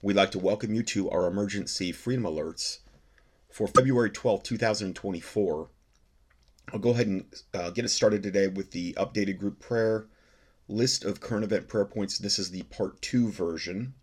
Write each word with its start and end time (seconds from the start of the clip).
We'd 0.00 0.14
like 0.14 0.30
to 0.30 0.38
welcome 0.38 0.74
you 0.74 0.84
to 0.84 1.10
our 1.10 1.26
emergency 1.26 1.90
freedom 1.90 2.22
alerts 2.22 2.78
for 3.50 3.66
February 3.66 4.10
12, 4.10 4.44
2024. 4.44 5.70
I'll 6.72 6.78
go 6.78 6.90
ahead 6.90 7.08
and 7.08 7.24
uh, 7.52 7.70
get 7.70 7.84
us 7.84 7.94
started 7.94 8.22
today 8.22 8.46
with 8.46 8.70
the 8.70 8.92
updated 8.92 9.40
group 9.40 9.58
prayer 9.58 10.06
list 10.68 11.04
of 11.04 11.20
current 11.20 11.42
event 11.42 11.66
prayer 11.66 11.84
points. 11.84 12.16
This 12.16 12.38
is 12.38 12.52
the 12.52 12.62
part 12.62 13.02
two 13.02 13.28
version. 13.28 13.94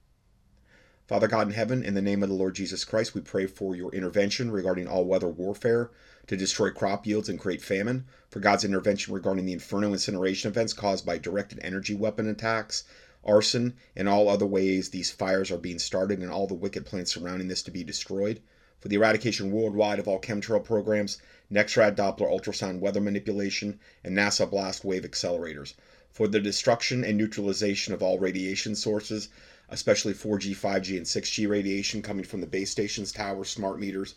Father 1.08 1.30
God 1.30 1.48
in 1.48 1.54
heaven, 1.54 1.82
in 1.82 1.94
the 1.94 2.02
name 2.02 2.24
of 2.24 2.28
the 2.28 2.36
Lord 2.36 2.56
Jesus 2.56 2.84
Christ, 2.84 3.16
we 3.16 3.22
pray 3.22 3.46
for 3.46 3.74
your 3.74 3.94
intervention 3.96 4.52
regarding 4.52 4.90
all 4.90 5.06
weather 5.06 5.30
warfare 5.30 5.92
to 6.28 6.36
destroy 6.36 6.72
crop 6.72 7.08
yields 7.08 7.30
and 7.30 7.40
create 7.40 7.62
famine, 7.62 8.04
for 8.30 8.42
God's 8.42 8.66
intervention 8.66 9.14
regarding 9.14 9.46
the 9.46 9.54
inferno 9.54 9.94
incineration 9.94 10.52
events 10.52 10.74
caused 10.74 11.06
by 11.06 11.20
directed 11.20 11.60
energy 11.62 11.96
weapon 11.96 12.28
attacks 12.28 12.84
arson, 13.26 13.74
and 13.96 14.08
all 14.08 14.30
other 14.30 14.46
ways 14.46 14.90
these 14.90 15.10
fires 15.10 15.50
are 15.50 15.58
being 15.58 15.80
started 15.80 16.20
and 16.20 16.30
all 16.30 16.46
the 16.46 16.54
wicked 16.54 16.86
plans 16.86 17.12
surrounding 17.12 17.48
this 17.48 17.64
to 17.64 17.72
be 17.72 17.84
destroyed. 17.84 18.40
For 18.80 18.88
the 18.88 18.98
eradication 18.98 19.52
worldwide 19.52 19.98
of 19.98 20.08
all 20.08 20.22
chemtrail 20.22 20.64
programs, 20.64 21.18
NEXRAD 21.52 21.96
Doppler 21.96 22.30
ultrasound 22.30 22.82
weather 22.82 23.02
manipulation, 23.02 23.80
and 24.04 24.16
NASA 24.16 24.48
blast 24.48 24.86
wave 24.86 25.02
accelerators. 25.02 25.74
For 26.12 26.28
the 26.28 26.40
destruction 26.40 27.04
and 27.04 27.18
neutralization 27.18 27.96
of 27.96 28.04
all 28.04 28.20
radiation 28.20 28.76
sources, 28.76 29.30
especially 29.70 30.14
4G, 30.14 30.56
5G, 30.56 30.98
and 30.98 31.08
6G 31.08 31.50
radiation 31.50 32.04
coming 32.04 32.26
from 32.26 32.42
the 32.42 32.48
base 32.48 32.70
stations, 32.70 33.12
towers, 33.12 33.50
smart 33.50 33.80
meters, 33.80 34.14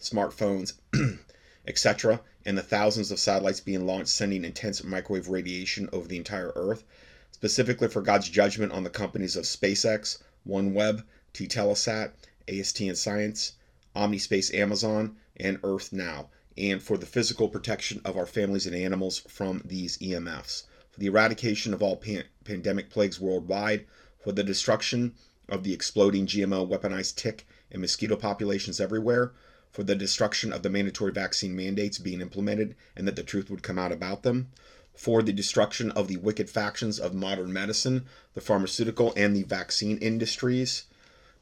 smartphones, 0.00 0.74
etc., 1.66 2.20
and 2.44 2.56
the 2.56 2.62
thousands 2.62 3.10
of 3.10 3.18
satellites 3.18 3.58
being 3.58 3.86
launched 3.86 4.10
sending 4.10 4.44
intense 4.44 4.84
microwave 4.84 5.28
radiation 5.28 5.88
over 5.92 6.06
the 6.06 6.16
entire 6.16 6.52
Earth 6.54 6.84
specifically 7.32 7.88
for 7.88 8.02
God's 8.02 8.28
judgment 8.28 8.70
on 8.70 8.84
the 8.84 8.90
companies 8.90 9.34
of 9.36 9.44
SpaceX, 9.44 10.18
OneWeb, 10.46 11.02
T 11.32 11.48
Telesat, 11.48 12.12
AST 12.46 12.80
and 12.80 12.96
Science, 12.96 13.54
Omnispace 13.96 14.54
Amazon, 14.54 15.16
and 15.36 15.58
Earth 15.64 15.92
Now, 15.92 16.28
and 16.56 16.82
for 16.82 16.96
the 16.96 17.06
physical 17.06 17.48
protection 17.48 18.00
of 18.04 18.16
our 18.16 18.26
families 18.26 18.66
and 18.66 18.76
animals 18.76 19.18
from 19.26 19.62
these 19.64 19.98
EMFs, 19.98 20.64
for 20.90 21.00
the 21.00 21.06
eradication 21.06 21.72
of 21.72 21.82
all 21.82 21.96
pan- 21.96 22.24
pandemic 22.44 22.90
plagues 22.90 23.18
worldwide, 23.18 23.86
for 24.22 24.32
the 24.32 24.44
destruction 24.44 25.14
of 25.48 25.64
the 25.64 25.72
exploding 25.72 26.26
GMO 26.26 26.68
weaponized 26.68 27.16
tick 27.16 27.46
and 27.70 27.80
mosquito 27.80 28.16
populations 28.16 28.80
everywhere, 28.80 29.32
for 29.70 29.82
the 29.82 29.94
destruction 29.94 30.52
of 30.52 30.62
the 30.62 30.70
mandatory 30.70 31.12
vaccine 31.12 31.56
mandates 31.56 31.98
being 31.98 32.20
implemented 32.20 32.76
and 32.94 33.08
that 33.08 33.16
the 33.16 33.22
truth 33.22 33.50
would 33.50 33.62
come 33.62 33.78
out 33.78 33.90
about 33.90 34.22
them, 34.22 34.50
for 34.94 35.22
the 35.22 35.32
destruction 35.32 35.90
of 35.92 36.08
the 36.08 36.16
wicked 36.16 36.48
factions 36.48 36.98
of 36.98 37.14
modern 37.14 37.52
medicine, 37.52 38.04
the 38.34 38.40
pharmaceutical 38.40 39.12
and 39.16 39.34
the 39.34 39.42
vaccine 39.42 39.98
industries, 39.98 40.84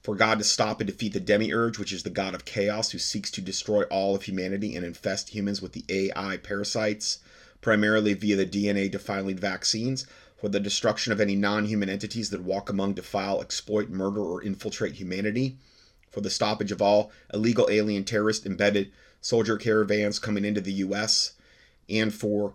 for 0.03 0.15
God 0.15 0.39
to 0.39 0.45
stop 0.45 0.81
and 0.81 0.89
defeat 0.89 1.13
the 1.13 1.21
demiurge, 1.21 1.79
which 1.79 1.93
is 1.93 2.03
the 2.03 2.11
god 2.11 2.35
of 2.35 2.45
chaos 2.45 2.91
who 2.91 2.99
seeks 2.99 3.31
to 3.33 3.41
destroy 3.41 3.83
all 3.85 4.15
of 4.15 4.23
humanity 4.23 4.75
and 4.75 4.85
infest 4.85 5.31
humans 5.31 5.61
with 5.61 5.73
the 5.73 5.85
AI 5.89 6.39
parasites, 6.39 7.19
primarily 7.61 8.15
via 8.15 8.37
the 8.37 8.47
DNA 8.47 8.91
defiling 8.91 9.37
vaccines, 9.37 10.07
for 10.37 10.49
the 10.49 10.61
destruction 10.61 11.13
of 11.13 11.21
any 11.21 11.37
non 11.37 11.67
human 11.67 11.91
entities 11.91 12.31
that 12.31 12.43
walk 12.43 12.71
among, 12.71 12.95
defile, 12.95 13.43
exploit, 13.43 13.91
murder, 13.91 14.21
or 14.21 14.43
infiltrate 14.43 14.95
humanity, 14.95 15.59
for 16.11 16.23
the 16.23 16.31
stoppage 16.31 16.73
of 16.73 16.81
all 16.81 17.13
illegal 17.35 17.69
alien 17.71 18.05
terrorist 18.05 18.47
embedded 18.47 18.91
soldier 19.21 19.59
caravans 19.59 20.19
coming 20.19 20.47
into 20.47 20.63
the 20.63 20.73
U.S., 20.73 21.33
and 21.91 22.15
for 22.15 22.55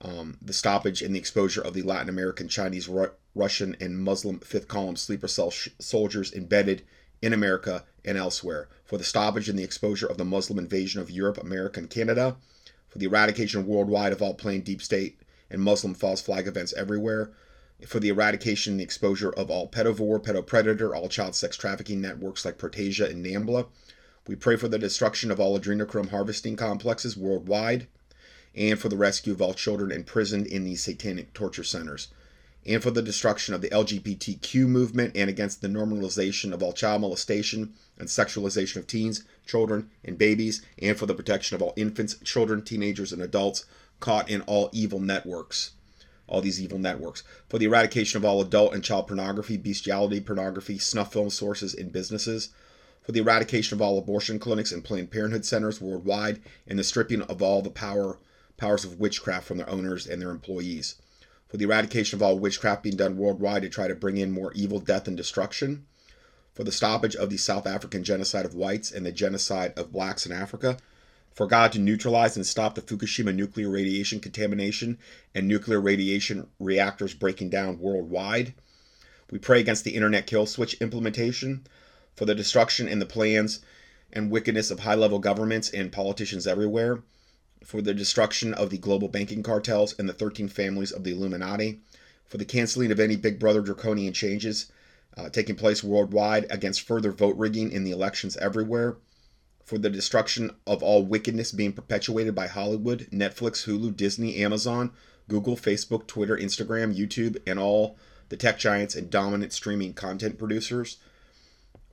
um, 0.00 0.38
the 0.42 0.52
stoppage 0.52 1.02
and 1.02 1.14
the 1.14 1.18
exposure 1.18 1.60
of 1.60 1.74
the 1.74 1.82
Latin 1.82 2.08
American, 2.08 2.48
Chinese, 2.48 2.88
Ru- 2.88 3.12
Russian, 3.34 3.76
and 3.80 3.98
Muslim 3.98 4.40
fifth 4.40 4.68
column 4.68 4.96
sleeper 4.96 5.28
cell 5.28 5.50
sh- 5.50 5.68
soldiers 5.78 6.32
embedded 6.32 6.82
in 7.22 7.32
America 7.32 7.84
and 8.04 8.18
elsewhere, 8.18 8.68
for 8.84 8.98
the 8.98 9.04
stoppage 9.04 9.48
and 9.48 9.58
the 9.58 9.64
exposure 9.64 10.06
of 10.06 10.18
the 10.18 10.24
Muslim 10.24 10.58
invasion 10.58 11.00
of 11.00 11.10
Europe, 11.10 11.38
America, 11.38 11.80
and 11.80 11.90
Canada, 11.90 12.36
for 12.88 12.98
the 12.98 13.06
eradication 13.06 13.66
worldwide 13.66 14.12
of 14.12 14.22
all 14.22 14.34
plain 14.34 14.60
deep 14.60 14.82
state 14.82 15.20
and 15.50 15.62
Muslim 15.62 15.94
false 15.94 16.20
flag 16.20 16.46
events 16.46 16.74
everywhere, 16.74 17.30
for 17.86 18.00
the 18.00 18.08
eradication 18.08 18.74
and 18.74 18.80
the 18.80 18.84
exposure 18.84 19.30
of 19.30 19.50
all 19.50 19.68
pedovore, 19.68 20.22
pedopredator, 20.22 20.94
all 20.94 21.08
child 21.08 21.34
sex 21.34 21.56
trafficking 21.56 22.00
networks 22.00 22.44
like 22.44 22.58
Prostasia 22.58 23.06
and 23.06 23.24
NAMBLA. 23.24 23.66
We 24.26 24.34
pray 24.34 24.56
for 24.56 24.68
the 24.68 24.78
destruction 24.78 25.30
of 25.30 25.38
all 25.38 25.58
adrenochrome 25.58 26.10
harvesting 26.10 26.56
complexes 26.56 27.16
worldwide 27.16 27.86
and 28.56 28.78
for 28.78 28.88
the 28.88 28.96
rescue 28.96 29.32
of 29.32 29.42
all 29.42 29.54
children 29.54 29.92
imprisoned 29.92 30.46
in 30.46 30.64
these 30.64 30.82
satanic 30.82 31.32
torture 31.34 31.62
centers, 31.62 32.08
and 32.64 32.82
for 32.82 32.90
the 32.90 33.02
destruction 33.02 33.54
of 33.54 33.60
the 33.60 33.68
LGBTQ 33.68 34.66
movement 34.66 35.12
and 35.14 35.30
against 35.30 35.60
the 35.60 35.68
normalization 35.68 36.52
of 36.52 36.62
all 36.62 36.72
child 36.72 37.02
molestation 37.02 37.74
and 37.98 38.08
sexualization 38.08 38.76
of 38.76 38.86
teens, 38.86 39.22
children, 39.46 39.90
and 40.04 40.18
babies, 40.18 40.62
and 40.78 40.98
for 40.98 41.06
the 41.06 41.14
protection 41.14 41.54
of 41.54 41.62
all 41.62 41.74
infants, 41.76 42.16
children, 42.24 42.62
teenagers, 42.62 43.12
and 43.12 43.22
adults 43.22 43.64
caught 44.00 44.28
in 44.28 44.40
all 44.42 44.70
evil 44.72 44.98
networks. 44.98 45.72
All 46.26 46.40
these 46.40 46.60
evil 46.60 46.78
networks. 46.78 47.22
For 47.48 47.58
the 47.58 47.66
eradication 47.66 48.16
of 48.16 48.24
all 48.24 48.40
adult 48.40 48.74
and 48.74 48.82
child 48.82 49.06
pornography, 49.06 49.56
bestiality, 49.56 50.20
pornography, 50.20 50.78
snuff 50.78 51.12
film 51.12 51.30
sources, 51.30 51.72
and 51.72 51.92
businesses 51.92 52.48
for 53.06 53.12
the 53.12 53.20
eradication 53.20 53.76
of 53.76 53.80
all 53.80 53.98
abortion 53.98 54.40
clinics 54.40 54.72
and 54.72 54.82
Planned 54.82 55.12
Parenthood 55.12 55.44
centers 55.44 55.80
worldwide, 55.80 56.40
and 56.66 56.76
the 56.76 56.82
stripping 56.82 57.22
of 57.22 57.40
all 57.40 57.62
the 57.62 57.70
power 57.70 58.18
powers 58.56 58.84
of 58.84 58.98
witchcraft 58.98 59.46
from 59.46 59.58
their 59.58 59.68
owners 59.68 60.06
and 60.06 60.20
their 60.20 60.30
employees. 60.30 60.96
For 61.48 61.56
the 61.56 61.64
eradication 61.64 62.18
of 62.18 62.22
all 62.22 62.38
witchcraft 62.38 62.82
being 62.82 62.96
done 62.96 63.16
worldwide 63.16 63.62
to 63.62 63.68
try 63.68 63.88
to 63.88 63.94
bring 63.94 64.16
in 64.16 64.32
more 64.32 64.52
evil, 64.54 64.80
death, 64.80 65.06
and 65.06 65.16
destruction. 65.16 65.86
For 66.54 66.64
the 66.64 66.72
stoppage 66.72 67.14
of 67.14 67.30
the 67.30 67.36
South 67.36 67.66
African 67.66 68.02
genocide 68.02 68.44
of 68.44 68.54
whites 68.54 68.90
and 68.90 69.04
the 69.04 69.12
genocide 69.12 69.72
of 69.76 69.92
blacks 69.92 70.26
in 70.26 70.32
Africa. 70.32 70.78
For 71.32 71.46
God 71.46 71.70
to 71.72 71.78
neutralize 71.78 72.34
and 72.34 72.46
stop 72.46 72.74
the 72.74 72.80
Fukushima 72.80 73.34
nuclear 73.34 73.68
radiation 73.68 74.20
contamination 74.20 74.98
and 75.34 75.46
nuclear 75.46 75.80
radiation 75.80 76.48
reactors 76.58 77.12
breaking 77.12 77.50
down 77.50 77.78
worldwide. 77.78 78.54
We 79.30 79.38
pray 79.38 79.60
against 79.60 79.84
the 79.84 79.94
internet 79.94 80.26
kill 80.26 80.46
switch 80.46 80.74
implementation, 80.80 81.66
for 82.14 82.24
the 82.24 82.34
destruction 82.34 82.88
and 82.88 83.02
the 83.02 83.06
plans 83.06 83.60
and 84.12 84.30
wickedness 84.30 84.70
of 84.70 84.80
high 84.80 84.94
level 84.94 85.18
governments 85.18 85.68
and 85.68 85.92
politicians 85.92 86.46
everywhere, 86.46 87.02
for 87.64 87.82
the 87.82 87.94
destruction 87.94 88.54
of 88.54 88.70
the 88.70 88.78
global 88.78 89.08
banking 89.08 89.42
cartels 89.42 89.94
and 89.98 90.08
the 90.08 90.12
13 90.12 90.48
families 90.48 90.92
of 90.92 91.04
the 91.04 91.12
Illuminati, 91.12 91.80
for 92.26 92.38
the 92.38 92.44
canceling 92.44 92.90
of 92.90 93.00
any 93.00 93.16
Big 93.16 93.38
Brother 93.38 93.60
draconian 93.60 94.12
changes 94.12 94.70
uh, 95.16 95.28
taking 95.30 95.56
place 95.56 95.82
worldwide 95.82 96.46
against 96.50 96.82
further 96.82 97.10
vote 97.10 97.36
rigging 97.36 97.72
in 97.72 97.84
the 97.84 97.90
elections 97.90 98.36
everywhere, 98.36 98.96
for 99.64 99.78
the 99.78 99.90
destruction 99.90 100.50
of 100.66 100.82
all 100.82 101.04
wickedness 101.04 101.52
being 101.52 101.72
perpetuated 101.72 102.34
by 102.34 102.46
Hollywood, 102.46 103.08
Netflix, 103.10 103.64
Hulu, 103.66 103.96
Disney, 103.96 104.36
Amazon, 104.36 104.92
Google, 105.28 105.56
Facebook, 105.56 106.06
Twitter, 106.06 106.36
Instagram, 106.36 106.96
YouTube, 106.96 107.36
and 107.46 107.58
all 107.58 107.96
the 108.28 108.36
tech 108.36 108.58
giants 108.58 108.94
and 108.94 109.10
dominant 109.10 109.52
streaming 109.52 109.92
content 109.92 110.38
producers 110.38 110.98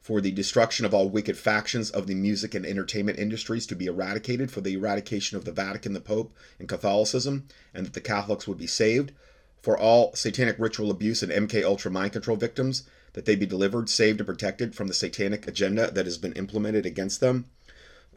for 0.03 0.19
the 0.19 0.31
destruction 0.31 0.85
of 0.85 0.93
all 0.93 1.07
wicked 1.07 1.37
factions 1.37 1.89
of 1.89 2.07
the 2.07 2.13
music 2.13 2.53
and 2.53 2.65
entertainment 2.65 3.17
industries 3.17 3.65
to 3.65 3.73
be 3.73 3.85
eradicated, 3.85 4.51
for 4.51 4.59
the 4.59 4.73
eradication 4.73 5.37
of 5.37 5.45
the 5.45 5.51
Vatican, 5.53 5.93
the 5.93 6.01
Pope, 6.01 6.35
and 6.59 6.67
Catholicism, 6.67 7.47
and 7.73 7.85
that 7.85 7.93
the 7.93 8.01
Catholics 8.01 8.45
would 8.45 8.57
be 8.57 8.67
saved, 8.67 9.13
for 9.61 9.77
all 9.77 10.13
satanic 10.13 10.57
ritual 10.59 10.91
abuse 10.91 11.23
and 11.23 11.31
MK 11.31 11.63
Ultra 11.63 11.89
mind 11.89 12.11
control 12.11 12.35
victims, 12.35 12.83
that 13.13 13.23
they 13.23 13.37
be 13.37 13.45
delivered, 13.45 13.89
saved, 13.89 14.19
and 14.19 14.27
protected 14.27 14.75
from 14.75 14.87
the 14.87 14.93
satanic 14.93 15.47
agenda 15.47 15.89
that 15.91 16.05
has 16.05 16.17
been 16.17 16.33
implemented 16.33 16.85
against 16.85 17.21
them, 17.21 17.45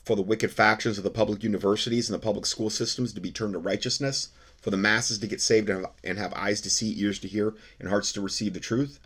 for 0.05 0.17
the 0.17 0.23
wicked 0.23 0.51
factions 0.51 0.99
of 0.99 1.05
the 1.05 1.11
public 1.11 1.45
universities 1.45 2.11
and 2.11 2.15
the 2.15 2.25
public 2.25 2.47
school 2.47 2.69
systems 2.69 3.13
to 3.13 3.21
be 3.21 3.31
turned 3.31 3.53
to 3.53 3.61
righteousness, 3.61 4.31
for 4.61 4.71
the 4.71 4.77
masses 4.77 5.21
to 5.21 5.29
get 5.29 5.41
saved 5.41 5.71
and 6.03 6.19
have 6.19 6.35
eyes 6.35 6.61
to 6.63 6.69
see, 6.69 7.01
ears 7.01 7.21
to 7.21 7.29
hear, 7.29 7.55
and 7.79 7.89
hearts 7.89 8.11
to 8.11 8.21
receive 8.21 8.55
the 8.55 8.59
truth 8.59 8.99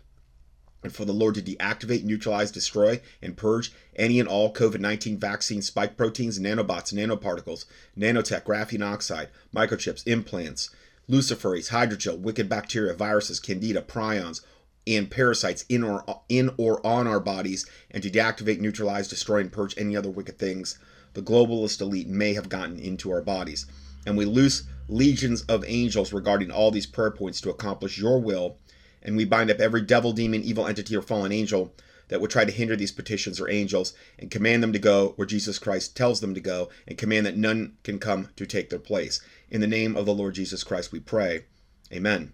and 0.83 0.93
for 0.93 1.05
the 1.05 1.13
Lord 1.13 1.35
to 1.35 1.41
deactivate, 1.41 2.03
neutralize, 2.03 2.51
destroy, 2.51 3.01
and 3.21 3.37
purge 3.37 3.71
any 3.95 4.19
and 4.19 4.27
all 4.27 4.53
COVID 4.53 4.79
19 4.79 5.17
vaccine 5.17 5.61
spike 5.61 5.97
proteins, 5.97 6.39
nanobots, 6.39 6.93
nanoparticles, 6.93 7.65
nanotech, 7.97 8.43
graphene 8.43 8.85
oxide, 8.85 9.29
microchips, 9.55 10.05
implants, 10.07 10.69
luciferase, 11.09 11.69
hydrogel, 11.69 12.19
wicked 12.19 12.49
bacteria, 12.49 12.93
viruses, 12.93 13.39
candida, 13.39 13.81
prions, 13.81 14.41
and 14.87 15.11
parasites 15.11 15.65
in 15.69 15.83
or 15.83 16.03
in 16.29 16.51
or 16.57 16.85
on 16.85 17.07
our 17.07 17.19
bodies, 17.19 17.65
and 17.91 18.01
to 18.03 18.09
deactivate, 18.09 18.59
neutralize, 18.59 19.07
destroy, 19.07 19.39
and 19.39 19.51
purge 19.51 19.77
any 19.77 19.95
other 19.95 20.09
wicked 20.09 20.39
things 20.39 20.77
the 21.13 21.21
globalist 21.21 21.81
elite 21.81 22.07
may 22.07 22.33
have 22.33 22.49
gotten 22.49 22.79
into 22.79 23.11
our 23.11 23.21
bodies. 23.21 23.65
And 24.05 24.17
we 24.17 24.25
loose 24.25 24.63
legions 24.87 25.41
of 25.43 25.63
angels 25.67 26.13
regarding 26.13 26.51
all 26.51 26.71
these 26.71 26.85
prayer 26.85 27.11
points 27.11 27.41
to 27.41 27.49
accomplish 27.49 27.99
your 27.99 28.19
will 28.19 28.57
and 29.01 29.17
we 29.17 29.25
bind 29.25 29.51
up 29.51 29.59
every 29.59 29.81
devil, 29.81 30.13
demon, 30.13 30.43
evil 30.43 30.67
entity, 30.67 30.95
or 30.95 31.01
fallen 31.01 31.31
angel 31.31 31.73
that 32.11 32.19
would 32.19 32.29
try 32.29 32.43
to 32.43 32.51
hinder 32.51 32.75
these 32.75 32.91
petitions 32.91 33.39
or 33.39 33.49
angels 33.49 33.93
and 34.19 34.29
command 34.29 34.61
them 34.61 34.73
to 34.73 34.79
go 34.79 35.13
where 35.15 35.25
Jesus 35.25 35.57
Christ 35.57 35.95
tells 35.95 36.19
them 36.19 36.33
to 36.33 36.41
go 36.41 36.69
and 36.85 36.97
command 36.97 37.25
that 37.25 37.37
none 37.37 37.77
can 37.83 37.99
come 37.99 38.29
to 38.35 38.45
take 38.45 38.69
their 38.69 38.79
place. 38.79 39.21
In 39.49 39.61
the 39.61 39.67
name 39.67 39.95
of 39.95 40.05
the 40.05 40.13
Lord 40.13 40.35
Jesus 40.35 40.63
Christ, 40.63 40.91
we 40.91 40.99
pray. 40.99 41.45
Amen. 41.91 42.33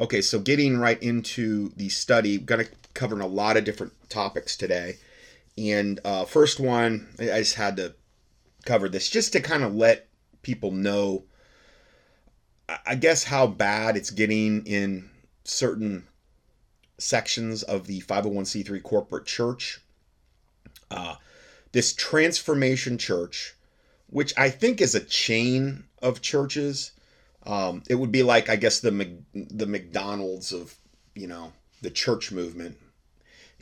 Okay, 0.00 0.22
so 0.22 0.38
getting 0.38 0.78
right 0.78 1.02
into 1.02 1.70
the 1.76 1.90
study, 1.90 2.38
we're 2.38 2.44
going 2.44 2.64
to 2.64 2.72
cover 2.94 3.20
a 3.20 3.26
lot 3.26 3.58
of 3.58 3.64
different 3.64 3.92
topics 4.08 4.56
today. 4.56 4.96
And 5.58 6.00
uh, 6.04 6.24
first 6.24 6.58
one, 6.58 7.08
I 7.18 7.38
just 7.38 7.56
had 7.56 7.76
to 7.76 7.94
cover 8.64 8.88
this 8.88 9.08
just 9.08 9.32
to 9.32 9.40
kind 9.40 9.64
of 9.64 9.74
let 9.74 10.08
people 10.40 10.70
know, 10.70 11.24
I 12.86 12.94
guess, 12.94 13.24
how 13.24 13.46
bad 13.46 13.96
it's 13.96 14.10
getting 14.10 14.66
in 14.66 15.10
certain 15.46 16.06
sections 16.98 17.62
of 17.62 17.86
the 17.86 18.00
501c3 18.02 18.82
corporate 18.82 19.26
church. 19.26 19.80
Uh, 20.90 21.16
this 21.72 21.92
Transformation 21.92 22.96
Church, 22.96 23.54
which 24.08 24.32
I 24.36 24.50
think 24.50 24.80
is 24.80 24.94
a 24.94 25.00
chain 25.00 25.84
of 26.00 26.22
churches. 26.22 26.92
Um, 27.44 27.82
it 27.88 27.96
would 27.96 28.12
be 28.12 28.22
like, 28.22 28.48
I 28.48 28.56
guess, 28.56 28.80
the 28.80 29.18
the 29.34 29.66
McDonald's 29.66 30.52
of 30.52 30.74
you 31.14 31.26
know 31.26 31.52
the 31.82 31.90
church 31.90 32.32
movement, 32.32 32.76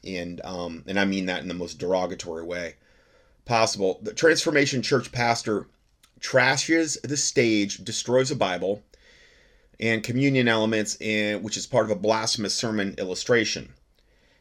and 0.04 0.40
um, 0.44 0.84
and 0.86 0.98
I 0.98 1.04
mean 1.04 1.26
that 1.26 1.42
in 1.42 1.48
the 1.48 1.54
most 1.54 1.78
derogatory 1.78 2.44
way 2.44 2.76
possible. 3.44 3.98
The 4.02 4.14
Transformation 4.14 4.82
Church 4.82 5.12
pastor 5.12 5.66
trashes 6.20 7.00
the 7.02 7.16
stage, 7.16 7.78
destroys 7.78 8.30
a 8.30 8.36
Bible, 8.36 8.82
and 9.80 10.02
communion 10.02 10.48
elements, 10.48 10.96
in, 11.00 11.42
which 11.42 11.56
is 11.56 11.66
part 11.66 11.84
of 11.84 11.90
a 11.90 12.00
blasphemous 12.00 12.54
sermon 12.54 12.94
illustration. 12.98 13.74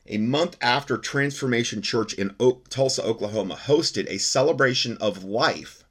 A 0.07 0.17
month 0.17 0.57
after 0.61 0.97
Transformation 0.97 1.81
Church 1.81 2.13
in 2.13 2.35
Tulsa, 2.69 3.03
Oklahoma 3.03 3.55
hosted 3.55 4.09
a 4.09 4.19
celebration 4.19 4.97
of 4.97 5.23
life 5.23 5.83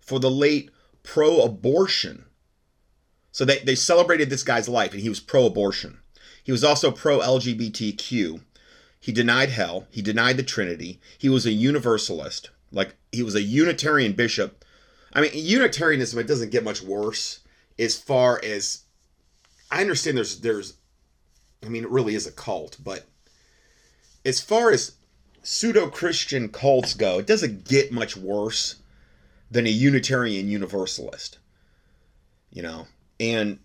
for 0.00 0.18
the 0.18 0.30
late 0.30 0.70
pro 1.02 1.42
abortion. 1.42 2.24
So 3.30 3.44
they, 3.44 3.60
they 3.60 3.76
celebrated 3.76 4.30
this 4.30 4.42
guy's 4.42 4.68
life, 4.68 4.92
and 4.92 5.00
he 5.00 5.08
was 5.08 5.20
pro 5.20 5.46
abortion. 5.46 6.00
He 6.42 6.52
was 6.52 6.64
also 6.64 6.90
pro 6.90 7.20
LGBTQ. 7.20 8.40
He 9.00 9.12
denied 9.12 9.50
hell. 9.50 9.86
He 9.90 10.02
denied 10.02 10.36
the 10.36 10.42
Trinity. 10.42 11.00
He 11.18 11.28
was 11.28 11.46
a 11.46 11.52
universalist. 11.52 12.50
Like, 12.72 12.94
he 13.10 13.22
was 13.22 13.34
a 13.34 13.42
Unitarian 13.42 14.12
bishop. 14.12 14.64
I 15.12 15.20
mean, 15.20 15.30
Unitarianism, 15.34 16.18
it 16.18 16.26
doesn't 16.26 16.50
get 16.50 16.64
much 16.64 16.82
worse 16.82 17.40
as 17.78 17.96
far 17.96 18.40
as 18.42 18.81
I 19.72 19.80
understand 19.80 20.18
there's 20.18 20.40
there's 20.40 20.74
I 21.64 21.68
mean 21.68 21.82
it 21.82 21.90
really 21.90 22.14
is 22.14 22.26
a 22.26 22.32
cult, 22.32 22.76
but 22.84 23.06
as 24.24 24.38
far 24.38 24.70
as 24.70 24.92
pseudo 25.42 25.88
Christian 25.88 26.50
cults 26.50 26.94
go, 26.94 27.18
it 27.18 27.26
doesn't 27.26 27.64
get 27.66 27.90
much 27.90 28.16
worse 28.16 28.76
than 29.50 29.66
a 29.66 29.70
Unitarian 29.70 30.48
Universalist. 30.48 31.38
You 32.50 32.62
know, 32.62 32.86
and 33.18 33.58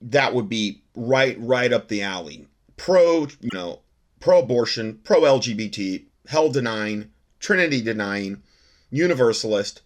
that 0.00 0.34
would 0.34 0.48
be 0.48 0.82
right 0.94 1.36
right 1.40 1.72
up 1.72 1.88
the 1.88 2.02
alley. 2.02 2.46
Pro, 2.76 3.26
you 3.40 3.50
know, 3.52 3.80
pro 4.20 4.38
abortion, 4.38 5.00
pro 5.02 5.22
LGBT, 5.22 6.04
hell 6.28 6.48
denying, 6.50 7.10
Trinity 7.40 7.82
denying, 7.82 8.42
Universalist, 8.90 9.82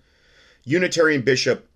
Unitarian 0.64 1.22
Bishop 1.22 1.68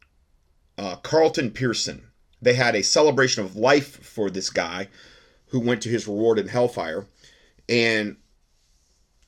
uh, 0.77 0.97
Carlton 0.97 1.51
Pearson. 1.51 2.08
They 2.41 2.55
had 2.55 2.75
a 2.75 2.83
celebration 2.83 3.45
of 3.45 3.57
life 3.57 4.05
for 4.05 4.31
this 4.31 4.51
guy 4.51 4.89
who 5.47 5.61
went 5.61 5.83
to 5.83 5.89
his 5.89 6.07
reward 6.07 6.39
in 6.39 6.49
hellfire. 6.49 7.07
And 7.69 8.17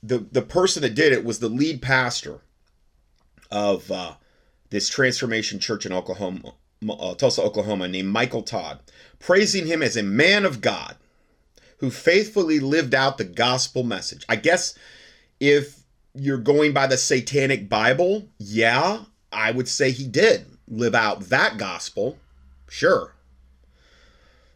the, 0.01 0.19
the 0.19 0.41
person 0.41 0.81
that 0.81 0.95
did 0.95 1.11
it 1.11 1.25
was 1.25 1.39
the 1.39 1.49
lead 1.49 1.81
pastor 1.81 2.41
of 3.51 3.91
uh, 3.91 4.13
this 4.69 4.89
Transformation 4.89 5.59
Church 5.59 5.85
in 5.85 5.91
Oklahoma, 5.91 6.53
uh, 6.89 7.13
Tulsa, 7.15 7.41
Oklahoma, 7.41 7.87
named 7.87 8.09
Michael 8.09 8.43
Todd, 8.43 8.79
praising 9.19 9.67
him 9.67 9.83
as 9.83 9.97
a 9.97 10.03
man 10.03 10.45
of 10.45 10.61
God 10.61 10.95
who 11.77 11.89
faithfully 11.89 12.59
lived 12.59 12.95
out 12.95 13.17
the 13.17 13.23
gospel 13.23 13.83
message. 13.83 14.25
I 14.29 14.35
guess 14.37 14.77
if 15.39 15.81
you're 16.13 16.37
going 16.37 16.73
by 16.73 16.87
the 16.87 16.97
satanic 16.97 17.69
Bible, 17.69 18.27
yeah, 18.37 19.03
I 19.31 19.51
would 19.51 19.67
say 19.67 19.91
he 19.91 20.07
did 20.07 20.45
live 20.67 20.95
out 20.95 21.21
that 21.29 21.57
gospel, 21.57 22.17
sure. 22.71 23.13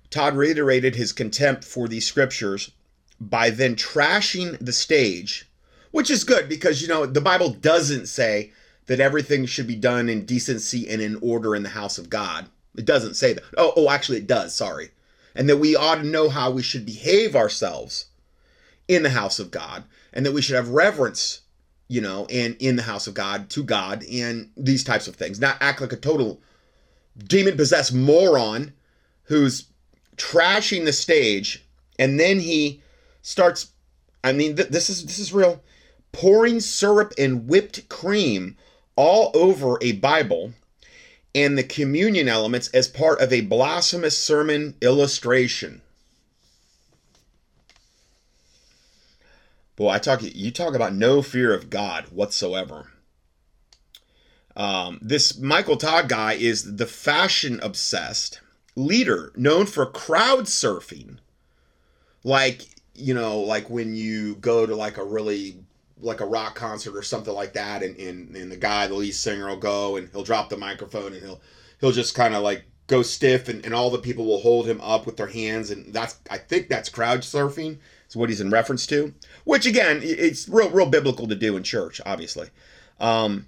Todd 0.10 0.38
reiterated 0.38 0.96
his 0.96 1.12
contempt 1.12 1.66
for 1.66 1.88
these 1.88 2.08
scriptures 2.08 2.72
by 3.20 3.50
then 3.50 3.76
trashing 3.76 4.58
the 4.60 4.72
stage, 4.72 5.50
which 5.92 6.10
is 6.10 6.24
good 6.24 6.48
because, 6.48 6.82
you 6.82 6.88
know, 6.88 7.06
the 7.06 7.20
Bible 7.20 7.50
doesn't 7.50 8.08
say 8.08 8.52
that 8.86 9.02
everything 9.02 9.46
should 9.46 9.68
be 9.68 9.76
done 9.76 10.08
in 10.08 10.26
decency 10.26 10.88
and 10.90 11.02
in 11.02 11.18
order 11.22 11.56
in 11.56 11.64
the 11.64 11.70
house 11.70 11.98
of 11.98 12.10
God. 12.10 12.48
It 12.78 12.86
doesn't 12.86 13.16
say 13.16 13.34
that. 13.34 13.44
Oh, 13.58 13.74
oh, 13.76 13.90
actually, 13.90 14.20
it 14.20 14.28
does. 14.28 14.56
Sorry. 14.56 14.92
And 15.36 15.50
that 15.50 15.58
we 15.58 15.76
ought 15.76 15.96
to 15.96 16.04
know 16.04 16.30
how 16.30 16.52
we 16.52 16.62
should 16.62 16.86
behave 16.86 17.36
ourselves 17.36 18.06
in 18.88 19.04
the 19.04 19.10
house 19.10 19.40
of 19.40 19.52
God, 19.52 19.84
and 20.14 20.26
that 20.26 20.32
we 20.32 20.42
should 20.42 20.56
have 20.56 20.70
reverence 20.70 21.42
you 21.88 22.02
know, 22.02 22.26
and 22.32 22.56
in 22.60 22.76
the 22.76 22.84
house 22.84 23.08
of 23.08 23.14
God 23.14 23.50
to 23.52 23.64
God 23.64 24.04
and 24.06 24.50
these 24.58 24.84
types 24.84 25.08
of 25.08 25.16
things. 25.16 25.40
Not 25.40 25.58
act 25.62 25.82
like 25.82 25.94
a 25.94 25.98
total 25.98 26.42
demon 27.18 27.56
possessed 27.56 27.94
moron 27.94 28.74
who's 29.24 29.66
trashing 30.18 30.86
the 30.86 30.94
stage 30.94 31.66
and 31.98 32.20
then 32.20 32.40
he 32.40 32.82
starts 33.22 33.72
I 34.24 34.34
mean 34.34 34.56
th- 34.56 34.70
this 34.70 34.90
is 34.90 35.06
this 35.06 35.20
is 35.20 35.34
real 35.34 35.64
pouring 36.12 36.60
syrup 36.60 37.14
and 37.18 37.48
whipped 37.48 37.90
cream 37.90 38.58
all 38.96 39.32
over 39.34 39.78
a 39.82 39.94
Bible 39.94 40.54
and 41.34 41.58
the 41.58 41.64
communion 41.64 42.30
elements 42.30 42.70
as 42.70 42.88
part 42.88 43.20
of 43.20 43.34
a 43.34 43.42
blasphemous 43.42 44.18
sermon 44.18 44.76
illustration. 44.82 45.82
Boy, 49.76 49.90
I 49.90 50.00
talk 50.00 50.22
you 50.24 50.52
talk 50.52 50.74
about 50.74 50.94
no 50.94 51.22
fear 51.22 51.54
of 51.54 51.70
God 51.70 52.06
whatsoever. 52.06 52.92
Um, 54.56 55.00
this 55.02 55.38
Michael 55.38 55.78
Todd 55.78 56.08
guy 56.08 56.34
is 56.34 56.78
the 56.78 56.86
fashion 56.86 57.60
obsessed 57.62 58.40
leader 58.76 59.32
known 59.36 59.66
for 59.66 59.86
crowd 59.86 60.46
surfing. 60.46 61.18
Like, 62.24 62.62
you 62.94 63.14
know, 63.14 63.40
like 63.40 63.70
when 63.70 63.96
you 63.96 64.36
go 64.36 64.66
to 64.66 64.76
like 64.76 64.98
a 64.98 65.04
really 65.04 65.58
like 66.02 66.20
a 66.20 66.26
rock 66.26 66.56
concert 66.56 66.96
or 66.96 67.02
something 67.02 67.34
like 67.34 67.54
that 67.54 67.82
and, 67.82 67.98
and, 67.98 68.36
and 68.36 68.52
the 68.52 68.58
guy, 68.58 68.88
the 68.88 68.94
lead 68.94 69.14
singer 69.14 69.48
will 69.48 69.58
go 69.58 69.98
and 69.98 70.10
he'll 70.10 70.24
drop 70.24 70.50
the 70.50 70.58
microphone 70.58 71.14
and 71.14 71.22
he'll 71.22 71.42
he'll 71.80 71.92
just 71.92 72.16
kind 72.16 72.34
of 72.34 72.44
like 72.44 72.66
go 72.88 73.02
stiff 73.02 73.50
and, 73.50 73.66
and 73.66 73.74
all 73.74 73.90
the 73.90 73.98
people 73.98 74.26
will 74.26 74.42
hold 74.42 74.68
him 74.68 74.80
up 74.82 75.06
with 75.06 75.18
their 75.18 75.28
hands 75.28 75.72
and 75.72 75.94
that's 75.94 76.18
I 76.30 76.38
think 76.38 76.70
that's 76.70 76.90
crowd 76.90 77.22
surfing 77.22 77.80
is 78.08 78.16
what 78.16 78.30
he's 78.30 78.42
in 78.42 78.50
reference 78.50 78.86
to. 78.88 79.14
Which 79.44 79.66
again, 79.66 80.00
it's 80.04 80.48
real, 80.48 80.70
real 80.70 80.86
biblical 80.86 81.28
to 81.28 81.36
do 81.36 81.58
in 81.58 81.64
church, 81.64 82.02
obviously. 82.06 82.50
Um, 83.00 83.48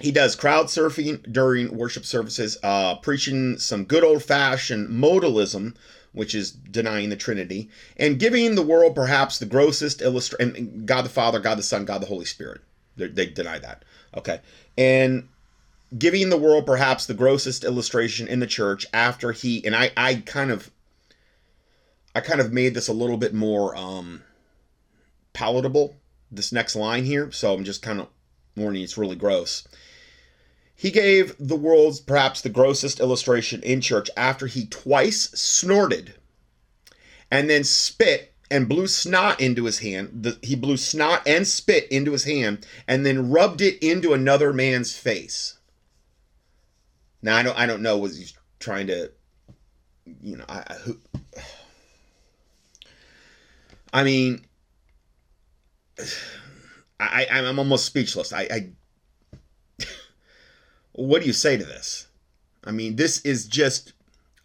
he 0.00 0.10
does 0.10 0.36
crowd 0.36 0.66
surfing 0.66 1.30
during 1.32 1.76
worship 1.76 2.04
services, 2.04 2.58
uh, 2.62 2.96
preaching 2.96 3.58
some 3.58 3.84
good 3.84 4.04
old 4.04 4.22
fashioned 4.22 4.88
modalism, 4.88 5.74
which 6.12 6.34
is 6.34 6.50
denying 6.50 7.10
the 7.10 7.16
Trinity, 7.16 7.68
and 7.96 8.18
giving 8.18 8.54
the 8.54 8.62
world 8.62 8.94
perhaps 8.94 9.38
the 9.38 9.46
grossest 9.46 10.02
illustration. 10.02 10.84
God 10.86 11.02
the 11.02 11.08
Father, 11.10 11.40
God 11.40 11.58
the 11.58 11.62
Son, 11.62 11.84
God 11.84 12.02
the 12.02 12.06
Holy 12.06 12.24
Spirit. 12.24 12.60
They, 12.96 13.08
they 13.08 13.26
deny 13.26 13.58
that. 13.58 13.84
Okay. 14.16 14.40
And 14.76 15.28
giving 15.96 16.30
the 16.30 16.36
world 16.36 16.66
perhaps 16.66 17.06
the 17.06 17.14
grossest 17.14 17.64
illustration 17.64 18.28
in 18.28 18.40
the 18.40 18.46
church 18.46 18.86
after 18.92 19.32
he, 19.32 19.64
and 19.64 19.74
I, 19.74 19.90
I 19.96 20.16
kind 20.16 20.50
of 20.50 20.70
I 22.14 22.20
kind 22.20 22.40
of 22.40 22.52
made 22.52 22.74
this 22.74 22.88
a 22.88 22.92
little 22.92 23.16
bit 23.16 23.34
more 23.34 23.76
um, 23.76 24.22
palatable, 25.32 25.96
this 26.30 26.52
next 26.52 26.74
line 26.74 27.04
here. 27.04 27.30
So 27.30 27.54
I'm 27.54 27.64
just 27.64 27.82
kind 27.82 28.00
of 28.00 28.08
warning 28.56 28.82
it's 28.82 28.98
really 28.98 29.16
gross. 29.16 29.66
He 30.80 30.90
gave 30.90 31.36
the 31.38 31.56
world's 31.56 32.00
perhaps 32.00 32.40
the 32.40 32.48
grossest 32.48 33.00
illustration 33.00 33.62
in 33.62 33.82
church 33.82 34.08
after 34.16 34.46
he 34.46 34.64
twice 34.64 35.28
snorted 35.34 36.14
and 37.30 37.50
then 37.50 37.64
spit 37.64 38.32
and 38.50 38.66
blew 38.66 38.86
snot 38.86 39.42
into 39.42 39.66
his 39.66 39.80
hand. 39.80 40.22
The, 40.22 40.38
he 40.40 40.56
blew 40.56 40.78
snot 40.78 41.28
and 41.28 41.46
spit 41.46 41.86
into 41.90 42.12
his 42.12 42.24
hand 42.24 42.66
and 42.88 43.04
then 43.04 43.28
rubbed 43.28 43.60
it 43.60 43.76
into 43.86 44.14
another 44.14 44.54
man's 44.54 44.96
face. 44.96 45.58
Now 47.20 47.36
I 47.36 47.42
don't 47.42 47.58
I 47.58 47.66
don't 47.66 47.82
know 47.82 47.98
was 47.98 48.16
he 48.16 48.34
trying 48.58 48.86
to 48.86 49.10
you 50.22 50.38
know 50.38 50.46
I, 50.48 50.64
I 50.66 50.74
who 50.76 50.98
I 53.92 54.02
mean, 54.02 54.46
I, 56.98 57.26
I'm 57.30 57.58
almost 57.58 57.84
speechless. 57.84 58.32
I, 58.32 58.48
I 58.50 58.70
what 61.06 61.22
do 61.22 61.26
you 61.26 61.32
say 61.32 61.56
to 61.56 61.64
this? 61.64 62.08
I 62.64 62.72
mean, 62.72 62.96
this 62.96 63.20
is 63.22 63.46
just 63.46 63.92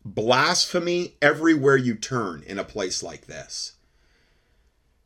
blasphemy 0.03 1.15
everywhere 1.21 1.75
you 1.75 1.95
turn 1.95 2.43
in 2.45 2.59
a 2.59 2.63
place 2.63 3.03
like 3.03 3.25
this. 3.25 3.73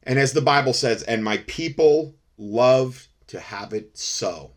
And 0.04 0.20
as 0.20 0.34
the 0.34 0.42
Bible 0.42 0.74
says, 0.74 1.04
and 1.04 1.24
my 1.24 1.38
people 1.48 2.16
love 2.38 3.08
to 3.28 3.40
have 3.40 3.74
it 3.74 3.98
so, 3.98 4.52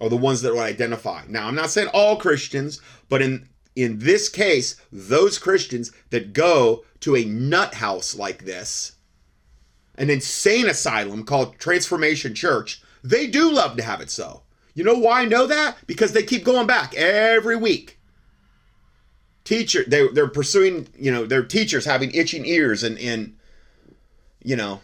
or 0.00 0.10
the 0.10 0.16
ones 0.16 0.42
that 0.42 0.52
would 0.52 0.60
identify. 0.60 1.22
Now, 1.28 1.48
I'm 1.48 1.54
not 1.54 1.70
saying 1.70 1.88
all 1.92 2.16
Christians, 2.16 2.80
but 3.08 3.22
in 3.22 3.48
in 3.74 3.98
this 3.98 4.30
case, 4.30 4.76
those 4.90 5.38
Christians 5.38 5.92
that 6.08 6.32
go 6.32 6.84
to 7.00 7.14
a 7.14 7.26
nut 7.26 7.74
house 7.74 8.14
like 8.14 8.46
this, 8.46 8.92
an 9.96 10.08
insane 10.08 10.66
asylum 10.66 11.24
called 11.24 11.58
Transformation 11.58 12.34
Church, 12.34 12.82
they 13.04 13.26
do 13.26 13.52
love 13.52 13.76
to 13.76 13.82
have 13.82 14.00
it 14.00 14.10
so. 14.10 14.42
You 14.76 14.84
know 14.84 14.98
why 14.98 15.22
I 15.22 15.24
know 15.24 15.46
that? 15.46 15.78
Because 15.86 16.12
they 16.12 16.22
keep 16.22 16.44
going 16.44 16.66
back 16.66 16.94
every 16.94 17.56
week. 17.56 17.98
Teacher, 19.42 19.82
they 19.86 20.06
they're 20.08 20.28
pursuing, 20.28 20.86
you 20.98 21.10
know, 21.10 21.24
their 21.24 21.42
teachers 21.42 21.86
having 21.86 22.10
itching 22.10 22.44
ears 22.44 22.82
and 22.82 22.98
and 22.98 23.36
you 24.44 24.54
know, 24.54 24.82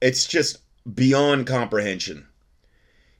it's 0.00 0.26
just 0.26 0.58
beyond 0.94 1.46
comprehension. 1.46 2.26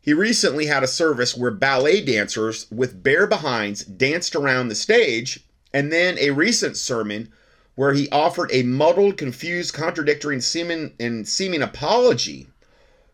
He 0.00 0.14
recently 0.14 0.64
had 0.64 0.82
a 0.82 0.88
service 0.88 1.36
where 1.36 1.50
ballet 1.50 2.02
dancers 2.02 2.66
with 2.70 3.02
bare 3.02 3.26
behinds 3.26 3.84
danced 3.84 4.34
around 4.34 4.68
the 4.68 4.74
stage, 4.74 5.40
and 5.74 5.92
then 5.92 6.18
a 6.18 6.30
recent 6.30 6.78
sermon 6.78 7.30
where 7.74 7.92
he 7.92 8.08
offered 8.08 8.50
a 8.50 8.62
muddled, 8.62 9.18
confused, 9.18 9.74
contradictory, 9.74 10.36
and 10.36 10.44
seeming, 10.44 10.94
and 10.98 11.28
seeming 11.28 11.60
apology 11.60 12.48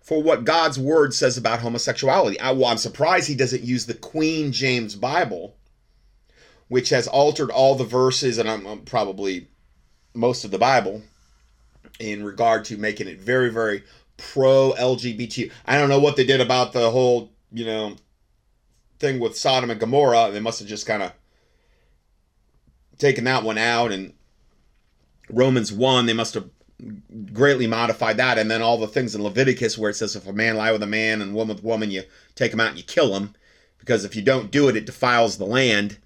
for 0.01 0.23
what 0.23 0.45
God's 0.45 0.79
word 0.79 1.15
says 1.15 1.37
about 1.37 1.61
homosexuality. 1.61 2.39
I, 2.41 2.53
well, 2.53 2.67
I'm 2.67 2.79
surprised 2.79 3.29
he 3.29 3.35
doesn't 3.35 3.63
use 3.63 3.87
the 3.87 3.95
Queen 3.95 4.53
James 4.53 4.97
Bible, 4.97 5.57
which 6.69 6.89
has 6.89 7.07
altered 7.07 7.51
all 7.51 7.75
the 7.75 7.85
verses 7.85 8.39
and 8.39 8.49
I'm, 8.49 8.67
I'm 8.67 8.81
probably 8.81 9.49
most 10.15 10.45
of 10.45 10.51
the 10.51 10.59
Bible 10.59 11.03
in 11.99 12.25
regard 12.25 12.65
to 12.67 12.77
making 12.77 13.09
it 13.09 13.21
very, 13.21 13.51
very 13.51 13.85
pro 14.17 14.73
LGBT. 14.73 15.53
I 15.67 15.79
don't 15.79 15.89
know 15.89 16.01
what 16.01 16.17
they 16.17 16.25
did 16.25 16.41
about 16.41 16.73
the 16.73 16.91
whole, 16.91 17.31
you 17.53 17.65
know, 17.65 17.97
thing 18.99 19.21
with 19.21 19.37
Sodom 19.37 19.71
and 19.71 19.81
Gomorrah. 19.81 20.31
They 20.33 20.41
must 20.41 20.61
have 20.61 20.69
just 20.69 20.87
kind 20.87 21.03
of 21.03 21.13
taken 22.99 23.25
that 23.25 23.45
one 23.45 23.59
out 23.59 23.93
and 23.93 24.15
Romans 25.33 25.73
1, 25.73 26.07
they 26.07 26.13
must 26.13 26.35
have 26.35 26.49
greatly 27.33 27.67
modified 27.67 28.17
that. 28.17 28.39
And 28.39 28.51
then 28.51 28.63
all 28.63 28.79
the 28.79 28.87
things 28.87 29.15
in 29.15 29.23
Leviticus 29.23 29.79
where 29.79 29.91
it 29.91 29.95
says 29.95 30.17
if 30.17 30.27
a 30.27 30.33
man 30.33 30.57
lie 30.57 30.73
with 30.73 30.83
a 30.83 30.87
man 30.87 31.23
and 31.23 31.35
woman 31.35 31.57
with 31.57 31.65
woman, 31.65 31.91
you 31.91 32.03
take 32.35 32.51
them 32.51 32.61
out 32.61 32.71
and 32.71 32.79
you 32.79 32.85
kill 32.85 33.13
them. 33.13 33.35
Because 33.79 34.05
if 34.05 34.15
you 34.15 34.23
don't 34.23 34.51
do 34.51 34.69
it, 34.69 34.77
it 34.77 34.87
defiles 34.87 35.39
the 35.39 35.47
land. 35.47 35.99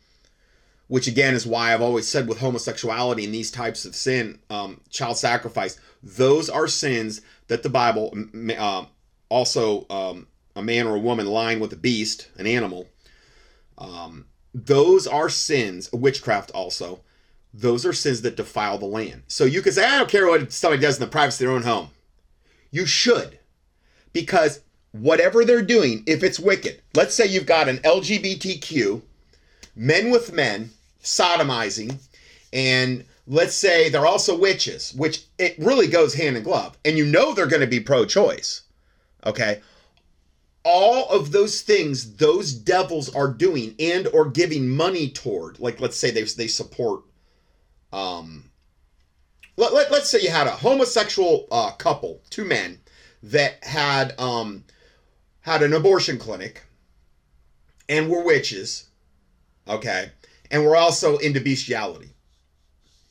Which 0.87 1.09
again 1.09 1.35
is 1.35 1.47
why 1.47 1.73
I've 1.73 1.81
always 1.81 2.07
said 2.07 2.29
with 2.29 2.39
homosexuality 2.39 3.25
and 3.25 3.35
these 3.35 3.51
types 3.51 3.85
of 3.85 3.97
sin, 3.97 4.39
um, 4.51 4.81
child 4.91 5.17
sacrifice, 5.17 5.81
those 6.03 6.51
are 6.51 6.69
sins 6.69 7.23
that 7.49 7.63
the 7.63 7.71
Bible, 7.71 8.15
uh, 8.57 8.85
also 9.31 9.87
um, 9.89 10.27
a 10.55 10.63
man 10.63 10.87
or 10.87 10.97
a 10.97 11.01
woman 11.01 11.27
lying 11.27 11.59
with 11.59 11.73
a 11.73 11.77
beast, 11.77 12.29
an 12.37 12.47
animal, 12.47 12.87
um, 13.79 14.27
those 14.53 15.07
are 15.07 15.29
sins, 15.29 15.91
witchcraft 15.93 16.51
also. 16.53 17.01
Those 17.57 17.87
are 17.87 17.93
sins 17.93 18.23
that 18.23 18.37
defile 18.37 18.79
the 18.79 18.87
land. 18.87 19.23
So 19.29 19.45
you 19.45 19.63
can 19.63 19.73
say, 19.73 19.85
I 19.85 19.97
don't 19.99 20.11
care 20.11 20.27
what 20.27 20.53
somebody 20.53 20.83
does 20.83 20.97
in 20.97 21.05
the 21.05 21.11
privacy 21.11 21.45
of 21.45 21.49
their 21.49 21.57
own 21.57 21.63
home. 21.63 21.91
You 22.73 22.85
should. 22.85 23.39
Because 24.13 24.61
whatever 24.91 25.45
they're 25.45 25.63
doing, 25.63 26.03
if 26.07 26.25
it's 26.25 26.41
wicked, 26.41 26.83
let's 26.95 27.15
say 27.15 27.27
you've 27.27 27.47
got 27.47 27.69
an 27.69 27.79
LGBTQ, 27.79 29.03
men 29.77 30.11
with 30.11 30.33
men, 30.33 30.71
sodomizing, 31.01 31.99
and 32.53 33.05
let's 33.29 33.55
say 33.55 33.89
they're 33.89 34.07
also 34.07 34.37
witches, 34.37 34.93
which 34.95 35.25
it 35.39 35.55
really 35.59 35.87
goes 35.87 36.15
hand 36.15 36.37
in 36.37 36.43
glove, 36.43 36.77
and 36.85 36.99
you 36.99 37.07
know 37.07 37.35
they're 37.35 37.47
going 37.47 37.61
to 37.61 37.67
be 37.69 37.81
pro 37.81 38.05
choice. 38.05 38.63
Okay. 39.25 39.61
All 40.65 41.09
of 41.11 41.31
those 41.31 41.61
things 41.61 42.17
those 42.17 42.53
devils 42.53 43.15
are 43.15 43.29
doing 43.29 43.75
and 43.79 44.07
or 44.09 44.29
giving 44.29 44.69
money 44.69 45.11
toward, 45.11 45.61
like 45.61 45.81
let's 45.81 45.97
say 45.97 46.11
they, 46.11 46.23
they 46.25 46.49
support 46.49 47.03
um 47.95 48.51
let, 49.57 49.73
let, 49.73 49.93
let's 49.93 50.11
say 50.11 50.21
you 50.21 50.31
had 50.31 50.49
a 50.49 50.51
homosexual 50.51 51.47
uh, 51.53 51.71
couple, 51.73 52.21
two 52.29 52.45
men, 52.45 52.81
that 53.23 53.63
had 53.63 54.19
um 54.19 54.65
had 55.41 55.63
an 55.63 55.73
abortion 55.73 56.19
clinic 56.19 56.63
and 57.89 58.11
were 58.11 58.25
witches, 58.25 58.89
okay, 59.69 60.11
and 60.51 60.65
were 60.65 60.77
also 60.77 61.19
into 61.19 61.41
bestiality 61.41 62.15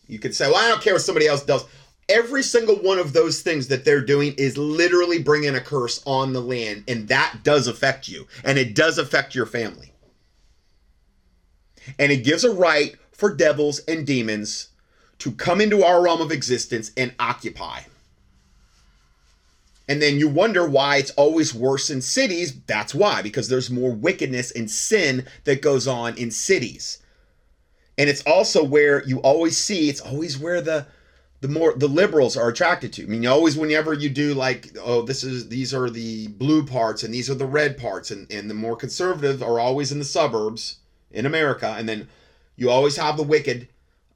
you 0.08 0.20
could 0.20 0.36
say, 0.36 0.48
well, 0.48 0.58
I 0.58 0.68
don't 0.70 0.82
care 0.82 0.94
what 0.94 1.02
somebody 1.02 1.28
else 1.28 1.44
does. 1.44 1.66
Every 2.10 2.44
single 2.44 2.75
one 2.75 3.00
of 3.00 3.13
those 3.13 3.42
things 3.42 3.70
that 3.70 3.86
they're 3.86 4.06
doing 4.06 4.34
is 4.38 4.58
literally 4.58 5.22
bringing 5.22 5.56
a 5.56 5.62
curse 5.62 6.04
on 6.06 6.34
the 6.34 6.42
land, 6.42 6.84
and 6.88 7.08
that 7.08 7.40
does 7.44 7.68
affect 7.68 8.08
you, 8.08 8.28
and 8.44 8.58
it 8.58 8.75
does 8.75 8.98
affect 8.98 9.36
your 9.36 9.46
family. 9.46 9.94
And 11.98 12.12
it 12.12 12.24
gives 12.24 12.44
a 12.44 12.54
right 12.54 12.96
for 13.12 13.34
devils 13.34 13.80
and 13.88 14.06
demons 14.06 14.70
to 15.24 15.32
come 15.32 15.60
into 15.60 15.84
our 15.84 16.01
realm 16.01 16.22
of 16.22 16.32
existence 16.32 16.92
and 16.96 17.13
occupy. 17.20 17.82
And 19.89 20.01
then 20.01 20.18
you 20.18 20.30
wonder 20.30 20.65
why 20.65 20.98
it's 20.98 21.12
always 21.12 21.53
worse 21.53 21.89
in 21.89 22.01
cities. 22.01 22.62
That's 22.68 22.96
why, 22.96 23.22
because 23.22 23.50
there's 23.50 23.70
more 23.70 23.92
wickedness 23.92 24.51
and 24.51 24.72
sin 24.72 25.25
that 25.44 25.62
goes 25.62 25.88
on 25.88 26.18
in 26.18 26.32
cities 26.32 27.00
and 27.98 28.10
it's 28.10 28.24
also 28.24 28.63
where 28.63 29.03
you 29.03 29.20
always 29.20 29.58
see 29.58 29.89
it's 29.89 30.01
always 30.01 30.38
where 30.38 30.62
the 30.62 30.86
the 31.42 31.48
more 31.48 31.74
the 31.75 31.88
liberals 31.88 32.38
are 32.38 32.48
attracted 32.48 32.94
to. 32.94 33.03
I 33.03 33.06
mean, 33.06 33.27
always 33.27 33.58
whenever 33.58 33.94
you 33.94 34.10
do 34.10 34.34
like, 34.34 34.77
oh, 34.82 35.01
this 35.01 35.24
is 35.24 35.50
these 35.50 35.74
are 35.74 35.89
the 35.89 36.27
blue 36.27 36.65
parts 36.65 37.03
and 37.03 37.13
these 37.13 37.30
are 37.30 37.36
the 37.36 37.46
red 37.46 37.77
parts, 37.77 38.12
and 38.12 38.32
and 38.32 38.50
the 38.50 38.53
more 38.53 38.75
conservative 38.75 39.44
are 39.44 39.60
always 39.60 39.92
in 39.92 40.00
the 40.00 40.06
suburbs 40.06 40.77
in 41.12 41.25
America, 41.25 41.75
and 41.77 41.88
then 41.88 42.08
you 42.56 42.70
always 42.70 42.96
have 42.98 43.18
the 43.18 43.24
wicked, 43.24 43.68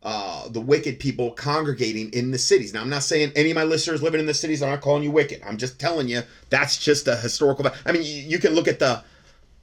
uh, 0.04 0.48
the 0.50 0.62
wicked 0.62 1.00
people 1.00 1.32
congregating 1.32 2.12
in 2.12 2.32
the 2.32 2.38
cities. 2.38 2.74
Now, 2.74 2.82
I'm 2.82 2.90
not 2.90 3.04
saying 3.04 3.32
any 3.36 3.52
of 3.52 3.56
my 3.56 3.64
listeners 3.64 4.02
living 4.02 4.20
in 4.20 4.26
the 4.26 4.34
cities. 4.34 4.62
I'm 4.62 4.70
not 4.70 4.82
calling 4.82 5.04
you 5.04 5.12
wicked. 5.12 5.42
I'm 5.46 5.58
just 5.58 5.80
telling 5.80 6.08
you 6.08 6.22
that's 6.50 6.78
just 6.78 7.08
a 7.08 7.16
historical. 7.16 7.70
I 7.86 7.92
mean, 7.92 8.04
you, 8.04 8.14
you 8.14 8.40
can 8.40 8.54
look 8.54 8.68
at 8.68 8.80
the 8.80 9.04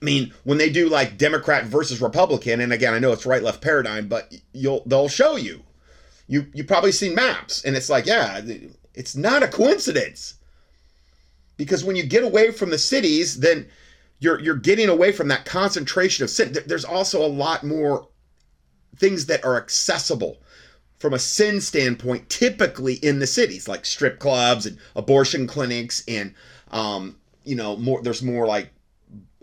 I 0.03 0.05
mean, 0.05 0.35
when 0.45 0.59
they 0.59 0.69
do 0.69 0.91
like 0.91 1.17
Democrat 1.17 1.65
versus 1.65 2.03
Republican, 2.03 2.61
and 2.61 2.75
again, 2.75 2.93
I 2.93 2.99
know 2.99 3.13
it's 3.13 3.25
right 3.25 3.43
left 3.43 3.63
paradigm, 3.63 4.07
but 4.07 4.35
you'll 4.53 4.83
they'll 4.85 5.09
show 5.09 5.37
you. 5.37 5.63
You 6.27 6.47
you 6.53 6.63
probably 6.63 6.93
seen 6.93 7.15
maps, 7.15 7.65
and 7.65 7.75
it's 7.75 7.89
like, 7.89 8.05
yeah, 8.05 8.43
it's 8.93 9.17
not 9.17 9.43
a 9.43 9.49
coincidence. 9.49 10.35
Because 11.57 11.85
when 11.85 11.97
you 11.97 12.03
get 12.03 12.23
away 12.23 12.51
from 12.51 12.69
the 12.69 12.77
cities, 12.77 13.41
then 13.41 13.67
you're 14.19 14.39
you're 14.41 14.57
getting 14.57 14.91
away 14.91 15.11
from 15.11 15.29
that 15.29 15.47
concentration 15.47 16.23
of 16.23 16.29
sin. 16.29 16.55
There's 16.67 16.85
also 16.85 17.25
a 17.25 17.27
lot 17.27 17.65
more 17.65 18.07
things 18.97 19.27
that 19.27 19.45
are 19.45 19.57
accessible 19.57 20.39
from 20.99 21.15
a 21.15 21.19
sin 21.19 21.61
standpoint, 21.61 22.29
typically 22.29 22.95
in 22.95 23.19
the 23.19 23.27
cities, 23.27 23.69
like 23.69 23.85
strip 23.85 24.19
clubs 24.19 24.67
and 24.67 24.79
abortion 24.97 25.47
clinics, 25.47 26.03
and 26.09 26.35
um, 26.71 27.17
you 27.45 27.57
know, 27.57 27.77
more. 27.77 28.03
There's 28.03 28.23
more 28.23 28.47
like 28.47 28.71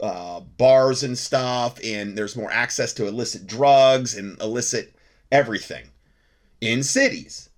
uh, 0.02 0.40
bars 0.40 1.04
and 1.04 1.18
stuff, 1.18 1.80
and 1.84 2.18
there's 2.18 2.36
more 2.36 2.52
access 2.52 2.94
to 2.94 3.08
illicit 3.08 3.46
drugs 3.46 4.18
and 4.18 4.42
illicit 4.42 4.96
everything 5.32 5.86
in 6.60 6.84
cities 6.84 7.50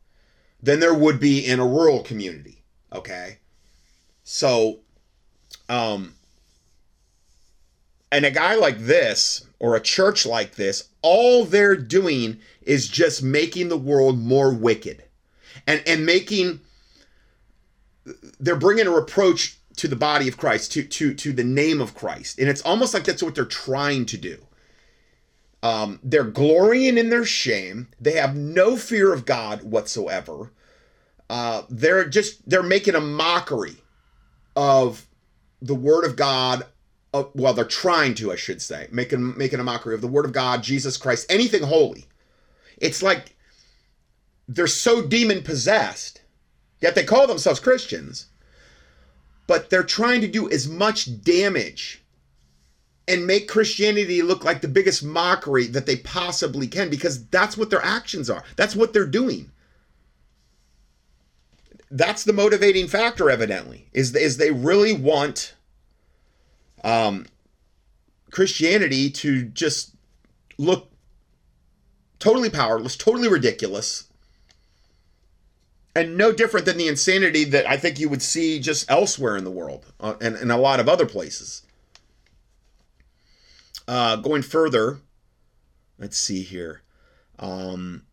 than 0.62 0.79
there 0.79 0.93
would 0.93 1.19
be 1.19 1.45
in 1.45 1.59
a 1.59 1.65
rural 1.65 2.01
community. 2.01 2.63
Okay. 2.91 3.38
So, 4.23 4.79
um, 5.67 6.15
and 8.12 8.25
a 8.25 8.31
guy 8.31 8.55
like 8.55 8.79
this 8.79 9.45
or 9.63 9.77
a 9.77 9.82
church 9.82 10.25
like 10.25 10.55
this, 10.55 10.89
all 11.01 11.46
they're 11.46 11.77
doing 11.77 12.38
is 12.63 12.89
just 12.89 13.24
making 13.24 13.70
the 13.70 13.77
world 13.77 14.20
more 14.20 14.53
wicked 14.53 15.01
and, 15.65 15.82
and 15.88 16.05
making, 16.05 16.60
they're 18.41 18.58
bringing 18.58 18.88
a 18.88 18.91
reproach 18.91 19.58
to 19.77 19.88
the 19.88 19.96
body 19.96 20.27
of 20.27 20.36
Christ, 20.36 20.74
to 20.74 20.84
to 20.84 21.13
to 21.13 21.32
the 21.32 21.46
name 21.46 21.79
of 21.79 21.96
Christ. 21.96 22.39
And 22.39 22.50
it's 22.50 22.62
almost 22.62 22.93
like 22.93 23.05
that's 23.05 23.24
what 23.24 23.36
they're 23.36 23.46
trying 23.46 24.05
to 24.08 24.17
do. 24.17 24.38
Um, 25.63 26.00
they're 26.03 26.25
glorying 26.25 26.98
in 26.98 27.10
their 27.10 27.25
shame. 27.25 27.88
They 28.01 28.12
have 28.12 28.36
no 28.36 28.75
fear 28.75 29.13
of 29.13 29.25
God 29.25 29.63
whatsoever. 29.63 30.51
Uh, 31.29 31.63
they're 31.70 32.08
just 32.08 32.48
they're 32.48 32.62
making 32.62 32.96
a 32.96 33.01
mockery 33.01 33.77
of 34.58 35.08
the 35.62 35.74
word 35.74 36.03
of 36.03 36.17
God. 36.17 36.65
Uh, 37.13 37.25
well, 37.36 37.53
they're 37.53 37.65
trying 37.65 38.15
to, 38.15 38.32
I 38.32 38.36
should 38.36 38.62
say, 38.62 38.88
making 38.91 39.38
making 39.38 39.60
a 39.60 39.63
mockery 39.63 39.93
of 39.93 40.01
the 40.01 40.08
word 40.08 40.25
of 40.25 40.34
God, 40.34 40.63
Jesus 40.63 40.98
Christ, 40.98 41.25
anything 41.29 41.63
holy. 41.63 42.05
It's 42.77 43.03
like 43.03 43.36
they're 44.48 44.67
so 44.67 45.05
demon 45.05 45.43
possessed, 45.43 46.22
yet 46.82 46.96
they 46.96 47.03
call 47.03 47.27
themselves 47.27 47.60
Christians 47.60 48.27
but 49.48 49.70
they're 49.70 49.84
trying 49.84 50.22
to 50.22 50.27
do 50.27 50.50
as 50.50 50.67
much 50.67 51.22
damage 51.22 52.01
and 53.08 53.27
make 53.27 53.50
Christianity 53.50 54.22
look 54.22 54.46
like 54.46 54.62
the 54.62 54.67
biggest 54.67 55.03
mockery 55.03 55.67
that 55.67 55.86
they 55.86 55.98
possibly 55.98 56.67
can 56.67 56.89
because 56.89 57.25
that's 57.27 57.58
what 57.58 57.70
their 57.70 57.84
actions 57.84 58.29
are. 58.29 58.43
That's 58.55 58.75
what 58.75 58.93
they're 58.93 59.05
doing. 59.05 59.51
That's 61.91 62.24
the 62.24 62.34
motivating 62.34 62.88
factor, 62.88 63.29
evidently, 63.29 63.88
is, 63.93 64.15
is 64.15 64.38
they 64.38 64.51
really 64.51 64.93
want 64.93 65.53
um, 66.83 67.25
Christianity 68.31 69.09
to 69.11 69.43
just 69.43 69.95
look 70.57 70.91
totally 72.19 72.49
powerless, 72.49 72.95
totally 72.95 73.27
ridiculous, 73.27 74.05
and 75.95 76.17
no 76.17 76.31
different 76.31 76.65
than 76.65 76.77
the 76.77 76.87
insanity 76.87 77.43
that 77.43 77.69
I 77.69 77.77
think 77.77 77.99
you 77.99 78.09
would 78.09 78.21
see 78.21 78.59
just 78.59 78.89
elsewhere 78.89 79.37
in 79.37 79.43
the 79.43 79.51
world 79.51 79.85
uh, 79.99 80.15
and 80.19 80.35
in 80.37 80.49
a 80.49 80.57
lot 80.57 80.79
of 80.79 80.89
other 80.89 81.05
places. 81.05 81.61
Uh, 83.87 84.15
going 84.15 84.41
further, 84.41 84.99
let's 85.99 86.17
see 86.17 86.41
here. 86.41 86.81
Um, 87.37 88.03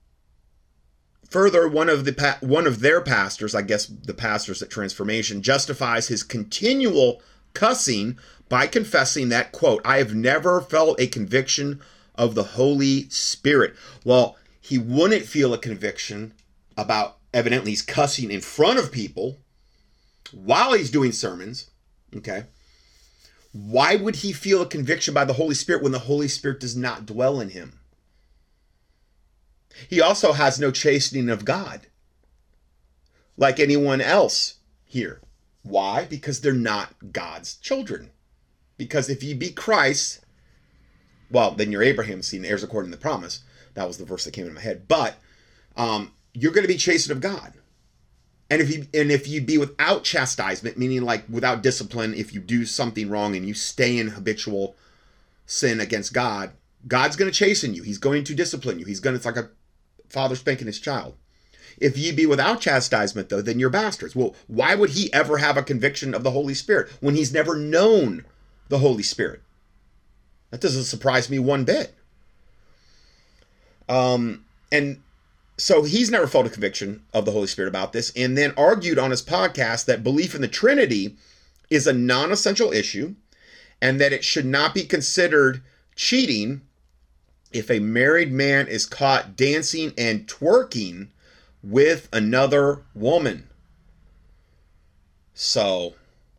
further, 1.30 1.68
one 1.68 1.88
of 1.88 2.04
the 2.04 2.12
pa- 2.12 2.38
one 2.40 2.66
of 2.66 2.80
their 2.80 3.00
pastors, 3.00 3.54
I 3.54 3.62
guess 3.62 3.86
the 3.86 4.14
pastors 4.14 4.60
at 4.62 4.70
Transformation, 4.70 5.42
justifies 5.42 6.08
his 6.08 6.22
continual 6.22 7.22
cussing 7.54 8.19
by 8.49 8.66
confessing 8.66 9.28
that 9.28 9.52
quote 9.52 9.80
I 9.85 9.99
have 9.99 10.14
never 10.14 10.61
felt 10.61 11.00
a 11.00 11.07
conviction 11.07 11.80
of 12.14 12.35
the 12.35 12.42
Holy 12.42 13.09
Spirit. 13.09 13.75
Well, 14.04 14.37
he 14.61 14.78
wouldn't 14.78 15.25
feel 15.25 15.54
a 15.54 15.59
conviction 15.59 16.35
about 16.76 17.19
evidently 17.33 17.71
he's 17.73 17.83
cussing 17.83 18.30
in 18.30 18.40
front 18.40 18.78
of 18.78 18.92
people 18.92 19.38
while 20.33 20.73
he's 20.75 20.90
doing 20.90 21.12
sermons. 21.12 21.71
Okay. 22.14 22.45
Why 23.52 23.97
would 23.97 24.16
he 24.16 24.33
feel 24.33 24.62
a 24.62 24.66
conviction 24.66 25.12
by 25.12 25.25
the 25.25 25.33
Holy 25.33 25.54
Spirit 25.54 25.83
when 25.83 25.92
the 25.92 25.99
Holy 26.00 26.28
Spirit 26.28 26.61
does 26.61 26.76
not 26.76 27.07
dwell 27.07 27.40
in 27.40 27.50
him? 27.50 27.80
He 29.88 30.00
also 30.00 30.33
has 30.33 30.61
no 30.61 30.71
chastening 30.71 31.28
of 31.28 31.45
God 31.45 31.87
like 33.37 33.59
anyone 33.59 34.00
else 34.00 34.57
here. 34.85 35.21
Why? 35.62 36.06
Because 36.06 36.40
they're 36.40 36.52
not 36.52 37.12
God's 37.12 37.56
children. 37.56 38.10
Because 38.76 39.10
if 39.10 39.22
you 39.22 39.34
be 39.34 39.50
Christ, 39.50 40.20
well, 41.30 41.52
then 41.52 41.70
you're 41.70 41.82
Abraham's 41.82 42.28
seed 42.28 42.44
heirs 42.44 42.62
according 42.62 42.90
to 42.90 42.96
the 42.96 43.02
promise. 43.02 43.42
That 43.74 43.86
was 43.86 43.98
the 43.98 44.04
verse 44.04 44.24
that 44.24 44.32
came 44.32 44.46
in 44.46 44.54
my 44.54 44.60
head. 44.60 44.88
But 44.88 45.16
um, 45.76 46.12
you're 46.32 46.52
going 46.52 46.64
to 46.64 46.72
be 46.72 46.76
chastened 46.76 47.12
of 47.12 47.20
God. 47.20 47.54
And 48.48 48.60
if 48.60 48.68
you 48.68 48.86
and 48.92 49.12
if 49.12 49.28
you 49.28 49.40
be 49.40 49.58
without 49.58 50.02
chastisement, 50.02 50.76
meaning 50.76 51.02
like 51.02 51.24
without 51.28 51.62
discipline, 51.62 52.14
if 52.14 52.34
you 52.34 52.40
do 52.40 52.66
something 52.66 53.08
wrong 53.08 53.36
and 53.36 53.46
you 53.46 53.54
stay 53.54 53.96
in 53.96 54.08
habitual 54.08 54.74
sin 55.46 55.78
against 55.78 56.12
God, 56.12 56.50
God's 56.88 57.14
going 57.14 57.30
to 57.30 57.36
chasten 57.36 57.74
you. 57.74 57.84
He's 57.84 57.98
going 57.98 58.24
to 58.24 58.34
discipline 58.34 58.80
you. 58.80 58.86
He's 58.86 58.98
going 58.98 59.14
to 59.14 59.16
it's 59.18 59.26
like 59.26 59.36
a 59.36 59.50
father 60.08 60.34
spanking 60.34 60.66
his 60.66 60.80
child. 60.80 61.14
If 61.80 61.96
ye 61.96 62.12
be 62.12 62.26
without 62.26 62.60
chastisement, 62.60 63.30
though, 63.30 63.42
then 63.42 63.58
you're 63.58 63.70
bastards. 63.70 64.14
Well, 64.14 64.34
why 64.46 64.75
would 64.75 64.90
he 64.90 65.12
ever 65.12 65.38
have 65.38 65.56
a 65.56 65.62
conviction 65.62 66.14
of 66.14 66.22
the 66.22 66.30
Holy 66.30 66.54
Spirit 66.54 66.90
when 67.00 67.16
he's 67.16 67.32
never 67.32 67.56
known 67.56 68.25
the 68.68 68.78
Holy 68.78 69.02
Spirit? 69.02 69.40
That 70.50 70.60
doesn't 70.60 70.84
surprise 70.84 71.30
me 71.30 71.38
one 71.38 71.64
bit. 71.64 71.94
Um, 73.88 74.44
and 74.70 75.02
so 75.56 75.82
he's 75.82 76.10
never 76.10 76.26
felt 76.26 76.46
a 76.46 76.50
conviction 76.50 77.02
of 77.14 77.25
the 77.25 77.32
Holy 77.32 77.46
Spirit 77.46 77.68
about 77.68 77.92
this, 77.92 78.12
and 78.14 78.37
then 78.37 78.52
argued 78.56 78.99
on 78.99 79.10
his 79.10 79.22
podcast 79.22 79.87
that 79.87 80.04
belief 80.04 80.34
in 80.34 80.42
the 80.42 80.49
Trinity 80.49 81.16
is 81.70 81.87
a 81.87 81.92
non 81.92 82.30
essential 82.30 82.72
issue 82.72 83.14
and 83.80 84.00
that 84.00 84.12
it 84.12 84.25
should 84.25 84.44
not 84.44 84.75
be 84.75 84.84
considered 84.84 85.62
cheating 85.96 86.60
if 87.52 87.70
a 87.70 87.78
married 87.78 88.32
man 88.32 88.68
is 88.68 88.87
caught 88.87 89.37
dancing 89.37 89.92
and 89.96 90.26
twerking 90.26 91.08
with 91.62 92.08
another 92.12 92.82
woman. 92.94 93.48
So, 95.34 95.94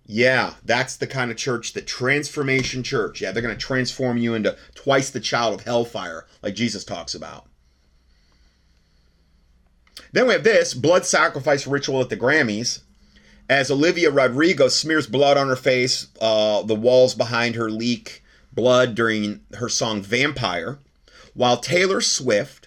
yeah, 0.06 0.56
that's 0.64 0.96
the 0.96 1.08
kind 1.08 1.32
of 1.32 1.38
church 1.38 1.74
that 1.74 1.88
transformation 1.88 2.84
church. 2.84 3.22
Yeah, 3.22 3.32
they're 3.32 3.42
going 3.42 3.56
to 3.56 3.66
transform 3.66 4.18
you 4.18 4.34
into 4.34 4.58
twice 4.76 5.10
the 5.10 5.20
child 5.20 5.54
of 5.54 5.66
hellfire, 5.66 6.26
like 6.42 6.56
Jesus 6.56 6.84
talks 6.84 7.16
about. 7.16 7.48
Then 10.12 10.28
we 10.28 10.34
have 10.34 10.44
this 10.44 10.74
blood 10.74 11.06
sacrifice 11.06 11.66
ritual 11.66 12.02
at 12.02 12.10
the 12.10 12.18
Grammys. 12.18 12.82
As 13.50 13.72
Olivia 13.72 14.12
Rodrigo 14.12 14.68
smears 14.68 15.08
blood 15.08 15.38
on 15.38 15.48
her 15.48 15.56
face, 15.56 16.08
uh, 16.22 16.64
the 16.64 16.76
walls 16.76 17.16
behind 17.16 17.56
her 17.56 17.70
leak 17.70 18.24
blood 18.54 18.96
during 18.96 19.42
her 19.56 19.70
song 19.70 20.02
Vampire, 20.02 20.80
while 21.34 21.58
Taylor 21.58 22.02
Swift 22.02 22.61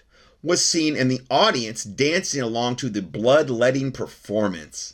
was 0.45 0.63
seen 0.63 0.95
in 0.95 1.07
the 1.07 1.21
audience 1.29 1.83
dancing 1.83 2.41
along 2.41 2.75
to 2.75 2.89
the 2.89 3.01
bloodletting 3.01 3.91
performance. 3.91 4.93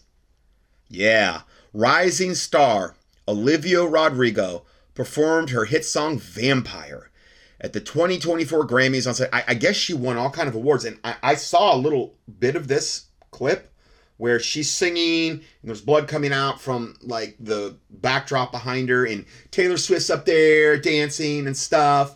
Yeah, 0.87 1.41
rising 1.73 2.35
star 2.35 2.95
Olivia 3.27 3.83
Rodrigo 3.85 4.63
performed 4.93 5.49
her 5.49 5.65
hit 5.65 5.85
song 5.85 6.17
Vampire 6.17 7.11
at 7.59 7.73
the 7.73 7.81
2024 7.81 8.65
Grammys 8.65 9.07
on 9.07 9.27
I, 9.31 9.43
I 9.49 9.53
guess 9.53 9.75
she 9.75 9.93
won 9.93 10.17
all 10.17 10.31
kind 10.31 10.47
of 10.47 10.55
awards, 10.55 10.85
and 10.85 10.99
I, 11.03 11.15
I 11.21 11.35
saw 11.35 11.75
a 11.75 11.77
little 11.77 12.15
bit 12.39 12.55
of 12.55 12.67
this 12.67 13.05
clip 13.31 13.73
where 14.17 14.39
she's 14.39 14.69
singing 14.69 15.31
and 15.31 15.41
there's 15.63 15.81
blood 15.81 16.07
coming 16.07 16.31
out 16.31 16.61
from 16.61 16.95
like 17.01 17.35
the 17.39 17.75
backdrop 17.89 18.51
behind 18.51 18.87
her, 18.87 19.05
and 19.05 19.25
Taylor 19.51 19.77
Swift's 19.77 20.09
up 20.09 20.25
there 20.25 20.77
dancing 20.77 21.45
and 21.45 21.57
stuff, 21.57 22.15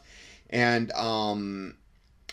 and 0.49 0.91
um, 0.93 1.75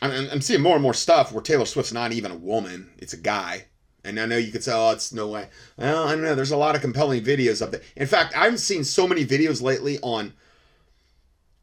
I'm, 0.03 0.29
I'm 0.31 0.41
seeing 0.41 0.61
more 0.61 0.75
and 0.75 0.83
more 0.83 0.95
stuff 0.95 1.33
where 1.33 1.43
Taylor 1.43 1.65
Swift's 1.65 1.93
not 1.93 2.12
even 2.12 2.31
a 2.31 2.37
woman; 2.37 2.91
it's 2.99 3.12
a 3.12 3.19
guy. 3.19 3.67
And 4.05 4.19
I 4.19 4.27
know 4.27 4.37
you 4.37 4.51
could 4.51 4.65
say, 4.65 4.73
oh, 4.75 4.91
it's 4.91 5.12
no 5.12 5.29
way. 5.29 5.49
Well, 5.77 6.09
I 6.09 6.12
don't 6.12 6.25
know. 6.25 6.35
There's 6.35 6.51
a 6.51 6.57
lot 6.57 6.75
of 6.75 6.81
compelling 6.81 7.23
videos 7.23 7.62
of 7.62 7.71
that. 7.71 7.85
In 7.95 8.09
fact, 8.09 8.37
I've 8.37 8.59
seen 8.59 8.83
so 8.83 9.07
many 9.07 9.25
videos 9.25 9.62
lately 9.62 10.01
on 10.03 10.33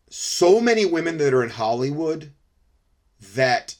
so 0.09 0.61
many 0.61 0.85
women 0.85 1.17
that 1.17 1.33
are 1.33 1.43
in 1.43 1.49
Hollywood 1.49 2.31
that 3.35 3.75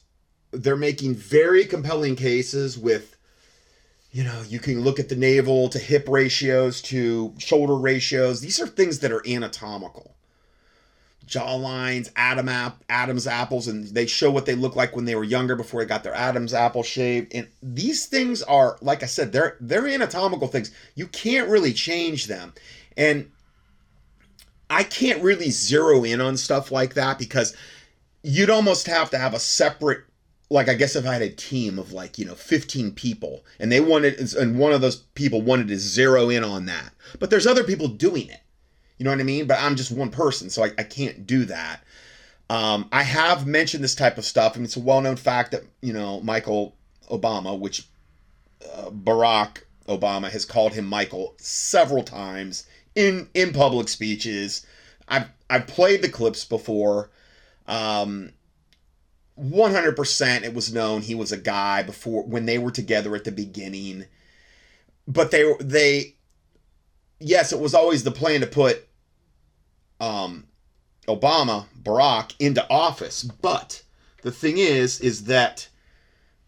they're 0.52 0.76
making 0.76 1.14
very 1.14 1.64
compelling 1.64 2.16
cases 2.16 2.76
with 2.76 3.16
you 4.12 4.24
know 4.24 4.42
you 4.48 4.58
can 4.58 4.80
look 4.80 4.98
at 4.98 5.08
the 5.08 5.16
navel 5.16 5.68
to 5.68 5.78
hip 5.78 6.08
ratios 6.08 6.82
to 6.82 7.32
shoulder 7.38 7.76
ratios 7.76 8.40
these 8.40 8.60
are 8.60 8.66
things 8.66 8.98
that 8.98 9.12
are 9.12 9.26
anatomical 9.26 10.16
jaw 11.30 11.54
lines 11.54 12.10
Adam 12.16 12.48
ap- 12.48 12.84
adam's 12.88 13.26
apples 13.26 13.68
and 13.68 13.86
they 13.88 14.06
show 14.06 14.30
what 14.30 14.44
they 14.44 14.54
look 14.54 14.76
like 14.76 14.94
when 14.94 15.06
they 15.06 15.14
were 15.14 15.24
younger 15.24 15.56
before 15.56 15.80
they 15.80 15.88
got 15.88 16.02
their 16.02 16.14
adam's 16.14 16.52
apple 16.52 16.82
shaved 16.82 17.34
and 17.34 17.48
these 17.62 18.06
things 18.06 18.42
are 18.42 18.76
like 18.82 19.02
i 19.02 19.06
said 19.06 19.32
they're 19.32 19.56
they're 19.60 19.86
anatomical 19.86 20.48
things 20.48 20.70
you 20.94 21.06
can't 21.06 21.48
really 21.48 21.72
change 21.72 22.26
them 22.26 22.52
and 22.96 23.30
I 24.70 24.84
can't 24.84 25.22
really 25.22 25.50
zero 25.50 26.04
in 26.04 26.20
on 26.20 26.36
stuff 26.36 26.70
like 26.70 26.94
that 26.94 27.18
because 27.18 27.56
you'd 28.22 28.50
almost 28.50 28.86
have 28.86 29.10
to 29.10 29.18
have 29.18 29.34
a 29.34 29.40
separate 29.40 30.04
like 30.48 30.68
I 30.68 30.74
guess 30.74 30.96
if 30.96 31.06
I 31.06 31.12
had 31.12 31.22
a 31.22 31.30
team 31.30 31.78
of 31.78 31.92
like, 31.92 32.18
you 32.18 32.24
know, 32.24 32.34
15 32.34 32.92
people 32.92 33.44
and 33.58 33.70
they 33.70 33.80
wanted 33.80 34.18
and 34.34 34.58
one 34.58 34.72
of 34.72 34.80
those 34.80 34.96
people 34.96 35.42
wanted 35.42 35.68
to 35.68 35.78
zero 35.78 36.28
in 36.28 36.44
on 36.44 36.66
that. 36.66 36.92
But 37.18 37.30
there's 37.30 37.46
other 37.46 37.64
people 37.64 37.88
doing 37.88 38.28
it. 38.28 38.40
You 39.00 39.04
know 39.04 39.12
what 39.12 39.20
I 39.20 39.22
mean? 39.22 39.46
But 39.46 39.60
I'm 39.62 39.76
just 39.76 39.90
one 39.90 40.10
person, 40.10 40.50
so 40.50 40.62
I, 40.62 40.72
I 40.76 40.82
can't 40.82 41.26
do 41.26 41.46
that. 41.46 41.82
Um, 42.50 42.86
I 42.92 43.02
have 43.02 43.46
mentioned 43.46 43.82
this 43.82 43.94
type 43.94 44.18
of 44.18 44.26
stuff, 44.26 44.56
and 44.56 44.64
it's 44.64 44.76
a 44.76 44.80
well-known 44.80 45.16
fact 45.16 45.52
that 45.52 45.62
you 45.80 45.94
know 45.94 46.20
Michael 46.20 46.76
Obama, 47.10 47.58
which 47.58 47.88
uh, 48.62 48.90
Barack 48.90 49.62
Obama 49.88 50.28
has 50.28 50.44
called 50.44 50.74
him 50.74 50.84
Michael 50.84 51.34
several 51.38 52.02
times 52.02 52.66
in 52.94 53.30
in 53.32 53.54
public 53.54 53.88
speeches. 53.88 54.66
I've 55.08 55.28
I've 55.48 55.66
played 55.66 56.02
the 56.02 56.10
clips 56.10 56.44
before. 56.44 57.08
Um, 57.66 58.32
100% 59.40 60.42
it 60.42 60.52
was 60.52 60.74
known 60.74 61.00
he 61.00 61.14
was 61.14 61.32
a 61.32 61.38
guy 61.38 61.82
before 61.82 62.24
when 62.24 62.44
they 62.44 62.58
were 62.58 62.70
together 62.70 63.16
at 63.16 63.24
the 63.24 63.32
beginning. 63.32 64.04
But 65.08 65.30
they 65.30 65.54
they 65.58 66.16
yes, 67.18 67.50
it 67.50 67.60
was 67.60 67.72
always 67.72 68.04
the 68.04 68.10
plan 68.10 68.42
to 68.42 68.46
put 68.46 68.86
um 70.00 70.44
Obama, 71.08 71.66
Barack 71.82 72.34
into 72.38 72.68
office, 72.70 73.22
but 73.22 73.82
the 74.22 74.30
thing 74.30 74.58
is 74.58 75.00
is 75.00 75.24
that 75.24 75.68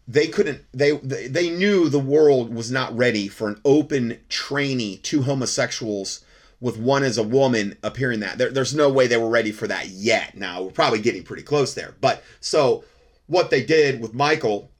they 0.07 0.27
couldn't 0.27 0.63
they 0.73 0.91
they 0.91 1.49
knew 1.49 1.89
the 1.89 1.99
world 1.99 2.53
was 2.53 2.71
not 2.71 2.95
ready 2.95 3.27
for 3.27 3.47
an 3.47 3.59
open 3.63 4.19
trainee 4.29 4.97
to 4.97 5.23
homosexuals 5.23 6.23
with 6.59 6.77
one 6.77 7.03
as 7.03 7.17
a 7.17 7.23
woman 7.23 7.77
appearing 7.83 8.21
that. 8.21 8.37
There, 8.37 8.49
there's 8.49 8.75
no 8.75 8.89
way 8.89 9.07
they 9.07 9.17
were 9.17 9.29
ready 9.29 9.51
for 9.51 9.67
that 9.67 9.89
yet. 9.89 10.35
Now 10.37 10.63
we're 10.63 10.71
probably 10.71 10.99
getting 10.99 11.23
pretty 11.23 11.43
close 11.43 11.73
there. 11.73 11.95
But 11.99 12.23
so 12.39 12.83
what 13.27 13.49
they 13.49 13.63
did 13.63 14.01
with 14.01 14.13
Michael 14.13 14.71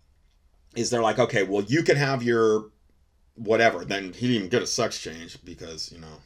is 0.75 0.89
they're 0.89 1.01
like, 1.01 1.19
okay, 1.19 1.43
well 1.43 1.63
you 1.63 1.83
can 1.83 1.95
have 1.95 2.23
your 2.23 2.65
whatever. 3.36 3.86
Then 3.86 4.13
he 4.13 4.27
didn't 4.27 4.36
even 4.36 4.49
get 4.49 4.62
a 4.62 4.67
sex 4.67 4.99
change 4.99 5.43
because 5.43 5.91
you 5.91 5.99
know 5.99 6.19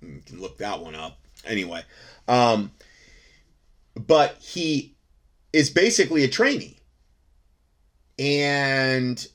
you 0.00 0.22
can 0.24 0.40
look 0.40 0.58
that 0.58 0.80
one 0.80 0.94
up 0.94 1.18
anyway. 1.46 1.82
Um, 2.28 2.72
but 3.94 4.36
he 4.40 4.94
is 5.52 5.70
basically 5.70 6.24
a 6.24 6.28
trainee, 6.28 6.78
and 8.18 9.26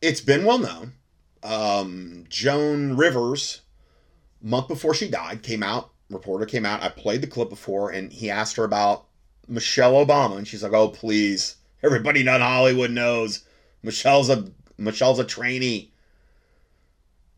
it's 0.00 0.20
been 0.20 0.44
well 0.44 0.58
known. 0.58 0.92
Um, 1.42 2.24
Joan 2.28 2.96
Rivers 2.96 3.62
month 4.42 4.68
before 4.68 4.94
she 4.94 5.08
died, 5.08 5.42
came 5.42 5.62
out 5.62 5.90
reporter 6.10 6.46
came 6.46 6.66
out. 6.66 6.82
I 6.82 6.88
played 6.88 7.20
the 7.20 7.26
clip 7.26 7.50
before, 7.50 7.90
and 7.90 8.12
he 8.12 8.30
asked 8.30 8.56
her 8.56 8.64
about 8.64 9.06
Michelle 9.48 10.04
Obama, 10.04 10.36
and 10.36 10.46
she's 10.46 10.62
like, 10.62 10.72
"Oh, 10.72 10.88
please, 10.88 11.56
everybody 11.82 12.20
in 12.20 12.26
Hollywood 12.26 12.90
knows 12.90 13.44
Michelle's 13.82 14.30
a 14.30 14.50
Michelle's 14.78 15.18
a 15.18 15.24
trainee." 15.24 15.92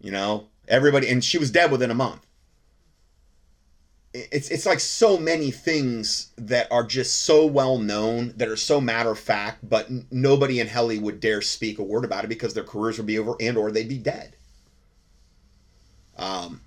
You 0.01 0.11
know, 0.11 0.49
everybody, 0.69 1.09
and 1.09 1.25
she 1.25 1.39
was 1.39 1.51
dead 1.51 1.71
within 1.71 1.91
a 1.91 1.95
month. 1.95 2.25
It's 4.31 4.51
it's 4.51 4.67
like 4.67 4.81
so 4.81 5.19
many 5.19 5.51
things 5.51 6.31
that 6.37 6.71
are 6.71 6.85
just 6.85 7.23
so 7.23 7.47
well 7.47 7.79
known 7.79 8.33
that 8.37 8.49
are 8.49 8.57
so 8.57 8.81
matter 8.81 9.11
of 9.11 9.19
fact, 9.19 9.69
but 9.69 9.89
nobody 10.11 10.61
in 10.61 10.67
Helly 10.67 10.99
would 10.99 11.21
dare 11.21 11.43
speak 11.43 11.79
a 11.79 11.83
word 11.83 12.05
about 12.05 12.25
it 12.25 12.29
because 12.29 12.55
their 12.55 12.65
careers 12.65 12.99
would 12.99 13.07
be 13.07 13.19
over 13.19 13.35
and 13.41 13.57
or 13.57 13.71
they'd 13.71 13.89
be 13.89 13.99
dead. 13.99 14.37
Um, 16.17 16.63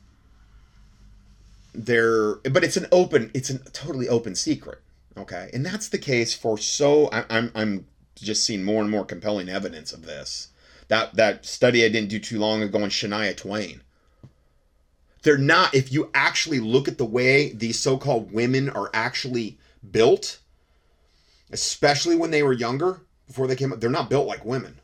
there, 1.73 2.35
but 2.35 2.63
it's 2.63 2.77
an 2.77 2.87
open, 2.91 3.31
it's 3.33 3.49
a 3.49 3.59
totally 3.59 4.07
open 4.07 4.35
secret. 4.35 4.79
Okay, 5.17 5.49
and 5.53 5.65
that's 5.65 5.89
the 5.89 5.97
case 5.97 6.33
for 6.33 6.57
so. 6.57 7.09
I, 7.11 7.25
I'm 7.29 7.51
I'm 7.53 7.87
just 8.15 8.45
seeing 8.45 8.63
more 8.63 8.81
and 8.81 8.89
more 8.89 9.05
compelling 9.05 9.49
evidence 9.49 9.91
of 9.91 10.05
this. 10.05 10.49
That 10.87 11.15
that 11.15 11.45
study 11.45 11.83
I 11.83 11.89
didn't 11.89 12.09
do 12.09 12.19
too 12.19 12.39
long 12.39 12.61
ago 12.61 12.81
on 12.81 12.89
Shania 12.89 13.35
Twain. 13.35 13.81
They're 15.23 15.37
not. 15.37 15.73
If 15.75 15.91
you 15.91 16.09
actually 16.13 16.59
look 16.59 16.87
at 16.87 16.97
the 16.97 17.05
way 17.05 17.53
these 17.53 17.79
so-called 17.79 18.31
women 18.31 18.69
are 18.69 18.89
actually 18.93 19.59
built, 19.91 20.39
especially 21.51 22.15
when 22.15 22.31
they 22.31 22.43
were 22.43 22.53
younger, 22.53 23.01
before 23.27 23.47
they 23.47 23.55
came 23.55 23.71
up, 23.71 23.79
they're 23.79 23.89
not 23.89 24.09
built 24.09 24.27
like 24.27 24.43
women. 24.43 24.79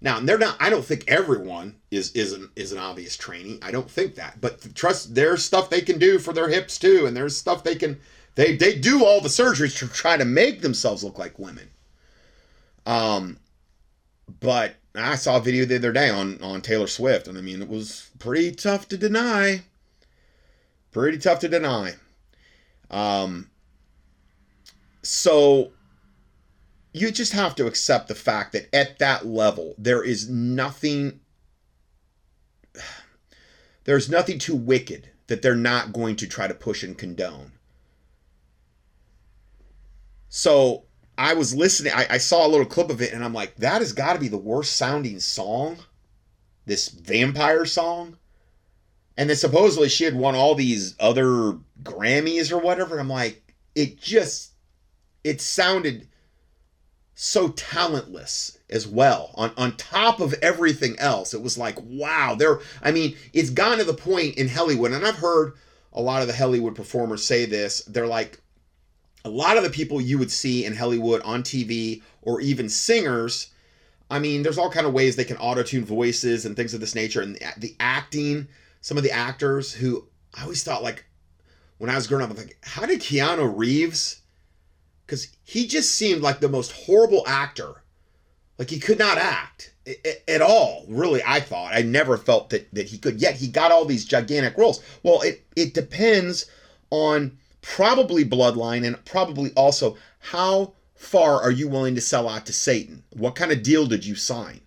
Now, 0.00 0.20
they're 0.20 0.38
not. 0.38 0.56
I 0.60 0.70
don't 0.70 0.84
think 0.84 1.04
everyone 1.08 1.76
is 1.90 2.12
is 2.12 2.32
an 2.32 2.50
is 2.54 2.70
an 2.72 2.78
obvious 2.78 3.16
trainee. 3.16 3.58
I 3.62 3.70
don't 3.72 3.90
think 3.90 4.14
that. 4.14 4.40
But 4.40 4.74
trust, 4.74 5.14
there's 5.14 5.44
stuff 5.44 5.70
they 5.70 5.80
can 5.80 5.98
do 5.98 6.18
for 6.18 6.32
their 6.32 6.48
hips 6.48 6.78
too, 6.78 7.06
and 7.06 7.16
there's 7.16 7.36
stuff 7.36 7.64
they 7.64 7.74
can. 7.74 7.98
They 8.36 8.56
they 8.56 8.78
do 8.78 9.04
all 9.04 9.20
the 9.20 9.28
surgeries 9.28 9.76
to 9.78 9.88
try 9.88 10.16
to 10.16 10.24
make 10.24 10.60
themselves 10.60 11.02
look 11.02 11.18
like 11.18 11.38
women. 11.38 11.70
Um, 12.86 13.38
but 14.40 14.76
I 15.04 15.16
saw 15.16 15.36
a 15.36 15.40
video 15.40 15.64
the 15.64 15.76
other 15.76 15.92
day 15.92 16.10
on 16.10 16.42
on 16.42 16.62
Taylor 16.62 16.86
Swift, 16.86 17.28
and 17.28 17.36
I 17.38 17.40
mean 17.40 17.62
it 17.62 17.68
was 17.68 18.10
pretty 18.18 18.52
tough 18.52 18.88
to 18.88 18.98
deny. 18.98 19.62
Pretty 20.90 21.18
tough 21.18 21.40
to 21.40 21.48
deny. 21.48 21.94
Um. 22.90 23.50
So 25.02 25.72
you 26.92 27.10
just 27.10 27.32
have 27.32 27.54
to 27.56 27.66
accept 27.66 28.08
the 28.08 28.14
fact 28.14 28.52
that 28.52 28.74
at 28.74 28.98
that 28.98 29.26
level 29.26 29.74
there 29.78 30.02
is 30.02 30.28
nothing 30.28 31.20
there's 33.84 34.08
nothing 34.08 34.38
too 34.38 34.56
wicked 34.56 35.08
that 35.28 35.42
they're 35.42 35.54
not 35.54 35.92
going 35.92 36.16
to 36.16 36.26
try 36.26 36.46
to 36.46 36.54
push 36.54 36.82
and 36.82 36.96
condone 36.98 37.52
so 40.28 40.84
i 41.18 41.34
was 41.34 41.54
listening 41.54 41.92
i, 41.94 42.06
I 42.10 42.18
saw 42.18 42.46
a 42.46 42.48
little 42.48 42.64
clip 42.66 42.88
of 42.88 43.02
it 43.02 43.12
and 43.12 43.22
i'm 43.22 43.34
like 43.34 43.56
that 43.56 43.82
has 43.82 43.92
got 43.92 44.14
to 44.14 44.20
be 44.20 44.28
the 44.28 44.38
worst 44.38 44.76
sounding 44.76 45.20
song 45.20 45.78
this 46.68 46.88
vampire 46.88 47.64
song. 47.64 48.18
And 49.16 49.28
then 49.28 49.36
supposedly 49.36 49.88
she 49.88 50.04
had 50.04 50.14
won 50.14 50.36
all 50.36 50.54
these 50.54 50.94
other 51.00 51.58
grammys 51.82 52.52
or 52.52 52.58
whatever 52.58 52.98
i'm 52.98 53.08
like 53.08 53.54
it 53.74 54.00
just 54.00 54.52
it 55.24 55.40
sounded 55.40 56.08
so 57.14 57.48
talentless 57.50 58.58
as 58.68 58.86
well 58.86 59.32
on 59.34 59.52
on 59.56 59.76
top 59.76 60.20
of 60.20 60.34
everything 60.42 60.98
else. 60.98 61.34
It 61.34 61.42
was 61.42 61.56
like 61.58 61.78
wow 61.82 62.36
there 62.36 62.60
i 62.82 62.92
mean 62.92 63.16
it's 63.32 63.50
gone 63.50 63.78
to 63.78 63.84
the 63.84 63.94
point 63.94 64.36
in 64.36 64.48
hollywood 64.48 64.92
and 64.92 65.04
i've 65.06 65.16
heard 65.16 65.54
a 65.92 66.02
lot 66.02 66.20
of 66.20 66.28
the 66.28 66.34
hollywood 66.34 66.76
performers 66.76 67.24
say 67.24 67.44
this 67.44 67.82
they're 67.84 68.06
like 68.06 68.40
a 69.28 69.30
lot 69.30 69.56
of 69.56 69.62
the 69.62 69.70
people 69.70 70.00
you 70.00 70.18
would 70.18 70.30
see 70.30 70.64
in 70.64 70.74
hollywood 70.74 71.20
on 71.22 71.42
tv 71.42 72.02
or 72.22 72.40
even 72.40 72.68
singers 72.68 73.48
i 74.10 74.18
mean 74.18 74.42
there's 74.42 74.58
all 74.58 74.70
kind 74.70 74.86
of 74.86 74.92
ways 74.92 75.16
they 75.16 75.24
can 75.24 75.36
auto-tune 75.36 75.84
voices 75.84 76.44
and 76.46 76.56
things 76.56 76.74
of 76.74 76.80
this 76.80 76.94
nature 76.94 77.20
and 77.20 77.38
the, 77.58 77.76
acting 77.80 78.46
some 78.80 78.96
of 78.96 79.02
the 79.02 79.12
actors 79.12 79.72
who 79.72 80.06
i 80.34 80.42
always 80.42 80.62
thought 80.62 80.82
like 80.82 81.04
when 81.78 81.90
i 81.90 81.94
was 81.94 82.06
growing 82.06 82.24
up 82.24 82.30
i'm 82.30 82.36
like 82.36 82.58
how 82.62 82.86
did 82.86 83.00
keanu 83.00 83.52
reeves 83.56 84.22
because 85.08 85.28
he 85.42 85.66
just 85.66 85.92
seemed 85.92 86.20
like 86.20 86.40
the 86.40 86.50
most 86.50 86.70
horrible 86.70 87.24
actor. 87.26 87.82
Like 88.58 88.68
he 88.68 88.78
could 88.78 88.98
not 88.98 89.16
act 89.16 89.72
at 90.28 90.42
all, 90.42 90.84
really, 90.86 91.22
I 91.26 91.40
thought. 91.40 91.72
I 91.74 91.80
never 91.80 92.18
felt 92.18 92.50
that, 92.50 92.72
that 92.74 92.88
he 92.88 92.98
could, 92.98 93.18
yet 93.18 93.36
he 93.36 93.48
got 93.48 93.72
all 93.72 93.86
these 93.86 94.04
gigantic 94.04 94.58
roles. 94.58 94.82
Well, 95.02 95.22
it, 95.22 95.46
it 95.56 95.72
depends 95.72 96.44
on 96.90 97.38
probably 97.62 98.24
bloodline 98.24 98.86
and 98.86 99.04
probably 99.04 99.52
also 99.54 99.96
how 100.18 100.72
far 100.94 101.40
are 101.40 101.50
you 101.50 101.68
willing 101.68 101.94
to 101.94 102.00
sell 102.00 102.28
out 102.28 102.46
to 102.46 102.52
Satan? 102.52 103.02
What 103.10 103.34
kind 103.34 103.52
of 103.52 103.62
deal 103.62 103.86
did 103.86 104.04
you 104.04 104.14
sign? 104.14 104.60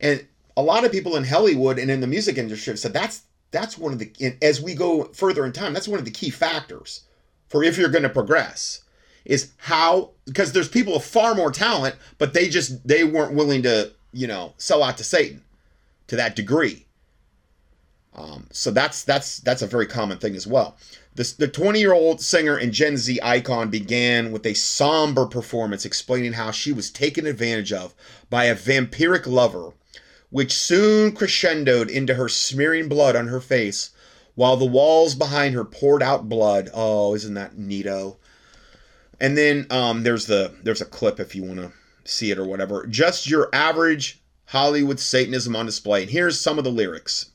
And 0.00 0.26
a 0.56 0.62
lot 0.62 0.84
of 0.84 0.92
people 0.92 1.16
in 1.16 1.24
Hollywood 1.24 1.78
and 1.78 1.90
in 1.90 2.00
the 2.00 2.06
music 2.06 2.38
industry 2.38 2.72
have 2.72 2.78
said 2.78 2.92
that's 2.92 3.22
that's 3.50 3.78
one 3.78 3.92
of 3.92 3.98
the 3.98 4.36
as 4.42 4.60
we 4.60 4.74
go 4.74 5.04
further 5.14 5.46
in 5.46 5.52
time, 5.52 5.72
that's 5.72 5.88
one 5.88 5.98
of 5.98 6.04
the 6.04 6.10
key 6.10 6.30
factors 6.30 7.02
for 7.48 7.62
if 7.62 7.78
you're 7.78 7.88
going 7.88 8.02
to 8.02 8.08
progress 8.08 8.82
is 9.24 9.52
how 9.56 10.10
because 10.26 10.52
there's 10.52 10.68
people 10.68 10.94
with 10.94 11.04
far 11.04 11.34
more 11.34 11.50
talent, 11.50 11.96
but 12.18 12.32
they 12.32 12.48
just 12.48 12.86
they 12.86 13.04
weren't 13.04 13.34
willing 13.34 13.62
to 13.62 13.92
you 14.12 14.26
know 14.26 14.54
sell 14.56 14.82
out 14.82 14.96
to 14.98 15.04
Satan 15.04 15.42
to 16.08 16.16
that 16.16 16.36
degree. 16.36 16.86
Um, 18.14 18.46
so 18.50 18.70
that's 18.70 19.04
that's 19.04 19.38
that's 19.38 19.62
a 19.62 19.66
very 19.66 19.86
common 19.86 20.18
thing 20.18 20.36
as 20.36 20.46
well. 20.46 20.76
The 21.16 21.48
20 21.48 21.80
year 21.80 21.94
old 21.94 22.20
singer 22.20 22.56
and 22.56 22.72
Gen 22.72 22.98
Z 22.98 23.18
icon 23.22 23.70
began 23.70 24.32
with 24.32 24.44
a 24.44 24.52
somber 24.52 25.24
performance 25.24 25.86
explaining 25.86 26.34
how 26.34 26.50
she 26.50 26.72
was 26.72 26.90
taken 26.90 27.26
advantage 27.26 27.72
of 27.72 27.94
by 28.28 28.44
a 28.44 28.54
vampiric 28.54 29.26
lover, 29.26 29.72
which 30.28 30.52
soon 30.52 31.12
crescendoed 31.12 31.88
into 31.88 32.14
her 32.14 32.28
smearing 32.28 32.86
blood 32.88 33.16
on 33.16 33.28
her 33.28 33.40
face 33.40 33.90
while 34.34 34.58
the 34.58 34.66
walls 34.66 35.14
behind 35.14 35.54
her 35.54 35.64
poured 35.64 36.02
out 36.02 36.28
blood. 36.28 36.68
Oh, 36.74 37.14
isn't 37.14 37.34
that 37.34 37.56
neato? 37.56 38.16
And 39.18 39.38
then 39.38 39.66
um, 39.70 40.02
there's 40.02 40.26
the 40.26 40.54
there's 40.62 40.82
a 40.82 40.86
clip 40.86 41.18
if 41.18 41.34
you 41.34 41.42
want 41.42 41.60
to 41.60 41.72
see 42.04 42.30
it 42.30 42.38
or 42.38 42.44
whatever. 42.44 42.86
Just 42.86 43.26
your 43.26 43.48
average 43.54 44.20
Hollywood 44.44 45.00
Satanism 45.00 45.56
on 45.56 45.64
display. 45.64 46.02
And 46.02 46.10
here's 46.10 46.38
some 46.38 46.58
of 46.58 46.64
the 46.64 46.70
lyrics. 46.70 47.30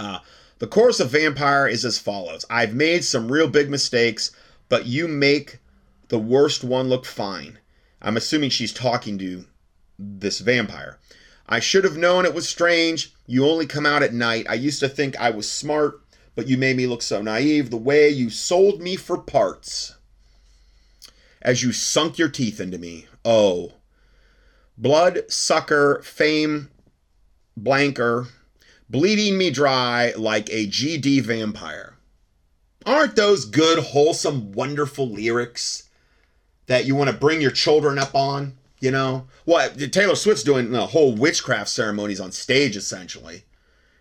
Uh, 0.00 0.20
the 0.58 0.66
chorus 0.66 1.00
of 1.00 1.10
Vampire 1.10 1.66
is 1.66 1.84
as 1.84 1.98
follows 1.98 2.44
I've 2.48 2.74
made 2.74 3.04
some 3.04 3.30
real 3.30 3.48
big 3.48 3.68
mistakes, 3.70 4.30
but 4.68 4.86
you 4.86 5.08
make 5.08 5.58
the 6.08 6.18
worst 6.18 6.64
one 6.64 6.88
look 6.88 7.04
fine. 7.04 7.58
I'm 8.00 8.16
assuming 8.16 8.50
she's 8.50 8.72
talking 8.72 9.18
to 9.18 9.44
this 9.98 10.40
vampire. 10.40 10.98
I 11.48 11.60
should 11.60 11.84
have 11.84 11.96
known 11.96 12.26
it 12.26 12.34
was 12.34 12.48
strange. 12.48 13.14
You 13.26 13.46
only 13.46 13.66
come 13.66 13.86
out 13.86 14.02
at 14.02 14.12
night. 14.12 14.46
I 14.48 14.54
used 14.54 14.80
to 14.80 14.88
think 14.88 15.18
I 15.18 15.30
was 15.30 15.50
smart, 15.50 16.00
but 16.34 16.48
you 16.48 16.56
made 16.58 16.76
me 16.76 16.86
look 16.86 17.02
so 17.02 17.22
naive. 17.22 17.70
The 17.70 17.76
way 17.76 18.08
you 18.08 18.30
sold 18.30 18.80
me 18.80 18.96
for 18.96 19.18
parts 19.18 19.94
as 21.42 21.62
you 21.62 21.72
sunk 21.72 22.18
your 22.18 22.28
teeth 22.28 22.60
into 22.60 22.78
me. 22.78 23.06
Oh. 23.24 23.72
Blood 24.76 25.22
sucker, 25.28 26.02
fame, 26.02 26.70
blanker, 27.56 28.28
bleeding 28.88 29.36
me 29.38 29.50
dry 29.50 30.12
like 30.16 30.48
a 30.50 30.66
GD 30.66 31.22
vampire. 31.22 31.96
Aren't 32.84 33.16
those 33.16 33.44
good, 33.44 33.80
wholesome, 33.80 34.52
wonderful 34.52 35.08
lyrics 35.08 35.88
that 36.66 36.84
you 36.84 36.94
want 36.94 37.10
to 37.10 37.16
bring 37.16 37.40
your 37.40 37.50
children 37.50 37.98
up 37.98 38.14
on? 38.14 38.56
You 38.80 38.90
know? 38.90 39.26
Well, 39.44 39.70
Taylor 39.70 40.14
Swift's 40.14 40.44
doing 40.44 40.70
the 40.70 40.86
whole 40.86 41.14
witchcraft 41.14 41.68
ceremonies 41.68 42.20
on 42.20 42.30
stage, 42.30 42.76
essentially. 42.76 43.44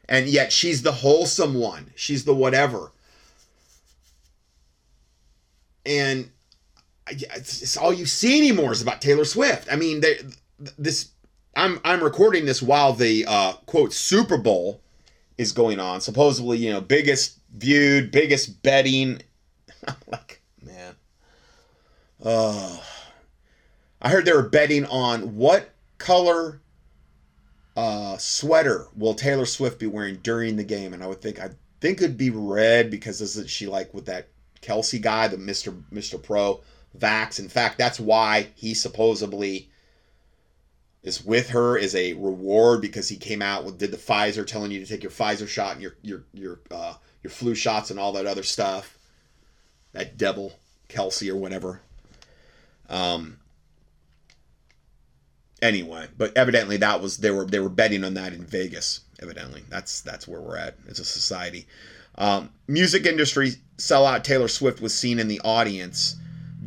And 0.07 0.27
yet 0.27 0.53
she's 0.53 0.83
the 0.83 0.91
wholesome 0.91 1.55
one. 1.55 1.91
She's 1.95 2.25
the 2.25 2.35
whatever. 2.35 2.91
And 5.85 6.29
it's, 7.09 7.61
it's, 7.61 7.77
all 7.77 7.93
you 7.93 8.05
see 8.05 8.37
anymore 8.37 8.71
is 8.71 8.81
about 8.81 9.01
Taylor 9.01 9.25
Swift. 9.25 9.67
I 9.71 9.75
mean, 9.75 10.01
they, 10.01 10.19
this 10.77 11.09
I'm 11.55 11.79
I'm 11.83 12.03
recording 12.03 12.45
this 12.45 12.61
while 12.61 12.93
the 12.93 13.25
uh, 13.27 13.53
quote 13.65 13.93
Super 13.93 14.37
Bowl 14.37 14.81
is 15.37 15.51
going 15.51 15.79
on. 15.79 16.01
Supposedly, 16.01 16.57
you 16.57 16.71
know, 16.71 16.81
biggest 16.81 17.39
viewed, 17.55 18.11
biggest 18.11 18.61
betting. 18.61 19.21
like, 20.07 20.41
man, 20.61 20.95
oh, 22.23 22.83
I 24.01 24.09
heard 24.09 24.25
they 24.25 24.33
were 24.33 24.49
betting 24.49 24.85
on 24.85 25.35
what 25.35 25.73
color 25.97 26.61
uh, 27.77 28.17
sweater 28.17 28.87
will 28.95 29.13
Taylor 29.13 29.45
Swift 29.45 29.79
be 29.79 29.87
wearing 29.87 30.17
during 30.17 30.57
the 30.57 30.63
game, 30.63 30.93
and 30.93 31.03
I 31.03 31.07
would 31.07 31.21
think 31.21 31.39
I 31.39 31.51
think 31.79 32.01
it'd 32.01 32.17
be 32.17 32.31
red 32.31 32.91
because 32.91 33.21
isn't 33.21 33.49
she 33.49 33.67
like 33.67 33.93
with 33.93 34.05
that 34.07 34.27
Kelsey 34.61 34.99
guy, 34.99 35.27
the 35.29 35.37
Mister 35.37 35.73
Mister 35.89 36.17
Pro? 36.17 36.61
Vax. 36.97 37.39
In 37.39 37.49
fact, 37.49 37.77
that's 37.77 37.99
why 37.99 38.47
he 38.55 38.73
supposedly 38.73 39.69
is 41.05 41.23
with 41.23 41.49
her 41.49 41.77
is 41.77 41.95
a 41.95 42.13
reward 42.13 42.81
because 42.81 43.07
he 43.07 43.15
came 43.15 43.41
out 43.41 43.63
with 43.63 43.77
did 43.77 43.91
the 43.91 43.97
Pfizer 43.97 44.45
telling 44.45 44.71
you 44.71 44.79
to 44.79 44.85
take 44.85 45.03
your 45.03 45.11
Pfizer 45.11 45.47
shot 45.47 45.73
and 45.73 45.81
your 45.81 45.95
your 46.01 46.23
your 46.33 46.59
uh, 46.71 46.95
your 47.21 47.31
flu 47.31 47.53
shots 47.53 47.91
and 47.91 47.99
all 47.99 48.11
that 48.13 48.25
other 48.25 48.43
stuff. 48.43 48.97
That 49.93 50.17
devil, 50.17 50.53
Kelsey 50.89 51.29
or 51.29 51.37
whatever. 51.37 51.79
Um, 52.89 53.37
anyway, 55.61 56.07
but 56.17 56.35
evidently 56.35 56.77
that 56.77 57.01
was 57.01 57.17
they 57.17 57.31
were 57.31 57.45
they 57.45 57.59
were 57.59 57.69
betting 57.69 58.03
on 58.03 58.15
that 58.15 58.33
in 58.33 58.43
Vegas. 58.43 59.01
Evidently, 59.21 59.63
that's 59.69 60.01
that's 60.01 60.27
where 60.27 60.41
we're 60.41 60.57
at 60.57 60.75
as 60.89 60.99
a 60.99 61.05
society. 61.05 61.67
Um, 62.17 62.49
music 62.67 63.05
industry 63.05 63.53
sellout 63.77 64.23
Taylor 64.23 64.47
Swift 64.47 64.81
was 64.81 64.97
seen 64.97 65.19
in 65.19 65.27
the 65.27 65.41
audience 65.41 66.15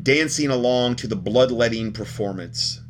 dancing 0.01 0.51
along 0.51 0.95
to 0.97 1.09
the 1.09 1.17
bloodletting 1.17 1.93
performance. 1.93 2.81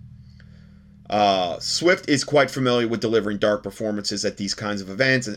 Uh, 1.08 1.58
Swift 1.58 2.08
is 2.08 2.24
quite 2.24 2.50
familiar 2.50 2.86
with 2.86 3.00
delivering 3.00 3.38
dark 3.38 3.62
performances 3.62 4.24
at 4.24 4.36
these 4.36 4.54
kinds 4.54 4.80
of 4.80 4.90
events 4.90 5.28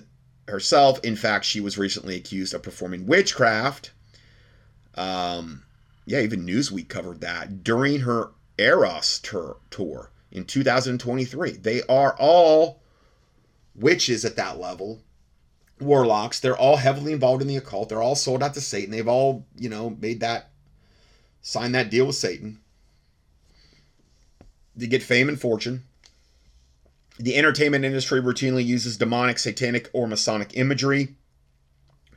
herself. 0.48 1.00
In 1.04 1.16
fact, 1.16 1.46
she 1.46 1.62
was 1.62 1.78
recently 1.78 2.16
accused 2.16 2.54
of 2.54 2.64
performing 2.64 3.08
witchcraft. 3.08 3.92
Um, 4.96 5.64
yeah, 6.06 6.20
even 6.20 6.46
Newsweek 6.46 6.90
covered 6.90 7.22
that 7.22 7.64
during 7.64 8.02
her 8.02 8.32
Eras 8.58 9.20
tour, 9.20 9.58
tour 9.70 10.12
in 10.32 10.46
2023. 10.46 11.52
They 11.52 11.82
are 11.84 12.16
all 12.20 12.82
witches 13.76 14.26
at 14.26 14.36
that 14.36 14.60
level, 14.60 15.02
warlocks. 15.80 16.40
They're 16.40 16.58
all 16.58 16.78
heavily 16.78 17.14
involved 17.14 17.42
in 17.42 17.48
the 17.48 17.58
occult. 17.58 17.90
They're 17.90 18.02
all 18.02 18.16
sold 18.16 18.44
out 18.44 18.54
to 18.56 18.62
Satan. 18.62 18.92
They've 18.92 19.08
all, 19.08 19.46
you 19.56 19.70
know, 19.70 19.92
made 19.92 20.20
that, 20.20 20.50
signed 21.42 21.76
that 21.76 21.90
deal 21.90 22.08
with 22.08 22.16
Satan. 22.16 22.61
They 24.82 24.88
get 24.88 25.04
fame 25.04 25.30
and 25.30 25.39
fortune. 25.39 25.84
The 27.20 27.36
entertainment 27.36 27.86
industry 27.86 28.20
routinely 28.20 28.65
uses 28.65 28.98
demonic, 28.98 29.38
satanic, 29.38 29.91
or 29.94 30.08
Masonic 30.08 30.58
imagery 30.58 31.10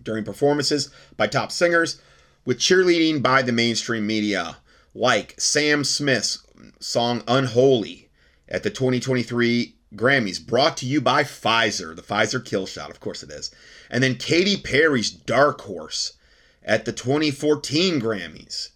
during 0.03 0.25
performances 0.25 0.89
by 1.19 1.27
top 1.27 1.53
singers, 1.53 2.01
with 2.47 2.59
cheerleading 2.59 3.23
by 3.23 3.43
the 3.43 3.53
mainstream 3.53 4.07
media, 4.07 4.57
like 4.95 5.35
Sam 5.39 5.85
Smith's 5.85 6.39
song 6.81 7.23
Unholy 7.29 8.09
at 8.49 8.63
the 8.63 8.71
2023 8.71 9.77
Grammys, 9.95 10.45
brought 10.45 10.79
to 10.79 10.87
you 10.87 11.03
by 11.03 11.23
Pfizer, 11.23 11.95
the 11.95 12.01
Pfizer 12.01 12.43
kill 12.43 12.65
shot, 12.65 12.89
of 12.89 12.99
course 12.99 13.23
it 13.23 13.31
is. 13.31 13.55
And 13.91 14.03
then 14.03 14.15
Katy 14.15 14.57
Perry's 14.57 15.11
Dark 15.11 15.61
Horse 15.61 16.15
at 16.63 16.87
the 16.87 16.93
2014 16.93 18.01
Grammys. 18.01 18.71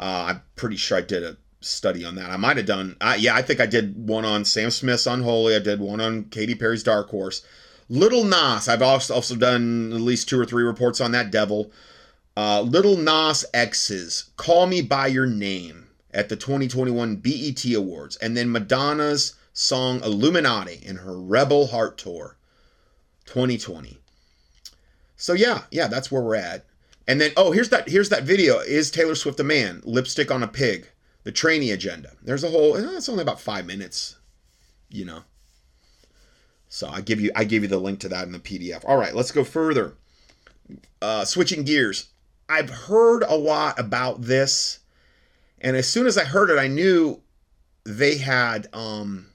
Uh, 0.00 0.26
I'm 0.28 0.42
pretty 0.56 0.76
sure 0.76 0.98
I 0.98 1.02
did 1.02 1.22
a 1.22 1.36
study 1.66 2.04
on 2.04 2.14
that. 2.16 2.30
I 2.30 2.36
might 2.36 2.56
have 2.56 2.66
done, 2.66 2.96
uh, 3.00 3.16
yeah, 3.18 3.34
I 3.34 3.42
think 3.42 3.60
I 3.60 3.66
did 3.66 4.08
one 4.08 4.24
on 4.24 4.44
Sam 4.44 4.70
Smith's 4.70 5.06
Unholy. 5.06 5.56
I 5.56 5.58
did 5.58 5.80
one 5.80 6.00
on 6.00 6.24
Katy 6.24 6.54
Perry's 6.54 6.82
Dark 6.82 7.10
Horse. 7.10 7.42
Little 7.88 8.24
Nas, 8.24 8.68
I've 8.68 8.82
also, 8.82 9.14
also 9.14 9.36
done 9.36 9.92
at 9.92 10.00
least 10.00 10.28
two 10.28 10.40
or 10.40 10.44
three 10.44 10.64
reports 10.64 11.00
on 11.00 11.12
that 11.12 11.30
devil. 11.30 11.70
Uh, 12.36 12.60
Little 12.60 12.96
Nas 12.96 13.44
X's 13.54 14.30
Call 14.36 14.66
Me 14.66 14.82
By 14.82 15.06
Your 15.06 15.26
Name 15.26 15.86
at 16.12 16.28
the 16.28 16.36
2021 16.36 17.16
BET 17.16 17.64
Awards. 17.74 18.16
And 18.16 18.36
then 18.36 18.50
Madonna's 18.50 19.34
song 19.52 20.02
Illuminati 20.02 20.80
in 20.82 20.96
her 20.96 21.18
Rebel 21.18 21.68
Heart 21.68 21.98
Tour 21.98 22.36
2020. 23.26 23.98
So 25.16 25.32
yeah, 25.32 25.62
yeah, 25.70 25.86
that's 25.86 26.10
where 26.10 26.22
we're 26.22 26.36
at. 26.36 26.64
And 27.08 27.20
then 27.20 27.32
oh, 27.36 27.52
here's 27.52 27.70
that 27.70 27.88
here's 27.88 28.08
that 28.08 28.24
video. 28.24 28.58
Is 28.58 28.90
Taylor 28.90 29.14
Swift 29.14 29.40
a 29.40 29.44
man? 29.44 29.80
Lipstick 29.84 30.30
on 30.30 30.42
a 30.42 30.48
pig 30.48 30.88
the 31.26 31.32
trainee 31.32 31.72
agenda. 31.72 32.12
There's 32.22 32.44
a 32.44 32.48
whole. 32.48 32.76
It's 32.76 33.08
only 33.08 33.22
about 33.22 33.40
five 33.40 33.66
minutes, 33.66 34.14
you 34.88 35.04
know. 35.04 35.24
So 36.68 36.86
I 36.86 37.00
give 37.00 37.20
you 37.20 37.32
I 37.34 37.42
give 37.42 37.64
you 37.64 37.68
the 37.68 37.80
link 37.80 37.98
to 38.00 38.08
that 38.10 38.26
in 38.26 38.32
the 38.32 38.38
PDF. 38.38 38.84
All 38.86 38.96
right, 38.96 39.12
let's 39.12 39.32
go 39.32 39.42
further. 39.42 39.94
Uh, 41.02 41.24
switching 41.24 41.64
gears, 41.64 42.10
I've 42.48 42.70
heard 42.70 43.24
a 43.24 43.34
lot 43.34 43.76
about 43.76 44.22
this, 44.22 44.78
and 45.60 45.76
as 45.76 45.88
soon 45.88 46.06
as 46.06 46.16
I 46.16 46.22
heard 46.22 46.48
it, 46.48 46.60
I 46.60 46.68
knew 46.68 47.20
they 47.82 48.18
had 48.18 48.68
um, 48.72 49.26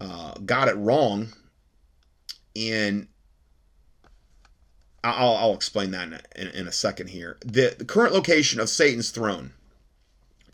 uh, 0.00 0.32
got 0.46 0.68
it 0.68 0.76
wrong. 0.76 1.28
And 2.56 3.08
I'll, 5.04 5.36
I'll 5.36 5.54
explain 5.54 5.90
that 5.90 6.24
in 6.34 6.46
a, 6.46 6.58
in 6.58 6.66
a 6.66 6.72
second 6.72 7.08
here. 7.08 7.36
The, 7.44 7.74
the 7.76 7.84
current 7.84 8.14
location 8.14 8.58
of 8.58 8.70
Satan's 8.70 9.10
throne 9.10 9.52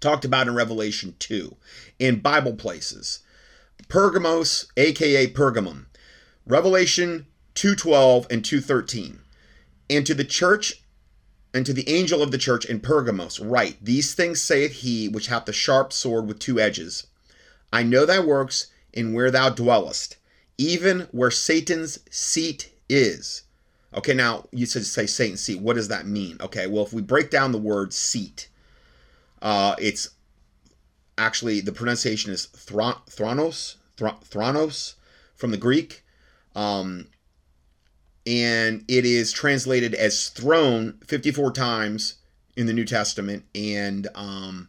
talked 0.02 0.24
about 0.24 0.48
in 0.48 0.54
Revelation 0.54 1.14
2, 1.18 1.56
in 1.98 2.20
Bible 2.20 2.54
places. 2.54 3.20
Pergamos, 3.88 4.66
aka 4.76 5.26
Pergamum. 5.28 5.86
Revelation 6.44 7.26
2:12 7.54 8.26
and 8.30 8.44
2:13. 8.44 9.20
And 9.88 10.06
to 10.06 10.14
the 10.14 10.24
church 10.24 10.82
and 11.54 11.64
to 11.66 11.72
the 11.72 11.88
angel 11.88 12.22
of 12.22 12.30
the 12.30 12.38
church 12.38 12.64
in 12.64 12.80
Pergamos, 12.80 13.38
write, 13.38 13.84
These 13.84 14.14
things 14.14 14.40
saith 14.40 14.72
he 14.72 15.08
which 15.08 15.26
hath 15.26 15.44
the 15.44 15.52
sharp 15.52 15.92
sword 15.92 16.26
with 16.26 16.38
two 16.38 16.58
edges. 16.58 17.06
I 17.72 17.82
know 17.82 18.06
thy 18.06 18.18
works 18.18 18.68
and 18.94 19.14
where 19.14 19.30
thou 19.30 19.50
dwellest, 19.50 20.16
even 20.58 21.08
where 21.12 21.30
Satan's 21.30 21.98
seat 22.10 22.70
is. 22.88 23.42
Okay, 23.94 24.14
now 24.14 24.46
you 24.50 24.64
said 24.64 24.86
say 24.86 25.06
Satan's 25.06 25.42
seat. 25.42 25.60
What 25.60 25.76
does 25.76 25.88
that 25.88 26.06
mean? 26.06 26.38
Okay, 26.40 26.66
well, 26.66 26.84
if 26.84 26.92
we 26.92 27.02
break 27.02 27.30
down 27.30 27.52
the 27.52 27.58
word 27.58 27.92
seat, 27.92 28.48
uh, 29.42 29.74
it's 29.78 30.08
actually 31.18 31.60
the 31.60 31.72
pronunciation 31.72 32.32
is 32.32 32.46
thron- 32.46 33.00
Thronos, 33.10 33.76
Thronos 33.98 34.94
from 35.34 35.50
the 35.50 35.56
Greek, 35.56 36.04
um, 36.54 37.08
and 38.24 38.84
it 38.88 39.04
is 39.04 39.32
translated 39.32 39.94
as 39.94 40.28
throne 40.28 40.98
54 41.06 41.52
times 41.52 42.14
in 42.56 42.66
the 42.66 42.72
New 42.72 42.84
Testament 42.84 43.44
and 43.54 44.06
um, 44.14 44.68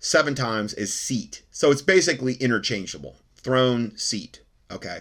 seven 0.00 0.34
times 0.34 0.74
as 0.74 0.92
seat. 0.92 1.42
So 1.52 1.70
it's 1.70 1.82
basically 1.82 2.34
interchangeable. 2.34 3.16
Throne, 3.36 3.96
seat. 3.96 4.40
Okay. 4.70 5.00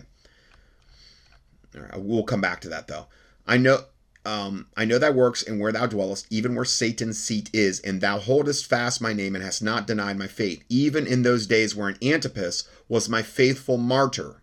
All 1.75 1.81
right, 1.81 1.99
we'll 1.99 2.23
come 2.23 2.41
back 2.41 2.61
to 2.61 2.69
that 2.69 2.87
though. 2.87 3.07
I 3.47 3.57
know 3.57 3.85
um, 4.25 4.67
I 4.75 4.85
know 4.85 4.99
thy 4.99 5.09
works 5.09 5.43
and 5.43 5.59
where 5.59 5.71
thou 5.71 5.85
dwellest, 5.85 6.27
even 6.29 6.55
where 6.55 6.65
Satan's 6.65 7.21
seat 7.21 7.49
is, 7.53 7.79
and 7.79 8.01
thou 8.01 8.19
holdest 8.19 8.67
fast 8.67 9.01
my 9.01 9.13
name 9.13 9.35
and 9.35 9.43
hast 9.43 9.63
not 9.63 9.87
denied 9.87 10.17
my 10.17 10.27
faith, 10.27 10.63
even 10.69 11.07
in 11.07 11.23
those 11.23 11.47
days 11.47 11.75
wherein 11.75 11.97
Antipas 12.01 12.67
was 12.87 13.09
my 13.09 13.21
faithful 13.21 13.77
martyr, 13.77 14.41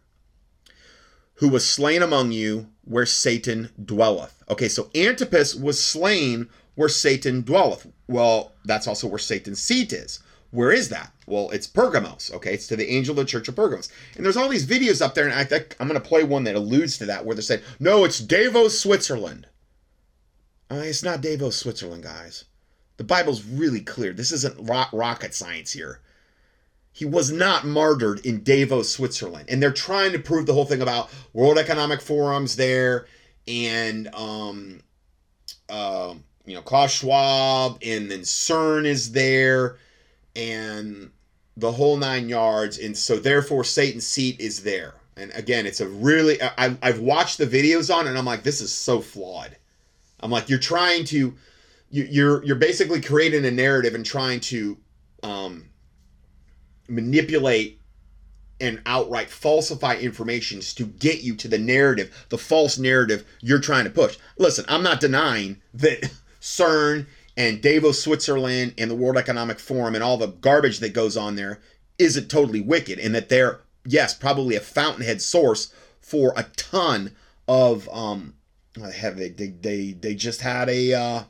who 1.35 1.49
was 1.49 1.69
slain 1.69 2.03
among 2.03 2.33
you 2.33 2.69
where 2.85 3.07
Satan 3.07 3.71
dwelleth. 3.85 4.43
Okay, 4.49 4.69
so 4.69 4.91
Antipas 4.95 5.55
was 5.55 5.83
slain 5.83 6.49
where 6.75 6.89
Satan 6.89 7.43
dwelleth. 7.43 7.87
Well, 8.09 8.53
that's 8.65 8.87
also 8.87 9.07
where 9.09 9.19
Satan's 9.19 9.61
seat 9.61 9.93
is. 9.93 10.21
Where 10.53 10.73
is 10.73 10.89
that? 10.89 11.13
Well, 11.27 11.51
it's 11.51 11.67
Pergamos. 11.67 12.31
Okay, 12.33 12.55
it's 12.55 12.69
to 12.69 12.77
the 12.77 12.89
angel 12.89 13.13
of 13.13 13.27
the 13.27 13.31
church 13.31 13.49
of 13.49 13.57
Pergamos. 13.57 13.91
And 14.17 14.25
there's 14.25 14.37
all 14.37 14.49
these 14.49 14.67
videos 14.67 15.05
up 15.05 15.15
there, 15.15 15.27
and 15.27 15.35
I 15.35 15.45
think 15.45 15.77
I'm 15.79 15.89
going 15.89 16.01
to 16.01 16.09
play 16.09 16.25
one 16.25 16.45
that 16.45 16.55
alludes 16.55 16.97
to 16.99 17.07
that, 17.07 17.27
where 17.27 17.35
they're 17.35 17.43
saying, 17.43 17.63
no, 17.79 18.05
it's 18.05 18.21
Davos, 18.21 18.79
Switzerland. 18.79 19.49
Uh, 20.71 20.83
it's 20.85 21.03
not 21.03 21.21
Davos, 21.21 21.57
Switzerland, 21.57 22.03
guys. 22.03 22.45
The 22.97 23.05
Bible's 23.05 23.45
really 23.45 23.81
clear. 23.81 24.13
This 24.13 24.33
isn't 24.33 24.69
rocket 24.93 25.35
science 25.35 25.73
here. 25.73 26.01
He 26.93 27.05
was 27.05 27.31
not 27.31 27.67
martyred 27.67 28.25
in 28.25 28.43
Davos, 28.43 28.91
Switzerland. 28.91 29.47
And 29.49 29.63
they're 29.63 29.71
trying 29.71 30.13
to 30.13 30.19
prove 30.19 30.47
the 30.47 30.55
whole 30.55 30.65
thing 30.65 30.81
about 30.81 31.11
World 31.35 31.59
Economic 31.59 32.01
Forum's 32.01 32.57
there 32.57 33.07
and, 33.47 34.13
um, 34.15 34.81
uh, 35.69 36.15
you 36.47 36.55
know, 36.55 36.63
Klaus 36.63 36.93
Schwab 36.93 37.79
and 37.85 38.11
then 38.11 38.21
CERN 38.21 38.87
is 38.87 39.13
there 39.13 39.77
and 40.35 41.11
the 41.57 41.73
whole 41.73 41.99
nine 41.99 42.29
yards. 42.29 42.79
And 42.79 42.97
so, 42.97 43.19
therefore, 43.19 43.63
Satan's 43.63 44.07
seat 44.07 44.41
is 44.41 44.63
there. 44.63 44.95
And 45.19 45.31
again, 45.33 45.67
it's 45.67 45.81
a 45.81 45.89
really, 45.89 46.41
I, 46.43 46.77
I've 46.83 47.01
watched 47.01 47.39
the 47.39 47.47
videos 47.47 47.95
on 47.95 48.07
and 48.07 48.17
I'm 48.17 48.25
like, 48.25 48.43
this 48.43 48.61
is 48.63 48.73
so 48.73 49.01
flawed 49.01 49.57
I'm 50.27 50.33
like, 50.33 50.49
you're 50.49 50.59
trying 50.59 51.05
to, 51.05 51.37
you're 51.89 52.45
you're 52.45 52.57
basically 52.57 53.01
creating 53.01 53.45
a 53.45 53.51
narrative 53.53 53.95
and 53.95 54.05
trying 54.05 54.41
to 54.41 54.77
um, 55.23 55.67
manipulate 56.89 57.81
and 58.61 58.83
outright 58.87 59.31
falsify 59.31 59.95
information 59.95 60.59
to 60.61 60.85
get 60.85 61.21
you 61.21 61.37
to 61.37 61.47
the 61.47 61.59
narrative, 61.59 62.27
the 62.29 62.39
false 62.39 62.77
narrative 62.77 63.25
you're 63.41 63.61
trying 63.61 63.85
to 63.85 63.91
push. 63.91 64.19
Listen, 64.37 64.65
I'm 64.67 64.83
not 64.83 64.99
denying 64.99 65.63
that 65.75 66.11
CERN 66.41 67.07
and 67.37 67.63
Davos, 67.63 68.03
Switzerland, 68.03 68.75
and 68.79 68.91
the 68.91 68.97
World 68.97 69.17
Economic 69.17 69.61
Forum 69.61 69.95
and 69.95 70.03
all 70.03 70.17
the 70.17 70.27
garbage 70.27 70.81
that 70.81 70.93
goes 70.93 71.17
on 71.17 71.37
there 71.37 71.61
isn't 72.01 72.29
totally 72.29 72.61
wicked, 72.61 72.99
and 72.99 73.15
that 73.15 73.29
they're 73.29 73.61
yes 73.85 74.13
probably 74.13 74.57
a 74.57 74.61
fountainhead 74.61 75.23
source 75.23 75.73
for 76.01 76.35
a 76.37 76.47
ton 76.57 77.15
of 77.47 77.89
um, 77.93 78.35
have 78.81 79.17
they, 79.17 79.31
they 79.31 79.49
they 79.49 79.93
they 79.93 80.15
just 80.15 80.41
had 80.41 80.69
a 80.69 80.93
uh, 80.95 81.23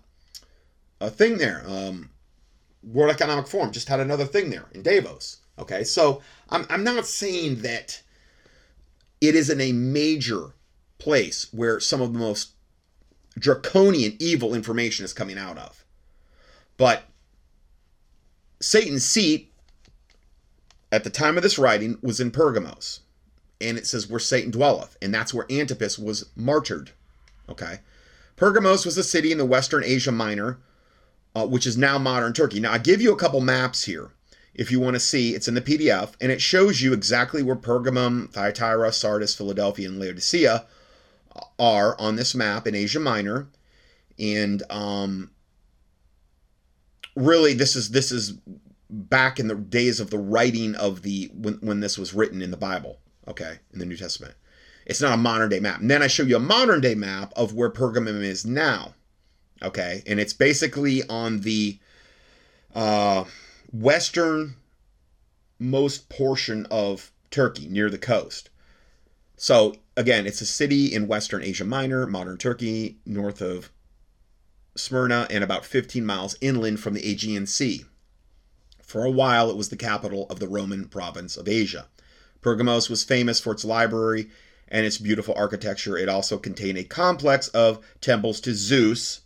a 1.00 1.10
thing 1.10 1.38
there. 1.38 1.64
Um, 1.66 2.10
World 2.82 3.12
Economic 3.12 3.46
Forum 3.46 3.72
just 3.72 3.88
had 3.88 4.00
another 4.00 4.24
thing 4.24 4.50
there 4.50 4.66
in 4.72 4.82
Davos. 4.82 5.38
Okay, 5.58 5.84
so 5.84 6.22
I'm 6.50 6.66
I'm 6.68 6.84
not 6.84 7.06
saying 7.06 7.62
that 7.62 8.02
it 9.20 9.34
isn't 9.34 9.60
a 9.60 9.72
major 9.72 10.52
place 10.98 11.48
where 11.52 11.80
some 11.80 12.00
of 12.00 12.12
the 12.12 12.18
most 12.18 12.50
draconian 13.38 14.16
evil 14.18 14.54
information 14.54 15.04
is 15.04 15.12
coming 15.12 15.38
out 15.38 15.58
of. 15.58 15.84
But 16.76 17.04
Satan's 18.60 19.04
seat 19.04 19.52
at 20.92 21.04
the 21.04 21.10
time 21.10 21.36
of 21.36 21.42
this 21.42 21.58
writing 21.58 21.98
was 22.02 22.20
in 22.20 22.30
Pergamos. 22.30 23.00
And 23.60 23.78
it 23.78 23.86
says 23.86 24.08
where 24.08 24.20
Satan 24.20 24.50
dwelleth. 24.50 24.96
And 25.00 25.14
that's 25.14 25.32
where 25.32 25.50
Antipas 25.50 25.98
was 25.98 26.26
martyred. 26.36 26.92
Okay. 27.48 27.80
Pergamos 28.36 28.84
was 28.84 28.98
a 28.98 29.04
city 29.04 29.32
in 29.32 29.38
the 29.38 29.46
western 29.46 29.82
Asia 29.82 30.12
Minor, 30.12 30.58
uh, 31.34 31.46
which 31.46 31.66
is 31.66 31.76
now 31.76 31.98
modern 31.98 32.32
Turkey. 32.32 32.60
Now, 32.60 32.72
I 32.72 32.78
give 32.78 33.00
you 33.00 33.12
a 33.12 33.16
couple 33.16 33.40
maps 33.40 33.84
here 33.84 34.10
if 34.54 34.70
you 34.70 34.80
want 34.80 34.94
to 34.94 35.00
see. 35.00 35.34
It's 35.34 35.48
in 35.48 35.54
the 35.54 35.60
PDF, 35.60 36.14
and 36.20 36.32
it 36.32 36.40
shows 36.40 36.82
you 36.82 36.92
exactly 36.92 37.42
where 37.42 37.56
Pergamum, 37.56 38.30
Thyatira, 38.30 38.92
Sardis, 38.92 39.34
Philadelphia, 39.34 39.88
and 39.88 39.98
Laodicea 39.98 40.66
are 41.58 41.98
on 42.00 42.16
this 42.16 42.34
map 42.34 42.66
in 42.66 42.74
Asia 42.74 43.00
Minor. 43.00 43.48
And 44.18 44.62
um, 44.70 45.30
really, 47.14 47.54
this 47.54 47.76
is 47.76 47.90
this 47.90 48.10
is 48.10 48.34
back 48.88 49.38
in 49.38 49.48
the 49.48 49.54
days 49.54 50.00
of 50.00 50.10
the 50.10 50.18
writing 50.18 50.74
of 50.74 51.02
the 51.02 51.30
when, 51.34 51.54
when 51.54 51.80
this 51.80 51.98
was 51.98 52.14
written 52.14 52.40
in 52.40 52.50
the 52.50 52.56
Bible, 52.56 52.98
okay, 53.28 53.58
in 53.72 53.78
the 53.78 53.86
New 53.86 53.96
Testament. 53.96 54.34
It's 54.86 55.00
not 55.00 55.14
a 55.14 55.18
modern 55.18 55.50
day 55.50 55.58
map. 55.58 55.80
And 55.80 55.90
then 55.90 56.02
I 56.02 56.06
show 56.06 56.22
you 56.22 56.36
a 56.36 56.40
modern 56.40 56.80
day 56.80 56.94
map 56.94 57.32
of 57.36 57.52
where 57.52 57.70
Pergamum 57.70 58.22
is 58.22 58.46
now, 58.46 58.94
okay, 59.60 60.02
and 60.06 60.20
it's 60.20 60.32
basically 60.32 61.02
on 61.08 61.40
the 61.40 61.78
uh, 62.74 63.24
western 63.72 64.54
most 65.58 66.08
portion 66.08 66.66
of 66.70 67.10
Turkey 67.30 67.66
near 67.68 67.90
the 67.90 67.98
coast. 67.98 68.48
So 69.36 69.74
again, 69.96 70.24
it's 70.24 70.40
a 70.40 70.46
city 70.46 70.94
in 70.94 71.08
western 71.08 71.42
Asia 71.42 71.64
Minor, 71.64 72.06
modern 72.06 72.38
Turkey, 72.38 72.98
north 73.04 73.40
of 73.40 73.70
Smyrna, 74.76 75.26
and 75.30 75.42
about 75.42 75.66
15 75.66 76.06
miles 76.06 76.36
inland 76.40 76.78
from 76.78 76.94
the 76.94 77.10
Aegean 77.10 77.46
Sea. 77.46 77.84
For 78.82 79.04
a 79.04 79.10
while, 79.10 79.50
it 79.50 79.56
was 79.56 79.70
the 79.70 79.76
capital 79.76 80.26
of 80.30 80.38
the 80.38 80.48
Roman 80.48 80.86
province 80.86 81.36
of 81.36 81.48
Asia. 81.48 81.88
Pergamos 82.40 82.88
was 82.88 83.02
famous 83.02 83.40
for 83.40 83.52
its 83.52 83.64
library 83.64 84.30
and 84.68 84.84
its 84.84 84.98
beautiful 84.98 85.34
architecture. 85.36 85.96
It 85.96 86.08
also 86.08 86.38
contained 86.38 86.78
a 86.78 86.84
complex 86.84 87.48
of 87.48 87.84
temples 88.00 88.40
to 88.40 88.54
Zeus, 88.54 89.20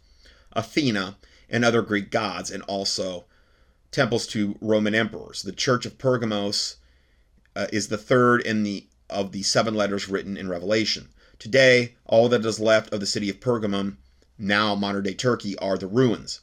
Athena, 0.53 1.17
and 1.49 1.65
other 1.65 1.83
Greek 1.83 2.11
gods, 2.11 2.51
and 2.51 2.63
also 2.65 3.25
temples 3.91 4.27
to 4.29 4.57
Roman 4.61 4.95
emperors. 4.95 5.43
The 5.43 5.53
Church 5.53 5.87
of 5.87 5.99
Pergamos 5.99 6.77
uh, 7.57 7.67
is 7.73 7.89
the 7.89 7.99
third 7.99 8.43
in 8.43 8.63
the 8.63 8.87
of 9.09 9.33
the 9.33 9.43
seven 9.43 9.75
letters 9.75 10.09
written 10.09 10.37
in 10.37 10.49
Revelation. 10.49 11.09
Today, 11.39 11.97
all 12.05 12.29
that 12.29 12.45
is 12.45 12.61
left 12.61 12.93
of 12.93 13.01
the 13.01 13.07
city 13.07 13.29
of 13.29 13.41
Pergamum, 13.41 13.97
now 14.39 14.75
modern 14.77 15.03
day 15.03 15.15
Turkey, 15.15 15.57
are 15.59 15.77
the 15.77 15.89
ruins. 15.89 16.41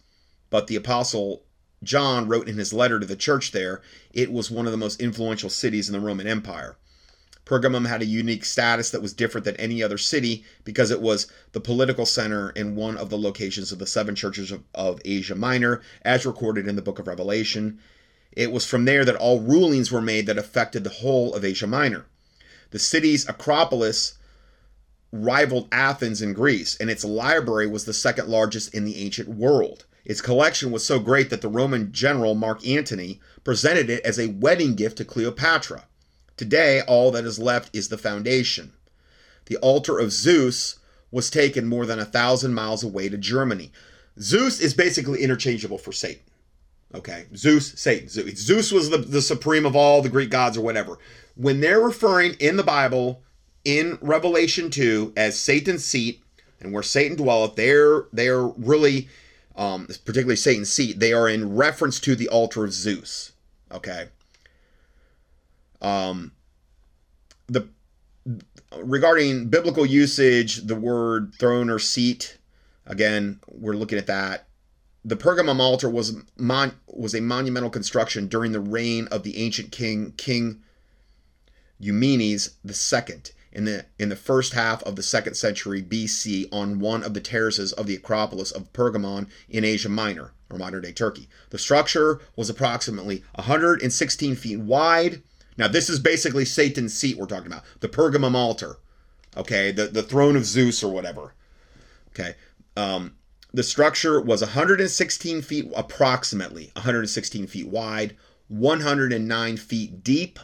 But 0.49 0.67
the 0.67 0.75
apostle 0.75 1.43
John 1.83 2.27
wrote 2.27 2.49
in 2.49 2.57
his 2.57 2.73
letter 2.73 2.99
to 2.99 3.05
the 3.05 3.15
church 3.15 3.51
there, 3.51 3.81
it 4.11 4.31
was 4.31 4.49
one 4.49 4.65
of 4.65 4.71
the 4.71 4.77
most 4.77 4.99
influential 4.99 5.49
cities 5.49 5.87
in 5.87 5.93
the 5.93 5.99
Roman 5.99 6.27
Empire. 6.27 6.77
Pergamum 7.47 7.87
had 7.87 8.01
a 8.01 8.05
unique 8.05 8.43
status 8.43 8.89
that 8.89 9.01
was 9.01 9.13
different 9.13 9.45
than 9.45 9.55
any 9.55 9.81
other 9.81 9.97
city 9.97 10.43
because 10.65 10.91
it 10.91 10.99
was 10.99 11.27
the 11.53 11.61
political 11.61 12.05
center 12.05 12.49
in 12.49 12.75
one 12.75 12.97
of 12.97 13.09
the 13.09 13.17
locations 13.17 13.71
of 13.71 13.79
the 13.79 13.87
seven 13.87 14.15
churches 14.15 14.51
of, 14.51 14.63
of, 14.75 14.99
Asia 15.05 15.33
Minor, 15.33 15.81
as 16.01 16.25
recorded 16.25 16.67
in 16.67 16.75
the 16.75 16.81
book 16.81 16.99
of 16.99 17.07
Revelation. 17.07 17.79
It 18.33 18.51
was 18.51 18.65
from 18.65 18.83
there 18.83 19.05
that 19.05 19.15
all 19.15 19.39
rulings 19.39 19.93
were 19.93 20.01
made 20.01 20.25
that 20.25 20.37
affected 20.37 20.83
the 20.83 20.89
whole 20.89 21.33
of 21.33 21.45
Asia 21.45 21.67
Minor. 21.67 22.05
The 22.71 22.79
city's 22.79 23.27
Acropolis 23.29 24.15
rivaled 25.13 25.69
Athens 25.71 26.21
in 26.21 26.33
Greece, 26.33 26.75
and 26.81 26.89
its 26.89 27.05
library 27.05 27.67
was 27.67 27.85
the 27.85 27.93
second 27.93 28.27
largest 28.27 28.73
in 28.73 28.83
the 28.83 28.97
ancient 28.97 29.29
world. 29.29 29.85
Its 30.03 30.19
collection 30.19 30.69
was 30.69 30.85
so 30.85 30.99
great 30.99 31.29
that 31.29 31.41
the 31.41 31.47
Roman 31.47 31.93
general 31.93 32.35
Mark 32.35 32.67
Antony 32.67 33.21
presented 33.45 33.89
it 33.89 34.03
as 34.05 34.19
a 34.19 34.27
wedding 34.27 34.75
gift 34.75 34.97
to 34.97 35.05
Cleopatra. 35.05 35.85
Today, 36.37 36.81
all 36.81 37.11
that 37.11 37.25
is 37.25 37.39
left 37.39 37.75
is 37.75 37.89
the 37.89 37.97
foundation. 37.97 38.73
The 39.45 39.57
altar 39.57 39.99
of 39.99 40.11
Zeus 40.11 40.79
was 41.11 41.29
taken 41.29 41.67
more 41.67 41.85
than 41.85 41.99
a 41.99 42.05
thousand 42.05 42.53
miles 42.53 42.83
away 42.83 43.09
to 43.09 43.17
Germany. 43.17 43.71
Zeus 44.19 44.59
is 44.59 44.73
basically 44.73 45.21
interchangeable 45.21 45.77
for 45.77 45.91
Satan. 45.91 46.23
Okay, 46.95 47.25
Zeus, 47.35 47.73
Satan. 47.73 48.07
Zeus 48.07 48.71
was 48.71 48.89
the, 48.89 48.97
the 48.97 49.21
supreme 49.21 49.65
of 49.65 49.75
all 49.75 50.01
the 50.01 50.09
Greek 50.09 50.29
gods 50.29 50.57
or 50.57 50.61
whatever. 50.61 50.97
When 51.35 51.59
they're 51.59 51.81
referring 51.81 52.35
in 52.39 52.55
the 52.55 52.63
Bible, 52.63 53.21
in 53.65 53.97
Revelation 54.01 54.69
2, 54.69 55.13
as 55.17 55.37
Satan's 55.37 55.83
seat 55.83 56.23
and 56.61 56.71
where 56.71 56.83
Satan 56.83 57.17
dwelleth, 57.17 57.55
they're 57.55 58.05
they're 58.13 58.43
really 58.43 59.09
um, 59.57 59.87
particularly 60.05 60.35
Satan's 60.35 60.71
seat, 60.71 60.99
they 60.99 61.11
are 61.11 61.27
in 61.27 61.55
reference 61.55 61.99
to 62.01 62.15
the 62.15 62.29
altar 62.29 62.63
of 62.63 62.71
Zeus. 62.71 63.33
Okay. 63.71 64.07
Um, 65.81 66.31
the 67.47 67.69
regarding 68.77 69.49
biblical 69.49 69.85
usage, 69.85 70.67
the 70.67 70.75
word 70.75 71.33
throne 71.39 71.69
or 71.69 71.79
seat, 71.79 72.37
again, 72.85 73.39
we're 73.47 73.75
looking 73.75 73.97
at 73.97 74.07
that. 74.07 74.47
The 75.05 75.15
Pergamum 75.15 75.59
altar 75.59 75.89
was 75.89 76.17
mon, 76.37 76.73
was 76.87 77.15
a 77.15 77.21
monumental 77.21 77.69
construction 77.69 78.27
during 78.27 78.51
the 78.51 78.59
reign 78.59 79.07
of 79.07 79.23
the 79.23 79.37
ancient 79.37 79.71
king 79.71 80.13
King 80.17 80.61
Eumenes 81.79 82.57
II 82.65 83.21
in 83.51 83.65
the 83.65 83.85
in 83.97 84.09
the 84.09 84.15
first 84.15 84.53
half 84.53 84.83
of 84.83 84.95
the 84.95 85.03
second 85.03 85.35
century 85.35 85.81
BC 85.81 86.47
on 86.51 86.79
one 86.79 87.03
of 87.03 87.13
the 87.13 87.21
terraces 87.21 87.71
of 87.73 87.87
the 87.87 87.95
Acropolis 87.95 88.51
of 88.51 88.73
Pergamon 88.73 89.27
in 89.49 89.63
Asia 89.63 89.89
Minor 89.89 90.33
or 90.49 90.57
modern 90.57 90.81
day 90.83 90.91
Turkey. 90.91 91.29
The 91.49 91.57
structure 91.57 92.19
was 92.35 92.49
approximately 92.49 93.23
116 93.35 94.35
feet 94.35 94.59
wide. 94.59 95.21
Now 95.57 95.67
this 95.67 95.89
is 95.89 95.99
basically 95.99 96.45
Satan's 96.45 96.93
seat 96.93 97.17
we're 97.17 97.25
talking 97.25 97.47
about, 97.47 97.63
the 97.79 97.89
Pergamum 97.89 98.35
altar. 98.35 98.77
Okay, 99.35 99.71
the 99.71 99.87
the 99.87 100.03
throne 100.03 100.35
of 100.35 100.45
Zeus 100.45 100.83
or 100.83 100.91
whatever. 100.91 101.33
Okay. 102.09 102.35
Um, 102.75 103.15
the 103.53 103.63
structure 103.63 104.21
was 104.21 104.41
116 104.41 105.41
feet 105.41 105.71
approximately 105.75 106.71
116 106.73 107.47
feet 107.47 107.67
wide, 107.67 108.15
109 108.49 109.57
feet 109.57 110.03
deep 110.03 110.39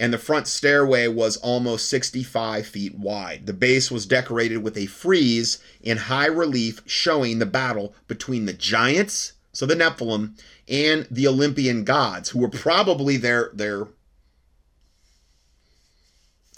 and 0.00 0.14
the 0.14 0.18
front 0.18 0.48
stairway 0.48 1.06
was 1.06 1.36
almost 1.36 1.88
65 1.88 2.66
feet 2.66 2.98
wide. 2.98 3.44
The 3.44 3.52
base 3.52 3.90
was 3.90 4.06
decorated 4.06 4.58
with 4.58 4.78
a 4.78 4.86
frieze 4.86 5.58
in 5.82 5.98
high 5.98 6.26
relief 6.26 6.80
showing 6.86 7.38
the 7.38 7.46
battle 7.46 7.94
between 8.08 8.46
the 8.46 8.54
giants, 8.54 9.34
so 9.52 9.66
the 9.66 9.74
Nephilim, 9.74 10.40
and 10.66 11.06
the 11.10 11.28
Olympian 11.28 11.84
gods, 11.84 12.30
who 12.30 12.38
were 12.38 12.48
probably 12.48 13.18
their 13.18 13.50
their 13.52 13.88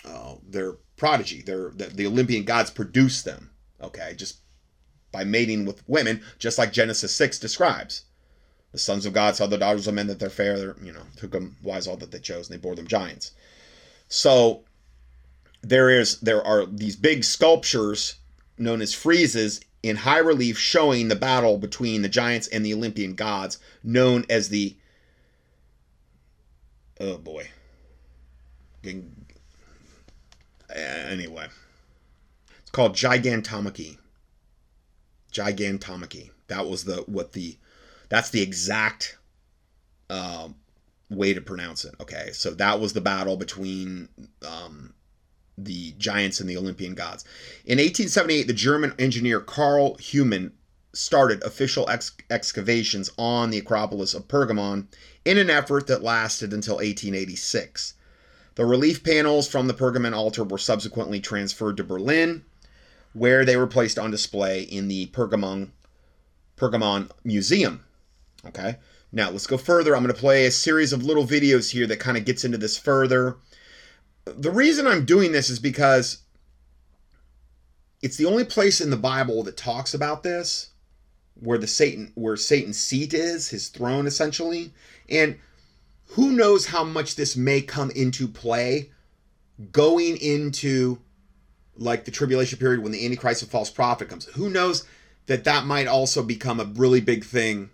uh, 0.05 0.35
their 0.49 0.73
prodigy. 0.97 1.43
Their 1.43 1.71
the, 1.71 1.87
the 1.87 2.07
Olympian 2.07 2.45
gods 2.45 2.71
produce 2.71 3.23
them. 3.23 3.51
Okay, 3.83 4.15
just 4.17 4.39
by 5.11 5.25
mating 5.25 5.67
with 5.67 5.83
women, 5.89 6.23
just 6.39 6.59
like 6.59 6.73
Genesis 6.73 7.15
six 7.15 7.39
describes. 7.39 8.05
The 8.73 8.79
sons 8.79 9.05
of 9.05 9.13
God 9.13 9.37
saw 9.37 9.47
the 9.47 9.59
daughters 9.59 9.87
of 9.87 9.95
men 9.95 10.07
that 10.07 10.19
they're 10.19 10.31
fair, 10.31 10.59
they're, 10.59 10.77
you 10.83 10.93
know, 10.93 11.03
took 11.17 11.33
them 11.33 11.57
wise 11.63 11.87
all 11.87 11.99
that 11.99 12.11
they 12.11 12.19
chose, 12.19 12.49
and 12.49 12.59
they 12.59 12.63
bore 12.63 12.75
them 12.75 12.87
giants. 12.87 13.33
So 14.09 14.65
there 15.63 15.91
is 15.91 16.21
there 16.21 16.45
are 16.45 16.67
these 16.67 16.97
big 16.97 17.25
sculptures 17.25 18.17
known 18.59 18.81
as 18.81 18.95
friezes 18.95 19.63
in 19.83 19.97
high 19.97 20.19
relief 20.19 20.59
showing 20.59 21.09
the 21.09 21.17
battle 21.17 21.59
between 21.59 22.03
the 22.03 22.09
giants 22.09 22.49
and 22.49 22.65
the 22.65 22.75
Olympian 22.75 23.15
gods, 23.15 23.59
known 23.83 24.25
as 24.31 24.49
the 24.49 24.77
oh 27.01 27.19
boy. 27.19 27.49
Anyway, 30.75 31.47
it's 32.61 32.71
called 32.71 32.95
Gigantomachy. 32.95 33.99
Gigantomachy. 35.33 36.31
That 36.49 36.67
was 36.67 36.85
the 36.85 37.05
what 37.07 37.33
the 37.33 37.57
that's 38.09 38.31
the 38.31 38.43
exact 38.43 39.19
um, 40.11 40.57
way 41.11 41.35
to 41.35 41.41
pronounce 41.41 41.85
it. 41.85 41.95
Okay, 42.01 42.31
so 42.33 42.51
that 42.53 42.81
was 42.81 42.93
the 42.93 43.01
battle 43.01 43.37
between 43.37 44.09
um, 44.47 44.95
the 45.57 45.93
giants 45.99 46.41
and 46.41 46.49
the 46.49 46.57
Olympian 46.57 46.95
gods. 46.95 47.25
In 47.65 47.79
1878, 47.79 48.47
the 48.47 48.53
German 48.53 48.95
engineer 48.99 49.41
Karl 49.41 49.97
Humann 49.97 50.53
started 50.95 51.43
official 51.43 51.89
ex- 51.89 52.13
excavations 52.31 53.11
on 53.17 53.51
the 53.51 53.59
Acropolis 53.59 54.15
of 54.15 54.29
Pergamon 54.29 54.87
in 55.25 55.39
an 55.39 55.49
effort 55.49 55.87
that 55.87 56.03
lasted 56.03 56.53
until 56.53 56.77
1886. 56.77 57.95
The 58.55 58.67
relief 58.67 59.03
panels 59.03 59.49
from 59.49 59.67
the 59.67 59.75
Pergamon 59.75 60.15
altar 60.15 60.45
were 60.45 60.59
subsequently 60.59 61.21
transferred 61.21 61.77
to 61.79 61.85
Berlin, 61.85 62.45
where 63.13 63.45
they 63.45 63.57
were 63.57 63.67
placed 63.67 63.99
on 63.99 64.11
display 64.11 64.63
in 64.63 64.89
the 64.89 65.07
Pergamon 65.07 65.71
Pergamon 66.57 67.11
Museum. 67.25 67.85
Okay. 68.47 68.77
Now 69.11 69.31
let's 69.31 69.47
go 69.47 69.59
further. 69.59 69.95
I'm 69.95 70.03
going 70.03 70.15
to 70.15 70.21
play 70.21 70.47
a 70.47 70.51
series 70.51 70.93
of 70.93 71.03
little 71.03 71.27
videos 71.27 71.71
here 71.71 71.87
that 71.87 72.01
kind 72.01 72.17
of 72.17 72.25
gets 72.25 72.45
into 72.45 72.59
this 72.59 72.79
further. 72.79 73.37
The 74.25 74.51
reason 74.51 74.87
I'm 74.87 75.05
doing 75.05 75.33
this 75.33 75.51
is 75.51 75.59
because 75.59 76.19
it's 78.01 78.17
the 78.17 78.27
only 78.27 78.45
place 78.45 78.81
in 78.81 78.91
the 78.91 78.97
Bible 78.97 79.43
that 79.45 79.57
talks 79.57 79.95
about 79.95 80.23
this 80.23 80.71
where 81.35 81.59
the 81.59 81.67
Satan 81.67 82.13
where 82.15 82.37
Satan's 82.37 82.81
seat 82.81 83.15
is, 83.15 83.49
his 83.49 83.69
throne 83.69 84.07
essentially. 84.07 84.73
And 85.09 85.39
who 86.15 86.33
knows 86.33 86.67
how 86.67 86.85
much 86.85 87.17
this 87.17 87.37
may 87.37 87.61
come 87.61 87.91
into 87.91 88.29
play 88.29 88.91
going 89.71 90.17
into 90.19 90.99
like 91.77 92.05
the 92.05 92.11
tribulation 92.11 92.59
period 92.59 92.83
when 92.83 92.93
the 92.93 93.05
antichrist 93.05 93.43
and 93.43 93.51
false 93.51 93.71
prophet 93.71 94.09
comes. 94.09 94.27
Who 94.27 94.51
knows 94.51 94.85
that 95.27 95.45
that 95.45 95.65
might 95.65 95.87
also 95.87 96.23
become 96.23 96.61
a 96.61 96.65
really 96.65 97.01
big 97.01 97.25
thing 97.25 97.71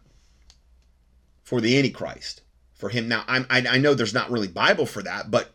for 1.43 1.61
the 1.61 1.77
antichrist 1.79 2.43
for 2.75 2.91
him 2.91 3.09
now 3.09 3.25
I'm, 3.27 3.47
I, 3.49 3.65
I 3.69 3.79
know 3.79 3.95
there's 3.95 4.15
not 4.15 4.31
really 4.31 4.49
bible 4.49 4.85
for 4.85 5.03
that 5.03 5.31
but 5.31 5.55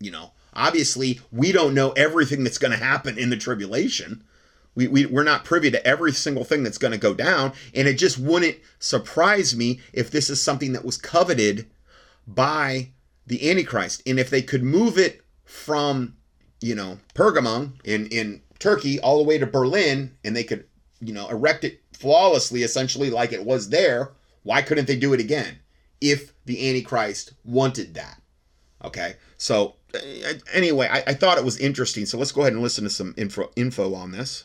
you 0.00 0.10
know 0.10 0.32
obviously 0.54 1.20
we 1.30 1.52
don't 1.52 1.74
know 1.74 1.92
everything 1.92 2.42
that's 2.42 2.56
going 2.56 2.72
to 2.72 2.82
happen 2.82 3.18
in 3.18 3.28
the 3.28 3.36
tribulation 3.36 4.24
we, 4.74 4.88
we, 4.88 5.04
we're 5.04 5.22
not 5.22 5.44
privy 5.44 5.70
to 5.70 5.86
every 5.86 6.12
single 6.12 6.44
thing 6.44 6.62
that's 6.62 6.78
going 6.78 6.92
to 6.92 6.98
go 6.98 7.12
down 7.12 7.52
and 7.74 7.86
it 7.86 7.98
just 7.98 8.18
wouldn't 8.18 8.56
surprise 8.78 9.54
me 9.54 9.80
if 9.92 10.10
this 10.10 10.30
is 10.30 10.42
something 10.42 10.72
that 10.72 10.84
was 10.84 10.96
coveted 10.96 11.66
by 12.26 12.90
the 13.26 13.50
antichrist. 13.50 14.02
And 14.06 14.18
if 14.18 14.30
they 14.30 14.42
could 14.42 14.62
move 14.62 14.98
it 14.98 15.22
from 15.44 16.16
you 16.60 16.74
know 16.74 16.98
pergamon 17.14 17.72
in 17.84 18.06
in 18.06 18.42
turkey 18.58 18.98
all 19.00 19.18
the 19.18 19.22
way 19.22 19.38
to 19.38 19.46
berlin 19.46 20.16
and 20.24 20.34
they 20.34 20.42
could 20.42 20.64
you 21.00 21.12
know 21.12 21.28
erect 21.28 21.64
it 21.64 21.80
flawlessly 21.92 22.62
essentially 22.62 23.10
like 23.10 23.32
it 23.32 23.44
was 23.44 23.68
there 23.68 24.12
why 24.42 24.62
couldn't 24.62 24.86
they 24.86 24.96
do 24.96 25.12
it 25.12 25.20
again 25.20 25.58
if 26.00 26.32
the 26.44 26.68
antichrist 26.68 27.32
wanted 27.44 27.94
that? 27.94 28.20
Okay? 28.84 29.16
So 29.38 29.74
uh, 29.94 29.98
anyway 30.52 30.88
I, 30.90 31.02
I 31.08 31.14
thought 31.14 31.38
it 31.38 31.44
was 31.44 31.58
interesting. 31.58 32.06
So 32.06 32.16
let's 32.16 32.32
go 32.32 32.42
ahead 32.42 32.52
and 32.52 32.62
listen 32.62 32.84
to 32.84 32.90
some 32.90 33.14
info 33.16 33.50
info 33.56 33.94
on 33.94 34.12
this. 34.12 34.44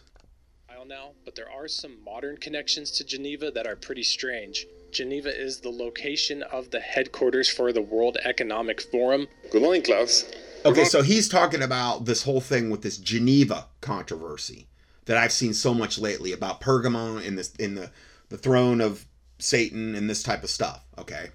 Now 0.87 1.11
but 1.23 1.35
there 1.35 1.49
are 1.49 1.69
some 1.69 2.03
modern 2.03 2.35
connections 2.35 2.91
to 2.91 3.05
geneva 3.05 3.49
that 3.51 3.65
are 3.65 3.77
pretty 3.77 4.03
strange 4.03 4.65
Geneva 4.91 5.29
is 5.29 5.61
the 5.61 5.69
location 5.69 6.43
of 6.43 6.71
the 6.71 6.79
headquarters 6.79 7.49
for 7.49 7.71
the 7.71 7.81
World 7.81 8.17
Economic 8.23 8.81
Forum. 8.81 9.27
Good 9.51 9.61
morning, 9.61 9.81
Klaus. 9.81 10.29
Okay, 10.65 10.83
so 10.83 11.01
he's 11.01 11.27
talking 11.27 11.61
about 11.61 12.05
this 12.05 12.23
whole 12.23 12.41
thing 12.41 12.69
with 12.69 12.81
this 12.81 12.97
Geneva 12.97 13.67
controversy 13.79 14.67
that 15.05 15.17
I've 15.17 15.31
seen 15.31 15.53
so 15.53 15.73
much 15.73 15.97
lately 15.97 16.31
about 16.31 16.61
Pergamon 16.61 17.25
and 17.25 17.37
this 17.37 17.55
in 17.55 17.75
the 17.75 17.91
the 18.29 18.37
throne 18.37 18.79
of 18.79 19.05
Satan 19.39 19.95
and 19.95 20.09
this 20.09 20.23
type 20.23 20.43
of 20.43 20.49
stuff. 20.49 20.83
Okay, 20.97 21.29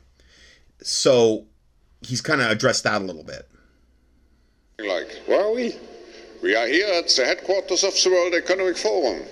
so 0.80 1.46
he's 2.02 2.20
kind 2.20 2.40
of 2.40 2.50
addressed 2.50 2.84
that 2.84 3.02
a 3.02 3.04
little 3.04 3.24
bit. 3.24 3.48
Like, 4.78 5.10
where 5.26 5.44
are 5.44 5.52
we? 5.52 5.74
We 6.42 6.54
are 6.54 6.66
here 6.68 6.86
at 6.92 7.08
the 7.08 7.24
headquarters 7.24 7.82
of 7.82 7.94
the 7.94 8.10
World 8.10 8.34
Economic 8.34 8.76
Forum 8.76 9.22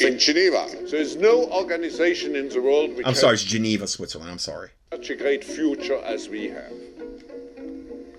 in 0.00 0.18
Geneva. 0.18 0.68
There's 0.90 1.16
no 1.16 1.44
organization 1.50 2.36
in 2.36 2.48
the 2.48 2.60
world 2.60 2.96
which 2.96 3.06
I'm 3.06 3.14
sorry, 3.14 3.34
it's 3.34 3.44
Geneva, 3.44 3.86
Switzerland. 3.86 4.30
I'm 4.30 4.38
sorry. 4.38 4.70
Such 4.92 5.10
a 5.10 5.16
great 5.16 5.44
future 5.44 6.00
as 6.04 6.28
we 6.28 6.48
have. 6.48 6.72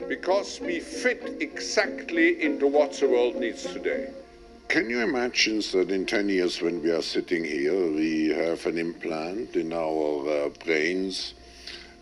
Because 0.08 0.60
we 0.62 0.80
fit 0.80 1.38
exactly 1.40 2.42
into 2.42 2.68
what 2.68 2.94
the 2.94 3.08
world 3.08 3.36
needs 3.36 3.64
today. 3.64 4.12
Can 4.68 4.90
you 4.90 5.02
imagine 5.02 5.62
that 5.74 5.92
in 5.92 6.06
10 6.06 6.30
years, 6.30 6.62
when 6.62 6.82
we 6.82 6.92
are 6.92 7.02
sitting 7.02 7.44
here, 7.44 7.92
we 7.92 8.30
have 8.30 8.66
an 8.66 8.78
implant 8.78 9.56
in 9.56 9.74
our 9.74 10.28
uh, 10.28 10.50
brains 10.64 11.34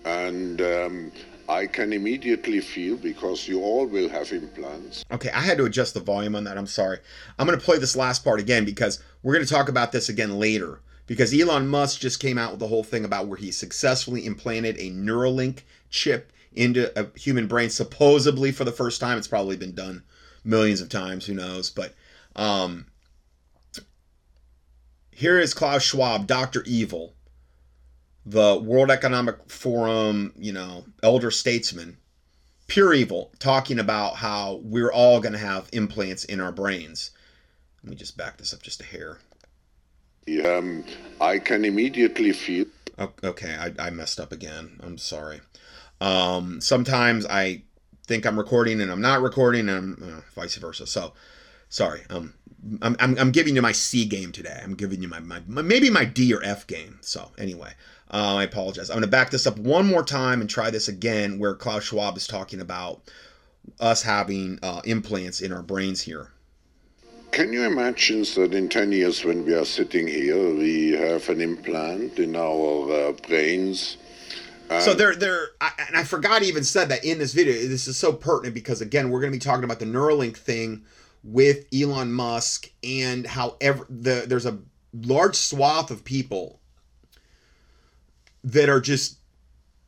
and 0.06 0.62
um, 0.62 1.12
I 1.48 1.68
can 1.68 1.92
immediately 1.92 2.62
feel 2.62 2.96
because 2.96 3.48
you 3.48 3.62
all 3.62 3.86
will 3.86 4.10
have 4.10 4.32
implants. 4.32 5.04
Okay, 5.12 5.30
I 5.32 5.42
had 5.42 5.58
to 5.58 5.66
adjust 5.66 5.94
the 5.94 6.00
volume 6.00 6.36
on 6.36 6.46
that. 6.46 6.58
I'm 6.58 6.68
sorry. 6.68 7.00
I'm 7.38 7.46
going 7.46 7.60
to 7.60 7.64
play 7.64 7.78
this 7.78 7.96
last 7.96 8.24
part 8.24 8.40
again 8.40 8.64
because 8.66 9.04
we're 9.24 9.34
going 9.34 9.46
to 9.46 9.52
talk 9.52 9.70
about 9.70 9.92
this 9.92 10.10
again 10.10 10.38
later. 10.38 10.82
Because 11.06 11.34
Elon 11.34 11.68
Musk 11.68 12.00
just 12.00 12.20
came 12.20 12.38
out 12.38 12.52
with 12.52 12.60
the 12.60 12.68
whole 12.68 12.84
thing 12.84 13.04
about 13.04 13.28
where 13.28 13.38
he 13.38 13.52
successfully 13.52 14.26
implanted 14.26 14.78
a 14.78 14.90
Neuralink 14.90 15.60
chip 15.90 16.32
into 16.54 16.98
a 16.98 17.08
human 17.18 17.48
brain, 17.48 17.70
supposedly 17.70 18.52
for 18.52 18.64
the 18.64 18.72
first 18.72 19.02
time. 19.02 19.18
It's 19.18 19.28
probably 19.28 19.58
been 19.58 19.76
done 19.76 20.04
millions 20.44 20.82
of 20.82 20.90
times, 20.90 21.26
who 21.26 21.34
knows? 21.34 21.70
But 21.70 21.94
um, 22.36 22.88
here 25.12 25.40
is 25.40 25.54
Klaus 25.54 25.84
Schwab, 25.84 26.28
Dr. 26.28 26.64
Evil, 26.66 27.14
the 28.26 28.60
World 28.60 28.92
Economic 28.92 29.50
Forum, 29.50 30.34
you 30.38 30.54
know, 30.54 30.86
elder 31.02 31.32
statesman, 31.32 31.98
pure 32.68 32.94
evil, 32.94 33.32
talking 33.40 33.80
about 33.80 34.16
how 34.16 34.62
we're 34.64 34.92
all 34.92 35.20
going 35.20 35.34
to 35.34 35.40
have 35.40 35.70
implants 35.74 36.24
in 36.24 36.40
our 36.40 36.52
brains. 36.52 37.12
Let 37.84 37.90
me 37.90 37.96
just 37.96 38.18
back 38.18 38.38
this 38.38 38.54
up 38.54 38.62
just 38.62 38.82
a 38.82 38.86
hair. 38.86 39.20
Um, 40.46 40.86
I 41.20 41.40
can 41.40 41.66
immediately 41.66 42.32
feel. 42.32 42.66
Okay, 43.24 43.56
I, 43.56 43.88
I 43.88 43.90
messed 43.90 44.20
up 44.20 44.32
again. 44.32 44.80
I'm 44.82 44.98
sorry. 44.98 45.42
Um, 46.00 46.62
sometimes 46.62 47.26
I 47.26 47.64
think 48.08 48.26
I'm 48.26 48.38
recording 48.38 48.82
and 48.82 48.92
I'm 48.92 49.02
not 49.02 49.22
recording, 49.22 49.68
and 49.68 50.02
uh, 50.02 50.22
vice 50.36 50.56
versa. 50.56 50.88
So, 50.88 51.14
sorry. 51.70 52.02
Um, 52.10 52.34
I'm, 52.82 52.96
I'm, 53.00 53.18
I'm 53.18 53.32
giving 53.32 53.56
you 53.56 53.62
my 53.62 53.72
C 53.74 54.06
game 54.06 54.32
today. 54.32 54.60
I'm 54.64 54.76
giving 54.76 55.02
you 55.02 55.08
my, 55.08 55.20
my, 55.20 55.42
my 55.48 55.62
maybe 55.62 55.90
my 55.90 56.06
D 56.06 56.34
or 56.34 56.44
F 56.44 56.66
game. 56.68 57.00
So 57.02 57.32
anyway, 57.38 57.72
uh, 58.12 58.36
I 58.36 58.44
apologize. 58.44 58.90
I'm 58.90 58.96
going 58.96 59.02
to 59.02 59.08
back 59.08 59.32
this 59.32 59.48
up 59.48 59.58
one 59.58 59.88
more 59.88 60.04
time 60.04 60.40
and 60.40 60.50
try 60.50 60.70
this 60.70 60.88
again, 60.88 61.40
where 61.40 61.56
Klaus 61.56 61.84
Schwab 61.84 62.16
is 62.16 62.28
talking 62.28 62.62
about 62.62 63.02
us 63.80 64.04
having 64.04 64.60
uh, 64.64 64.82
implants 64.86 65.42
in 65.42 65.52
our 65.52 65.64
brains 65.64 66.02
here. 66.02 66.30
Can 67.34 67.52
you 67.52 67.64
imagine 67.64 68.22
that 68.36 68.54
in 68.54 68.70
10 68.70 68.92
years, 68.92 69.26
when 69.26 69.44
we 69.44 69.56
are 69.56 69.66
sitting 69.66 70.06
here, 70.06 70.54
we 70.54 70.92
have 70.92 71.28
an 71.30 71.42
implant 71.42 72.20
in 72.20 72.36
our 72.36 73.10
uh, 73.10 73.12
brains? 73.28 73.98
so 74.80 74.94
they're 74.94 75.16
they're 75.16 75.50
I, 75.60 75.72
and 75.88 75.98
I 75.98 76.04
forgot 76.04 76.42
to 76.42 76.48
even 76.48 76.64
said 76.64 76.90
that 76.90 77.04
in 77.04 77.18
this 77.18 77.34
video. 77.34 77.54
This 77.54 77.88
is 77.88 77.98
so 77.98 78.14
pertinent 78.14 78.54
because 78.54 78.82
again, 78.82 79.10
we're 79.10 79.20
going 79.20 79.32
to 79.32 79.36
be 79.36 79.44
talking 79.44 79.64
about 79.64 79.80
the 79.80 79.86
Neuralink 79.86 80.38
thing 80.38 80.86
with 81.24 81.66
Elon 81.74 82.14
Musk 82.14 82.70
and 82.84 83.26
how 83.26 83.58
ever 83.60 83.86
the 83.90 84.26
there's 84.28 84.46
a 84.46 84.60
large 84.94 85.36
swath 85.36 85.90
of 85.90 86.04
people 86.04 86.60
that 88.44 88.70
are 88.70 88.80
just 88.80 89.18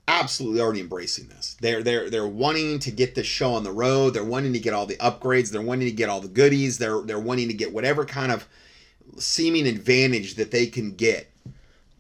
absolutely 0.08 0.62
already 0.62 0.82
embracing 0.82 1.28
this. 1.28 1.58
They're 1.62 1.84
they're 1.84 2.10
they're 2.10 2.28
wanting 2.28 2.80
to 2.80 2.92
get 2.92 3.16
this 3.16 3.28
show 3.28 3.54
on 3.54 3.64
the 3.64 3.72
road. 3.72 4.14
They're 4.14 4.24
wanting 4.24 4.54
to 4.54 4.60
get 4.60 4.74
all 4.74 4.86
the 4.86 4.98
upgrades. 4.98 5.52
They're 5.52 5.62
wanting 5.62 5.88
to 5.88 5.96
get 5.96 6.10
all 6.10 6.22
the 6.22 6.28
goodies. 6.28 6.78
They're 6.78 7.02
they're 7.02 7.20
wanting 7.20 7.48
to 7.48 7.54
get 7.54 7.74
whatever 7.74 8.06
kind 8.06 8.32
of 8.32 8.48
seeming 9.18 9.68
advantage 9.68 10.36
that 10.36 10.52
they 10.52 10.68
can 10.68 10.96
get. 10.96 11.32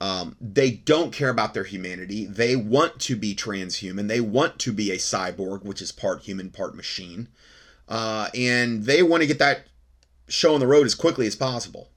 Um, 0.01 0.35
they 0.41 0.71
don't 0.71 1.13
care 1.13 1.29
about 1.29 1.53
their 1.53 1.63
humanity. 1.63 2.25
They 2.25 2.55
want 2.55 2.99
to 3.01 3.15
be 3.15 3.33
transhuman. 3.33 4.07
They 4.07 4.19
want 4.19 4.59
to 4.59 4.73
be 4.73 4.91
a 4.91 4.97
cyborg, 4.97 5.63
which 5.63 5.81
is 5.81 5.91
part 5.91 6.21
human, 6.21 6.49
part 6.49 6.75
machine. 6.75 7.29
Uh, 7.87 8.29
and 8.35 8.83
they 8.83 9.03
want 9.03 9.21
to 9.21 9.27
get 9.27 9.39
that 9.39 9.67
show 10.27 10.53
on 10.53 10.59
the 10.59 10.67
road 10.67 10.85
as 10.85 10.95
quickly 10.95 11.27
as 11.27 11.35
possible. 11.35 11.89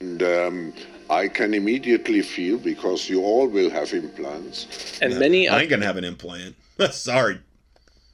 And 0.00 0.22
um, 0.22 0.72
I 1.10 1.28
can 1.28 1.54
immediately 1.54 2.22
feel 2.22 2.58
because 2.58 3.08
you 3.08 3.22
all 3.22 3.46
will 3.46 3.70
have 3.70 3.92
implants. 3.92 4.98
And 5.02 5.18
many 5.18 5.48
I 5.48 5.60
ain't 5.60 5.70
gonna 5.70 5.86
have 5.86 5.96
an 5.96 6.04
implant. 6.04 6.56
Sorry. 6.90 7.40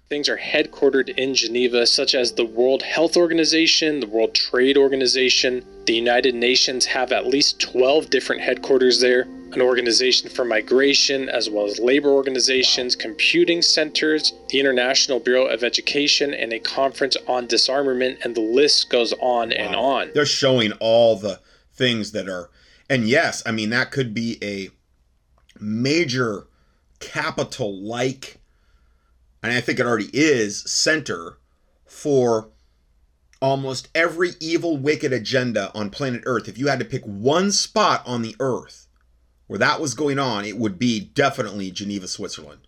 Things 0.09 0.29
are 0.29 0.39
headquartered 0.39 1.11
in 1.11 1.37
Geneva, 1.37 1.87
such 1.87 2.17
as 2.17 2.33
the 2.33 2.45
World 2.45 2.83
Health 2.83 3.17
Organization, 3.17 4.01
the 4.01 4.09
World 4.09 4.35
Trade 4.35 4.77
Organization. 4.77 5.65
The 5.87 5.95
United 5.95 6.35
Nations 6.35 6.85
have 6.87 7.13
at 7.13 7.29
least 7.29 7.61
12 7.61 8.11
different 8.11 8.43
headquarters 8.43 8.99
there, 8.99 9.23
an 9.53 9.61
organization 9.61 10.29
for 10.29 10.45
migration, 10.45 11.29
as 11.29 11.49
well 11.49 11.65
as 11.65 11.79
labor 11.79 12.09
organizations, 12.09 12.97
computing 12.97 13.63
centers, 13.63 14.33
the 14.49 14.59
International 14.59 15.21
Bureau 15.21 15.47
of 15.47 15.63
Education, 15.63 16.35
and 16.35 16.53
a 16.53 16.59
conference 16.59 17.17
on 17.29 17.47
disarmament, 17.47 18.19
and 18.25 18.35
the 18.35 18.41
list 18.41 18.91
goes 18.91 19.13
on 19.21 19.51
wow. 19.51 19.55
and 19.57 19.77
on. 19.77 20.11
They're 20.13 20.27
showing 20.27 20.73
all 20.81 21.15
the 21.15 21.39
things 21.75 22.11
that 22.13 22.29
are 22.29 22.51
and 22.91 23.09
yes, 23.09 23.43
I 23.47 23.53
mean, 23.53 23.71
that 23.71 23.93
could 23.93 24.13
be 24.13 24.37
a 24.43 24.69
major 25.61 26.49
capital 26.99 27.81
like, 27.81 28.39
and 29.45 29.53
I 29.53 29.61
think 29.61 29.79
it 29.79 29.87
already 29.87 30.11
is, 30.13 30.61
center 30.69 31.39
for 31.87 32.51
almost 33.41 33.89
every 33.95 34.33
evil, 34.41 34.77
wicked 34.77 35.13
agenda 35.13 35.71
on 35.73 35.91
planet 35.91 36.23
Earth. 36.27 36.49
If 36.49 36.59
you 36.59 36.67
had 36.67 36.81
to 36.81 36.85
pick 36.85 37.05
one 37.05 37.53
spot 37.53 38.03
on 38.07 38.23
the 38.23 38.35
Earth 38.41 38.89
where 39.47 39.61
that 39.61 39.81
was 39.81 39.95
going 39.95 40.19
on, 40.19 40.45
it 40.45 40.59
would 40.59 40.77
be 40.77 40.99
definitely 40.99 41.71
Geneva, 41.71 42.09
Switzerland. 42.09 42.67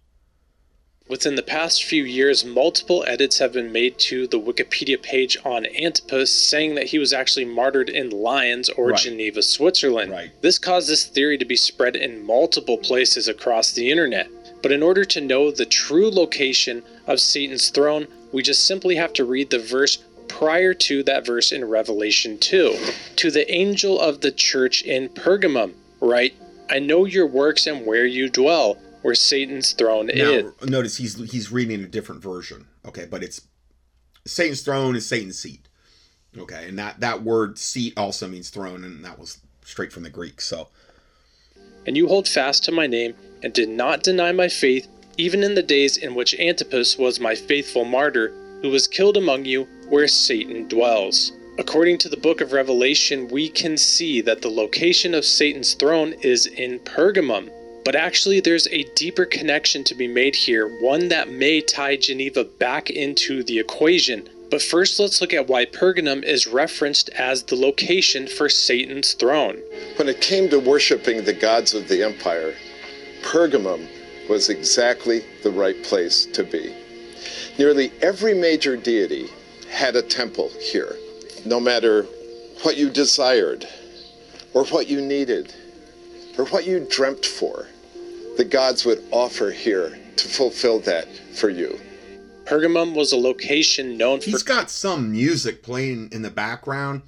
Within 1.12 1.34
the 1.34 1.42
past 1.42 1.84
few 1.84 2.04
years, 2.04 2.42
multiple 2.42 3.04
edits 3.06 3.38
have 3.38 3.52
been 3.52 3.70
made 3.70 3.98
to 3.98 4.26
the 4.26 4.40
Wikipedia 4.40 5.00
page 5.02 5.36
on 5.44 5.66
Antipas 5.66 6.32
saying 6.32 6.74
that 6.76 6.86
he 6.86 6.98
was 6.98 7.12
actually 7.12 7.44
martyred 7.44 7.90
in 7.90 8.08
Lyons 8.08 8.70
or 8.70 8.88
right. 8.88 8.98
Geneva, 8.98 9.42
Switzerland. 9.42 10.10
Right. 10.10 10.30
This 10.40 10.58
caused 10.58 10.88
this 10.88 11.04
theory 11.04 11.36
to 11.36 11.44
be 11.44 11.54
spread 11.54 11.96
in 11.96 12.24
multiple 12.24 12.78
places 12.78 13.28
across 13.28 13.72
the 13.72 13.90
internet. 13.90 14.30
But 14.62 14.72
in 14.72 14.82
order 14.82 15.04
to 15.04 15.20
know 15.20 15.50
the 15.50 15.66
true 15.66 16.08
location 16.08 16.82
of 17.06 17.20
Satan's 17.20 17.68
throne, 17.68 18.06
we 18.32 18.42
just 18.42 18.64
simply 18.64 18.96
have 18.96 19.12
to 19.12 19.26
read 19.26 19.50
the 19.50 19.58
verse 19.58 19.98
prior 20.28 20.72
to 20.72 21.02
that 21.02 21.26
verse 21.26 21.52
in 21.52 21.66
Revelation 21.66 22.38
2. 22.38 22.74
To 23.16 23.30
the 23.30 23.52
angel 23.52 24.00
of 24.00 24.22
the 24.22 24.32
church 24.32 24.80
in 24.80 25.10
Pergamum, 25.10 25.74
write, 26.00 26.32
I 26.70 26.78
know 26.78 27.04
your 27.04 27.26
works 27.26 27.66
and 27.66 27.84
where 27.84 28.06
you 28.06 28.30
dwell, 28.30 28.78
where 29.02 29.14
Satan's 29.14 29.72
throne 29.72 30.06
now, 30.06 30.30
is. 30.30 30.44
Notice 30.62 30.96
he's 30.96 31.30
he's 31.30 31.52
reading 31.52 31.82
a 31.82 31.88
different 31.88 32.22
version. 32.22 32.66
Okay, 32.86 33.06
but 33.06 33.22
it's 33.22 33.42
Satan's 34.24 34.62
throne 34.62 34.96
is 34.96 35.06
Satan's 35.06 35.38
seat. 35.38 35.68
Okay, 36.36 36.68
and 36.68 36.78
that 36.78 37.00
that 37.00 37.22
word 37.22 37.58
seat 37.58 37.96
also 37.96 38.26
means 38.26 38.50
throne, 38.50 38.84
and 38.84 39.04
that 39.04 39.18
was 39.18 39.38
straight 39.64 39.92
from 39.92 40.02
the 40.02 40.10
Greek. 40.10 40.40
So, 40.40 40.68
and 41.86 41.96
you 41.96 42.08
hold 42.08 42.26
fast 42.26 42.64
to 42.64 42.72
my 42.72 42.86
name 42.86 43.14
and 43.42 43.52
did 43.52 43.68
not 43.68 44.02
deny 44.02 44.32
my 44.32 44.48
faith, 44.48 44.88
even 45.18 45.42
in 45.42 45.54
the 45.54 45.62
days 45.62 45.96
in 45.96 46.14
which 46.14 46.38
Antipas 46.38 46.96
was 46.96 47.20
my 47.20 47.34
faithful 47.34 47.84
martyr, 47.84 48.32
who 48.62 48.70
was 48.70 48.86
killed 48.86 49.16
among 49.16 49.44
you, 49.44 49.64
where 49.88 50.08
Satan 50.08 50.68
dwells. 50.68 51.32
According 51.58 51.98
to 51.98 52.08
the 52.08 52.16
book 52.16 52.40
of 52.40 52.52
Revelation, 52.52 53.28
we 53.28 53.50
can 53.50 53.76
see 53.76 54.22
that 54.22 54.40
the 54.40 54.48
location 54.48 55.14
of 55.14 55.24
Satan's 55.26 55.74
throne 55.74 56.14
is 56.22 56.46
in 56.46 56.78
Pergamum. 56.78 57.50
But 57.84 57.96
actually, 57.96 58.40
there's 58.40 58.68
a 58.68 58.84
deeper 58.94 59.24
connection 59.24 59.82
to 59.84 59.94
be 59.94 60.06
made 60.06 60.36
here, 60.36 60.68
one 60.80 61.08
that 61.08 61.30
may 61.30 61.60
tie 61.60 61.96
Geneva 61.96 62.44
back 62.44 62.90
into 62.90 63.42
the 63.42 63.58
equation. 63.58 64.28
But 64.50 64.62
first, 64.62 65.00
let's 65.00 65.20
look 65.20 65.32
at 65.32 65.48
why 65.48 65.64
Pergamum 65.64 66.22
is 66.22 66.46
referenced 66.46 67.08
as 67.10 67.42
the 67.42 67.56
location 67.56 68.26
for 68.28 68.48
Satan's 68.48 69.14
throne. 69.14 69.58
When 69.96 70.08
it 70.08 70.20
came 70.20 70.48
to 70.50 70.60
worshiping 70.60 71.24
the 71.24 71.32
gods 71.32 71.74
of 71.74 71.88
the 71.88 72.04
empire, 72.04 72.54
Pergamum 73.22 73.88
was 74.28 74.48
exactly 74.48 75.24
the 75.42 75.50
right 75.50 75.82
place 75.82 76.26
to 76.26 76.44
be. 76.44 76.74
Nearly 77.58 77.92
every 78.00 78.34
major 78.34 78.76
deity 78.76 79.28
had 79.70 79.96
a 79.96 80.02
temple 80.02 80.50
here. 80.60 80.96
No 81.44 81.58
matter 81.58 82.04
what 82.62 82.76
you 82.76 82.90
desired, 82.90 83.66
or 84.54 84.64
what 84.66 84.86
you 84.86 85.00
needed, 85.00 85.54
or 86.38 86.44
what 86.46 86.66
you 86.66 86.86
dreamt 86.90 87.24
for, 87.24 87.66
the 88.36 88.44
gods 88.44 88.84
would 88.84 89.02
offer 89.10 89.50
here 89.50 89.98
to 90.16 90.28
fulfill 90.28 90.80
that 90.80 91.08
for 91.34 91.48
you. 91.50 91.78
Pergamum 92.44 92.94
was 92.94 93.12
a 93.12 93.16
location 93.16 93.96
known 93.96 94.20
for. 94.20 94.30
He's 94.30 94.42
got 94.42 94.70
some 94.70 95.12
music 95.12 95.62
playing 95.62 96.10
in 96.12 96.22
the 96.22 96.30
background. 96.30 97.02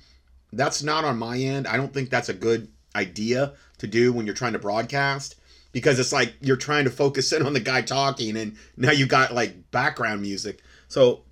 That's 0.52 0.82
not 0.82 1.04
on 1.04 1.18
my 1.18 1.38
end. 1.38 1.66
I 1.66 1.76
don't 1.76 1.92
think 1.92 2.10
that's 2.10 2.28
a 2.28 2.34
good 2.34 2.68
idea 2.94 3.52
to 3.78 3.86
do 3.86 4.12
when 4.12 4.26
you're 4.26 4.34
trying 4.34 4.52
to 4.52 4.58
broadcast 4.58 5.36
because 5.72 5.98
it's 5.98 6.12
like 6.12 6.34
you're 6.40 6.56
trying 6.56 6.84
to 6.84 6.90
focus 6.90 7.32
in 7.32 7.44
on 7.44 7.52
the 7.52 7.60
guy 7.60 7.82
talking 7.82 8.36
and 8.36 8.56
now 8.76 8.92
you 8.92 9.06
got 9.06 9.34
like 9.34 9.70
background 9.72 10.22
music. 10.22 10.62
So 10.86 11.22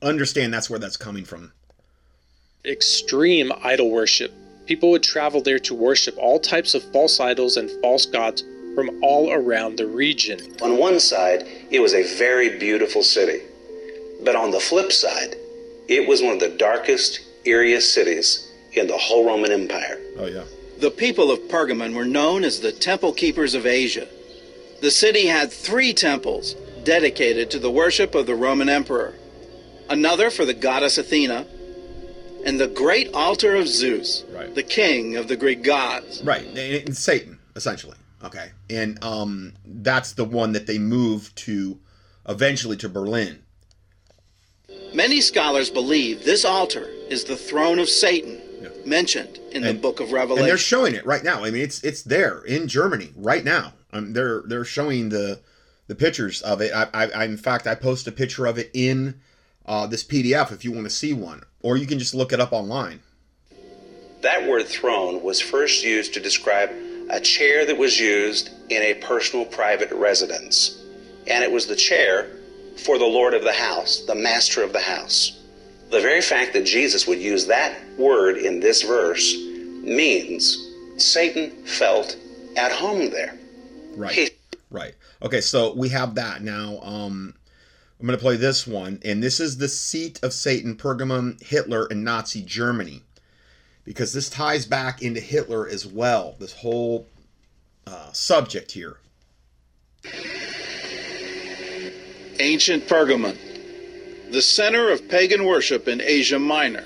understand 0.00 0.54
that's 0.54 0.70
where 0.70 0.78
that's 0.78 0.96
coming 0.96 1.24
from. 1.24 1.52
Extreme 2.64 3.52
idol 3.62 3.90
worship. 3.90 4.32
People 4.64 4.90
would 4.90 5.02
travel 5.02 5.42
there 5.42 5.58
to 5.60 5.74
worship 5.74 6.16
all 6.18 6.40
types 6.40 6.74
of 6.74 6.82
false 6.92 7.20
idols 7.20 7.58
and 7.58 7.70
false 7.82 8.06
gods 8.06 8.42
from 8.78 9.02
all 9.02 9.32
around 9.32 9.76
the 9.76 9.88
region. 9.88 10.38
On 10.62 10.78
one 10.78 11.00
side, 11.00 11.44
it 11.68 11.80
was 11.80 11.94
a 11.94 12.04
very 12.16 12.60
beautiful 12.60 13.02
city. 13.02 13.42
But 14.22 14.36
on 14.36 14.52
the 14.52 14.60
flip 14.60 14.92
side, 14.92 15.34
it 15.88 16.08
was 16.08 16.22
one 16.22 16.34
of 16.34 16.38
the 16.38 16.56
darkest, 16.56 17.18
eeriest 17.44 17.92
cities 17.92 18.48
in 18.74 18.86
the 18.86 18.96
whole 18.96 19.26
Roman 19.26 19.50
Empire. 19.50 19.98
Oh, 20.16 20.26
yeah. 20.26 20.44
The 20.78 20.92
people 20.92 21.32
of 21.32 21.40
Pergamon 21.48 21.92
were 21.92 22.04
known 22.04 22.44
as 22.44 22.60
the 22.60 22.70
Temple 22.70 23.12
Keepers 23.14 23.54
of 23.54 23.66
Asia. 23.66 24.06
The 24.80 24.92
city 24.92 25.26
had 25.26 25.50
three 25.50 25.92
temples 25.92 26.54
dedicated 26.84 27.50
to 27.50 27.58
the 27.58 27.72
worship 27.72 28.14
of 28.14 28.26
the 28.26 28.36
Roman 28.36 28.68
Emperor, 28.68 29.14
another 29.90 30.30
for 30.30 30.44
the 30.44 30.54
goddess 30.54 30.98
Athena, 30.98 31.48
and 32.46 32.60
the 32.60 32.68
great 32.68 33.12
altar 33.12 33.56
of 33.56 33.66
Zeus, 33.66 34.22
right. 34.30 34.54
the 34.54 34.62
king 34.62 35.16
of 35.16 35.26
the 35.26 35.36
Greek 35.36 35.64
gods. 35.64 36.22
Right, 36.22 36.46
and 36.56 36.96
Satan, 36.96 37.40
essentially. 37.56 37.96
Okay, 38.22 38.50
and 38.68 39.02
um, 39.04 39.52
that's 39.64 40.12
the 40.12 40.24
one 40.24 40.52
that 40.52 40.66
they 40.66 40.78
moved 40.78 41.36
to 41.36 41.78
eventually 42.28 42.76
to 42.78 42.88
Berlin. 42.88 43.42
Many 44.92 45.20
scholars 45.20 45.70
believe 45.70 46.24
this 46.24 46.44
altar 46.44 46.88
is 47.08 47.24
the 47.24 47.36
throne 47.36 47.78
of 47.78 47.88
Satan 47.88 48.40
yeah. 48.60 48.68
mentioned 48.84 49.38
in 49.52 49.64
and, 49.64 49.78
the 49.78 49.80
book 49.80 50.00
of 50.00 50.12
Revelation. 50.12 50.44
And 50.44 50.48
they're 50.48 50.58
showing 50.58 50.94
it 50.94 51.06
right 51.06 51.22
now. 51.22 51.44
I 51.44 51.50
mean, 51.50 51.62
it's 51.62 51.82
it's 51.84 52.02
there 52.02 52.40
in 52.40 52.68
Germany 52.68 53.12
right 53.16 53.44
now. 53.44 53.74
Um, 53.92 54.12
they're 54.12 54.42
they're 54.46 54.64
showing 54.64 55.10
the 55.10 55.40
the 55.86 55.94
pictures 55.94 56.42
of 56.42 56.60
it. 56.60 56.72
I, 56.72 56.88
I, 56.92 57.10
I 57.10 57.24
in 57.24 57.36
fact 57.36 57.66
I 57.66 57.74
post 57.74 58.06
a 58.06 58.12
picture 58.12 58.46
of 58.46 58.58
it 58.58 58.70
in 58.74 59.20
uh, 59.66 59.86
this 59.86 60.02
PDF 60.02 60.52
if 60.52 60.64
you 60.64 60.72
want 60.72 60.84
to 60.84 60.90
see 60.90 61.12
one, 61.12 61.42
or 61.62 61.76
you 61.76 61.86
can 61.86 61.98
just 61.98 62.14
look 62.14 62.32
it 62.32 62.40
up 62.40 62.52
online. 62.52 63.00
That 64.22 64.48
word 64.48 64.66
throne 64.66 65.22
was 65.22 65.40
first 65.40 65.84
used 65.84 66.14
to 66.14 66.20
describe 66.20 66.70
a 67.10 67.20
chair 67.20 67.64
that 67.66 67.76
was 67.76 67.98
used 67.98 68.50
in 68.68 68.82
a 68.82 68.94
personal 68.94 69.44
private 69.44 69.90
residence. 69.92 70.82
And 71.26 71.44
it 71.44 71.50
was 71.50 71.66
the 71.66 71.76
chair 71.76 72.30
for 72.84 72.98
the 72.98 73.04
Lord 73.04 73.34
of 73.34 73.42
the 73.42 73.52
house, 73.52 74.02
the 74.06 74.14
master 74.14 74.62
of 74.62 74.72
the 74.72 74.80
house. 74.80 75.42
The 75.90 76.00
very 76.00 76.20
fact 76.20 76.52
that 76.52 76.64
Jesus 76.64 77.06
would 77.06 77.18
use 77.18 77.46
that 77.46 77.78
word 77.96 78.36
in 78.36 78.60
this 78.60 78.82
verse 78.82 79.34
means 79.82 80.56
Satan 80.96 81.50
felt 81.64 82.16
at 82.56 82.72
home 82.72 83.10
there. 83.10 83.38
Right. 83.96 84.12
He- 84.12 84.30
right. 84.70 84.94
Okay, 85.22 85.40
so 85.40 85.74
we 85.74 85.88
have 85.88 86.14
that 86.16 86.42
now. 86.42 86.78
Um, 86.82 87.34
I'm 87.98 88.06
going 88.06 88.16
to 88.16 88.22
play 88.22 88.36
this 88.36 88.66
one, 88.66 89.00
and 89.04 89.22
this 89.22 89.40
is 89.40 89.56
the 89.56 89.68
seat 89.68 90.20
of 90.22 90.32
Satan, 90.32 90.76
Pergamum, 90.76 91.42
Hitler, 91.42 91.86
and 91.90 92.04
Nazi 92.04 92.42
Germany 92.42 93.02
because 93.88 94.12
this 94.12 94.28
ties 94.28 94.66
back 94.66 95.00
into 95.00 95.18
Hitler 95.18 95.66
as 95.66 95.86
well, 95.86 96.36
this 96.38 96.52
whole 96.52 97.06
uh, 97.86 98.12
subject 98.12 98.70
here. 98.70 98.98
Ancient 102.38 102.86
Pergamon, 102.86 103.38
the 104.30 104.42
center 104.42 104.90
of 104.90 105.08
pagan 105.08 105.46
worship 105.46 105.88
in 105.88 106.02
Asia 106.02 106.38
Minor, 106.38 106.84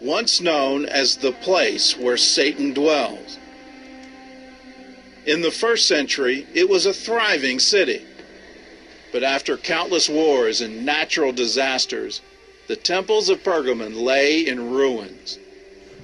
once 0.00 0.40
known 0.40 0.86
as 0.86 1.16
the 1.16 1.32
place 1.32 1.98
where 1.98 2.16
Satan 2.16 2.72
dwells. 2.72 3.36
In 5.26 5.42
the 5.42 5.50
first 5.50 5.88
century, 5.88 6.46
it 6.54 6.68
was 6.68 6.86
a 6.86 6.94
thriving 6.94 7.58
city. 7.58 8.06
But 9.10 9.24
after 9.24 9.56
countless 9.56 10.08
wars 10.08 10.60
and 10.60 10.86
natural 10.86 11.32
disasters, 11.32 12.20
the 12.68 12.76
temples 12.76 13.28
of 13.28 13.42
Pergamon 13.42 14.00
lay 14.00 14.46
in 14.46 14.70
ruins. 14.70 15.40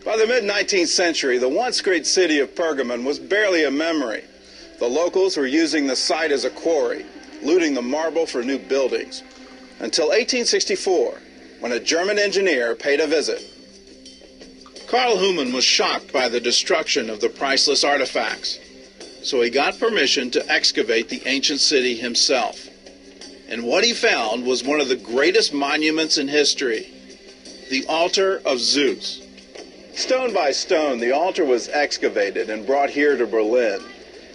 By 0.06 0.16
the 0.16 0.26
mid 0.28 0.44
19th 0.44 0.86
century, 0.86 1.36
the 1.36 1.48
once 1.48 1.80
great 1.80 2.06
city 2.06 2.38
of 2.38 2.54
Pergamon 2.54 3.02
was 3.02 3.18
barely 3.18 3.64
a 3.64 3.72
memory. 3.72 4.22
The 4.78 4.86
locals 4.86 5.36
were 5.36 5.48
using 5.48 5.88
the 5.88 5.96
site 5.96 6.30
as 6.30 6.44
a 6.44 6.50
quarry, 6.50 7.04
looting 7.42 7.74
the 7.74 7.82
marble 7.82 8.24
for 8.24 8.44
new 8.44 8.56
buildings. 8.56 9.24
Until 9.80 10.06
1864, 10.10 11.18
when 11.58 11.72
a 11.72 11.80
German 11.80 12.20
engineer 12.20 12.76
paid 12.76 13.00
a 13.00 13.08
visit. 13.08 13.42
Karl 14.86 15.18
Humann 15.18 15.52
was 15.52 15.64
shocked 15.64 16.12
by 16.12 16.28
the 16.28 16.38
destruction 16.38 17.10
of 17.10 17.20
the 17.20 17.28
priceless 17.28 17.82
artifacts, 17.82 18.60
so 19.24 19.42
he 19.42 19.50
got 19.50 19.80
permission 19.80 20.30
to 20.30 20.48
excavate 20.48 21.08
the 21.08 21.26
ancient 21.26 21.58
city 21.58 21.96
himself. 21.96 22.68
And 23.48 23.64
what 23.64 23.82
he 23.82 23.92
found 23.92 24.46
was 24.46 24.62
one 24.62 24.80
of 24.80 24.88
the 24.88 24.94
greatest 24.94 25.52
monuments 25.52 26.16
in 26.16 26.28
history 26.28 26.92
the 27.70 27.84
altar 27.88 28.40
of 28.44 28.60
Zeus. 28.60 29.25
Stone 29.96 30.34
by 30.34 30.50
stone, 30.50 30.98
the 30.98 31.10
altar 31.10 31.42
was 31.42 31.70
excavated 31.70 32.50
and 32.50 32.66
brought 32.66 32.90
here 32.90 33.16
to 33.16 33.26
Berlin, 33.26 33.80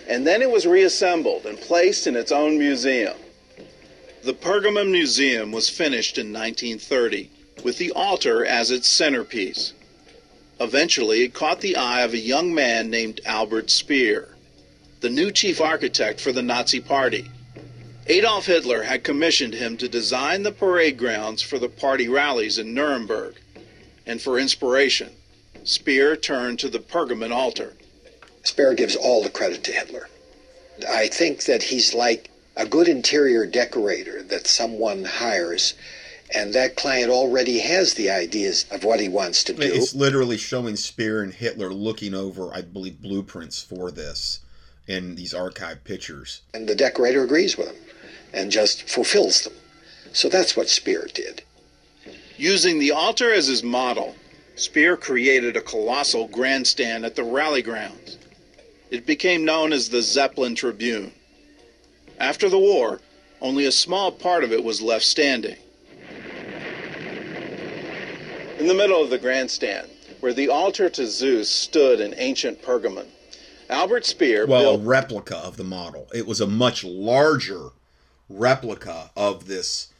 and 0.07 0.25
then 0.25 0.41
it 0.41 0.49
was 0.49 0.65
reassembled 0.65 1.45
and 1.45 1.55
placed 1.61 2.07
in 2.07 2.15
its 2.15 2.31
own 2.31 2.57
museum. 2.57 3.15
The 4.23 4.33
Pergamon 4.33 4.91
Museum 4.91 5.51
was 5.51 5.69
finished 5.69 6.17
in 6.17 6.33
1930 6.33 7.29
with 7.63 7.77
the 7.77 7.91
altar 7.91 8.43
as 8.43 8.71
its 8.71 8.89
centerpiece. 8.89 9.73
Eventually, 10.59 11.21
it 11.21 11.35
caught 11.35 11.61
the 11.61 11.75
eye 11.75 12.01
of 12.01 12.15
a 12.15 12.17
young 12.17 12.55
man 12.55 12.89
named 12.89 13.21
Albert 13.23 13.69
Speer, 13.69 14.29
the 15.01 15.11
new 15.11 15.29
chief 15.29 15.61
architect 15.61 16.19
for 16.19 16.31
the 16.31 16.41
Nazi 16.41 16.79
Party. 16.79 17.29
Adolf 18.07 18.47
Hitler 18.47 18.81
had 18.81 19.03
commissioned 19.03 19.53
him 19.53 19.77
to 19.77 19.87
design 19.87 20.41
the 20.41 20.51
parade 20.51 20.97
grounds 20.97 21.43
for 21.43 21.59
the 21.59 21.69
party 21.69 22.09
rallies 22.09 22.57
in 22.57 22.73
Nuremberg. 22.73 23.35
And 24.07 24.19
for 24.19 24.39
inspiration, 24.39 25.11
Speer 25.63 26.15
turned 26.15 26.59
to 26.59 26.69
the 26.69 26.79
Pergamon 26.79 27.31
altar. 27.31 27.73
Speer 28.43 28.73
gives 28.73 28.95
all 28.95 29.21
the 29.21 29.29
credit 29.29 29.63
to 29.65 29.71
Hitler. 29.71 30.09
I 30.89 31.07
think 31.07 31.45
that 31.45 31.63
he's 31.63 31.93
like 31.93 32.29
a 32.57 32.65
good 32.65 32.87
interior 32.87 33.45
decorator 33.45 34.23
that 34.23 34.47
someone 34.47 35.05
hires, 35.05 35.75
and 36.33 36.53
that 36.53 36.75
client 36.75 37.11
already 37.11 37.59
has 37.59 37.93
the 37.93 38.09
ideas 38.09 38.65
of 38.71 38.83
what 38.83 38.99
he 38.99 39.07
wants 39.07 39.43
to 39.45 39.53
do. 39.53 39.61
It's 39.61 39.93
literally 39.93 40.37
showing 40.37 40.75
Speer 40.75 41.21
and 41.21 41.33
Hitler 41.33 41.71
looking 41.71 42.13
over, 42.13 42.53
I 42.53 42.61
believe, 42.61 43.01
blueprints 43.01 43.61
for 43.61 43.91
this 43.91 44.39
in 44.87 45.15
these 45.15 45.33
archive 45.33 45.83
pictures. 45.83 46.41
And 46.53 46.67
the 46.67 46.75
decorator 46.75 47.23
agrees 47.23 47.57
with 47.57 47.67
him 47.67 47.83
and 48.33 48.51
just 48.51 48.89
fulfills 48.89 49.43
them. 49.43 49.53
So 50.13 50.27
that's 50.27 50.57
what 50.57 50.69
Speer 50.69 51.07
did. 51.13 51.43
Using 52.37 52.79
the 52.79 52.91
altar 52.91 53.31
as 53.31 53.47
his 53.47 53.63
model, 53.63 54.15
Speer 54.55 54.97
created 54.97 55.55
a 55.55 55.61
colossal 55.61 56.27
grandstand 56.27 57.05
at 57.05 57.15
the 57.15 57.23
rally 57.23 57.61
grounds. 57.61 58.17
It 58.89 59.05
became 59.05 59.45
known 59.45 59.71
as 59.73 59.89
the 59.89 60.01
Zeppelin 60.01 60.55
Tribune. 60.55 61.13
After 62.19 62.49
the 62.49 62.59
war, 62.59 62.99
only 63.41 63.65
a 63.65 63.71
small 63.71 64.11
part 64.11 64.43
of 64.43 64.51
it 64.51 64.63
was 64.63 64.81
left 64.81 65.05
standing. 65.05 65.57
In 68.59 68.67
the 68.67 68.75
middle 68.75 69.01
of 69.01 69.09
the 69.09 69.17
grandstand, 69.17 69.89
where 70.19 70.33
the 70.33 70.49
altar 70.49 70.89
to 70.89 71.07
Zeus 71.07 71.49
stood 71.49 71.99
in 71.99 72.13
ancient 72.17 72.61
Pergamon, 72.61 73.07
Albert 73.69 74.05
Speer 74.05 74.45
well, 74.45 74.77
built 74.77 74.81
a 74.81 74.85
replica 74.85 75.37
of 75.37 75.57
the 75.57 75.63
model. 75.63 76.07
It 76.13 76.27
was 76.27 76.41
a 76.41 76.45
much 76.45 76.83
larger 76.83 77.69
replica 78.29 79.11
of 79.15 79.47
this, 79.47 79.90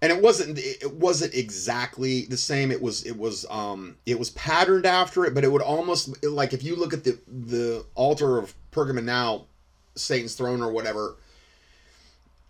and 0.00 0.12
it 0.12 0.22
wasn't. 0.22 0.58
It 0.58 0.94
wasn't 0.94 1.34
exactly 1.34 2.22
the 2.26 2.36
same. 2.36 2.70
It 2.70 2.80
was. 2.80 3.04
It 3.04 3.16
was. 3.16 3.46
Um. 3.50 3.96
It 4.06 4.18
was 4.18 4.30
patterned 4.30 4.86
after 4.86 5.24
it, 5.24 5.34
but 5.34 5.44
it 5.44 5.50
would 5.50 5.62
almost 5.62 6.24
like 6.24 6.52
if 6.52 6.62
you 6.62 6.76
look 6.76 6.92
at 6.92 7.04
the 7.04 7.18
the 7.26 7.84
altar 7.94 8.38
of 8.38 8.54
Pergamon 8.70 9.04
now, 9.04 9.46
Satan's 9.94 10.34
throne 10.34 10.62
or 10.62 10.70
whatever. 10.70 11.16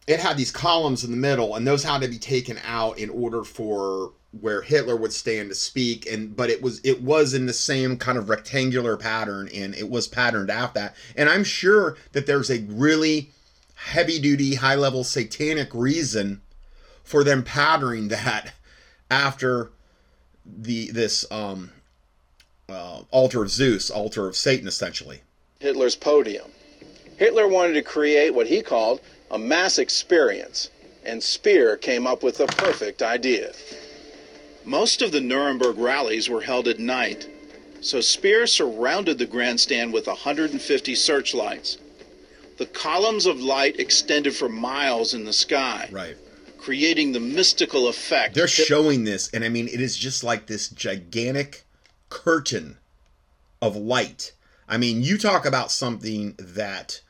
It 0.06 0.20
had 0.20 0.38
these 0.38 0.50
columns 0.50 1.04
in 1.04 1.10
the 1.10 1.18
middle, 1.18 1.54
and 1.54 1.66
those 1.66 1.84
had 1.84 2.00
to 2.00 2.08
be 2.08 2.18
taken 2.18 2.58
out 2.64 2.98
in 2.98 3.10
order 3.10 3.44
for 3.44 4.12
where 4.40 4.62
Hitler 4.62 4.96
would 4.96 5.12
stand 5.12 5.48
to 5.48 5.54
speak 5.54 6.06
and 6.10 6.36
but 6.36 6.50
it 6.50 6.60
was 6.60 6.80
it 6.84 7.00
was 7.02 7.32
in 7.32 7.46
the 7.46 7.52
same 7.52 7.96
kind 7.96 8.18
of 8.18 8.28
rectangular 8.28 8.96
pattern 8.96 9.48
and 9.54 9.74
it 9.74 9.88
was 9.88 10.06
patterned 10.06 10.50
after 10.50 10.80
that 10.80 10.94
and 11.16 11.30
I'm 11.30 11.44
sure 11.44 11.96
that 12.12 12.26
there's 12.26 12.50
a 12.50 12.60
really 12.68 13.30
heavy 13.74 14.18
duty 14.18 14.56
high 14.56 14.74
level 14.74 15.02
satanic 15.02 15.70
reason 15.72 16.42
for 17.08 17.24
them 17.24 17.42
patterning 17.42 18.08
that 18.08 18.52
after 19.10 19.70
the 20.44 20.90
this 20.90 21.24
um 21.30 21.70
uh, 22.68 23.00
altar 23.10 23.42
of 23.42 23.50
Zeus 23.50 23.90
altar 23.90 24.28
of 24.28 24.36
Satan 24.36 24.68
essentially 24.68 25.22
Hitler's 25.58 25.96
podium. 25.96 26.50
Hitler 27.16 27.48
wanted 27.48 27.72
to 27.72 27.82
create 27.82 28.34
what 28.34 28.46
he 28.46 28.62
called 28.62 29.00
a 29.30 29.38
mass 29.38 29.78
experience, 29.78 30.70
and 31.04 31.22
Speer 31.22 31.76
came 31.76 32.06
up 32.06 32.22
with 32.22 32.36
the 32.36 32.46
perfect 32.46 33.02
idea. 33.02 33.52
Most 34.64 35.02
of 35.02 35.10
the 35.10 35.20
Nuremberg 35.20 35.78
rallies 35.78 36.28
were 36.28 36.42
held 36.42 36.68
at 36.68 36.78
night, 36.78 37.26
so 37.80 38.00
Speer 38.00 38.46
surrounded 38.46 39.18
the 39.18 39.26
grandstand 39.26 39.92
with 39.92 40.06
150 40.06 40.94
searchlights. 40.94 41.78
The 42.58 42.66
columns 42.66 43.26
of 43.26 43.40
light 43.40 43.80
extended 43.80 44.36
for 44.36 44.48
miles 44.48 45.14
in 45.14 45.24
the 45.24 45.32
sky, 45.32 45.88
right 45.90 46.16
creating 46.68 47.12
the 47.12 47.20
mystical 47.20 47.88
effect. 47.88 48.34
they're 48.34 48.46
showing 48.46 49.04
this 49.04 49.30
and 49.32 49.42
I 49.44 49.48
mean 49.48 49.68
it 49.68 49.80
is 49.80 49.96
just 49.96 50.22
like 50.22 50.46
this 50.46 50.68
gigantic 50.68 51.64
curtain 52.10 52.76
of 53.62 53.74
light 53.74 54.32
I 54.68 54.76
mean 54.76 55.02
you 55.02 55.16
talk 55.16 55.46
about 55.46 55.70
something 55.70 56.34
that 56.38 57.00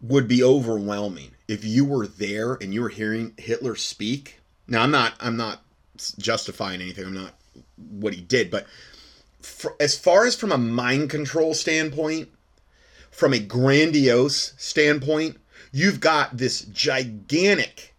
would 0.00 0.26
be 0.26 0.42
overwhelming 0.42 1.32
if 1.46 1.64
you 1.64 1.84
were 1.84 2.06
there 2.06 2.54
and 2.54 2.74
you 2.74 2.82
were 2.82 2.88
hearing 2.88 3.34
Hitler 3.36 3.76
speak 3.76 4.40
now 4.66 4.82
I'm 4.82 4.90
not 4.90 5.14
I'm 5.20 5.36
not 5.36 5.62
justifying 6.18 6.80
anything. 6.80 7.04
I'm 7.04 7.14
not 7.14 7.34
what 7.76 8.14
he 8.14 8.20
did, 8.20 8.50
but 8.50 8.66
for, 9.40 9.74
as 9.80 9.98
far 9.98 10.26
as 10.26 10.36
from 10.36 10.52
a 10.52 10.58
mind 10.58 11.10
control 11.10 11.54
standpoint, 11.54 12.28
from 13.10 13.32
a 13.32 13.38
grandiose 13.38 14.54
standpoint, 14.56 15.38
you've 15.72 16.00
got 16.00 16.36
this 16.36 16.62
gigantic 16.62 17.94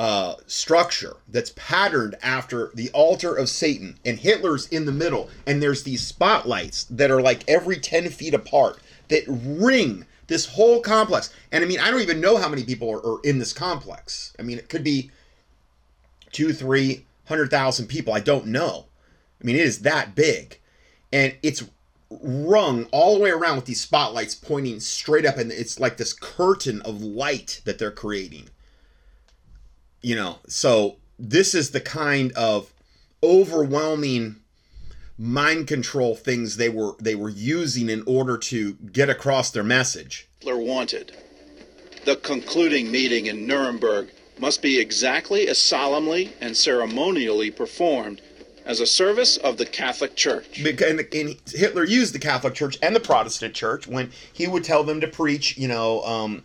uh, 0.00 0.36
structure 0.46 1.16
that's 1.28 1.52
patterned 1.56 2.16
after 2.22 2.70
the 2.72 2.88
altar 2.92 3.34
of 3.34 3.50
Satan, 3.50 3.98
and 4.02 4.18
Hitler's 4.18 4.66
in 4.68 4.86
the 4.86 4.92
middle, 4.92 5.28
and 5.46 5.62
there's 5.62 5.82
these 5.82 6.00
spotlights 6.00 6.84
that 6.84 7.10
are 7.10 7.20
like 7.20 7.46
every 7.46 7.78
10 7.78 8.08
feet 8.08 8.32
apart 8.32 8.80
that 9.08 9.24
ring 9.28 10.06
this 10.26 10.46
whole 10.46 10.80
complex. 10.80 11.34
And 11.52 11.62
I 11.62 11.66
mean, 11.66 11.80
I 11.80 11.90
don't 11.90 12.00
even 12.00 12.18
know 12.18 12.38
how 12.38 12.48
many 12.48 12.64
people 12.64 12.90
are, 12.90 13.06
are 13.06 13.20
in 13.24 13.38
this 13.38 13.52
complex. 13.52 14.32
I 14.38 14.42
mean, 14.42 14.56
it 14.56 14.70
could 14.70 14.82
be 14.82 15.10
two, 16.32 16.54
three 16.54 17.04
hundred 17.26 17.50
thousand 17.50 17.88
people. 17.88 18.14
I 18.14 18.20
don't 18.20 18.46
know. 18.46 18.86
I 19.38 19.44
mean, 19.44 19.56
it 19.56 19.66
is 19.66 19.80
that 19.80 20.14
big, 20.14 20.58
and 21.12 21.36
it's 21.42 21.62
rung 22.08 22.86
all 22.90 23.16
the 23.18 23.22
way 23.22 23.30
around 23.30 23.56
with 23.56 23.66
these 23.66 23.82
spotlights 23.82 24.34
pointing 24.34 24.80
straight 24.80 25.26
up, 25.26 25.36
and 25.36 25.52
it's 25.52 25.78
like 25.78 25.98
this 25.98 26.14
curtain 26.14 26.80
of 26.86 27.02
light 27.02 27.60
that 27.66 27.78
they're 27.78 27.90
creating. 27.90 28.48
You 30.02 30.16
know, 30.16 30.38
so 30.48 30.96
this 31.18 31.54
is 31.54 31.70
the 31.70 31.80
kind 31.80 32.32
of 32.32 32.72
overwhelming 33.22 34.36
mind 35.18 35.66
control 35.66 36.14
things 36.16 36.56
they 36.56 36.70
were 36.70 36.92
they 36.98 37.14
were 37.14 37.28
using 37.28 37.90
in 37.90 38.02
order 38.06 38.38
to 38.38 38.74
get 38.74 39.10
across 39.10 39.50
their 39.50 39.62
message. 39.62 40.28
Hitler 40.40 40.56
wanted. 40.56 41.16
The 42.06 42.16
concluding 42.16 42.90
meeting 42.90 43.26
in 43.26 43.46
Nuremberg 43.46 44.08
must 44.38 44.62
be 44.62 44.80
exactly 44.80 45.48
as 45.48 45.58
solemnly 45.58 46.32
and 46.40 46.56
ceremonially 46.56 47.50
performed 47.50 48.22
as 48.64 48.80
a 48.80 48.86
service 48.86 49.36
of 49.36 49.58
the 49.58 49.66
Catholic 49.66 50.16
Church. 50.16 50.64
And, 50.64 51.00
and 51.12 51.36
Hitler 51.46 51.84
used 51.84 52.14
the 52.14 52.18
Catholic 52.18 52.54
Church 52.54 52.78
and 52.82 52.96
the 52.96 53.00
Protestant 53.00 53.54
Church 53.54 53.86
when 53.86 54.10
he 54.32 54.46
would 54.46 54.64
tell 54.64 54.84
them 54.84 55.00
to 55.02 55.08
preach, 55.08 55.58
you 55.58 55.68
know, 55.68 56.02
um, 56.04 56.44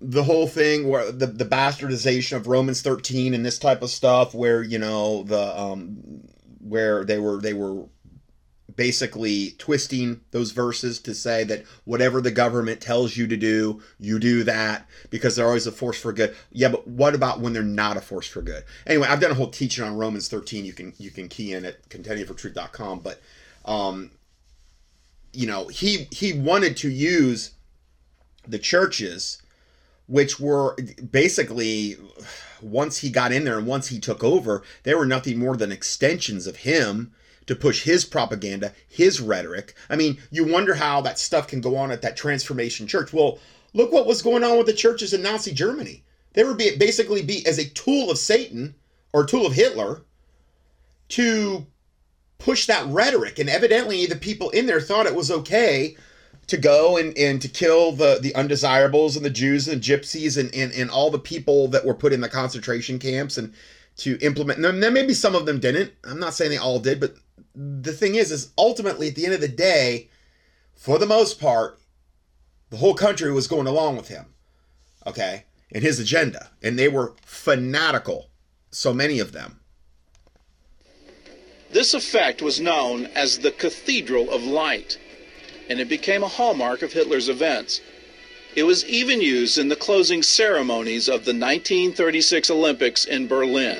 the 0.00 0.24
whole 0.24 0.46
thing 0.46 0.88
where 0.88 1.10
the, 1.10 1.26
the 1.26 1.44
bastardization 1.44 2.36
of 2.36 2.46
Romans 2.46 2.82
13 2.82 3.34
and 3.34 3.44
this 3.44 3.58
type 3.58 3.82
of 3.82 3.90
stuff, 3.90 4.34
where 4.34 4.62
you 4.62 4.78
know 4.78 5.24
the 5.24 5.60
um, 5.60 6.22
where 6.60 7.04
they 7.04 7.18
were 7.18 7.40
they 7.40 7.54
were 7.54 7.86
basically 8.76 9.56
twisting 9.58 10.20
those 10.30 10.52
verses 10.52 11.00
to 11.00 11.12
say 11.12 11.42
that 11.42 11.64
whatever 11.84 12.20
the 12.20 12.30
government 12.30 12.80
tells 12.80 13.16
you 13.16 13.26
to 13.26 13.36
do, 13.36 13.82
you 13.98 14.20
do 14.20 14.44
that 14.44 14.86
because 15.10 15.34
they're 15.34 15.46
always 15.46 15.66
a 15.66 15.72
force 15.72 16.00
for 16.00 16.12
good. 16.12 16.34
Yeah, 16.52 16.68
but 16.68 16.86
what 16.86 17.12
about 17.12 17.40
when 17.40 17.52
they're 17.52 17.64
not 17.64 17.96
a 17.96 18.00
force 18.00 18.28
for 18.28 18.40
good? 18.40 18.62
Anyway, 18.86 19.08
I've 19.08 19.20
done 19.20 19.32
a 19.32 19.34
whole 19.34 19.50
teaching 19.50 19.82
on 19.84 19.96
Romans 19.96 20.28
13. 20.28 20.64
You 20.64 20.72
can 20.72 20.92
you 20.98 21.10
can 21.10 21.28
key 21.28 21.52
in 21.52 21.64
at 21.64 21.88
contendingfortruth.com, 21.88 23.00
but 23.00 23.20
um 23.64 24.12
you 25.32 25.46
know, 25.46 25.66
he 25.66 26.08
he 26.10 26.32
wanted 26.32 26.76
to 26.78 26.88
use 26.88 27.52
the 28.46 28.58
churches 28.58 29.42
which 30.08 30.40
were 30.40 30.74
basically 31.12 31.96
once 32.60 32.98
he 32.98 33.10
got 33.10 33.30
in 33.30 33.44
there 33.44 33.58
and 33.58 33.66
once 33.66 33.88
he 33.88 34.00
took 34.00 34.24
over, 34.24 34.62
they 34.82 34.94
were 34.94 35.06
nothing 35.06 35.38
more 35.38 35.56
than 35.56 35.70
extensions 35.70 36.46
of 36.46 36.56
him 36.56 37.12
to 37.46 37.54
push 37.54 37.84
his 37.84 38.04
propaganda, 38.04 38.72
his 38.88 39.20
rhetoric. 39.20 39.74
I 39.88 39.96
mean, 39.96 40.18
you 40.30 40.44
wonder 40.44 40.74
how 40.74 41.00
that 41.02 41.18
stuff 41.18 41.46
can 41.46 41.60
go 41.60 41.76
on 41.76 41.90
at 41.90 42.02
that 42.02 42.16
transformation 42.16 42.86
church. 42.86 43.12
Well, 43.12 43.38
look 43.74 43.92
what 43.92 44.06
was 44.06 44.22
going 44.22 44.42
on 44.42 44.58
with 44.58 44.66
the 44.66 44.72
churches 44.72 45.12
in 45.12 45.22
Nazi 45.22 45.52
Germany. 45.52 46.02
They 46.32 46.42
were 46.44 46.54
basically 46.54 47.22
be 47.22 47.46
as 47.46 47.58
a 47.58 47.68
tool 47.70 48.10
of 48.10 48.18
Satan 48.18 48.74
or 49.12 49.24
tool 49.24 49.46
of 49.46 49.52
Hitler 49.52 50.02
to 51.10 51.66
push 52.38 52.66
that 52.66 52.86
rhetoric. 52.86 53.38
And 53.38 53.48
evidently, 53.48 54.06
the 54.06 54.16
people 54.16 54.50
in 54.50 54.66
there 54.66 54.80
thought 54.80 55.06
it 55.06 55.14
was 55.14 55.30
okay 55.30 55.96
to 56.48 56.56
go 56.56 56.96
and, 56.96 57.16
and 57.16 57.40
to 57.42 57.48
kill 57.48 57.92
the, 57.92 58.18
the 58.20 58.34
undesirables 58.34 59.16
and 59.16 59.24
the 59.24 59.30
Jews 59.30 59.68
and 59.68 59.80
the 59.80 59.84
gypsies 59.84 60.38
and, 60.38 60.52
and, 60.54 60.72
and 60.72 60.90
all 60.90 61.10
the 61.10 61.18
people 61.18 61.68
that 61.68 61.84
were 61.84 61.94
put 61.94 62.12
in 62.12 62.20
the 62.20 62.28
concentration 62.28 62.98
camps 62.98 63.38
and 63.38 63.54
to 63.98 64.18
implement. 64.20 64.64
And 64.64 64.82
then 64.82 64.94
maybe 64.94 65.14
some 65.14 65.34
of 65.34 65.46
them 65.46 65.60
didn't. 65.60 65.92
I'm 66.04 66.18
not 66.18 66.34
saying 66.34 66.50
they 66.50 66.56
all 66.56 66.80
did, 66.80 67.00
but 67.00 67.14
the 67.54 67.92
thing 67.92 68.14
is, 68.14 68.32
is 68.32 68.52
ultimately 68.56 69.08
at 69.08 69.14
the 69.14 69.24
end 69.24 69.34
of 69.34 69.40
the 69.40 69.48
day, 69.48 70.08
for 70.74 70.98
the 70.98 71.06
most 71.06 71.40
part, 71.40 71.80
the 72.70 72.76
whole 72.76 72.94
country 72.94 73.32
was 73.32 73.48
going 73.48 73.66
along 73.66 73.96
with 73.96 74.08
him, 74.08 74.26
okay, 75.06 75.44
and 75.72 75.82
his 75.82 75.98
agenda, 75.98 76.50
and 76.62 76.78
they 76.78 76.88
were 76.88 77.14
fanatical, 77.24 78.28
so 78.70 78.94
many 78.94 79.18
of 79.18 79.32
them. 79.32 79.60
This 81.70 81.94
effect 81.94 82.40
was 82.40 82.60
known 82.60 83.06
as 83.06 83.38
the 83.38 83.50
Cathedral 83.50 84.30
of 84.30 84.42
Light, 84.42 84.98
and 85.68 85.80
it 85.80 85.88
became 85.88 86.22
a 86.22 86.28
hallmark 86.28 86.82
of 86.82 86.92
Hitler's 86.92 87.28
events. 87.28 87.80
It 88.56 88.62
was 88.62 88.84
even 88.86 89.20
used 89.20 89.58
in 89.58 89.68
the 89.68 89.76
closing 89.76 90.22
ceremonies 90.22 91.08
of 91.08 91.24
the 91.24 91.32
1936 91.32 92.50
Olympics 92.50 93.04
in 93.04 93.28
Berlin. 93.28 93.78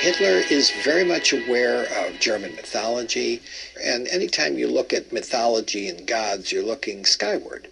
Hitler 0.00 0.42
is 0.50 0.70
very 0.82 1.04
much 1.04 1.32
aware 1.32 1.84
of 1.84 2.18
German 2.18 2.56
mythology, 2.56 3.42
and 3.82 4.08
anytime 4.08 4.58
you 4.58 4.66
look 4.66 4.92
at 4.94 5.12
mythology 5.12 5.88
and 5.88 6.06
gods, 6.06 6.50
you're 6.50 6.64
looking 6.64 7.04
skyward. 7.04 7.68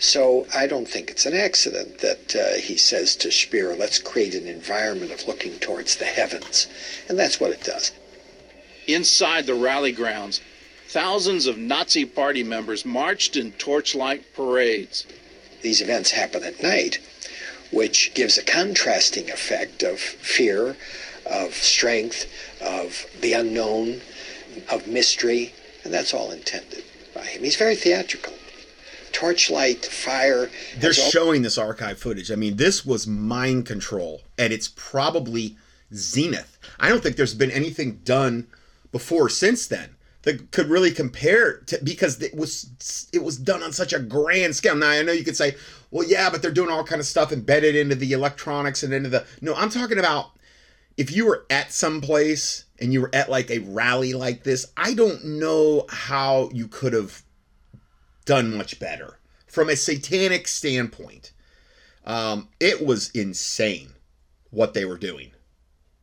So 0.00 0.46
I 0.54 0.66
don't 0.66 0.88
think 0.88 1.10
it's 1.10 1.26
an 1.26 1.34
accident 1.34 1.98
that 1.98 2.34
uh, 2.34 2.58
he 2.58 2.78
says 2.78 3.14
to 3.16 3.30
Speer, 3.30 3.76
let's 3.76 3.98
create 3.98 4.34
an 4.34 4.48
environment 4.48 5.12
of 5.12 5.28
looking 5.28 5.58
towards 5.58 5.96
the 5.96 6.06
heavens. 6.06 6.68
And 7.06 7.18
that's 7.18 7.38
what 7.38 7.50
it 7.50 7.62
does. 7.62 7.92
Inside 8.86 9.44
the 9.44 9.54
rally 9.54 9.92
grounds, 9.92 10.40
thousands 10.88 11.46
of 11.46 11.58
Nazi 11.58 12.06
party 12.06 12.42
members 12.42 12.86
marched 12.86 13.36
in 13.36 13.52
torchlight 13.52 14.24
parades. 14.34 15.06
These 15.60 15.82
events 15.82 16.12
happen 16.12 16.44
at 16.44 16.62
night, 16.62 16.98
which 17.70 18.14
gives 18.14 18.38
a 18.38 18.42
contrasting 18.42 19.30
effect 19.30 19.82
of 19.82 20.00
fear, 20.00 20.76
of 21.26 21.52
strength, 21.52 22.24
of 22.62 23.04
the 23.20 23.34
unknown, 23.34 24.00
of 24.70 24.86
mystery, 24.86 25.52
and 25.84 25.92
that's 25.92 26.14
all 26.14 26.30
intended 26.30 26.84
by 27.14 27.26
him. 27.26 27.44
He's 27.44 27.56
very 27.56 27.76
theatrical. 27.76 28.32
Torchlight, 29.12 29.86
fire. 29.86 30.50
They're 30.78 30.92
showing 30.92 31.42
this 31.42 31.58
archive 31.58 31.98
footage. 31.98 32.30
I 32.30 32.36
mean, 32.36 32.56
this 32.56 32.84
was 32.84 33.06
mind 33.06 33.66
control, 33.66 34.22
and 34.38 34.52
it's 34.52 34.68
probably 34.68 35.56
zenith. 35.94 36.58
I 36.78 36.88
don't 36.88 37.02
think 37.02 37.16
there's 37.16 37.34
been 37.34 37.50
anything 37.50 38.00
done 38.04 38.46
before 38.92 39.28
since 39.28 39.66
then 39.66 39.96
that 40.22 40.50
could 40.50 40.68
really 40.68 40.90
compare 40.90 41.58
to 41.58 41.78
because 41.82 42.20
it 42.20 42.34
was 42.34 43.08
it 43.12 43.22
was 43.22 43.36
done 43.38 43.62
on 43.62 43.72
such 43.72 43.92
a 43.92 43.98
grand 43.98 44.54
scale. 44.54 44.76
Now 44.76 44.90
I 44.90 45.02
know 45.02 45.12
you 45.12 45.24
could 45.24 45.36
say, 45.36 45.56
well, 45.90 46.06
yeah, 46.06 46.30
but 46.30 46.42
they're 46.42 46.50
doing 46.50 46.70
all 46.70 46.84
kind 46.84 47.00
of 47.00 47.06
stuff 47.06 47.32
embedded 47.32 47.74
into 47.74 47.94
the 47.94 48.12
electronics 48.12 48.82
and 48.82 48.92
into 48.92 49.08
the. 49.08 49.26
No, 49.40 49.54
I'm 49.54 49.70
talking 49.70 49.98
about 49.98 50.32
if 50.96 51.10
you 51.10 51.26
were 51.26 51.46
at 51.48 51.72
some 51.72 52.00
place 52.00 52.64
and 52.78 52.92
you 52.92 53.00
were 53.00 53.10
at 53.14 53.30
like 53.30 53.50
a 53.50 53.60
rally 53.60 54.12
like 54.12 54.42
this. 54.44 54.66
I 54.76 54.94
don't 54.94 55.24
know 55.24 55.86
how 55.88 56.50
you 56.52 56.68
could 56.68 56.92
have 56.92 57.22
done 58.24 58.56
much 58.56 58.78
better 58.78 59.18
from 59.46 59.68
a 59.68 59.76
satanic 59.76 60.46
standpoint. 60.46 61.32
Um, 62.04 62.48
it 62.60 62.84
was 62.84 63.10
insane 63.10 63.90
what 64.50 64.74
they 64.74 64.84
were 64.84 64.98
doing. 64.98 65.32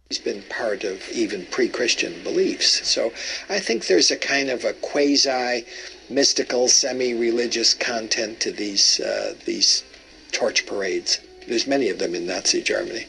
He's 0.10 0.20
been 0.20 0.44
part 0.44 0.84
of 0.84 1.02
even 1.12 1.46
pre-Christian 1.48 2.24
beliefs. 2.24 2.88
So 2.88 3.12
I 3.50 3.60
think 3.60 3.88
there's 3.88 4.12
a 4.12 4.18
kind 4.18 4.50
of 4.50 4.64
a 4.64 4.74
quasi 4.74 5.66
mystical, 6.10 6.68
semi-religious 6.68 7.74
content 7.74 8.40
to 8.42 8.52
these 8.52 9.02
uh, 9.02 9.36
these 9.46 9.84
torch 10.32 10.66
parades. 10.66 11.20
There's 11.48 11.68
many 11.68 11.90
of 11.90 12.00
them 12.00 12.16
in 12.16 12.26
Nazi 12.26 12.62
Germany. 12.62 13.08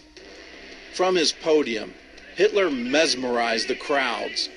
From 0.95 1.15
his 1.15 1.33
podium, 1.33 1.95
Hitler 2.35 2.71
mesmerized 2.71 3.69
the 3.69 3.77
crowds. 3.77 4.49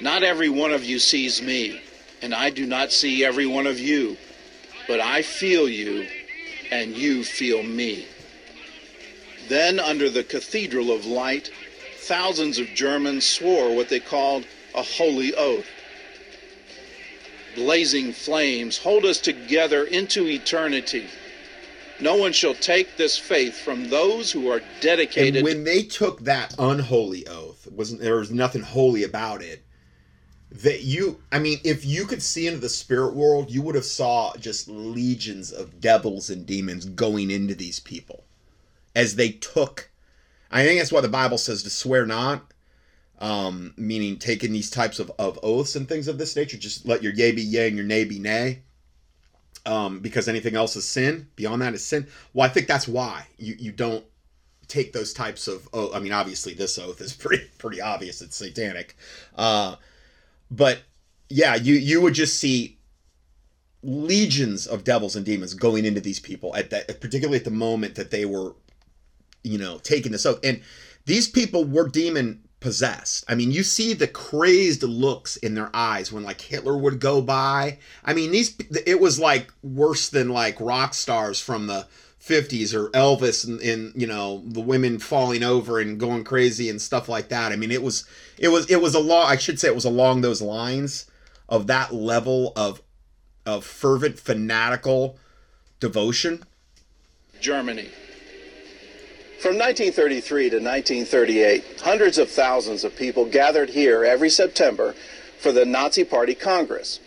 Not 0.00 0.22
every 0.22 0.48
one 0.48 0.72
of 0.72 0.84
you 0.84 1.00
sees 1.00 1.42
me, 1.42 1.80
and 2.22 2.34
I 2.34 2.50
do 2.50 2.66
not 2.66 2.92
see 2.92 3.24
every 3.24 3.46
one 3.46 3.66
of 3.66 3.78
you, 3.78 4.16
but 4.86 5.00
I 5.00 5.22
feel 5.22 5.68
you, 5.68 6.06
and 6.70 6.96
you 6.96 7.24
feel 7.24 7.62
me. 7.62 8.06
Then, 9.48 9.80
under 9.80 10.10
the 10.10 10.24
Cathedral 10.24 10.90
of 10.90 11.06
Light, 11.06 11.50
thousands 12.00 12.58
of 12.58 12.66
Germans 12.68 13.26
swore 13.26 13.74
what 13.74 13.88
they 13.88 14.00
called 14.00 14.46
a 14.74 14.82
holy 14.82 15.34
oath. 15.34 15.66
Blazing 17.54 18.12
flames 18.12 18.78
hold 18.78 19.04
us 19.04 19.18
together 19.18 19.84
into 19.84 20.26
eternity. 20.26 21.06
No 22.00 22.14
one 22.14 22.32
shall 22.32 22.54
take 22.54 22.96
this 22.96 23.18
faith 23.18 23.58
from 23.58 23.88
those 23.88 24.30
who 24.30 24.50
are 24.50 24.60
dedicated. 24.80 25.36
And 25.36 25.44
when 25.44 25.64
they 25.64 25.82
took 25.82 26.20
that 26.20 26.54
unholy 26.58 27.26
oath, 27.26 27.66
wasn't 27.72 28.00
there 28.00 28.16
was 28.16 28.30
nothing 28.30 28.62
holy 28.62 29.02
about 29.02 29.42
it. 29.42 29.64
That 30.50 30.82
you, 30.82 31.20
I 31.30 31.38
mean, 31.38 31.58
if 31.62 31.84
you 31.84 32.06
could 32.06 32.22
see 32.22 32.46
into 32.46 32.58
the 32.58 32.70
spirit 32.70 33.14
world, 33.14 33.50
you 33.50 33.60
would 33.62 33.74
have 33.74 33.84
saw 33.84 34.34
just 34.36 34.66
legions 34.66 35.52
of 35.52 35.80
devils 35.80 36.30
and 36.30 36.46
demons 36.46 36.86
going 36.86 37.30
into 37.30 37.54
these 37.54 37.80
people 37.80 38.24
as 38.96 39.16
they 39.16 39.30
took. 39.30 39.90
I 40.50 40.64
think 40.64 40.80
that's 40.80 40.92
why 40.92 41.02
the 41.02 41.08
Bible 41.08 41.36
says 41.36 41.62
to 41.64 41.70
swear 41.70 42.06
not, 42.06 42.52
um, 43.18 43.74
meaning 43.76 44.18
taking 44.18 44.52
these 44.52 44.70
types 44.70 44.98
of, 44.98 45.12
of 45.18 45.38
oaths 45.42 45.76
and 45.76 45.86
things 45.86 46.08
of 46.08 46.16
this 46.16 46.34
nature. 46.34 46.56
Just 46.56 46.86
let 46.86 47.02
your 47.02 47.12
yea 47.12 47.32
be 47.32 47.42
yea 47.42 47.68
and 47.68 47.76
your 47.76 47.84
nay 47.84 48.04
be 48.04 48.18
nay. 48.18 48.62
Um, 49.66 50.00
because 50.00 50.28
anything 50.28 50.56
else 50.56 50.76
is 50.76 50.88
sin. 50.88 51.28
Beyond 51.36 51.60
that 51.60 51.74
is 51.74 51.84
sin. 51.84 52.06
Well, 52.32 52.48
I 52.48 52.52
think 52.52 52.68
that's 52.68 52.88
why 52.88 53.26
you, 53.36 53.54
you 53.58 53.70
don't 53.70 54.04
take 54.68 54.92
those 54.92 55.12
types 55.12 55.48
of 55.48 55.66
oh 55.72 55.92
I 55.94 55.98
mean 55.98 56.12
obviously 56.12 56.52
this 56.52 56.78
oath 56.78 57.00
is 57.00 57.12
pretty 57.14 57.44
pretty 57.58 57.80
obvious 57.80 58.22
it's 58.22 58.36
satanic. 58.36 58.96
Uh 59.36 59.76
but 60.50 60.80
yeah, 61.28 61.54
you 61.54 61.74
you 61.74 62.00
would 62.00 62.14
just 62.14 62.38
see 62.38 62.78
legions 63.82 64.66
of 64.66 64.84
devils 64.84 65.14
and 65.14 65.24
demons 65.24 65.54
going 65.54 65.84
into 65.84 66.00
these 66.00 66.18
people 66.18 66.54
at 66.56 66.70
that 66.70 67.00
particularly 67.00 67.38
at 67.38 67.44
the 67.44 67.50
moment 67.50 67.94
that 67.94 68.10
they 68.10 68.24
were 68.24 68.52
you 69.44 69.56
know 69.56 69.78
taking 69.78 70.10
this 70.10 70.26
oath 70.26 70.40
and 70.42 70.60
these 71.06 71.28
people 71.28 71.64
were 71.64 71.88
demon 71.88 72.42
possessed. 72.60 73.24
I 73.28 73.34
mean, 73.34 73.50
you 73.50 73.62
see 73.62 73.94
the 73.94 74.08
crazed 74.08 74.82
looks 74.82 75.36
in 75.36 75.54
their 75.54 75.70
eyes 75.72 76.12
when 76.12 76.24
like 76.24 76.40
Hitler 76.40 76.76
would 76.76 77.00
go 77.00 77.20
by. 77.22 77.78
I 78.04 78.14
mean, 78.14 78.30
these 78.30 78.54
it 78.86 79.00
was 79.00 79.18
like 79.18 79.52
worse 79.62 80.08
than 80.08 80.28
like 80.28 80.60
rock 80.60 80.94
stars 80.94 81.40
from 81.40 81.66
the 81.66 81.86
50s 82.28 82.74
or 82.74 82.90
Elvis 82.90 83.46
and, 83.46 83.60
and 83.60 83.92
you 84.00 84.06
know 84.06 84.42
the 84.44 84.60
women 84.60 84.98
falling 84.98 85.42
over 85.42 85.80
and 85.80 85.98
going 85.98 86.24
crazy 86.24 86.68
and 86.68 86.80
stuff 86.80 87.08
like 87.08 87.28
that. 87.28 87.52
I 87.52 87.56
mean, 87.56 87.70
it 87.70 87.82
was 87.82 88.04
it 88.38 88.48
was 88.48 88.70
it 88.70 88.80
was 88.80 88.94
a 88.94 89.00
long 89.00 89.26
I 89.26 89.36
should 89.36 89.58
say 89.58 89.68
it 89.68 89.74
was 89.74 89.84
along 89.84 90.20
those 90.20 90.42
lines 90.42 91.06
of 91.48 91.66
that 91.68 91.94
level 91.94 92.52
of 92.56 92.82
of 93.46 93.64
fervent 93.64 94.18
fanatical 94.18 95.18
devotion. 95.80 96.44
Germany. 97.40 97.88
From 99.40 99.56
1933 99.56 100.50
to 100.50 100.56
1938, 100.56 101.80
hundreds 101.80 102.18
of 102.18 102.28
thousands 102.28 102.82
of 102.82 102.96
people 102.96 103.24
gathered 103.24 103.70
here 103.70 104.04
every 104.04 104.30
September 104.30 104.96
for 105.38 105.52
the 105.52 105.64
Nazi 105.64 106.02
Party 106.02 106.34
Congress. 106.34 106.98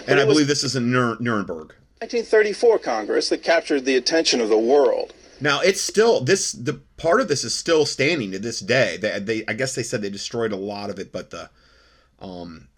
But 0.00 0.12
And 0.12 0.20
I 0.20 0.24
was 0.24 0.34
believe 0.34 0.48
this 0.48 0.64
is 0.64 0.76
in 0.76 0.90
Nuremberg. 0.90 1.74
1934 2.04 2.78
Congress 2.80 3.30
that 3.30 3.42
captured 3.42 3.86
the 3.86 3.96
attention 3.96 4.42
of 4.42 4.50
the 4.50 4.58
world. 4.58 5.14
Now 5.40 5.60
it's 5.60 5.80
still 5.80 6.20
this 6.20 6.52
the 6.52 6.74
part 6.98 7.22
of 7.22 7.28
this 7.28 7.44
is 7.44 7.54
still 7.54 7.86
standing 7.86 8.30
to 8.32 8.38
this 8.38 8.60
day. 8.60 8.98
They, 8.98 9.18
they 9.20 9.44
I 9.48 9.54
guess 9.54 9.74
they 9.74 9.82
said 9.82 10.02
they 10.02 10.10
destroyed 10.10 10.52
a 10.52 10.56
lot 10.56 10.90
of 10.90 10.98
it, 10.98 11.12
but 11.12 11.30
the 11.30 11.48
um 12.20 12.68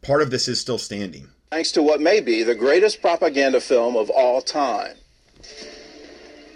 part 0.00 0.22
of 0.22 0.30
this 0.30 0.48
is 0.48 0.58
still 0.58 0.78
standing. 0.78 1.28
Thanks 1.50 1.70
to 1.72 1.82
what 1.82 2.00
may 2.00 2.20
be 2.20 2.42
the 2.42 2.54
greatest 2.54 3.02
propaganda 3.02 3.60
film 3.60 3.94
of 3.94 4.08
all 4.08 4.40
time. 4.40 4.96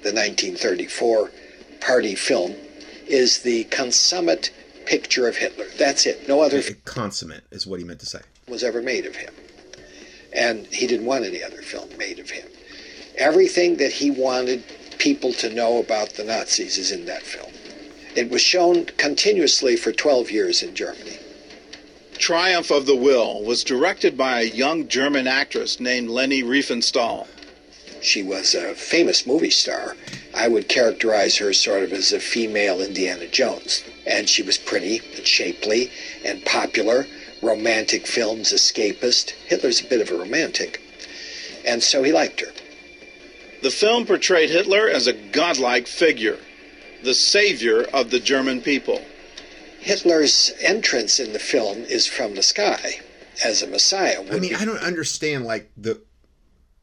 The 0.03 0.15
1934 0.15 1.31
party 1.81 2.15
film 2.15 2.55
is 3.07 3.43
the 3.43 3.65
consummate 3.65 4.53
picture 4.87 5.29
of 5.29 5.37
Hitler. 5.37 5.67
That's 5.79 6.07
it. 6.07 6.27
No 6.27 6.41
other 6.41 6.63
film 6.63 6.79
Consummate 6.87 7.45
is 7.51 7.67
what 7.67 7.79
he 7.79 7.85
meant 7.85 8.01
to 8.01 8.07
say. 8.07 8.21
was 8.49 8.65
ever 8.65 8.81
made 8.81 9.05
of 9.05 9.17
him. 9.17 9.35
And 10.33 10.67
he 10.67 10.87
didn't 10.87 11.07
want 11.07 11.25
any 11.25 11.43
other 11.43 11.63
film 11.63 11.89
made 11.99 12.19
of 12.19 12.31
him. 12.31 12.47
Everything 13.17 13.77
that 13.77 13.93
he 13.93 14.11
wanted 14.11 14.63
people 14.99 15.33
to 15.35 15.53
know 15.53 15.79
about 15.79 16.11
the 16.11 16.25
Nazis 16.25 16.79
is 16.79 16.93
in 16.93 17.07
that 17.07 17.23
film. 17.23 17.53
It 18.15 18.31
was 18.31 18.41
shown 18.41 18.87
continuously 18.97 19.77
for 19.77 19.93
12 19.93 20.31
years 20.31 20.63
in 20.63 20.75
Germany. 20.75 21.19
Triumph 22.19 22.71
of 22.71 22.85
the 22.85 22.97
Will 22.97 23.43
was 23.43 23.65
directed 23.65 24.19
by 24.19 24.41
a 24.41 24.45
young 24.45 24.89
German 24.89 25.27
actress 25.27 25.81
named 25.81 26.11
Leni 26.11 26.43
Riefenstahl. 26.43 27.27
She 28.03 28.23
was 28.23 28.55
a 28.55 28.75
famous 28.75 29.27
movie 29.27 29.51
star. 29.51 29.97
I 30.35 30.49
would 30.49 30.69
characterize 30.69 31.37
her 31.37 31.53
sort 31.53 31.83
of 31.83 31.93
as 31.93 32.13
a 32.13 32.21
female 32.21 32.81
Indiana 32.81 33.27
Jones. 33.27 33.85
And 34.07 34.29
she 34.29 34.43
was 34.43 34.59
pretty 34.59 35.01
and 35.17 35.27
shapely 35.27 35.91
and 36.25 36.45
popular. 36.45 37.07
Romantic 37.43 38.07
films, 38.07 38.53
escapist. 38.53 39.31
Hitler's 39.31 39.81
a 39.81 39.85
bit 39.85 40.01
of 40.01 40.11
a 40.11 40.19
romantic. 40.19 40.81
And 41.67 41.83
so 41.83 42.03
he 42.03 42.13
liked 42.13 42.41
her. 42.41 42.53
The 43.63 43.71
film 43.71 44.07
portrayed 44.07 44.51
Hitler 44.51 44.89
as 44.89 45.07
a 45.07 45.13
godlike 45.13 45.87
figure, 45.87 46.39
the 47.03 47.15
savior 47.15 47.83
of 47.93 48.11
the 48.11 48.21
German 48.21 48.63
people. 48.63 49.03
Hitler's 49.81 50.53
entrance 50.61 51.19
in 51.21 51.33
the 51.33 51.39
film 51.39 51.79
is 51.85 52.07
from 52.07 52.35
the 52.35 52.43
sky 52.43 53.01
as 53.45 53.63
a 53.63 53.67
messiah. 53.67 54.25
I 54.31 54.39
mean, 54.39 54.55
I 54.55 54.65
don't 54.65 54.83
understand 54.83 55.45
like 55.45 55.71
the 55.77 56.01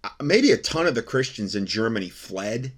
uh, 0.03 0.09
maybe 0.21 0.51
a 0.51 0.57
ton 0.57 0.87
of 0.87 0.95
the 0.95 1.03
Christians 1.03 1.55
in 1.55 1.65
Germany 1.65 2.09
fled. 2.09 2.73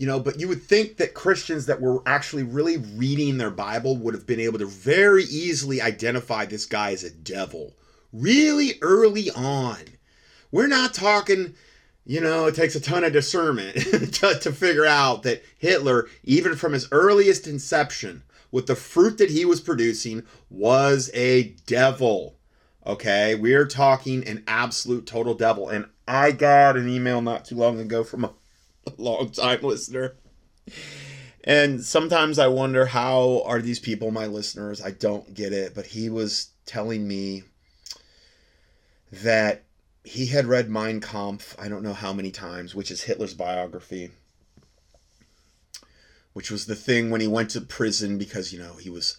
You 0.00 0.06
know, 0.06 0.18
but 0.18 0.40
you 0.40 0.48
would 0.48 0.62
think 0.62 0.96
that 0.96 1.12
Christians 1.12 1.66
that 1.66 1.82
were 1.82 2.02
actually 2.06 2.42
really 2.42 2.78
reading 2.78 3.36
their 3.36 3.50
Bible 3.50 3.98
would 3.98 4.14
have 4.14 4.26
been 4.26 4.40
able 4.40 4.58
to 4.58 4.64
very 4.64 5.24
easily 5.24 5.82
identify 5.82 6.46
this 6.46 6.64
guy 6.64 6.92
as 6.92 7.04
a 7.04 7.10
devil 7.10 7.74
really 8.10 8.78
early 8.80 9.30
on. 9.30 9.76
We're 10.50 10.68
not 10.68 10.94
talking, 10.94 11.52
you 12.06 12.22
know, 12.22 12.46
it 12.46 12.54
takes 12.54 12.74
a 12.74 12.80
ton 12.80 13.04
of 13.04 13.12
discernment 13.12 13.76
to, 14.14 14.38
to 14.40 14.52
figure 14.52 14.86
out 14.86 15.22
that 15.24 15.44
Hitler, 15.58 16.08
even 16.24 16.56
from 16.56 16.72
his 16.72 16.88
earliest 16.90 17.46
inception, 17.46 18.22
with 18.50 18.68
the 18.68 18.76
fruit 18.76 19.18
that 19.18 19.30
he 19.30 19.44
was 19.44 19.60
producing, 19.60 20.24
was 20.48 21.10
a 21.12 21.54
devil. 21.66 22.36
Okay, 22.86 23.34
we're 23.34 23.66
talking 23.66 24.26
an 24.26 24.44
absolute 24.48 25.04
total 25.04 25.34
devil. 25.34 25.68
And 25.68 25.84
I 26.08 26.32
got 26.32 26.78
an 26.78 26.88
email 26.88 27.20
not 27.20 27.44
too 27.44 27.54
long 27.54 27.78
ago 27.78 28.02
from 28.02 28.24
a 28.24 28.32
long 28.96 29.30
time 29.30 29.60
listener. 29.62 30.16
And 31.42 31.82
sometimes 31.82 32.38
I 32.38 32.48
wonder 32.48 32.86
how 32.86 33.42
are 33.46 33.62
these 33.62 33.78
people 33.78 34.10
my 34.10 34.26
listeners? 34.26 34.82
I 34.82 34.90
don't 34.90 35.32
get 35.32 35.52
it, 35.52 35.74
but 35.74 35.86
he 35.86 36.10
was 36.10 36.50
telling 36.66 37.08
me 37.08 37.44
that 39.10 39.64
he 40.04 40.26
had 40.26 40.46
read 40.46 40.70
Mein 40.70 41.00
Kampf, 41.00 41.56
I 41.58 41.68
don't 41.68 41.82
know 41.82 41.92
how 41.92 42.12
many 42.12 42.30
times, 42.30 42.74
which 42.74 42.90
is 42.90 43.02
Hitler's 43.02 43.34
biography, 43.34 44.10
which 46.32 46.50
was 46.50 46.66
the 46.66 46.74
thing 46.74 47.10
when 47.10 47.20
he 47.20 47.28
went 47.28 47.50
to 47.50 47.60
prison 47.60 48.18
because, 48.18 48.52
you 48.52 48.58
know, 48.58 48.74
he 48.74 48.90
was, 48.90 49.16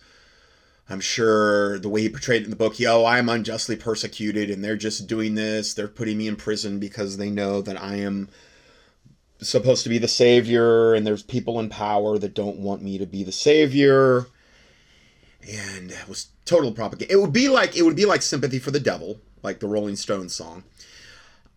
I'm 0.89 0.99
sure 0.99 1.80
the 1.80 1.89
way 1.89 2.01
he 2.01 2.09
portrayed 2.09 2.41
it 2.41 2.45
in 2.45 2.49
the 2.51 2.55
book, 2.55 2.76
he, 2.76 2.86
oh, 2.88 3.05
I'm 3.05 3.30
unjustly 3.30 3.76
persecuted 3.76 4.49
and 4.49 4.64
they're 4.64 4.76
just 4.76 5.07
doing 5.07 5.36
this. 5.36 5.74
They're 5.74 5.88
putting 5.88 6.18
me 6.18 6.28
in 6.28 6.36
prison 6.36 6.80
because 6.80 7.18
they 7.18 7.30
know 7.30 7.62
that 7.62 7.82
I 7.82 7.95
am 7.95 8.30
supposed 9.41 9.83
to 9.83 9.89
be 9.89 9.97
the 9.97 10.07
savior 10.07 10.93
and 10.93 11.05
there's 11.05 11.23
people 11.23 11.59
in 11.59 11.69
power 11.69 12.17
that 12.17 12.33
don't 12.33 12.57
want 12.57 12.81
me 12.81 12.97
to 12.97 13.05
be 13.05 13.23
the 13.23 13.31
savior. 13.31 14.27
And 15.41 15.91
it 15.91 16.07
was 16.07 16.27
total 16.45 16.71
propaganda. 16.71 17.13
It 17.13 17.19
would 17.19 17.33
be 17.33 17.49
like 17.49 17.75
it 17.75 17.81
would 17.81 17.95
be 17.95 18.05
like 18.05 18.21
sympathy 18.21 18.59
for 18.59 18.71
the 18.71 18.79
devil 18.79 19.19
like 19.43 19.59
the 19.59 19.67
rolling 19.67 19.95
stones 19.95 20.35
song. 20.35 20.63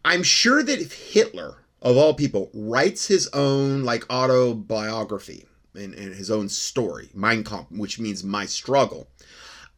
I'm 0.05 0.23
sure 0.23 0.63
that 0.63 0.81
if 0.81 0.93
hitler 0.93 1.57
of 1.83 1.97
all 1.97 2.15
people 2.15 2.51
writes 2.55 3.07
his 3.07 3.29
own 3.35 3.85
like 3.85 4.11
autobiography 4.11 5.47
and, 5.75 5.95
and 5.95 6.15
his 6.15 6.31
own 6.31 6.49
story 6.49 7.11
mein 7.15 7.45
kampf 7.45 7.71
which 7.71 7.99
means 7.99 8.25
my 8.25 8.47
struggle 8.47 9.09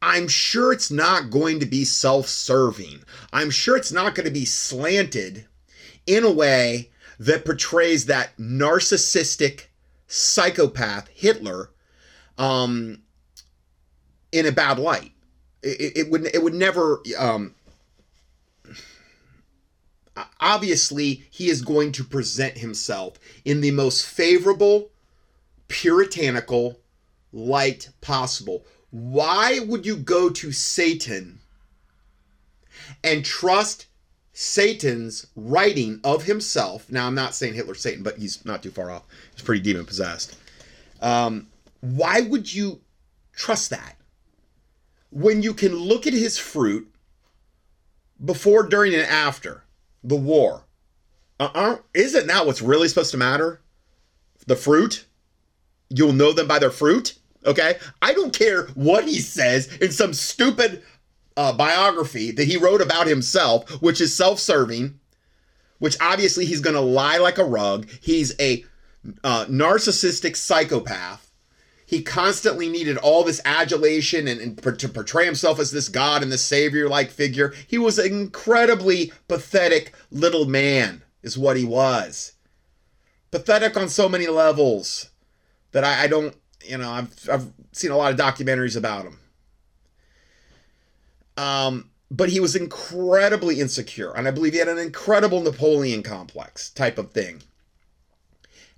i'm 0.03 0.29
sure 0.29 0.73
it's 0.73 0.91
not 0.91 1.31
going 1.31 1.59
to 1.59 1.67
be 1.67 1.85
self-serving. 1.85 3.03
I'm 3.33 3.51
sure 3.51 3.77
it's 3.77 3.93
not 3.93 4.15
going 4.15 4.27
to 4.27 4.33
be 4.33 4.45
slanted 4.45 5.47
in 6.07 6.23
a 6.23 6.31
way 6.31 6.91
that 7.19 7.45
portrays 7.45 8.07
that 8.07 8.37
narcissistic 8.37 9.67
psychopath 10.07 11.09
Hitler 11.09 11.71
um, 12.39 13.03
in 14.33 14.47
a 14.47 14.53
bad 14.53 14.79
light. 14.79 15.13
It, 15.63 15.97
it, 15.97 16.11
would 16.11 16.27
it 16.27 16.43
would 16.43 16.55
never. 16.55 17.03
Um, 17.19 17.55
obviously, 20.41 21.25
he 21.31 21.49
is 21.49 21.63
going 21.63 21.93
to 21.93 22.05
present 22.05 22.59
himself 22.59 23.19
in 23.45 23.61
the 23.61 23.71
most 23.71 24.07
favorable, 24.07 24.91
puritanical 25.69 26.79
light 27.33 27.91
possible. 28.01 28.65
Why 28.91 29.59
would 29.61 29.85
you 29.85 29.97
go 29.97 30.31
to 30.31 30.53
Satan 30.53 31.41
and 33.03 33.25
trust 33.25 33.86
Satan's 34.39 35.29
writing 35.35 35.99
of 36.05 36.25
himself. 36.25 36.93
Now, 36.93 37.07
I'm 37.07 37.15
not 37.15 37.35
saying 37.35 37.55
Hitler's 37.55 37.81
Satan, 37.81 38.03
but 38.03 38.19
he's 38.19 38.45
not 38.45 38.63
too 38.63 38.71
far 38.71 38.91
off. 38.91 39.05
He's 39.33 39.43
pretty 39.43 39.63
demon 39.63 39.87
possessed. 39.87 40.37
Um, 41.01 41.47
why 41.81 42.21
would 42.21 42.53
you 42.53 42.83
trust 43.33 43.71
that 43.71 43.97
when 45.11 45.43
you 45.43 45.55
can 45.55 45.75
look 45.75 46.07
at 46.07 46.13
his 46.13 46.37
fruit 46.37 46.95
before, 48.23 48.65
during, 48.65 48.93
and 48.93 49.05
after 49.05 49.65
the 50.05 50.17
war? 50.17 50.65
Uh-uh. 51.41 51.79
Isn't 51.95 52.27
that 52.27 52.45
what's 52.45 52.61
really 52.61 52.89
supposed 52.89 53.13
to 53.13 53.17
matter? 53.17 53.63
The 54.47 54.57
fruit? 54.57 55.07
You'll 55.89 56.13
know 56.13 56.35
them 56.35 56.47
by 56.47 56.59
their 56.59 56.71
fruit? 56.71 57.17
Okay? 57.47 57.79
I 58.03 58.13
don't 58.13 58.39
care 58.39 58.67
what 58.75 59.05
he 59.05 59.19
says 59.19 59.75
in 59.79 59.93
some 59.93 60.13
stupid 60.13 60.83
uh, 61.37 61.53
biography 61.53 62.31
that 62.33 62.47
he 62.47 62.57
wrote 62.57 62.81
about 62.81 63.07
himself, 63.07 63.71
which 63.83 64.01
is 64.01 64.15
self 64.15 64.41
serving, 64.41 64.99
which 65.79 65.97
obviously 66.01 66.47
he's 66.47 66.61
going 66.61 66.75
to 66.75 66.81
lie 66.81 67.19
like 67.19 67.39
a 67.39 67.45
rug. 67.45 67.89
He's 68.01 68.35
a 68.41 68.65
uh, 69.23 69.47
narcissistic 69.47 70.37
psychopath. 70.37 71.31
He 71.87 72.03
constantly 72.03 72.69
needed 72.69 72.97
all 72.97 73.23
this 73.23 73.41
adulation 73.45 74.27
and, 74.27 74.41
and 74.41 74.79
to 74.81 74.89
portray 74.89 75.25
himself 75.25 75.61
as 75.61 75.71
this 75.71 75.89
god 75.89 76.23
and 76.23 76.33
this 76.33 76.43
savior 76.43 76.89
like 76.89 77.11
figure. 77.11 77.55
He 77.69 77.79
was 77.79 77.99
an 77.99 78.07
incredibly 78.07 79.13
pathetic 79.29 79.95
little 80.11 80.47
man, 80.47 81.05
is 81.23 81.39
what 81.39 81.57
he 81.57 81.65
was. 81.65 82.33
Pathetic 83.31 83.77
on 83.77 83.89
so 83.89 84.09
many 84.09 84.27
levels 84.27 85.11
that 85.71 85.85
I, 85.85 86.05
I 86.05 86.07
don't, 86.09 86.35
you 86.65 86.79
know, 86.79 86.91
I've, 86.91 87.29
I've 87.31 87.53
seen 87.71 87.93
a 87.93 87.97
lot 87.97 88.13
of 88.13 88.19
documentaries 88.19 88.77
about 88.77 89.05
him. 89.05 89.21
Um, 91.37 91.91
but 92.11 92.29
he 92.29 92.41
was 92.41 92.55
incredibly 92.55 93.61
insecure, 93.61 94.13
and 94.13 94.29
I 94.29 94.31
believe 94.31 94.53
he 94.53 94.59
had 94.59 94.69
an 94.69 94.79
incredible 94.79 95.41
Napoleon 95.41 96.03
complex 96.03 96.71
type 96.71 96.99
of 96.99 97.13
thing. 97.13 97.43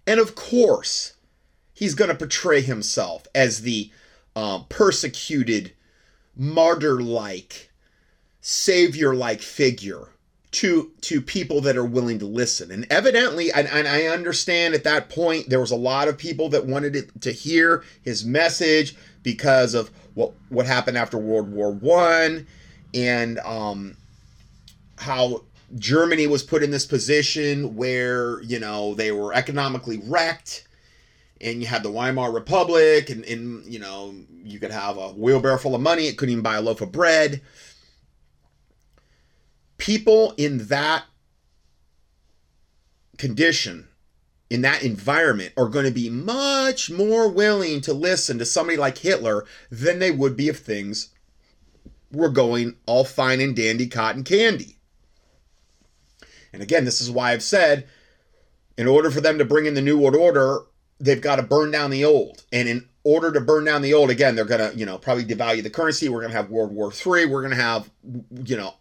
And 0.06 0.18
of 0.18 0.34
course, 0.34 1.14
he's 1.74 1.94
going 1.94 2.09
to 2.09 2.16
portray 2.16 2.62
himself 2.62 3.26
as 3.34 3.61
the 3.61 3.90
um, 4.34 4.64
persecuted, 4.68 5.74
martyr 6.34 7.00
like, 7.00 7.70
savior 8.40 9.14
like 9.14 9.42
figure 9.42 10.09
to 10.50 10.90
to 11.02 11.20
people 11.20 11.61
that 11.61 11.76
are 11.76 11.84
willing 11.84 12.18
to 12.18 12.24
listen 12.24 12.70
and 12.70 12.86
evidently 12.88 13.52
and, 13.52 13.68
and, 13.68 13.86
i 13.86 14.06
understand 14.06 14.74
at 14.74 14.84
that 14.84 15.11
point 15.11 15.50
there 15.50 15.61
was 15.61 15.70
a 15.70 15.76
lot 15.76 16.09
of 16.09 16.16
people 16.16 16.48
that 16.48 16.64
wanted 16.64 17.11
to 17.20 17.30
hear 17.30 17.84
his 18.02 18.24
message 18.24 18.96
because 19.22 19.74
of 19.74 19.90
what 20.18 20.32
what 20.48 20.66
happened 20.66 20.98
after 20.98 21.18
world 21.18 21.50
war 21.50 21.70
one 21.72 22.46
and 22.94 23.38
um 23.40 23.96
how 24.98 25.42
germany 25.76 26.26
was 26.26 26.42
put 26.42 26.62
in 26.62 26.70
this 26.70 26.86
position 26.86 27.76
where 27.76 28.42
you 28.42 28.58
know 28.58 28.94
they 28.94 29.12
were 29.12 29.32
economically 29.34 30.00
wrecked 30.04 30.66
and 31.40 31.60
you 31.60 31.66
had 31.66 31.82
the 31.82 31.90
weimar 31.90 32.32
republic 32.32 33.10
and, 33.10 33.24
and 33.24 33.64
you 33.72 33.78
know 33.78 34.14
you 34.48 34.58
could 34.58 34.70
have 34.70 34.96
a 34.96 35.08
wheelbarrow 35.10 35.58
full 35.58 35.74
of 35.74 35.80
money. 35.80 36.06
It 36.06 36.16
couldn't 36.16 36.32
even 36.32 36.42
buy 36.42 36.56
a 36.56 36.62
loaf 36.62 36.80
of 36.80 36.92
bread. 36.92 37.40
People 39.76 40.34
in 40.36 40.66
that 40.68 41.04
condition, 43.16 43.88
in 44.51 44.62
that 44.62 44.82
environment, 44.82 45.53
are 45.57 45.68
going 45.68 45.84
to 45.84 45.90
be 45.90 46.09
much 46.09 46.90
more 46.90 47.28
willing 47.28 47.80
to 47.82 47.92
listen 47.92 48.38
to 48.38 48.44
somebody 48.44 48.76
like 48.76 48.99
Hitler 48.99 49.44
than 49.70 49.99
they 49.99 50.11
would 50.11 50.36
be 50.36 50.49
if 50.49 50.59
things 50.59 51.11
were 52.11 52.30
going 52.30 52.76
all 52.86 53.05
fine 53.05 53.40
and 53.40 53.55
dandy 53.55 53.86
cotton 53.86 54.24
candy. 54.24 54.78
And 56.53 56.62
again, 56.62 56.84
this 56.84 57.01
is 57.01 57.11
why 57.11 57.32
I've 57.32 57.42
said 57.42 57.86
in 58.78 58.86
order 58.86 59.11
for 59.11 59.20
them 59.20 59.38
to 59.38 59.44
bring 59.44 59.66
in 59.66 59.74
the 59.74 59.82
New 59.82 59.99
World 59.99 60.16
Order, 60.16 60.61
they've 61.01 61.20
got 61.20 61.36
to 61.36 61.42
burn 61.42 61.70
down 61.70 61.90
the 61.90 62.05
old. 62.05 62.44
And 62.53 62.68
in 62.68 62.88
order 63.05 63.32
to 63.32 63.40
burn 63.40 63.64
down 63.64 63.82
the 63.82 63.92
old, 63.92 64.09
again, 64.09 64.34
they're 64.34 64.44
going 64.44 64.70
to, 64.70 64.76
you 64.76 64.86
know, 64.86 64.99
probably 64.99 65.24
devalue 65.24 65.62
the 65.62 65.70
currency. 65.70 66.09
We're 66.09 66.20
going 66.20 66.30
to 66.30 66.36
have 66.36 66.51
World 66.51 66.72
War 66.72 66.90
III. 66.92 67.26
We're 67.26 67.42
going 67.42 67.57
to 67.57 67.62
have, 67.62 67.90
you 68.44 68.57
know, 68.57 68.74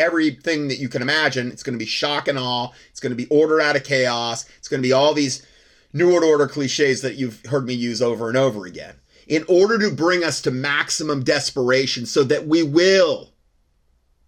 everything 0.00 0.68
that 0.68 0.78
you 0.78 0.88
can 0.88 1.02
imagine. 1.02 1.52
It's 1.52 1.62
going 1.62 1.74
to 1.74 1.78
be 1.78 1.86
shock 1.86 2.26
and 2.26 2.38
awe. 2.38 2.70
It's 2.90 3.00
going 3.00 3.10
to 3.10 3.16
be 3.16 3.28
order 3.28 3.60
out 3.60 3.76
of 3.76 3.84
chaos. 3.84 4.48
It's 4.58 4.68
going 4.68 4.82
to 4.82 4.88
be 4.88 4.92
all 4.92 5.14
these 5.14 5.46
New 5.92 6.08
World 6.08 6.24
Order 6.24 6.48
cliches 6.48 7.02
that 7.02 7.16
you've 7.16 7.44
heard 7.46 7.66
me 7.66 7.74
use 7.74 8.00
over 8.00 8.28
and 8.28 8.36
over 8.36 8.66
again. 8.66 8.96
In 9.26 9.44
order 9.48 9.78
to 9.78 9.94
bring 9.94 10.24
us 10.24 10.40
to 10.42 10.50
maximum 10.50 11.22
desperation 11.22 12.06
so 12.06 12.24
that 12.24 12.48
we 12.48 12.62
will 12.62 13.30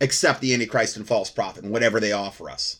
accept 0.00 0.40
the 0.40 0.52
Antichrist 0.52 0.96
and 0.96 1.06
false 1.06 1.30
prophet 1.30 1.64
and 1.64 1.72
whatever 1.72 1.98
they 1.98 2.12
offer 2.12 2.50
us. 2.50 2.78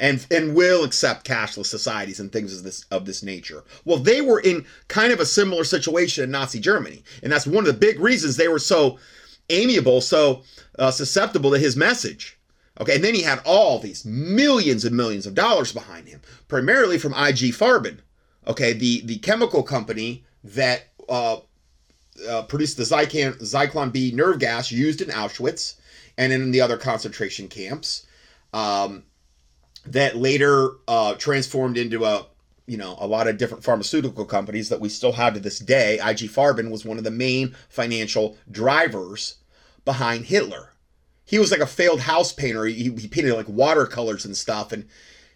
And, 0.00 0.26
and 0.32 0.56
will 0.56 0.82
accept 0.82 1.28
cashless 1.28 1.66
societies 1.66 2.18
and 2.18 2.32
things 2.32 2.56
of 2.56 2.64
this 2.64 2.84
of 2.90 3.04
this 3.04 3.22
nature. 3.22 3.62
Well, 3.84 3.98
they 3.98 4.20
were 4.20 4.40
in 4.40 4.66
kind 4.88 5.12
of 5.12 5.20
a 5.20 5.26
similar 5.26 5.62
situation 5.62 6.24
in 6.24 6.30
Nazi 6.32 6.58
Germany, 6.58 7.04
and 7.22 7.30
that's 7.30 7.46
one 7.46 7.64
of 7.64 7.66
the 7.66 7.78
big 7.78 8.00
reasons 8.00 8.36
they 8.36 8.48
were 8.48 8.58
so 8.58 8.98
amiable, 9.52 10.00
so 10.00 10.42
uh, 10.78 10.90
susceptible 10.90 11.50
to 11.50 11.58
his 11.58 11.76
message. 11.76 12.38
Okay, 12.80 12.94
and 12.96 13.04
then 13.04 13.14
he 13.14 13.22
had 13.22 13.40
all 13.44 13.78
these 13.78 14.04
millions 14.04 14.84
and 14.84 14.96
millions 14.96 15.26
of 15.26 15.34
dollars 15.34 15.72
behind 15.72 16.08
him, 16.08 16.20
primarily 16.48 16.98
from 16.98 17.12
IG 17.12 17.52
Farben. 17.52 17.98
Okay, 18.46 18.72
the 18.72 19.02
the 19.04 19.18
chemical 19.18 19.62
company 19.62 20.24
that 20.42 20.88
uh, 21.08 21.36
uh, 22.28 22.42
produced 22.42 22.78
the 22.78 22.82
Zyklon, 22.82 23.38
Zyklon 23.40 23.92
B 23.92 24.10
nerve 24.14 24.38
gas 24.38 24.72
used 24.72 25.00
in 25.00 25.08
Auschwitz 25.08 25.74
and 26.16 26.32
in 26.32 26.50
the 26.50 26.60
other 26.60 26.76
concentration 26.76 27.48
camps, 27.48 28.06
um, 28.52 29.04
that 29.86 30.16
later 30.16 30.70
uh, 30.88 31.14
transformed 31.14 31.76
into 31.76 32.04
a 32.04 32.26
you 32.66 32.78
know 32.78 32.96
a 33.00 33.06
lot 33.06 33.28
of 33.28 33.36
different 33.36 33.62
pharmaceutical 33.62 34.24
companies 34.24 34.70
that 34.70 34.80
we 34.80 34.88
still 34.88 35.12
have 35.12 35.34
to 35.34 35.40
this 35.40 35.58
day. 35.58 35.96
IG 35.96 36.30
Farben 36.30 36.70
was 36.70 36.84
one 36.86 36.98
of 36.98 37.04
the 37.04 37.10
main 37.10 37.54
financial 37.68 38.38
drivers 38.50 39.36
behind 39.84 40.26
Hitler. 40.26 40.72
He 41.24 41.38
was 41.38 41.50
like 41.50 41.60
a 41.60 41.66
failed 41.66 42.00
house 42.00 42.32
painter. 42.32 42.64
He, 42.66 42.90
he 42.90 43.08
painted 43.08 43.34
like 43.34 43.48
watercolors 43.48 44.24
and 44.24 44.36
stuff, 44.36 44.72
and 44.72 44.86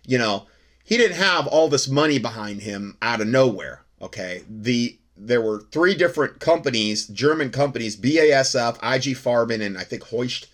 you 0.05 0.19
know 0.19 0.47
he 0.85 0.97
didn't 0.97 1.17
have 1.17 1.47
all 1.47 1.69
this 1.69 1.89
money 1.89 2.19
behind 2.19 2.63
him 2.63 2.97
out 3.03 3.21
of 3.21 3.27
nowhere. 3.27 3.83
Okay, 4.01 4.43
the 4.49 4.99
there 5.17 5.41
were 5.41 5.65
three 5.73 5.95
different 5.95 6.41
companies, 6.41 7.07
German 7.07 7.51
companies, 7.51 7.97
BASF, 7.97 8.77
IG 8.77 9.17
Farben, 9.17 9.63
and 9.63 9.79
I 9.79 9.85
think 9.85 10.05
Hoechst, 10.05 10.49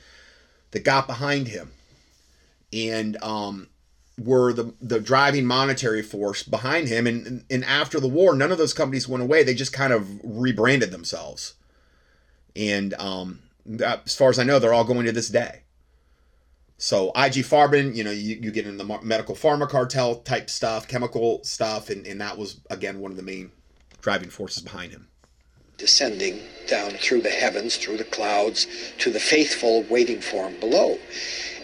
that 0.71 0.85
got 0.85 1.07
behind 1.07 1.49
him, 1.49 1.73
and 2.73 3.23
um, 3.23 3.69
were 4.19 4.53
the 4.53 4.75
the 4.81 5.01
driving 5.01 5.45
monetary 5.47 6.03
force 6.03 6.43
behind 6.43 6.89
him. 6.89 7.07
And 7.07 7.45
and 7.51 7.65
after 7.65 8.01
the 8.01 8.09
war, 8.09 8.35
none 8.35 8.53
of 8.53 8.59
those 8.59 8.75
companies 8.75 9.09
went 9.09 9.23
away. 9.23 9.43
They 9.43 9.55
just 9.55 9.73
kind 9.73 9.93
of 9.93 10.21
rebranded 10.23 10.91
themselves, 10.91 11.55
and 12.57 12.95
um, 12.95 13.41
Uh, 13.69 13.99
as 14.05 14.17
far 14.17 14.31
as 14.31 14.39
I 14.39 14.45
know, 14.45 14.59
they're 14.59 14.75
all 14.75 14.85
going 14.85 15.07
to 15.07 15.13
this 15.13 15.29
day. 15.29 15.63
So 16.79 17.11
IG 17.11 17.45
Farben, 17.45 17.95
you 17.95 18.03
know, 18.03 18.11
you, 18.11 18.39
you 18.43 18.51
get 18.51 18.67
in 18.67 18.77
the 18.77 19.01
medical 19.03 19.37
pharma 19.37 19.69
cartel 19.69 20.17
type 20.17 20.51
stuff, 20.51 20.89
chemical 20.89 21.43
stuff, 21.45 21.91
and, 21.91 22.05
and 22.07 22.21
that 22.21 22.37
was 22.37 22.61
again 22.71 22.99
one 22.99 23.13
of 23.13 23.17
the 23.17 23.23
main 23.23 23.53
driving 24.01 24.31
forces 24.31 24.63
behind 24.65 24.91
him. 24.91 25.07
Descending 25.79 26.41
down 26.67 26.91
through 26.93 27.23
the 27.23 27.31
heavens, 27.31 27.77
through 27.77 27.99
the 27.99 28.05
clouds, 28.05 28.67
to 28.99 29.11
the 29.11 29.21
faithful 29.21 29.85
waiting 29.89 30.21
for 30.21 30.49
him 30.49 30.59
below. 30.59 30.99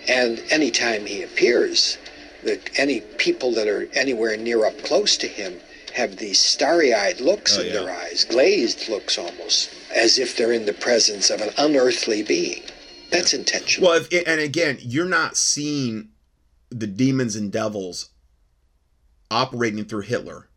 And 0.09 0.41
anytime 0.51 1.05
he 1.05 1.23
appears, 1.23 1.99
that 2.45 2.71
any 2.79 3.01
people 3.01 3.53
that 3.53 3.67
are 3.67 3.89
anywhere 3.95 4.37
near 4.37 4.65
up 4.65 4.79
close 4.85 5.17
to 5.19 5.27
him 5.27 5.61
have 5.99 6.17
these 6.17 6.39
starry-eyed 6.39 7.21
looks 7.21 7.59
Oh, 7.59 7.61
in 7.61 7.67
yeah. 7.67 7.73
their 7.75 7.91
eyes, 7.91 8.25
glazed 8.25 8.89
looks 8.89 9.19
almost, 9.19 9.71
as 9.95 10.19
if 10.19 10.37
they're 10.37 10.53
in 10.53 10.65
the 10.65 10.73
presence 10.73 11.29
of 11.29 11.41
an 11.41 11.51
unearthly 11.59 12.23
being. 12.23 12.63
That's 13.11 13.35
intentional. 13.35 13.89
Well, 13.89 14.01
if, 14.01 14.27
and 14.27 14.41
again, 14.41 14.79
you're 14.81 15.07
not 15.09 15.37
seeing 15.37 16.11
the 16.71 16.87
demons 16.87 17.35
and 17.37 17.51
devils 17.51 18.11
operating 19.31 19.85
through 19.85 20.03
Hitler. 20.03 20.49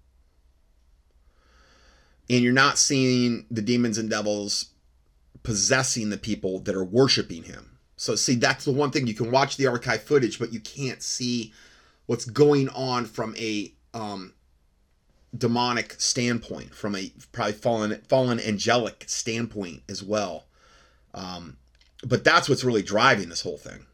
And 2.29 2.43
you're 2.43 2.53
not 2.53 2.77
seeing 2.77 3.45
the 3.49 3.61
demons 3.61 3.97
and 3.97 4.09
devils 4.09 4.67
possessing 5.43 6.09
the 6.11 6.17
people 6.17 6.59
that 6.59 6.75
are 6.75 6.83
worshiping 6.83 7.43
him. 7.43 7.79
So, 7.97 8.15
see, 8.15 8.35
that's 8.35 8.65
the 8.65 8.71
one 8.71 8.91
thing 8.91 9.07
you 9.07 9.13
can 9.13 9.31
watch 9.31 9.57
the 9.57 9.67
archive 9.67 10.03
footage, 10.03 10.39
but 10.39 10.53
you 10.53 10.59
can't 10.59 11.01
see 11.01 11.51
what's 12.05 12.25
going 12.25 12.69
on 12.69 13.05
from 13.05 13.35
a 13.37 13.73
um, 13.93 14.33
demonic 15.37 15.95
standpoint, 15.99 16.73
from 16.75 16.95
a 16.95 17.11
probably 17.31 17.53
fallen 17.53 18.01
fallen 18.07 18.39
angelic 18.39 19.05
standpoint 19.07 19.83
as 19.89 20.03
well. 20.03 20.45
Um, 21.13 21.57
but 22.05 22.23
that's 22.23 22.49
what's 22.49 22.63
really 22.63 22.81
driving 22.81 23.29
this 23.29 23.41
whole 23.41 23.57
thing. 23.57 23.85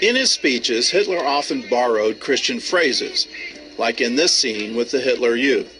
In 0.00 0.14
his 0.14 0.30
speeches, 0.30 0.90
Hitler 0.90 1.18
often 1.18 1.64
borrowed 1.68 2.20
Christian 2.20 2.60
phrases, 2.60 3.26
like 3.78 4.00
in 4.00 4.14
this 4.16 4.32
scene 4.32 4.76
with 4.76 4.90
the 4.92 5.00
Hitler 5.00 5.34
Youth. 5.34 5.74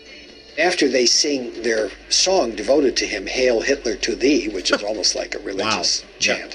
After 0.58 0.88
they 0.88 1.06
sing 1.06 1.62
their 1.62 1.90
song 2.08 2.56
devoted 2.56 2.96
to 2.96 3.06
him, 3.06 3.28
Hail 3.28 3.60
Hitler 3.60 3.94
to 3.96 4.16
Thee, 4.16 4.48
which 4.48 4.72
is 4.72 4.82
almost 4.88 5.14
like 5.14 5.36
a 5.36 5.38
religious 5.38 6.02
Wow. 6.02 6.08
Yeah. 6.14 6.18
chant, 6.18 6.54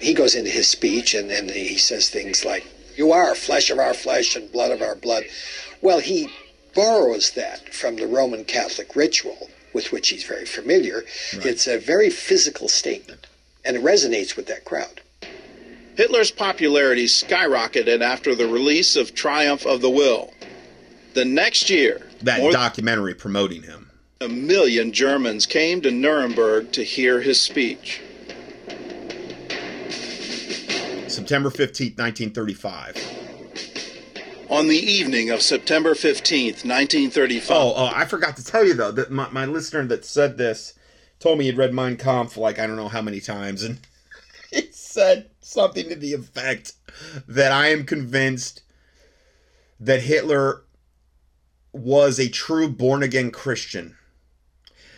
he 0.00 0.12
goes 0.12 0.34
into 0.34 0.50
his 0.50 0.66
speech 0.66 1.14
and 1.14 1.30
then 1.30 1.48
he 1.48 1.76
says 1.78 2.08
things 2.08 2.44
like, 2.44 2.66
You 2.96 3.12
are 3.12 3.36
flesh 3.36 3.70
of 3.70 3.78
our 3.78 3.94
flesh 3.94 4.34
and 4.34 4.50
blood 4.50 4.72
of 4.72 4.82
our 4.82 4.96
blood. 4.96 5.22
Well, 5.80 6.00
he 6.00 6.28
borrows 6.78 7.32
that 7.32 7.74
from 7.74 7.96
the 7.96 8.06
Roman 8.06 8.44
Catholic 8.44 8.94
ritual 8.94 9.50
with 9.72 9.90
which 9.90 10.10
he's 10.10 10.22
very 10.22 10.46
familiar. 10.46 11.02
It's 11.32 11.66
a 11.66 11.76
very 11.76 12.08
physical 12.08 12.68
statement 12.68 13.26
and 13.64 13.76
it 13.76 13.82
resonates 13.82 14.36
with 14.36 14.46
that 14.46 14.64
crowd. 14.64 15.00
Hitler's 15.96 16.30
popularity 16.30 17.06
skyrocketed 17.06 18.00
after 18.00 18.36
the 18.36 18.46
release 18.46 18.94
of 18.94 19.12
Triumph 19.12 19.66
of 19.66 19.80
the 19.80 19.90
Will. 19.90 20.32
The 21.14 21.24
next 21.24 21.68
year, 21.68 22.06
That 22.22 22.52
documentary 22.52 23.14
promoting 23.14 23.64
him. 23.64 23.90
a 24.20 24.28
million 24.28 24.92
Germans 24.92 25.46
came 25.46 25.80
to 25.80 25.90
Nuremberg 25.90 26.70
to 26.72 26.84
hear 26.84 27.20
his 27.20 27.40
speech. 27.40 28.00
September 31.08 31.50
15th, 31.50 31.98
1935. 31.98 33.18
On 34.50 34.66
the 34.66 34.78
evening 34.78 35.28
of 35.28 35.42
September 35.42 35.92
15th, 35.92 36.64
1935, 36.64 37.50
Oh, 37.50 37.74
oh, 37.76 37.92
I 37.94 38.06
forgot 38.06 38.36
to 38.38 38.44
tell 38.44 38.64
you 38.64 38.72
though 38.72 38.92
that 38.92 39.10
my, 39.10 39.28
my 39.28 39.44
listener 39.44 39.84
that 39.86 40.06
said 40.06 40.38
this 40.38 40.72
told 41.18 41.38
me 41.38 41.44
he'd 41.44 41.58
read 41.58 41.74
Mein 41.74 41.98
Kampf 41.98 42.38
like 42.38 42.58
I 42.58 42.66
don't 42.66 42.76
know 42.76 42.88
how 42.88 43.02
many 43.02 43.20
times, 43.20 43.62
and 43.62 43.78
he 44.50 44.68
said 44.72 45.28
something 45.42 45.90
to 45.90 45.96
the 45.96 46.14
effect 46.14 46.72
that 47.26 47.52
I 47.52 47.68
am 47.68 47.84
convinced 47.84 48.62
that 49.78 50.02
Hitler 50.02 50.62
was 51.72 52.18
a 52.18 52.30
true 52.30 52.70
born 52.70 53.02
again 53.02 53.30
Christian 53.30 53.98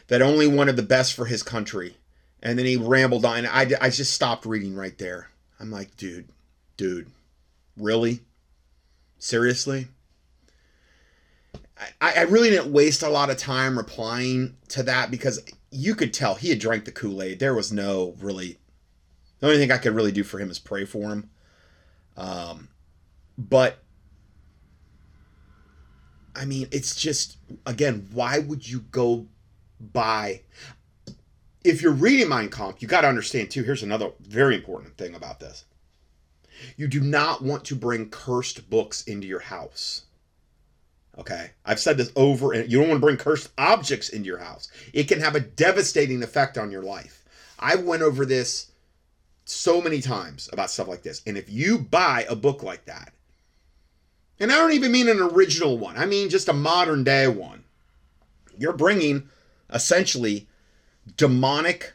that 0.06 0.22
only 0.22 0.46
wanted 0.46 0.76
the 0.76 0.82
best 0.82 1.14
for 1.14 1.26
his 1.26 1.42
country. 1.42 1.96
And 2.42 2.58
then 2.58 2.66
he 2.66 2.76
rambled 2.76 3.24
on. 3.24 3.46
I, 3.46 3.70
I 3.80 3.90
just 3.90 4.12
stopped 4.12 4.46
reading 4.46 4.74
right 4.74 4.96
there. 4.96 5.28
I'm 5.58 5.70
like, 5.70 5.96
dude, 5.96 6.28
dude, 6.76 7.10
really? 7.76 8.20
Seriously? 9.20 9.86
I, 12.00 12.14
I 12.16 12.22
really 12.22 12.50
didn't 12.50 12.72
waste 12.72 13.02
a 13.02 13.08
lot 13.08 13.30
of 13.30 13.36
time 13.36 13.76
replying 13.76 14.56
to 14.68 14.82
that 14.82 15.10
because 15.10 15.40
you 15.70 15.94
could 15.94 16.12
tell 16.12 16.34
he 16.34 16.48
had 16.48 16.58
drank 16.58 16.86
the 16.86 16.90
Kool 16.90 17.22
Aid. 17.22 17.38
There 17.38 17.54
was 17.54 17.70
no 17.70 18.16
really. 18.18 18.58
The 19.38 19.46
only 19.46 19.58
thing 19.58 19.70
I 19.70 19.78
could 19.78 19.94
really 19.94 20.10
do 20.10 20.24
for 20.24 20.38
him 20.38 20.50
is 20.50 20.58
pray 20.58 20.84
for 20.84 21.10
him. 21.10 21.30
Um, 22.16 22.68
but 23.38 23.78
I 26.34 26.46
mean, 26.46 26.68
it's 26.70 26.96
just 26.96 27.36
again, 27.66 28.08
why 28.12 28.38
would 28.38 28.66
you 28.66 28.80
go 28.90 29.26
buy? 29.78 30.42
If 31.62 31.82
you're 31.82 31.92
reading 31.92 32.30
Mein 32.30 32.48
Kampf, 32.48 32.80
you 32.80 32.88
got 32.88 33.02
to 33.02 33.08
understand 33.08 33.50
too. 33.50 33.64
Here's 33.64 33.82
another 33.82 34.12
very 34.20 34.56
important 34.56 34.96
thing 34.96 35.14
about 35.14 35.40
this: 35.40 35.66
you 36.76 36.88
do 36.88 37.00
not 37.00 37.42
want 37.42 37.64
to 37.66 37.74
bring 37.74 38.10
cursed 38.10 38.68
books 38.70 39.02
into 39.04 39.26
your 39.26 39.40
house. 39.40 40.02
Okay, 41.18 41.50
I've 41.66 41.80
said 41.80 41.96
this 41.96 42.12
over, 42.16 42.52
and 42.52 42.70
you 42.70 42.78
don't 42.78 42.88
want 42.88 43.00
to 43.00 43.06
bring 43.06 43.16
cursed 43.16 43.50
objects 43.58 44.08
into 44.08 44.26
your 44.26 44.38
house. 44.38 44.68
It 44.92 45.08
can 45.08 45.20
have 45.20 45.34
a 45.34 45.40
devastating 45.40 46.22
effect 46.22 46.56
on 46.56 46.70
your 46.70 46.82
life. 46.82 47.24
I 47.58 47.74
went 47.74 48.02
over 48.02 48.24
this 48.24 48.70
so 49.44 49.82
many 49.82 50.00
times 50.00 50.48
about 50.52 50.70
stuff 50.70 50.88
like 50.88 51.02
this, 51.02 51.20
and 51.26 51.36
if 51.36 51.50
you 51.50 51.78
buy 51.78 52.24
a 52.28 52.36
book 52.36 52.62
like 52.62 52.86
that, 52.86 53.12
and 54.38 54.50
I 54.50 54.56
don't 54.56 54.72
even 54.72 54.92
mean 54.92 55.08
an 55.08 55.20
original 55.20 55.76
one, 55.76 55.98
I 55.98 56.06
mean 56.06 56.30
just 56.30 56.48
a 56.48 56.54
modern 56.54 57.04
day 57.04 57.28
one, 57.28 57.64
you're 58.56 58.72
bringing 58.72 59.28
essentially 59.72 60.48
demonic 61.16 61.92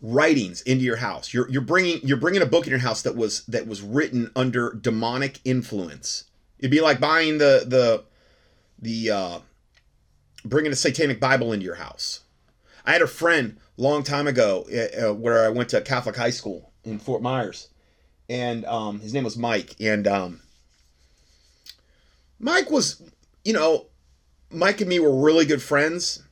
writings 0.00 0.62
into 0.62 0.84
your 0.84 0.96
house. 0.96 1.32
You're 1.32 1.48
you're 1.50 1.62
bringing 1.62 2.00
you're 2.02 2.16
bringing 2.16 2.42
a 2.42 2.46
book 2.46 2.66
in 2.66 2.70
your 2.70 2.80
house 2.80 3.02
that 3.02 3.16
was 3.16 3.44
that 3.46 3.66
was 3.66 3.82
written 3.82 4.30
under 4.36 4.72
demonic 4.74 5.40
influence. 5.44 6.24
It'd 6.58 6.70
be 6.70 6.80
like 6.80 7.00
buying 7.00 7.38
the 7.38 7.64
the 7.66 8.04
the 8.80 9.10
uh, 9.10 9.38
bringing 10.44 10.72
a 10.72 10.76
satanic 10.76 11.20
Bible 11.20 11.52
into 11.52 11.64
your 11.64 11.76
house. 11.76 12.20
I 12.84 12.92
had 12.92 13.02
a 13.02 13.06
friend 13.06 13.58
long 13.76 14.02
time 14.02 14.26
ago 14.26 14.66
uh, 14.72 15.08
uh, 15.08 15.14
where 15.14 15.44
I 15.44 15.48
went 15.50 15.68
to 15.70 15.80
Catholic 15.80 16.16
high 16.16 16.30
school 16.30 16.72
in 16.84 16.98
Fort 16.98 17.22
Myers, 17.22 17.68
and 18.28 18.64
um, 18.64 19.00
his 19.00 19.12
name 19.12 19.24
was 19.24 19.36
Mike. 19.36 19.76
And 19.80 20.06
um, 20.06 20.40
Mike 22.38 22.70
was, 22.70 23.02
you 23.44 23.52
know, 23.52 23.86
Mike 24.50 24.80
and 24.80 24.88
me 24.88 25.00
were 25.00 25.22
really 25.22 25.44
good 25.44 25.62
friends. 25.62 26.22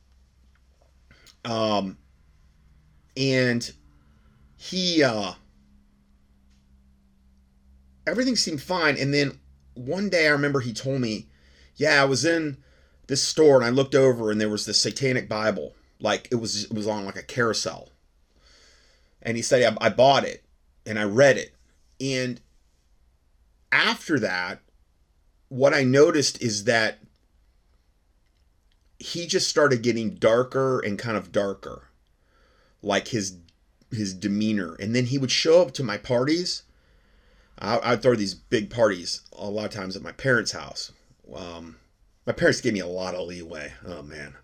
Um, 1.45 1.99
and 3.17 3.73
he, 4.57 5.03
uh, 5.03 5.33
everything 8.07 8.37
seemed 8.37 8.63
fine. 8.63 8.97
And 8.99 9.13
then 9.13 9.39
one 9.75 10.09
day 10.09 10.27
I 10.27 10.31
remember 10.31 10.61
he 10.61 10.73
told 10.73 11.01
me, 11.01 11.29
yeah, 11.77 12.01
I 12.01 12.05
was 12.05 12.25
in 12.25 12.59
this 13.07 13.23
store 13.23 13.57
and 13.57 13.65
I 13.65 13.71
looked 13.71 13.95
over 13.95 14.31
and 14.31 14.41
there 14.41 14.49
was 14.49 14.67
this 14.67 14.81
satanic 14.81 15.29
Bible. 15.29 15.75
Like 16.01 16.29
it 16.31 16.37
was, 16.37 16.65
it 16.65 16.73
was 16.73 16.87
on 16.87 17.05
like 17.05 17.17
a 17.17 17.23
carousel. 17.23 17.91
And 19.23 19.37
he 19.37 19.43
said, 19.43 19.77
I, 19.81 19.87
I 19.87 19.89
bought 19.89 20.25
it 20.25 20.45
and 20.85 20.99
I 20.99 21.05
read 21.05 21.37
it. 21.37 21.55
And 22.01 22.41
after 23.73 24.19
that, 24.21 24.61
what 25.49 25.75
I 25.75 25.83
noticed 25.85 26.43
is 26.43 26.65
that 26.65 26.99
he 28.99 29.27
just 29.27 29.49
started 29.49 29.83
getting 29.83 30.15
darker 30.15 30.81
and 30.81 30.99
kind 30.99 31.17
of 31.17 31.33
darker 31.33 31.86
like 32.83 33.09
his 33.09 33.37
his 33.91 34.15
demeanor. 34.15 34.75
And 34.81 34.95
then 34.95 35.07
he 35.07 35.19
would 35.19 35.31
show 35.31 35.63
up 35.63 35.73
to 35.73 35.85
my 35.85 35.97
parties. 35.97 36.63
I, 37.59 37.81
i'd 37.93 38.03
throw 38.03 38.15
these 38.15 38.35
big 38.35 38.69
parties 38.69 39.23
a 39.33 39.49
lot 39.49 39.65
of 39.65 39.71
times 39.71 39.97
at 39.97 40.03
my 40.03 40.13
parents 40.13 40.53
house. 40.53 40.93
Um, 41.35 41.77
my 42.27 42.33
parents 42.33 42.61
gave 42.61 42.75
me 42.75 42.81
a 42.81 42.87
lot 42.87 43.15
of 43.15 43.27
leeway. 43.27 43.73
Oh 43.87 44.03
man. 44.03 44.35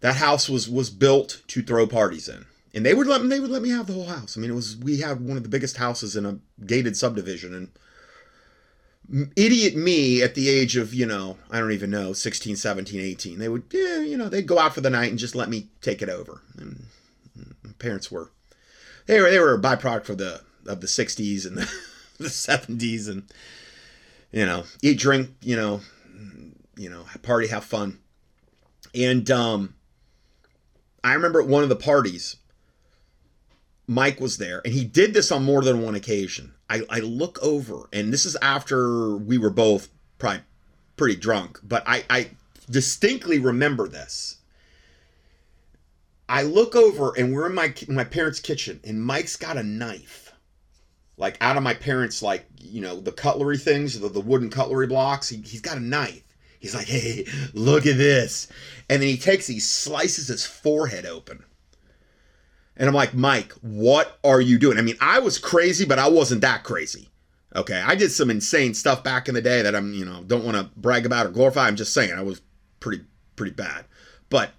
That 0.00 0.16
house 0.16 0.48
was 0.48 0.68
was 0.68 0.90
built 0.90 1.42
to 1.48 1.62
throw 1.62 1.86
parties 1.86 2.28
in. 2.28 2.46
And 2.74 2.84
they 2.84 2.94
would 2.94 3.06
let 3.06 3.22
me 3.22 3.28
they 3.28 3.40
would 3.40 3.50
let 3.50 3.62
me 3.62 3.70
have 3.70 3.86
the 3.86 3.94
whole 3.94 4.06
house. 4.06 4.36
I 4.36 4.40
mean 4.40 4.50
it 4.50 4.54
was 4.54 4.76
we 4.76 5.00
had 5.00 5.20
one 5.20 5.36
of 5.36 5.42
the 5.42 5.48
biggest 5.48 5.78
houses 5.78 6.16
in 6.16 6.26
a 6.26 6.38
gated 6.64 6.96
subdivision. 6.96 7.54
And 7.54 7.70
idiot 9.36 9.74
me 9.74 10.22
at 10.22 10.34
the 10.34 10.50
age 10.50 10.76
of 10.76 10.92
you 10.92 11.06
know 11.06 11.38
i 11.50 11.58
don't 11.58 11.72
even 11.72 11.88
know 11.88 12.12
16 12.12 12.56
17 12.56 13.00
18 13.00 13.38
they 13.38 13.48
would 13.48 13.62
yeah 13.70 14.00
you 14.00 14.18
know 14.18 14.28
they'd 14.28 14.46
go 14.46 14.58
out 14.58 14.74
for 14.74 14.82
the 14.82 14.90
night 14.90 15.08
and 15.08 15.18
just 15.18 15.34
let 15.34 15.48
me 15.48 15.68
take 15.80 16.02
it 16.02 16.10
over. 16.10 16.42
And 16.58 16.84
parents 17.78 18.10
were 18.10 18.30
they 19.06 19.20
were 19.20 19.30
they 19.30 19.38
were 19.38 19.54
a 19.54 19.60
byproduct 19.60 20.08
of 20.08 20.18
the 20.18 20.40
of 20.66 20.80
the 20.80 20.86
60s 20.86 21.46
and 21.46 21.56
the, 21.58 21.70
the 22.18 22.28
70s 22.28 23.08
and 23.08 23.24
you 24.32 24.44
know 24.44 24.64
eat 24.82 24.98
drink 24.98 25.30
you 25.40 25.56
know 25.56 25.80
you 26.76 26.88
know 26.90 27.04
party 27.22 27.48
have 27.48 27.64
fun 27.64 27.98
and 28.94 29.30
um 29.30 29.74
i 31.02 31.12
remember 31.14 31.40
at 31.40 31.48
one 31.48 31.62
of 31.62 31.68
the 31.68 31.76
parties 31.76 32.36
Mike 33.90 34.20
was 34.20 34.36
there, 34.36 34.60
and 34.64 34.74
he 34.74 34.84
did 34.84 35.14
this 35.14 35.32
on 35.32 35.42
more 35.42 35.62
than 35.62 35.80
one 35.80 35.94
occasion. 35.94 36.52
I, 36.68 36.82
I 36.90 37.00
look 37.00 37.42
over, 37.42 37.88
and 37.90 38.12
this 38.12 38.26
is 38.26 38.36
after 38.42 39.16
we 39.16 39.38
were 39.38 39.50
both 39.50 39.88
probably 40.18 40.42
pretty 40.98 41.16
drunk, 41.16 41.58
but 41.62 41.82
I, 41.86 42.04
I 42.10 42.30
distinctly 42.70 43.38
remember 43.38 43.88
this. 43.88 44.36
I 46.28 46.42
look 46.42 46.76
over, 46.76 47.12
and 47.16 47.32
we're 47.32 47.46
in 47.46 47.54
my 47.54 47.74
my 47.88 48.04
parents' 48.04 48.40
kitchen, 48.40 48.80
and 48.84 49.02
Mike's 49.02 49.36
got 49.36 49.56
a 49.56 49.62
knife, 49.62 50.32
like 51.16 51.36
out 51.40 51.56
of 51.56 51.62
my 51.62 51.74
parents' 51.74 52.22
like 52.22 52.46
you 52.60 52.80
know 52.80 53.00
the 53.00 53.12
cutlery 53.12 53.58
things, 53.58 53.98
the, 53.98 54.08
the 54.08 54.20
wooden 54.20 54.50
cutlery 54.50 54.86
blocks. 54.86 55.28
He, 55.28 55.38
he's 55.38 55.60
got 55.60 55.76
a 55.76 55.80
knife. 55.80 56.22
He's 56.60 56.74
like, 56.74 56.88
hey, 56.88 57.24
look 57.54 57.86
at 57.86 57.96
this, 57.96 58.48
and 58.90 59.00
then 59.00 59.08
he 59.08 59.16
takes, 59.16 59.46
he 59.46 59.60
slices 59.60 60.26
his 60.26 60.44
forehead 60.44 61.06
open 61.06 61.44
and 62.78 62.88
I'm 62.88 62.94
like, 62.94 63.12
Mike, 63.12 63.52
what 63.60 64.18
are 64.22 64.40
you 64.40 64.58
doing? 64.58 64.78
I 64.78 64.82
mean, 64.82 64.96
I 65.00 65.18
was 65.18 65.36
crazy, 65.36 65.84
but 65.84 65.98
I 65.98 66.08
wasn't 66.08 66.42
that 66.42 66.62
crazy. 66.62 67.08
Okay. 67.56 67.82
I 67.84 67.96
did 67.96 68.12
some 68.12 68.30
insane 68.30 68.72
stuff 68.72 69.02
back 69.02 69.28
in 69.28 69.34
the 69.34 69.42
day 69.42 69.62
that 69.62 69.74
I'm, 69.74 69.92
you 69.92 70.04
know, 70.04 70.22
don't 70.22 70.44
want 70.44 70.56
to 70.56 70.70
brag 70.76 71.04
about 71.04 71.26
or 71.26 71.30
glorify. 71.30 71.66
I'm 71.66 71.76
just 71.76 71.92
saying 71.92 72.12
I 72.12 72.22
was 72.22 72.40
pretty, 72.78 73.04
pretty 73.34 73.52
bad. 73.52 73.84
But 74.30 74.52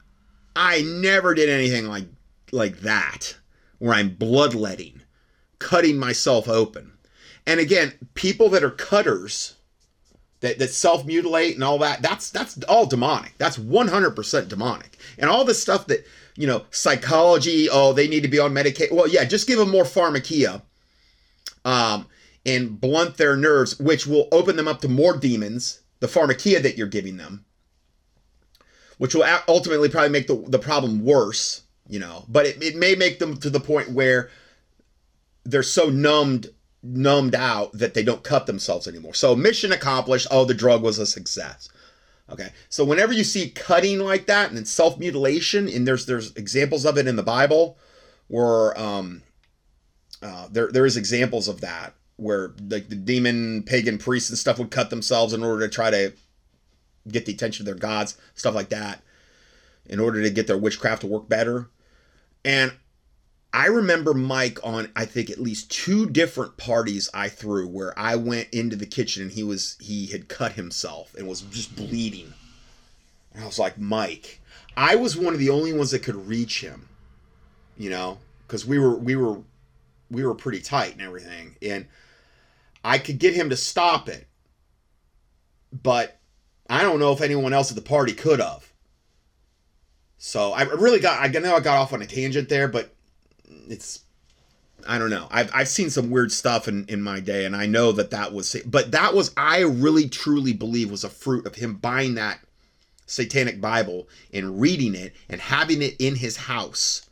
I 0.59 0.81
never 0.81 1.33
did 1.33 1.49
anything 1.49 1.87
like 1.87 2.05
like 2.51 2.81
that 2.81 3.37
where 3.77 3.93
I'm 3.93 4.09
bloodletting, 4.15 5.01
cutting 5.57 5.97
myself 5.97 6.49
open. 6.49 6.91
And 7.47 7.59
again, 7.59 7.93
people 8.13 8.49
that 8.49 8.63
are 8.63 8.69
cutters, 8.69 9.55
that, 10.41 10.59
that 10.59 10.71
self-mutilate 10.71 11.55
and 11.55 11.63
all 11.63 11.77
that, 11.79 12.01
that's 12.01 12.29
that's 12.29 12.61
all 12.63 12.85
demonic. 12.85 13.35
That's 13.37 13.57
100% 13.57 14.49
demonic. 14.49 14.97
And 15.17 15.29
all 15.29 15.45
the 15.45 15.53
stuff 15.53 15.87
that 15.87 16.05
you 16.39 16.47
know, 16.47 16.63
psychology. 16.71 17.67
Oh, 17.69 17.91
they 17.91 18.07
need 18.07 18.23
to 18.23 18.29
be 18.29 18.39
on 18.39 18.53
medication. 18.53 18.95
Well, 18.95 19.09
yeah, 19.09 19.25
just 19.25 19.45
give 19.45 19.59
them 19.59 19.69
more 19.69 19.83
pharmakeia, 19.83 20.61
um, 21.65 22.07
and 22.45 22.79
blunt 22.79 23.17
their 23.17 23.35
nerves, 23.35 23.77
which 23.77 24.07
will 24.07 24.29
open 24.31 24.55
them 24.55 24.67
up 24.67 24.79
to 24.81 24.87
more 24.87 25.17
demons. 25.17 25.81
The 25.99 26.07
pharmakeia 26.07 26.61
that 26.63 26.77
you're 26.77 26.87
giving 26.87 27.17
them, 27.17 27.43
which 28.99 29.15
will 29.15 29.25
ultimately 29.47 29.89
probably 29.89 30.09
make 30.09 30.27
the 30.27 30.35
the 30.47 30.59
problem 30.59 31.03
worse. 31.03 31.63
You 31.87 31.97
know, 31.97 32.25
but 32.29 32.45
it, 32.45 32.61
it 32.61 32.75
may 32.75 32.93
make 32.93 33.17
them 33.17 33.37
to 33.37 33.49
the 33.49 33.59
point 33.59 33.89
where 33.89 34.29
they're 35.43 35.63
so 35.63 35.89
numbed 35.89 36.53
numbed 36.83 37.33
out 37.33 37.73
that 37.73 37.95
they 37.95 38.03
don't 38.03 38.23
cut 38.23 38.45
themselves 38.45 38.87
anymore. 38.87 39.15
So 39.15 39.35
mission 39.35 39.71
accomplished. 39.71 40.27
Oh, 40.29 40.45
the 40.45 40.53
drug 40.53 40.83
was 40.83 40.99
a 40.99 41.07
success. 41.07 41.69
Okay, 42.31 42.49
so 42.69 42.85
whenever 42.85 43.11
you 43.11 43.23
see 43.23 43.49
cutting 43.49 43.97
like 43.99 44.27
that 44.27 44.49
and 44.49 44.57
then 44.57 44.65
self 44.65 44.99
mutilation, 44.99 45.67
and 45.67 45.87
there's 45.87 46.05
there's 46.05 46.35
examples 46.35 46.85
of 46.85 46.97
it 46.99 47.07
in 47.07 47.15
the 47.15 47.23
Bible, 47.23 47.79
where 48.27 48.79
um, 48.79 49.23
uh, 50.21 50.47
there 50.51 50.71
there 50.71 50.85
is 50.85 50.95
examples 50.95 51.47
of 51.47 51.61
that 51.61 51.95
where 52.17 52.53
like 52.67 52.89
the 52.89 52.95
demon 52.95 53.63
pagan 53.63 53.97
priests 53.97 54.29
and 54.29 54.37
stuff 54.37 54.59
would 54.59 54.69
cut 54.69 54.89
themselves 54.89 55.33
in 55.33 55.41
order 55.41 55.65
to 55.65 55.73
try 55.73 55.89
to 55.89 56.13
get 57.07 57.25
the 57.25 57.33
attention 57.33 57.63
of 57.63 57.65
their 57.65 57.75
gods, 57.75 58.17
stuff 58.35 58.55
like 58.55 58.69
that, 58.69 59.01
in 59.85 59.99
order 59.99 60.21
to 60.21 60.29
get 60.29 60.47
their 60.47 60.57
witchcraft 60.57 61.01
to 61.01 61.07
work 61.07 61.29
better. 61.29 61.67
And 62.45 62.73
I 63.51 63.65
remember 63.65 64.13
Mike 64.13 64.59
on 64.63 64.91
I 64.95 65.05
think 65.05 65.29
at 65.29 65.39
least 65.39 65.71
two 65.71 66.07
different 66.09 66.57
parties 66.57 67.09
I 67.13 67.29
threw 67.29 67.67
where 67.67 67.97
I 67.97 68.15
went 68.15 68.49
into 68.51 68.75
the 68.75 68.85
kitchen 68.85 69.23
and 69.23 69.31
he 69.31 69.43
was 69.43 69.75
he 69.79 70.07
had 70.07 70.27
cut 70.27 70.53
himself 70.53 71.15
and 71.15 71.27
was 71.27 71.41
just 71.41 71.75
bleeding. 71.75 72.33
And 73.33 73.43
I 73.43 73.47
was 73.47 73.59
like, 73.59 73.77
"Mike, 73.77 74.41
I 74.77 74.95
was 74.95 75.17
one 75.17 75.33
of 75.33 75.39
the 75.39 75.49
only 75.49 75.73
ones 75.73 75.91
that 75.91 76.03
could 76.03 76.27
reach 76.27 76.61
him." 76.61 76.87
You 77.77 77.89
know, 77.89 78.19
cuz 78.47 78.65
we 78.65 78.77
were 78.77 78.95
we 78.95 79.15
were 79.15 79.41
we 80.11 80.23
were 80.23 80.35
pretty 80.35 80.61
tight 80.61 80.93
and 80.93 81.01
everything 81.01 81.55
and 81.61 81.87
I 82.83 82.97
could 82.97 83.19
get 83.19 83.33
him 83.33 83.49
to 83.49 83.57
stop 83.57 84.07
it. 84.07 84.27
But 85.71 86.18
I 86.69 86.83
don't 86.83 86.99
know 86.99 87.11
if 87.11 87.21
anyone 87.21 87.53
else 87.53 87.71
at 87.71 87.75
the 87.75 87.81
party 87.81 88.13
could 88.13 88.39
have. 88.39 88.71
So 90.17 90.53
I 90.53 90.63
really 90.63 90.99
got 90.99 91.19
I 91.19 91.27
know 91.39 91.55
I 91.55 91.59
got 91.59 91.77
off 91.77 91.93
on 91.93 92.01
a 92.01 92.05
tangent 92.05 92.49
there, 92.49 92.67
but 92.67 92.93
it's 93.67 94.01
I 94.87 94.97
don't 94.97 95.09
know. 95.09 95.27
I've 95.31 95.49
I've 95.53 95.67
seen 95.67 95.89
some 95.89 96.09
weird 96.09 96.31
stuff 96.31 96.67
in 96.67 96.85
in 96.87 97.01
my 97.01 97.19
day, 97.19 97.45
and 97.45 97.55
I 97.55 97.65
know 97.65 97.91
that 97.93 98.11
that 98.11 98.33
was, 98.33 98.55
but 98.65 98.91
that 98.91 99.13
was 99.13 99.31
I 99.35 99.61
really 99.61 100.07
truly 100.07 100.53
believe 100.53 100.91
was 100.91 101.03
a 101.03 101.09
fruit 101.09 101.45
of 101.45 101.55
him 101.55 101.75
buying 101.75 102.15
that 102.15 102.39
satanic 103.05 103.59
Bible 103.59 104.07
and 104.33 104.61
reading 104.61 104.95
it 104.95 105.15
and 105.27 105.41
having 105.41 105.81
it 105.81 105.95
in 105.99 106.15
his 106.15 106.37
house. 106.37 107.09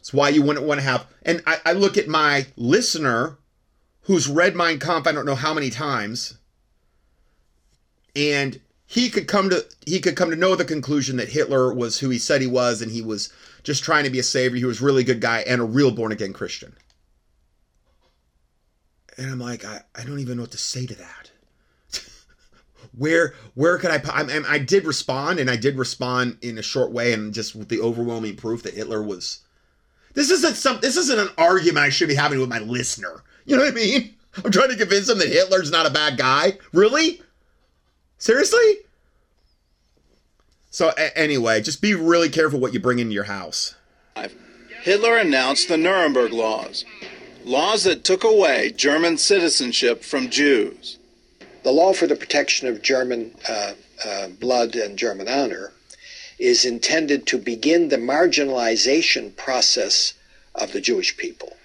It's 0.00 0.12
why 0.12 0.28
you 0.30 0.42
wouldn't 0.42 0.66
want 0.66 0.78
to 0.78 0.86
have. 0.86 1.06
And 1.22 1.42
I, 1.46 1.58
I 1.66 1.72
look 1.72 1.96
at 1.96 2.08
my 2.08 2.46
listener, 2.56 3.38
who's 4.02 4.28
read 4.28 4.54
Mein 4.54 4.78
Kampf 4.78 5.06
I 5.06 5.12
don't 5.12 5.26
know 5.26 5.34
how 5.34 5.52
many 5.54 5.70
times, 5.70 6.38
and 8.16 8.60
he 8.86 9.10
could 9.10 9.28
come 9.28 9.50
to 9.50 9.64
he 9.84 10.00
could 10.00 10.16
come 10.16 10.30
to 10.30 10.36
know 10.36 10.56
the 10.56 10.64
conclusion 10.64 11.16
that 11.16 11.28
Hitler 11.28 11.72
was 11.72 11.98
who 11.98 12.08
he 12.08 12.18
said 12.18 12.40
he 12.40 12.46
was, 12.46 12.80
and 12.80 12.90
he 12.90 13.02
was 13.02 13.32
just 13.62 13.84
trying 13.84 14.04
to 14.04 14.10
be 14.10 14.18
a 14.18 14.24
savior. 14.24 14.58
He 14.58 14.64
was 14.64 14.80
a 14.80 14.84
really 14.84 15.04
good 15.04 15.20
guy 15.20 15.40
and 15.40 15.60
a 15.60 15.64
real 15.64 15.90
born 15.90 16.12
again 16.12 16.32
Christian. 16.32 16.74
And 19.18 19.30
I'm 19.30 19.38
like, 19.38 19.64
I, 19.64 19.82
I 19.94 20.04
don't 20.04 20.20
even 20.20 20.36
know 20.36 20.42
what 20.42 20.52
to 20.52 20.58
say 20.58 20.86
to 20.86 20.94
that. 20.94 21.30
where 22.96 23.34
where 23.54 23.78
could 23.78 23.90
I, 23.90 24.00
I? 24.08 24.42
I 24.48 24.58
did 24.58 24.84
respond, 24.84 25.40
and 25.40 25.50
I 25.50 25.56
did 25.56 25.76
respond 25.76 26.38
in 26.42 26.58
a 26.58 26.62
short 26.62 26.92
way, 26.92 27.12
and 27.12 27.34
just 27.34 27.54
with 27.54 27.68
the 27.68 27.80
overwhelming 27.80 28.36
proof 28.36 28.62
that 28.62 28.74
Hitler 28.74 29.02
was. 29.02 29.40
This 30.14 30.30
isn't 30.30 30.56
some. 30.56 30.78
This 30.80 30.96
isn't 30.96 31.18
an 31.18 31.28
argument 31.36 31.84
I 31.84 31.90
should 31.90 32.08
be 32.08 32.14
having 32.14 32.40
with 32.40 32.48
my 32.48 32.60
listener. 32.60 33.22
You 33.44 33.56
know 33.56 33.62
what 33.62 33.72
I 33.72 33.74
mean? 33.74 34.14
I'm 34.44 34.50
trying 34.50 34.68
to 34.68 34.76
convince 34.76 35.08
him 35.08 35.18
that 35.18 35.28
Hitler's 35.28 35.70
not 35.70 35.86
a 35.86 35.90
bad 35.90 36.18
guy. 36.18 36.58
Really? 36.72 37.22
Seriously? 38.18 38.78
So 40.70 40.92
a- 40.96 41.16
anyway, 41.16 41.60
just 41.60 41.80
be 41.80 41.94
really 41.94 42.28
careful 42.28 42.60
what 42.60 42.72
you 42.72 42.80
bring 42.80 42.98
into 42.98 43.14
your 43.14 43.24
house. 43.24 43.74
Hitler 44.82 45.16
announced 45.16 45.68
the 45.68 45.76
Nuremberg 45.76 46.32
Laws, 46.32 46.84
laws 47.44 47.84
that 47.84 48.04
took 48.04 48.22
away 48.22 48.70
German 48.70 49.18
citizenship 49.18 50.04
from 50.04 50.30
Jews. 50.30 50.98
The 51.64 51.72
law 51.72 51.92
for 51.92 52.06
the 52.06 52.14
protection 52.14 52.68
of 52.68 52.82
German 52.82 53.34
uh, 53.48 53.72
uh, 54.04 54.28
blood 54.28 54.76
and 54.76 54.96
German 54.96 55.28
honor 55.28 55.72
is 56.38 56.64
intended 56.64 57.26
to 57.26 57.38
begin 57.38 57.88
the 57.88 57.96
marginalization 57.96 59.34
process 59.36 60.14
of 60.54 60.72
the 60.72 60.80
Jewish 60.80 61.16
people. 61.16 61.56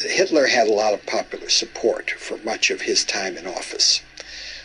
Hitler 0.00 0.46
had 0.46 0.66
a 0.66 0.72
lot 0.72 0.94
of 0.94 1.06
popular 1.06 1.48
support 1.48 2.10
for 2.10 2.38
much 2.38 2.70
of 2.70 2.80
his 2.80 3.04
time 3.04 3.36
in 3.36 3.46
office 3.46 4.02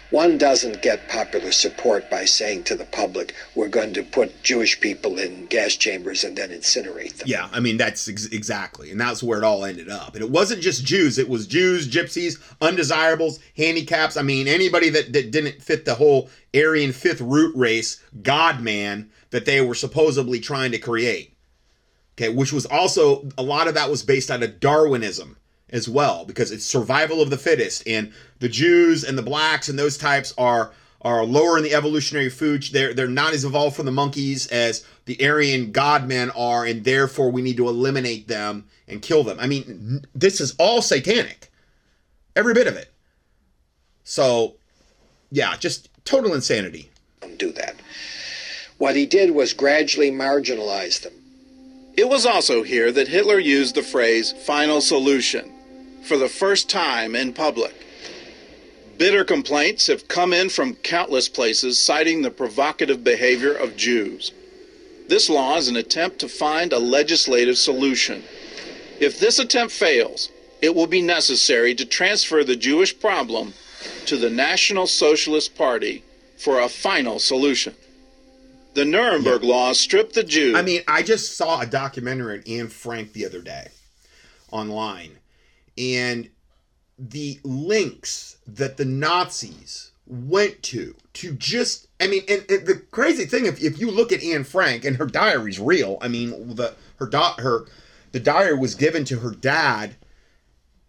one 0.09 0.37
doesn't 0.37 0.81
get 0.81 1.07
popular 1.07 1.51
support 1.51 2.09
by 2.09 2.25
saying 2.25 2.63
to 2.63 2.75
the 2.75 2.85
public, 2.85 3.35
we're 3.53 3.67
going 3.67 3.93
to 3.93 4.03
put 4.03 4.41
Jewish 4.41 4.79
people 4.81 5.19
in 5.19 5.45
gas 5.45 5.75
chambers 5.75 6.23
and 6.23 6.35
then 6.35 6.49
incinerate 6.49 7.17
them. 7.17 7.27
Yeah, 7.27 7.47
I 7.51 7.59
mean, 7.59 7.77
that's 7.77 8.09
ex- 8.09 8.25
exactly. 8.25 8.91
And 8.91 8.99
that's 8.99 9.21
where 9.21 9.37
it 9.37 9.43
all 9.43 9.65
ended 9.65 9.89
up. 9.89 10.15
And 10.15 10.23
it 10.23 10.31
wasn't 10.31 10.61
just 10.61 10.83
Jews, 10.83 11.19
it 11.19 11.29
was 11.29 11.45
Jews, 11.45 11.87
gypsies, 11.87 12.41
undesirables, 12.59 13.39
handicaps. 13.55 14.17
I 14.17 14.23
mean, 14.23 14.47
anybody 14.47 14.89
that, 14.89 15.13
that 15.13 15.31
didn't 15.31 15.61
fit 15.61 15.85
the 15.85 15.95
whole 15.95 16.29
Aryan 16.55 16.91
fifth 16.91 17.21
root 17.21 17.55
race, 17.55 18.01
God 18.23 18.61
man, 18.61 19.11
that 19.29 19.45
they 19.45 19.61
were 19.61 19.75
supposedly 19.75 20.39
trying 20.39 20.71
to 20.71 20.79
create. 20.79 21.35
Okay, 22.17 22.29
which 22.29 22.51
was 22.51 22.65
also, 22.65 23.29
a 23.37 23.43
lot 23.43 23.67
of 23.67 23.75
that 23.75 23.89
was 23.89 24.03
based 24.03 24.29
out 24.29 24.43
of 24.43 24.59
Darwinism 24.59 25.37
as 25.71 25.87
well 25.87 26.25
because 26.25 26.51
it's 26.51 26.65
survival 26.65 27.21
of 27.21 27.29
the 27.29 27.37
fittest 27.37 27.87
and 27.87 28.11
the 28.39 28.49
Jews 28.49 29.03
and 29.03 29.17
the 29.17 29.23
blacks 29.23 29.69
and 29.69 29.77
those 29.77 29.97
types 29.97 30.33
are 30.37 30.71
are 31.01 31.23
lower 31.23 31.57
in 31.57 31.63
the 31.63 31.73
evolutionary 31.73 32.29
food 32.29 32.63
they're 32.71 32.93
they're 32.93 33.07
not 33.07 33.33
as 33.33 33.45
evolved 33.45 33.75
from 33.75 33.85
the 33.85 33.91
monkeys 33.91 34.47
as 34.47 34.85
the 35.05 35.17
Aryan 35.25 35.71
godmen 35.71 36.31
are 36.35 36.65
and 36.65 36.83
therefore 36.83 37.31
we 37.31 37.41
need 37.41 37.57
to 37.57 37.67
eliminate 37.67 38.27
them 38.27 38.65
and 38.87 39.01
kill 39.01 39.23
them. 39.23 39.39
I 39.39 39.47
mean 39.47 40.05
this 40.13 40.41
is 40.41 40.55
all 40.59 40.81
satanic. 40.81 41.51
Every 42.35 42.53
bit 42.53 42.67
of 42.67 42.75
it. 42.75 42.91
So 44.03 44.55
yeah, 45.31 45.55
just 45.57 45.89
total 46.05 46.33
insanity. 46.33 46.89
Do 47.37 47.51
that. 47.53 47.75
What 48.77 48.95
he 48.95 49.05
did 49.05 49.31
was 49.31 49.53
gradually 49.53 50.09
marginalize 50.09 51.01
them. 51.01 51.13
It 51.95 52.07
was 52.07 52.25
also 52.25 52.63
here 52.63 52.93
that 52.93 53.09
Hitler 53.09 53.39
used 53.39 53.75
the 53.75 53.83
phrase 53.83 54.31
final 54.45 54.79
solution 54.79 55.51
for 56.03 56.17
the 56.17 56.29
first 56.29 56.69
time 56.69 57.15
in 57.15 57.33
public. 57.33 57.73
Bitter 58.97 59.23
complaints 59.23 59.87
have 59.87 60.07
come 60.07 60.33
in 60.33 60.49
from 60.49 60.75
countless 60.75 61.29
places 61.29 61.79
citing 61.79 62.21
the 62.21 62.31
provocative 62.31 63.03
behavior 63.03 63.53
of 63.53 63.77
Jews. 63.77 64.33
This 65.07 65.29
law 65.29 65.57
is 65.57 65.69
an 65.69 65.77
attempt 65.77 66.19
to 66.19 66.27
find 66.27 66.73
a 66.73 66.79
legislative 66.79 67.57
solution. 67.57 68.23
If 68.99 69.19
this 69.19 69.39
attempt 69.39 69.73
fails, 69.73 70.29
it 70.61 70.75
will 70.75 70.87
be 70.87 71.01
necessary 71.01 71.73
to 71.75 71.85
transfer 71.85 72.43
the 72.43 72.55
Jewish 72.55 72.99
problem 72.99 73.53
to 74.05 74.17
the 74.17 74.29
National 74.29 74.85
Socialist 74.85 75.55
Party 75.55 76.03
for 76.37 76.59
a 76.59 76.69
final 76.69 77.19
solution. 77.19 77.75
The 78.73 78.85
Nuremberg 78.85 79.43
yeah. 79.43 79.49
laws 79.49 79.79
stripped 79.79 80.13
the 80.13 80.23
Jews. 80.23 80.55
I 80.55 80.61
mean, 80.61 80.81
I 80.87 81.03
just 81.03 81.37
saw 81.37 81.61
a 81.61 81.65
documentary 81.65 82.37
on 82.37 82.43
Anne 82.45 82.67
Frank 82.67 83.13
the 83.13 83.25
other 83.25 83.41
day 83.41 83.69
online. 84.51 85.18
And 85.79 86.29
the 86.99 87.39
links 87.43 88.37
that 88.45 88.75
the 88.77 88.85
Nazis 88.85 89.91
went 90.05 90.61
to 90.63 90.95
to 91.13 91.33
just 91.33 91.87
I 91.99 92.07
mean 92.07 92.23
and, 92.27 92.43
and, 92.49 92.65
the 92.65 92.81
crazy 92.91 93.25
thing 93.25 93.45
if, 93.45 93.63
if 93.63 93.79
you 93.79 93.91
look 93.91 94.11
at 94.11 94.23
Anne 94.23 94.43
Frank 94.43 94.83
and 94.83 94.97
her 94.97 95.05
diary's 95.05 95.59
real 95.59 95.97
I 96.01 96.07
mean 96.07 96.55
the 96.55 96.73
her 96.97 97.05
dot 97.05 97.39
her 97.39 97.67
the 98.11 98.19
diary 98.19 98.57
was 98.57 98.73
given 98.75 99.05
to 99.05 99.19
her 99.19 99.31
dad. 99.31 99.95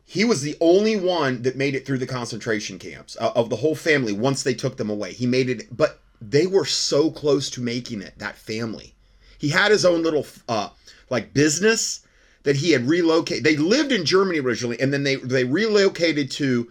He 0.06 0.24
was 0.24 0.40
the 0.40 0.56
only 0.60 0.96
one 0.96 1.42
that 1.42 1.54
made 1.54 1.74
it 1.74 1.86
through 1.86 1.98
the 1.98 2.06
concentration 2.06 2.78
camps 2.78 3.16
uh, 3.20 3.30
of 3.36 3.48
the 3.50 3.56
whole 3.56 3.76
family 3.76 4.12
once 4.12 4.42
they 4.42 4.54
took 4.54 4.76
them 4.76 4.90
away. 4.90 5.12
He 5.12 5.26
made 5.26 5.48
it 5.50 5.76
but 5.76 6.00
they 6.20 6.46
were 6.46 6.64
so 6.64 7.10
close 7.10 7.50
to 7.50 7.60
making 7.60 8.02
it 8.02 8.18
that 8.18 8.36
family. 8.36 8.94
He 9.38 9.50
had 9.50 9.70
his 9.70 9.84
own 9.84 10.02
little 10.02 10.26
uh 10.48 10.70
like 11.10 11.34
business 11.34 12.00
that 12.42 12.56
he 12.56 12.70
had 12.72 12.88
relocated 12.88 13.44
they 13.44 13.56
lived 13.56 13.92
in 13.92 14.04
Germany 14.04 14.40
originally 14.40 14.80
and 14.80 14.92
then 14.92 15.02
they 15.02 15.16
they 15.16 15.44
relocated 15.44 16.30
to 16.32 16.70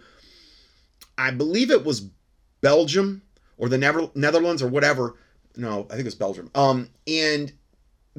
I 1.16 1.30
believe 1.30 1.70
it 1.70 1.84
was 1.84 2.08
Belgium 2.60 3.22
or 3.58 3.68
the 3.68 3.78
Netherlands 3.78 4.62
or 4.62 4.68
whatever. 4.68 5.16
No, 5.56 5.86
I 5.86 5.90
think 5.90 6.00
it 6.00 6.04
was 6.06 6.14
Belgium. 6.14 6.50
Um, 6.54 6.88
and 7.06 7.52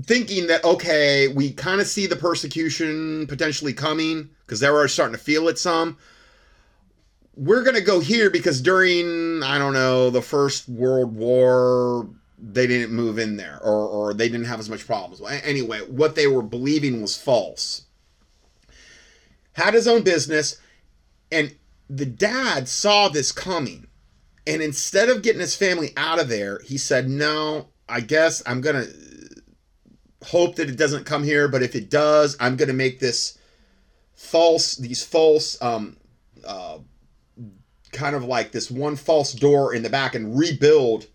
thinking 0.03 0.47
that 0.47 0.63
okay, 0.63 1.27
we 1.29 1.51
kind 1.51 1.81
of 1.81 1.87
see 1.87 2.05
the 2.05 2.15
persecution 2.15 3.25
potentially 3.27 3.73
coming 3.73 4.29
because 4.45 4.59
they 4.59 4.69
were 4.69 4.87
starting 4.87 5.15
to 5.15 5.21
feel 5.21 5.47
it 5.47 5.57
some. 5.57 5.97
We're 7.35 7.63
gonna 7.63 7.81
go 7.81 7.99
here 7.99 8.29
because 8.29 8.61
during 8.61 9.41
I 9.43 9.57
don't 9.57 9.73
know 9.73 10.09
the 10.09 10.21
First 10.21 10.69
World 10.69 11.15
War 11.15 12.07
they 12.41 12.65
didn't 12.65 12.93
move 12.93 13.19
in 13.19 13.37
there 13.37 13.59
or 13.61 13.87
or 13.87 14.13
they 14.13 14.27
didn't 14.27 14.47
have 14.47 14.59
as 14.59 14.69
much 14.69 14.85
problems. 14.85 15.21
Anyway, 15.43 15.79
what 15.81 16.15
they 16.15 16.27
were 16.27 16.41
believing 16.41 17.01
was 17.01 17.15
false. 17.15 17.83
Had 19.53 19.73
his 19.73 19.87
own 19.87 20.01
business, 20.03 20.59
and 21.31 21.55
the 21.89 22.05
dad 22.05 22.67
saw 22.67 23.09
this 23.09 23.31
coming 23.31 23.87
and 24.47 24.61
instead 24.61 25.09
of 25.09 25.21
getting 25.21 25.41
his 25.41 25.55
family 25.55 25.93
out 25.95 26.19
of 26.19 26.29
there, 26.29 26.59
he 26.65 26.77
said, 26.77 27.09
No, 27.09 27.69
I 27.87 28.01
guess 28.01 28.41
I'm 28.45 28.61
going 28.61 28.85
to 28.85 28.93
hope 30.27 30.55
that 30.55 30.69
it 30.69 30.77
doesn't 30.77 31.05
come 31.05 31.23
here, 31.23 31.47
but 31.47 31.63
if 31.63 31.75
it 31.75 31.89
does, 31.89 32.35
I'm 32.39 32.55
going 32.55 32.67
to 32.67 32.73
make 32.73 32.99
this 32.99 33.37
false, 34.15 34.75
these 34.75 35.03
false, 35.03 35.61
um, 35.61 35.97
uh, 36.45 36.79
kind 37.91 38.15
of 38.15 38.23
like 38.23 38.51
this 38.51 38.71
one 38.71 38.95
false 38.95 39.33
door 39.33 39.73
in 39.73 39.83
the 39.83 39.89
back 39.89 40.15
and 40.15 40.37
rebuild 40.37 41.07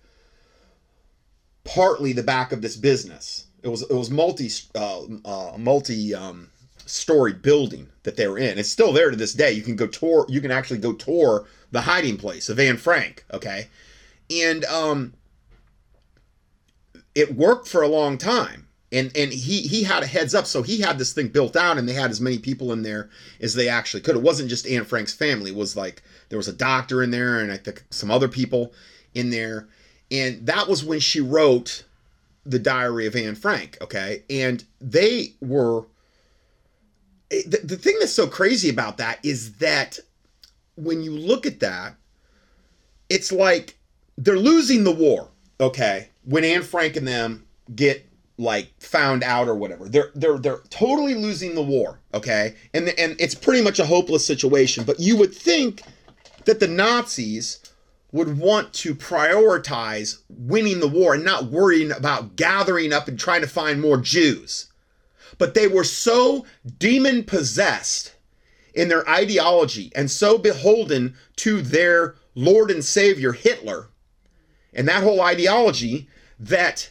partly 1.66 2.12
the 2.12 2.22
back 2.22 2.52
of 2.52 2.62
this 2.62 2.76
business. 2.76 3.47
It 3.62 3.68
was 3.68 3.82
it 3.82 3.94
was 3.94 4.10
multi 4.10 4.51
uh, 4.74 5.02
uh, 5.24 5.59
multi 5.59 6.14
um, 6.14 6.48
story 6.86 7.32
building 7.32 7.88
that 8.05 8.16
they 8.16 8.28
were 8.28 8.38
in. 8.38 8.59
It's 8.59 8.68
still 8.68 8.93
there 8.93 9.10
to 9.10 9.16
this 9.16 9.34
day. 9.34 9.52
You 9.52 9.62
can 9.62 9.76
go 9.76 9.86
tour. 9.86 10.24
You 10.28 10.40
can 10.40 10.51
actually 10.51 10.78
go 10.78 10.93
tour 10.93 11.47
the 11.72 11.82
hiding 11.82 12.16
place 12.16 12.48
of 12.48 12.59
Anne 12.59 12.76
Frank. 12.76 13.24
Okay, 13.32 13.68
and 14.30 14.64
um, 14.66 15.14
it 17.14 17.34
worked 17.34 17.68
for 17.68 17.82
a 17.82 17.88
long 17.88 18.16
time. 18.18 18.68
And 18.93 19.10
and 19.16 19.32
he 19.32 19.62
he 19.62 19.82
had 19.82 20.05
a 20.05 20.06
heads 20.06 20.32
up, 20.32 20.47
so 20.47 20.62
he 20.62 20.80
had 20.80 20.97
this 20.97 21.12
thing 21.12 21.28
built 21.28 21.56
out, 21.56 21.76
and 21.76 21.88
they 21.88 21.93
had 21.93 22.12
as 22.12 22.20
many 22.20 22.38
people 22.38 22.72
in 22.72 22.82
there 22.82 23.10
as 23.40 23.55
they 23.55 23.68
actually 23.68 24.01
could. 24.01 24.14
It 24.14 24.22
wasn't 24.22 24.48
just 24.48 24.66
Anne 24.66 24.84
Frank's 24.84 25.12
family. 25.12 25.51
It 25.51 25.56
was 25.56 25.76
like 25.76 26.02
there 26.28 26.38
was 26.38 26.47
a 26.47 26.52
doctor 26.52 27.02
in 27.02 27.10
there, 27.10 27.40
and 27.40 27.51
I 27.51 27.56
think 27.56 27.84
some 27.90 28.12
other 28.12 28.28
people 28.28 28.72
in 29.12 29.30
there. 29.30 29.68
And 30.11 30.47
that 30.47 30.69
was 30.69 30.85
when 30.85 31.01
she 31.01 31.20
wrote 31.20 31.85
the 32.45 32.59
Diary 32.59 33.07
of 33.07 33.16
Anne 33.16 33.35
Frank. 33.35 33.78
Okay, 33.81 34.23
and 34.31 34.65
they 34.81 35.33
were 35.41 35.81
eh, 37.31 37.43
the, 37.47 37.61
the 37.65 37.77
thing 37.77 37.97
that's 37.99 38.12
so 38.12 38.27
crazy 38.27 38.69
about 38.69 38.99
that 38.99 39.19
is 39.24 39.55
that 39.55 39.99
when 40.77 41.03
you 41.03 41.12
look 41.12 41.47
at 41.47 41.61
that, 41.61 41.95
it's 43.09 43.33
like 43.33 43.77
they're 44.19 44.39
losing 44.39 44.85
the 44.85 44.93
war, 44.93 45.28
okay? 45.61 46.09
When 46.24 46.45
Anne 46.45 46.62
Frank 46.62 46.97
and 46.97 47.07
them 47.07 47.47
get 47.74 48.07
like 48.39 48.70
found 48.81 49.23
out 49.23 49.49
or 49.49 49.55
whatever. 49.55 49.89
They're 49.89 50.11
they're 50.15 50.39
they're 50.39 50.61
totally 50.70 51.15
losing 51.15 51.55
the 51.55 51.62
war, 51.62 52.01
okay? 52.12 52.55
And 52.74 52.89
and 52.91 53.16
it's 53.19 53.35
pretty 53.35 53.62
much 53.62 53.78
a 53.78 53.87
hopeless 53.87 54.27
situation, 54.27 54.85
but 54.85 55.01
you 55.01 55.16
would 55.16 55.35
think 55.35 55.83
that 56.45 56.61
the 56.61 56.69
Nazis 56.69 57.61
would 58.16 58.38
want 58.38 58.72
to 58.72 58.94
prioritize 58.94 60.22
winning 60.28 60.80
the 60.80 60.88
war 60.88 61.14
and 61.14 61.24
not 61.24 61.44
worrying 61.44 61.93
about 61.93 62.34
gathering 62.34 62.93
up 62.93 63.09
and 63.09 63.18
trying 63.18 63.43
to 63.43 63.47
find 63.47 63.80
more 63.80 63.98
Jews. 63.98 64.72
But 65.38 65.55
they 65.55 65.68
were 65.68 65.84
so 65.84 66.47
demon 66.78 67.24
possessed 67.24 68.14
in 68.74 68.88
their 68.88 69.09
ideology 69.09 69.93
and 69.94 70.10
so 70.10 70.38
beholden 70.38 71.14
to 71.36 71.60
their 71.60 72.16
Lord 72.34 72.70
and 72.70 72.84
Savior, 72.84 73.32
Hitler, 73.32 73.88
and 74.72 74.88
that 74.88 75.02
whole 75.02 75.20
ideology 75.20 76.09
that 76.38 76.90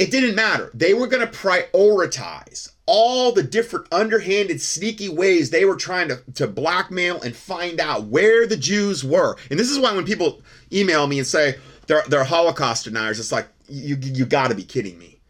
it 0.00 0.10
didn't 0.10 0.34
matter. 0.34 0.70
They 0.72 0.94
were 0.94 1.06
going 1.06 1.28
to 1.28 1.38
prioritize 1.38 2.72
all 2.86 3.32
the 3.32 3.42
different 3.42 3.86
underhanded, 3.92 4.58
sneaky 4.58 5.10
ways 5.10 5.50
they 5.50 5.66
were 5.66 5.76
trying 5.76 6.08
to, 6.08 6.22
to 6.36 6.48
blackmail 6.48 7.20
and 7.20 7.36
find 7.36 7.78
out 7.78 8.06
where 8.06 8.46
the 8.46 8.56
Jews 8.56 9.04
were. 9.04 9.36
And 9.50 9.60
this 9.60 9.68
is 9.68 9.78
why 9.78 9.94
when 9.94 10.06
people 10.06 10.40
email 10.72 11.06
me 11.06 11.18
and 11.18 11.26
say 11.26 11.56
they're, 11.86 12.02
they're 12.08 12.24
Holocaust 12.24 12.84
deniers, 12.84 13.20
it's 13.20 13.30
like, 13.30 13.46
you, 13.68 13.98
you 14.00 14.24
got 14.24 14.48
to 14.48 14.54
be 14.54 14.64
kidding 14.64 14.98
me. 14.98 15.20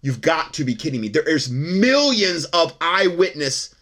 You've 0.00 0.22
got 0.22 0.54
to 0.54 0.64
be 0.64 0.74
kidding 0.74 1.02
me. 1.02 1.08
There's 1.08 1.50
millions 1.50 2.46
of 2.46 2.74
eyewitness 2.80 3.74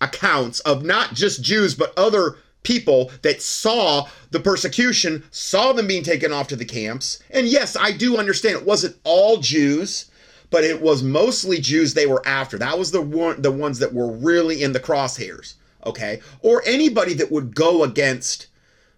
accounts 0.00 0.58
of 0.60 0.84
not 0.84 1.14
just 1.14 1.40
Jews, 1.40 1.76
but 1.76 1.96
other 1.96 2.38
people 2.64 3.12
that 3.22 3.40
saw 3.40 4.08
the 4.32 4.40
persecution, 4.40 5.22
saw 5.30 5.72
them 5.72 5.86
being 5.86 6.02
taken 6.02 6.32
off 6.32 6.48
to 6.48 6.56
the 6.56 6.64
camps. 6.64 7.22
And 7.30 7.46
yes, 7.46 7.76
I 7.76 7.92
do 7.92 8.16
understand 8.16 8.56
it 8.56 8.66
wasn't 8.66 8.96
all 9.04 9.36
Jews, 9.36 10.10
but 10.50 10.64
it 10.64 10.82
was 10.82 11.02
mostly 11.02 11.60
Jews 11.60 11.94
they 11.94 12.06
were 12.06 12.26
after. 12.26 12.58
That 12.58 12.78
was 12.78 12.90
the 12.90 13.00
one 13.00 13.40
the 13.40 13.52
ones 13.52 13.78
that 13.78 13.94
were 13.94 14.10
really 14.10 14.62
in 14.62 14.72
the 14.72 14.80
crosshairs, 14.80 15.54
okay? 15.86 16.20
Or 16.40 16.62
anybody 16.66 17.14
that 17.14 17.30
would 17.30 17.54
go 17.54 17.84
against 17.84 18.48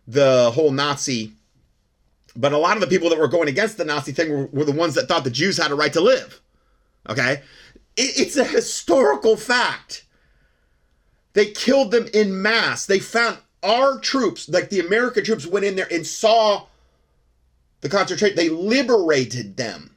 the 0.09 0.51
whole 0.55 0.71
Nazi 0.71 1.33
but 2.37 2.53
a 2.53 2.59
lot 2.59 2.77
of 2.77 2.81
the 2.81 2.87
people 2.87 3.09
that 3.11 3.19
were 3.19 3.29
going 3.29 3.49
against 3.49 3.79
the 3.79 3.85
Nazi 3.85 4.13
thing 4.13 4.31
were, 4.31 4.47
were 4.47 4.65
the 4.65 4.73
ones 4.73 4.95
that 4.95 5.09
thought 5.09 5.25
the 5.25 5.31
Jews 5.31 5.57
had 5.57 5.71
a 5.71 5.75
right 5.75 5.93
to 5.93 6.01
live. 6.01 6.41
Okay? 7.09 7.43
It, 7.97 8.19
it's 8.19 8.37
a 8.37 8.45
historical 8.45 9.37
fact. 9.37 10.05
They 11.33 11.47
killed 11.47 11.91
them 11.91 12.07
in 12.13 12.41
mass. 12.41 12.87
They 12.87 12.99
found 12.99 13.39
our 13.67 13.99
troops, 13.99 14.49
like 14.49 14.71
the 14.71 14.81
American 14.81 15.25
troops, 15.25 15.47
went 15.47 15.67
in 15.67 15.77
there 15.77 15.93
and 15.93 16.07
saw 16.07 16.67
the 17.81 17.89
concentration. 17.89 18.37
They 18.37 18.49
liberated 18.49 19.57
them. 19.57 19.95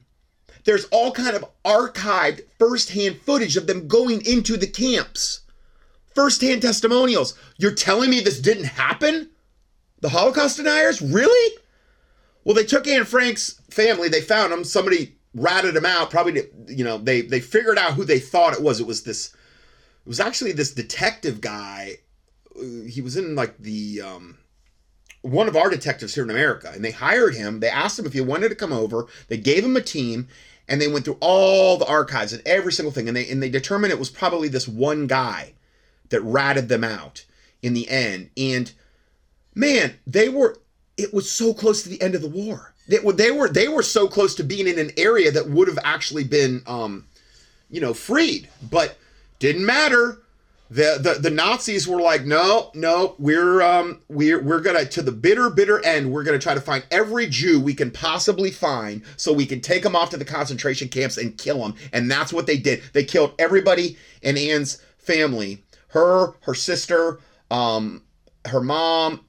There's 0.66 0.86
all 0.86 1.12
kind 1.12 1.36
of 1.36 1.46
archived 1.64 2.42
firsthand 2.58 3.22
footage 3.22 3.56
of 3.56 3.68
them 3.68 3.88
going 3.88 4.26
into 4.26 4.58
the 4.58 4.68
camps. 4.68 5.42
Firsthand 6.14 6.62
testimonials. 6.62 7.36
You're 7.58 7.74
telling 7.74 8.10
me 8.10 8.20
this 8.20 8.42
didn't 8.42 8.66
happen? 8.66 9.30
The 10.02 10.10
Holocaust 10.10 10.58
deniers? 10.58 11.02
Really? 11.02 11.58
Well, 12.44 12.56
they 12.56 12.66
took 12.66 12.88
Anne 12.88 13.06
Frank's 13.06 13.62
family. 13.70 14.10
They 14.10 14.22
found 14.22 14.52
them. 14.52 14.64
Somebody 14.64 15.16
ratted 15.34 15.76
them 15.76 15.86
out. 15.86 16.10
Probably, 16.10 16.44
you 16.68 16.84
know, 16.84 16.98
they 16.98 17.22
they 17.22 17.40
figured 17.40 17.78
out 17.78 17.94
who 17.94 18.06
they 18.06 18.20
thought 18.20 18.54
it 18.54 18.62
was. 18.62 18.80
It 18.80 18.88
was 18.88 19.04
this. 19.04 19.34
It 20.06 20.10
was 20.10 20.20
actually 20.20 20.54
this 20.54 20.74
detective 20.74 21.42
guy. 21.42 21.98
Uh, 22.60 22.88
he 22.88 23.02
was 23.02 23.16
in 23.16 23.36
like 23.36 23.58
the 23.58 24.02
um, 24.02 24.38
one 25.22 25.48
of 25.48 25.56
our 25.56 25.70
detectives 25.70 26.16
here 26.16 26.24
in 26.24 26.30
America, 26.30 26.72
and 26.74 26.84
they 26.84 26.92
hired 26.92 27.36
him. 27.36 27.60
They 27.60 27.70
asked 27.70 28.00
him 28.00 28.06
if 28.06 28.14
he 28.14 28.22
wanted 28.22 28.50
to 28.50 28.56
come 28.56 28.74
over. 28.74 29.08
They 29.28 29.38
gave 29.38 29.64
him 29.64 29.76
a 29.76 29.82
team, 29.82 30.28
and 30.68 30.82
they 30.82 30.88
went 30.88 31.06
through 31.06 31.18
all 31.20 31.78
the 31.78 31.88
archives 31.88 32.34
and 32.34 32.42
every 32.46 32.72
single 32.72 32.92
thing, 32.92 33.08
and 33.08 33.16
they 33.16 33.30
and 33.30 33.42
they 33.42 33.50
determined 33.50 33.94
it 33.94 34.00
was 34.00 34.10
probably 34.10 34.48
this 34.48 34.68
one 34.68 35.08
guy 35.08 35.54
that 36.10 36.22
ratted 36.22 36.70
them 36.70 36.84
out 36.84 37.26
in 37.62 37.74
the 37.74 37.90
end. 37.90 38.30
And 38.38 38.72
man, 39.56 40.00
they 40.06 40.30
were. 40.30 40.58
It 40.98 41.14
was 41.14 41.32
so 41.32 41.54
close 41.54 41.84
to 41.84 41.90
the 41.90 42.02
end 42.02 42.14
of 42.14 42.22
the 42.22 42.28
war 42.28 42.74
they, 42.90 42.98
they 42.98 43.32
were 43.32 43.48
they 43.48 43.68
were 43.68 43.84
so 43.84 44.08
close 44.08 44.36
to 44.36 44.44
being 44.44 44.68
in 44.68 44.80
an 44.80 44.92
area 44.98 45.32
that 45.32 45.50
would 45.50 45.68
have 45.68 45.80
actually 45.84 46.24
been, 46.24 46.64
um, 46.66 47.06
you 47.70 47.80
know, 47.80 47.94
freed, 47.94 48.50
but 48.70 48.98
didn't 49.38 49.66
matter. 49.66 50.18
The, 50.72 51.00
the 51.02 51.20
the 51.20 51.30
Nazis 51.32 51.88
were 51.88 52.00
like, 52.00 52.26
no, 52.26 52.70
no, 52.76 53.16
we're 53.18 53.62
um 53.62 54.02
we're 54.08 54.42
we're 54.42 54.62
gonna 54.62 54.86
to 54.86 55.02
the 55.02 55.12
bitter 55.12 55.50
bitter 55.50 55.84
end. 55.84 56.12
We're 56.12 56.24
gonna 56.24 56.38
try 56.38 56.54
to 56.54 56.62
find 56.62 56.84
every 56.92 57.26
Jew 57.28 57.60
we 57.60 57.74
can 57.74 57.90
possibly 57.90 58.52
find, 58.52 59.02
so 59.18 59.34
we 59.34 59.48
can 59.48 59.62
take 59.62 59.82
them 59.82 59.96
off 59.96 60.12
to 60.12 60.18
the 60.18 60.26
concentration 60.26 60.88
camps 60.88 61.18
and 61.18 61.38
kill 61.38 61.60
them. 61.60 61.74
And 61.92 62.10
that's 62.10 62.32
what 62.32 62.46
they 62.46 62.58
did. 62.58 62.84
They 62.94 63.04
killed 63.04 63.34
everybody 63.40 63.98
in 64.22 64.38
Anne's 64.38 64.82
family, 65.00 65.64
her, 65.88 66.36
her 66.42 66.54
sister, 66.54 67.20
um, 67.50 68.04
her 68.46 68.62
mom. 68.62 69.26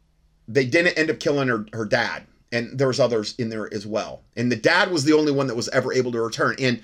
They 0.46 0.66
didn't 0.66 0.98
end 0.98 1.10
up 1.10 1.20
killing 1.20 1.48
her 1.48 1.64
her 1.72 1.86
dad 1.86 2.26
and 2.52 2.78
there 2.78 2.88
was 2.88 3.00
others 3.00 3.34
in 3.38 3.48
there 3.48 3.72
as 3.72 3.86
well. 3.86 4.22
And 4.36 4.50
the 4.50 4.56
dad 4.56 4.90
was 4.90 5.04
the 5.04 5.12
only 5.12 5.32
one 5.32 5.46
that 5.46 5.54
was 5.56 5.68
ever 5.68 5.92
able 5.92 6.12
to 6.12 6.20
return. 6.20 6.56
And 6.58 6.82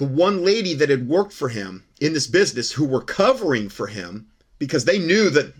the 0.00 0.06
one 0.06 0.42
lady 0.42 0.72
that 0.72 0.88
had 0.88 1.06
worked 1.06 1.30
for 1.32 1.50
him 1.50 1.84
in 2.00 2.14
this 2.14 2.26
business 2.26 2.72
who 2.72 2.86
were 2.86 3.02
covering 3.02 3.68
for 3.68 3.86
him 3.86 4.26
because 4.58 4.86
they 4.86 4.98
knew 4.98 5.28
that 5.28 5.52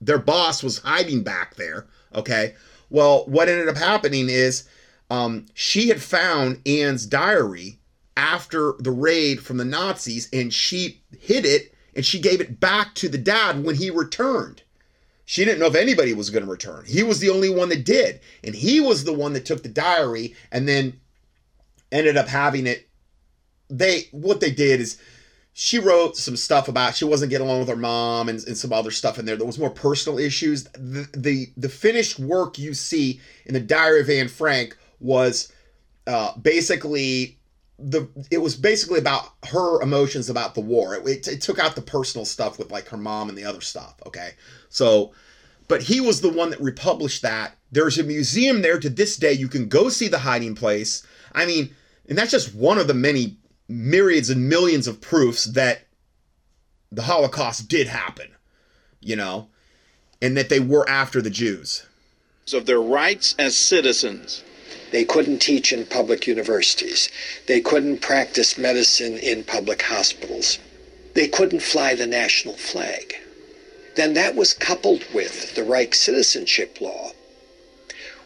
their 0.00 0.20
boss 0.20 0.62
was 0.62 0.78
hiding 0.78 1.24
back 1.24 1.56
there. 1.56 1.88
Okay. 2.14 2.54
Well, 2.90 3.24
what 3.26 3.48
ended 3.48 3.68
up 3.68 3.76
happening 3.76 4.28
is 4.28 4.68
um, 5.10 5.46
she 5.54 5.88
had 5.88 6.00
found 6.00 6.60
Anne's 6.64 7.06
diary 7.06 7.80
after 8.16 8.74
the 8.78 8.92
raid 8.92 9.42
from 9.42 9.56
the 9.56 9.64
Nazis 9.64 10.28
and 10.32 10.54
she 10.54 11.02
hid 11.18 11.44
it 11.44 11.74
and 11.96 12.06
she 12.06 12.20
gave 12.20 12.40
it 12.40 12.60
back 12.60 12.94
to 12.94 13.08
the 13.08 13.18
dad 13.18 13.64
when 13.64 13.74
he 13.74 13.90
returned. 13.90 14.62
She 15.24 15.44
didn't 15.44 15.58
know 15.58 15.66
if 15.66 15.74
anybody 15.74 16.14
was 16.14 16.30
going 16.30 16.44
to 16.44 16.50
return. 16.50 16.84
He 16.86 17.02
was 17.02 17.18
the 17.18 17.30
only 17.30 17.50
one 17.50 17.68
that 17.70 17.84
did. 17.84 18.20
And 18.44 18.54
he 18.54 18.78
was 18.78 19.02
the 19.02 19.12
one 19.12 19.32
that 19.32 19.44
took 19.44 19.64
the 19.64 19.68
diary 19.68 20.36
and 20.52 20.68
then 20.68 21.00
ended 21.90 22.16
up 22.16 22.28
having 22.28 22.68
it. 22.68 22.88
They, 23.76 24.08
what 24.12 24.40
they 24.40 24.50
did 24.50 24.80
is 24.80 24.98
she 25.54 25.78
wrote 25.78 26.16
some 26.16 26.36
stuff 26.36 26.68
about 26.68 26.94
she 26.94 27.04
wasn't 27.04 27.30
getting 27.30 27.46
along 27.46 27.60
with 27.60 27.68
her 27.68 27.76
mom 27.76 28.28
and, 28.28 28.42
and 28.46 28.56
some 28.56 28.72
other 28.72 28.90
stuff 28.90 29.18
in 29.18 29.24
there. 29.24 29.36
There 29.36 29.46
was 29.46 29.58
more 29.58 29.70
personal 29.70 30.18
issues. 30.18 30.64
The, 30.72 31.08
the, 31.14 31.48
the 31.56 31.68
finished 31.68 32.18
work 32.18 32.58
you 32.58 32.74
see 32.74 33.20
in 33.46 33.54
the 33.54 33.60
Diary 33.60 34.00
of 34.00 34.10
Anne 34.10 34.28
Frank 34.28 34.76
was 35.00 35.52
uh, 36.06 36.36
basically 36.38 37.38
the 37.78 38.08
it 38.30 38.38
was 38.38 38.54
basically 38.54 38.98
about 38.98 39.32
her 39.48 39.80
emotions 39.82 40.30
about 40.30 40.54
the 40.54 40.60
war. 40.60 40.94
It, 40.94 41.06
it, 41.06 41.28
it, 41.28 41.40
took 41.40 41.58
out 41.58 41.74
the 41.74 41.82
personal 41.82 42.24
stuff 42.24 42.58
with 42.58 42.70
like 42.70 42.88
her 42.88 42.96
mom 42.96 43.28
and 43.28 43.36
the 43.36 43.44
other 43.44 43.60
stuff. 43.60 43.94
Okay, 44.06 44.32
so 44.68 45.12
but 45.68 45.82
he 45.82 46.00
was 46.00 46.20
the 46.20 46.28
one 46.28 46.50
that 46.50 46.60
republished 46.60 47.22
that. 47.22 47.56
There's 47.72 47.98
a 47.98 48.04
museum 48.04 48.62
there 48.62 48.78
to 48.78 48.88
this 48.88 49.16
day. 49.16 49.32
You 49.32 49.48
can 49.48 49.68
go 49.68 49.88
see 49.88 50.08
the 50.08 50.18
hiding 50.18 50.54
place. 50.54 51.04
I 51.32 51.46
mean, 51.46 51.74
and 52.08 52.16
that's 52.16 52.30
just 52.30 52.54
one 52.54 52.78
of 52.78 52.86
the 52.86 52.94
many 52.94 53.38
myriads 53.72 54.30
and 54.30 54.48
millions 54.48 54.86
of 54.86 55.00
proofs 55.00 55.44
that 55.44 55.82
the 56.90 57.02
Holocaust 57.02 57.68
did 57.68 57.86
happen. 57.88 58.28
You 59.00 59.16
know, 59.16 59.48
and 60.20 60.36
that 60.36 60.48
they 60.48 60.60
were 60.60 60.88
after 60.88 61.20
the 61.20 61.30
Jews. 61.30 61.86
Of 62.52 62.66
their 62.66 62.80
rights 62.80 63.34
as 63.38 63.56
citizens 63.56 64.42
they 64.92 65.04
couldn't 65.04 65.38
teach 65.38 65.72
in 65.72 65.86
public 65.86 66.26
universities. 66.26 67.08
They 67.46 67.62
couldn't 67.62 68.02
practice 68.02 68.58
medicine 68.58 69.16
in 69.16 69.42
public 69.42 69.80
hospitals. 69.80 70.58
They 71.14 71.28
couldn't 71.28 71.62
fly 71.62 71.94
the 71.94 72.06
national 72.06 72.58
flag. 72.58 73.16
Then 73.96 74.12
that 74.14 74.34
was 74.34 74.52
coupled 74.52 75.04
with 75.14 75.54
the 75.54 75.64
Reich 75.64 75.94
citizenship 75.94 76.78
law, 76.80 77.12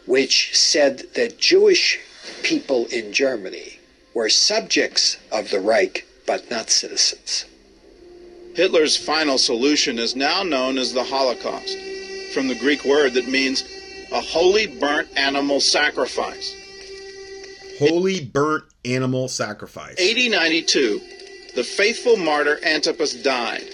which 0.05 0.57
said 0.57 1.03
that 1.15 1.39
Jewish 1.39 1.99
people 2.43 2.85
in 2.87 3.13
Germany 3.13 3.76
were 4.17 4.29
subjects 4.29 5.15
of 5.31 5.51
the 5.51 5.59
Reich 5.59 6.03
but 6.25 6.49
not 6.49 6.71
citizens. 6.71 7.45
Hitler's 8.55 8.97
final 8.97 9.37
solution 9.37 9.99
is 9.99 10.15
now 10.15 10.41
known 10.41 10.79
as 10.79 10.91
the 10.91 11.03
Holocaust, 11.03 11.77
from 12.33 12.47
the 12.47 12.57
Greek 12.59 12.83
word 12.83 13.13
that 13.13 13.27
means 13.27 13.63
a 14.11 14.19
holy 14.19 14.65
burnt 14.65 15.07
animal 15.15 15.59
sacrifice. 15.59 16.55
Holy 17.77 18.25
burnt 18.25 18.63
animal 18.83 19.27
sacrifice. 19.27 19.93
8092, 19.99 20.99
the 21.53 21.63
faithful 21.63 22.17
martyr 22.17 22.57
Antipas 22.65 23.21
died. 23.21 23.65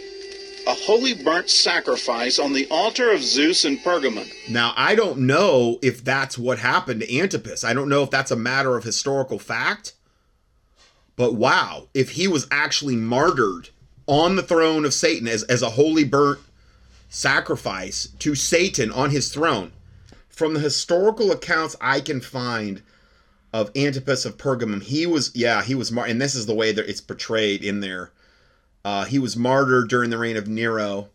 A 0.67 0.73
holy 0.73 1.13
burnt 1.13 1.49
sacrifice 1.49 2.37
on 2.37 2.51
the 2.51 2.67
altar 2.69 3.11
of 3.11 3.23
Zeus 3.23 3.63
in 3.63 3.77
Pergamon. 3.77 4.29
Now, 4.49 4.73
I 4.75 4.95
don't 4.95 5.19
know 5.19 5.79
if 5.81 6.03
that's 6.03 6.37
what 6.37 6.59
happened 6.59 6.99
to 6.99 7.17
Antipas. 7.17 7.63
I 7.63 7.73
don't 7.73 7.87
know 7.87 8.03
if 8.03 8.11
that's 8.11 8.31
a 8.31 8.35
matter 8.35 8.75
of 8.75 8.83
historical 8.83 9.39
fact. 9.39 9.93
But 11.15 11.35
wow, 11.35 11.89
if 11.93 12.11
he 12.11 12.27
was 12.27 12.47
actually 12.51 12.95
martyred 12.95 13.69
on 14.07 14.35
the 14.35 14.43
throne 14.43 14.85
of 14.85 14.93
Satan 14.93 15.27
as, 15.27 15.43
as 15.43 15.61
a 15.61 15.71
holy 15.71 16.03
burnt 16.03 16.39
sacrifice 17.09 18.07
to 18.19 18.35
Satan 18.35 18.91
on 18.91 19.11
his 19.11 19.31
throne, 19.31 19.71
from 20.27 20.55
the 20.55 20.59
historical 20.59 21.31
accounts 21.31 21.75
I 21.79 21.99
can 21.99 22.19
find 22.19 22.81
of 23.53 23.69
Antipas 23.75 24.25
of 24.25 24.37
Pergamum, 24.37 24.81
he 24.81 25.05
was 25.05 25.31
yeah 25.35 25.61
he 25.61 25.75
was 25.75 25.91
mar- 25.91 26.07
and 26.07 26.19
this 26.19 26.33
is 26.33 26.47
the 26.47 26.55
way 26.55 26.71
that 26.71 26.89
it's 26.89 27.01
portrayed 27.01 27.63
in 27.63 27.81
there. 27.81 28.11
Uh, 28.83 29.05
he 29.05 29.19
was 29.19 29.37
martyred 29.37 29.89
during 29.89 30.09
the 30.09 30.17
reign 30.17 30.35
of 30.35 30.47
Nero, 30.47 31.09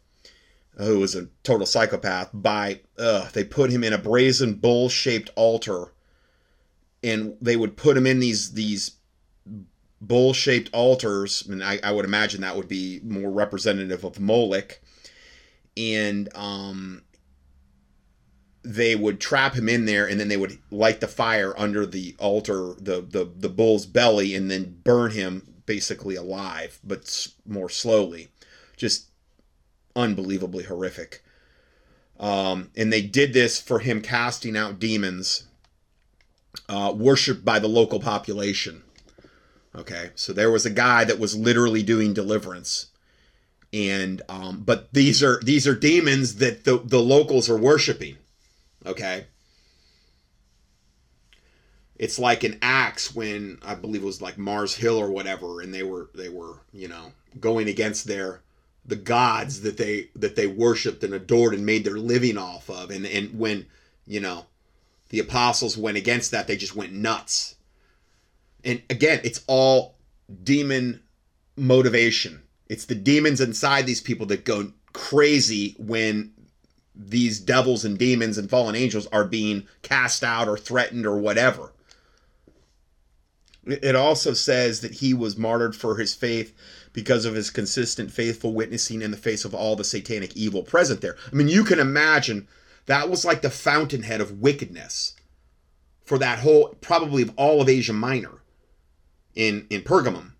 who 0.76 1.00
was 1.00 1.16
a 1.16 1.26
total 1.42 1.66
psychopath. 1.66 2.30
By 2.32 2.80
uh, 2.96 3.28
they 3.32 3.42
put 3.42 3.70
him 3.70 3.82
in 3.82 3.92
a 3.92 3.98
brazen 3.98 4.54
bull-shaped 4.54 5.30
altar, 5.34 5.92
and 7.02 7.36
they 7.42 7.56
would 7.56 7.76
put 7.76 7.96
him 7.96 8.06
in 8.06 8.20
these 8.20 8.52
these 8.52 8.92
bull-shaped 10.00 10.70
altars, 10.72 11.46
and 11.46 11.62
I, 11.62 11.80
I 11.82 11.92
would 11.92 12.04
imagine 12.04 12.40
that 12.40 12.56
would 12.56 12.68
be 12.68 13.00
more 13.02 13.30
representative 13.30 14.04
of 14.04 14.20
Moloch. 14.20 14.80
And 15.76 16.28
um, 16.34 17.02
they 18.62 18.94
would 18.94 19.20
trap 19.20 19.54
him 19.54 19.68
in 19.68 19.86
there 19.86 20.06
and 20.06 20.20
then 20.20 20.28
they 20.28 20.36
would 20.36 20.58
light 20.70 21.00
the 21.00 21.08
fire 21.08 21.58
under 21.58 21.86
the 21.86 22.14
altar 22.18 22.74
the 22.78 23.00
the, 23.00 23.30
the 23.36 23.48
bull's 23.48 23.86
belly 23.86 24.34
and 24.34 24.50
then 24.50 24.80
burn 24.84 25.12
him 25.12 25.54
basically 25.64 26.16
alive 26.16 26.78
but 26.84 27.28
more 27.46 27.70
slowly. 27.70 28.28
Just 28.76 29.08
unbelievably 29.96 30.64
horrific. 30.64 31.22
Um, 32.20 32.70
and 32.76 32.92
they 32.92 33.02
did 33.02 33.32
this 33.32 33.60
for 33.60 33.78
him 33.78 34.02
casting 34.02 34.56
out 34.56 34.78
demons 34.78 35.44
uh, 36.68 36.92
worshipped 36.94 37.44
by 37.44 37.58
the 37.58 37.68
local 37.68 38.00
population 38.00 38.82
okay 39.74 40.10
so 40.14 40.32
there 40.32 40.50
was 40.50 40.66
a 40.66 40.70
guy 40.70 41.04
that 41.04 41.18
was 41.18 41.36
literally 41.36 41.82
doing 41.82 42.14
deliverance 42.14 42.86
and 43.72 44.22
um, 44.28 44.62
but 44.64 44.92
these 44.92 45.22
are 45.22 45.40
these 45.42 45.66
are 45.68 45.74
demons 45.74 46.36
that 46.36 46.64
the, 46.64 46.78
the 46.78 47.00
locals 47.00 47.50
are 47.50 47.58
worshiping 47.58 48.16
Okay. 48.88 49.26
It's 51.96 52.18
like 52.18 52.44
an 52.44 52.58
Acts 52.62 53.14
when 53.14 53.58
I 53.62 53.74
believe 53.74 54.02
it 54.02 54.06
was 54.06 54.22
like 54.22 54.38
Mars 54.38 54.76
Hill 54.76 54.96
or 54.98 55.10
whatever, 55.10 55.60
and 55.60 55.74
they 55.74 55.82
were 55.82 56.10
they 56.14 56.28
were 56.28 56.60
you 56.72 56.88
know 56.88 57.12
going 57.40 57.68
against 57.68 58.06
their 58.06 58.42
the 58.84 58.96
gods 58.96 59.62
that 59.62 59.76
they 59.76 60.08
that 60.14 60.36
they 60.36 60.46
worshipped 60.46 61.02
and 61.02 61.12
adored 61.12 61.54
and 61.54 61.66
made 61.66 61.84
their 61.84 61.98
living 61.98 62.38
off 62.38 62.70
of, 62.70 62.90
and 62.90 63.04
and 63.04 63.36
when 63.38 63.66
you 64.06 64.20
know 64.20 64.46
the 65.08 65.18
apostles 65.18 65.76
went 65.76 65.96
against 65.96 66.30
that, 66.30 66.46
they 66.46 66.56
just 66.56 66.76
went 66.76 66.92
nuts. 66.92 67.56
And 68.64 68.82
again, 68.90 69.20
it's 69.24 69.42
all 69.46 69.96
demon 70.42 71.02
motivation. 71.56 72.42
It's 72.68 72.84
the 72.84 72.94
demons 72.94 73.40
inside 73.40 73.86
these 73.86 74.00
people 74.00 74.26
that 74.26 74.44
go 74.44 74.72
crazy 74.92 75.74
when 75.78 76.32
these 76.94 77.38
devils 77.38 77.84
and 77.84 77.98
demons 77.98 78.36
and 78.38 78.50
fallen 78.50 78.74
angels 78.74 79.06
are 79.08 79.24
being 79.24 79.66
cast 79.82 80.24
out 80.24 80.48
or 80.48 80.58
threatened 80.58 81.06
or 81.06 81.16
whatever. 81.16 81.72
It 83.64 83.94
also 83.94 84.32
says 84.32 84.80
that 84.80 84.94
he 84.94 85.12
was 85.12 85.36
martyred 85.36 85.76
for 85.76 85.96
his 85.96 86.14
faith 86.14 86.54
because 86.92 87.26
of 87.26 87.34
his 87.34 87.50
consistent, 87.50 88.10
faithful 88.10 88.54
witnessing 88.54 89.02
in 89.02 89.10
the 89.10 89.16
face 89.16 89.44
of 89.44 89.54
all 89.54 89.76
the 89.76 89.84
satanic 89.84 90.34
evil 90.36 90.62
present 90.62 91.02
there. 91.02 91.16
I 91.30 91.34
mean, 91.34 91.48
you 91.48 91.64
can 91.64 91.78
imagine 91.78 92.48
that 92.86 93.10
was 93.10 93.26
like 93.26 93.42
the 93.42 93.50
fountainhead 93.50 94.22
of 94.22 94.40
wickedness 94.40 95.14
for 96.02 96.18
that 96.18 96.38
whole, 96.38 96.76
probably 96.80 97.22
of 97.22 97.32
all 97.36 97.60
of 97.60 97.68
Asia 97.68 97.92
Minor 97.92 98.40
in, 99.38 99.66
in 99.70 99.80
Pergamum. 99.80 100.32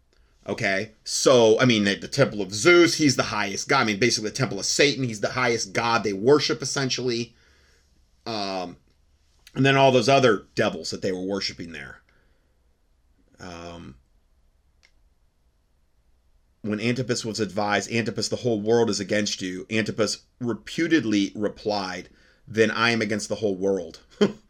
Okay, 0.47 0.93
so 1.05 1.59
I 1.61 1.66
mean, 1.66 1.85
the, 1.85 1.95
the, 1.95 2.09
temple 2.09 2.41
of 2.41 2.55
Zeus, 2.55 2.95
he's 2.95 3.16
the 3.16 3.23
highest 3.23 3.69
god. 3.69 3.83
I 3.83 3.85
mean, 3.85 3.99
basically, 3.99 4.31
the 4.31 4.37
temple 4.37 4.59
of 4.59 4.65
Satan, 4.65 5.05
he's 5.05 5.20
the 5.20 5.33
highest 5.33 5.73
god 5.73 6.05
they 6.05 6.15
worship, 6.15 6.62
essentially. 6.62 7.35
Um, 8.27 8.77
and 9.55 9.65
then 9.65 9.77
all 9.77 9.93
those 9.93 10.09
other 10.09 10.47
devils 10.55 10.91
that 10.91 11.03
they 11.03 11.12
were 11.12 11.23
worshiping 11.23 11.73
there. 11.73 12.01
Um, 13.39 13.97
when 16.62 16.81
Antipas 16.81 17.27
was 17.27 17.41
advised, 17.41 17.93
Antipas, 17.93 18.29
the 18.29 18.37
whole 18.37 18.61
world 18.61 18.89
is 18.89 19.01
against 19.01 19.43
you, 19.43 19.66
Antipas 19.70 20.23
reputedly 20.41 21.31
replied, 21.35 22.09
Then 22.47 22.70
I 22.70 22.91
am 22.91 23.03
against 23.03 23.29
the 23.29 23.37
whole 23.37 23.57
world. 23.57 24.01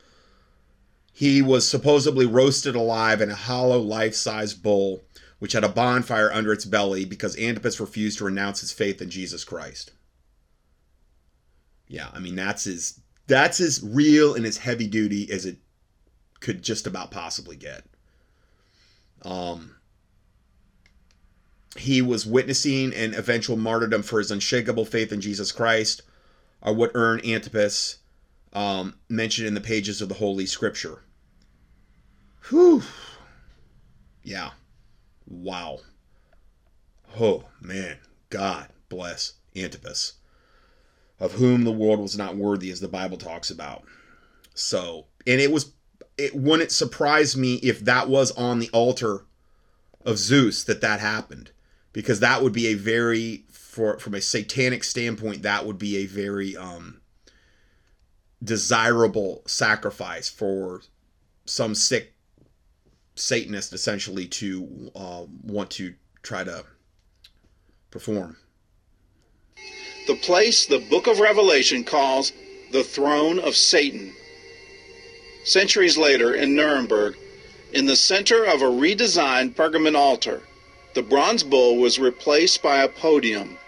he 1.18 1.42
was 1.42 1.68
supposedly 1.68 2.24
roasted 2.24 2.76
alive 2.76 3.20
in 3.20 3.28
a 3.28 3.34
hollow 3.34 3.80
life 3.80 4.14
size 4.14 4.54
bowl 4.54 5.02
which 5.40 5.52
had 5.52 5.64
a 5.64 5.68
bonfire 5.68 6.32
under 6.32 6.52
its 6.52 6.64
belly 6.64 7.04
because 7.04 7.36
Antipas 7.36 7.80
refused 7.80 8.18
to 8.18 8.24
renounce 8.24 8.60
his 8.60 8.70
faith 8.70 9.02
in 9.02 9.10
Jesus 9.10 9.42
Christ. 9.42 9.90
Yeah, 11.88 12.06
I 12.12 12.20
mean 12.20 12.36
that's 12.36 12.68
as 12.68 13.00
that's 13.26 13.58
as 13.58 13.82
real 13.82 14.32
and 14.32 14.46
as 14.46 14.58
heavy 14.58 14.86
duty 14.86 15.28
as 15.32 15.44
it 15.44 15.56
could 16.38 16.62
just 16.62 16.86
about 16.86 17.10
possibly 17.10 17.56
get. 17.56 17.82
Um 19.22 19.74
he 21.76 22.00
was 22.00 22.26
witnessing 22.26 22.94
an 22.94 23.14
eventual 23.14 23.56
martyrdom 23.56 24.04
for 24.04 24.20
his 24.20 24.30
unshakable 24.30 24.84
faith 24.84 25.10
in 25.10 25.20
Jesus 25.20 25.50
Christ, 25.50 26.02
are 26.62 26.72
what 26.72 26.92
earned 26.94 27.26
Antipas 27.26 27.96
um, 28.52 28.94
mentioned 29.08 29.48
in 29.48 29.54
the 29.54 29.60
pages 29.60 30.00
of 30.00 30.08
the 30.08 30.14
Holy 30.14 30.46
Scripture. 30.46 31.00
Whew. 32.44 32.82
Yeah 34.22 34.50
Wow. 35.30 35.80
Oh, 37.18 37.44
man. 37.60 37.98
God 38.30 38.68
bless 38.88 39.34
Antipas, 39.54 40.14
of 41.20 41.32
whom 41.32 41.64
the 41.64 41.72
world 41.72 42.00
was 42.00 42.16
not 42.16 42.36
worthy, 42.36 42.70
as 42.70 42.80
the 42.80 42.88
Bible 42.88 43.16
talks 43.16 43.50
about. 43.50 43.84
So, 44.54 45.06
and 45.26 45.40
it 45.40 45.50
was, 45.50 45.72
it 46.16 46.34
wouldn't 46.34 46.72
surprise 46.72 47.36
me 47.36 47.56
if 47.56 47.80
that 47.80 48.08
was 48.08 48.30
on 48.32 48.58
the 48.58 48.70
altar 48.70 49.24
of 50.04 50.18
Zeus 50.18 50.64
that 50.64 50.80
that 50.80 51.00
happened, 51.00 51.50
because 51.92 52.20
that 52.20 52.42
would 52.42 52.52
be 52.52 52.68
a 52.68 52.74
very, 52.74 53.44
for 53.50 53.98
from 53.98 54.14
a 54.14 54.20
satanic 54.20 54.84
standpoint, 54.84 55.42
that 55.42 55.66
would 55.66 55.78
be 55.78 55.98
a 55.98 56.06
very 56.06 56.56
um, 56.56 57.00
desirable 58.42 59.42
sacrifice 59.46 60.28
for 60.28 60.82
some 61.44 61.74
sick 61.74 62.14
Satanist, 63.18 63.72
essentially, 63.72 64.26
to 64.26 64.90
uh, 64.94 65.24
want 65.42 65.70
to 65.72 65.94
try 66.22 66.44
to 66.44 66.64
perform. 67.90 68.36
The 70.06 70.16
place 70.16 70.66
the 70.66 70.78
book 70.78 71.06
of 71.06 71.20
Revelation 71.20 71.84
calls 71.84 72.32
the 72.72 72.84
throne 72.84 73.38
of 73.38 73.56
Satan. 73.56 74.14
Centuries 75.44 75.96
later, 75.96 76.34
in 76.34 76.54
Nuremberg, 76.54 77.16
in 77.72 77.86
the 77.86 77.96
center 77.96 78.44
of 78.44 78.62
a 78.62 78.66
redesigned 78.66 79.54
Pergamon 79.54 79.94
altar, 79.94 80.42
the 80.94 81.02
bronze 81.02 81.42
bull 81.42 81.76
was 81.76 81.98
replaced 81.98 82.62
by 82.62 82.82
a 82.82 82.88
podium. 82.88 83.58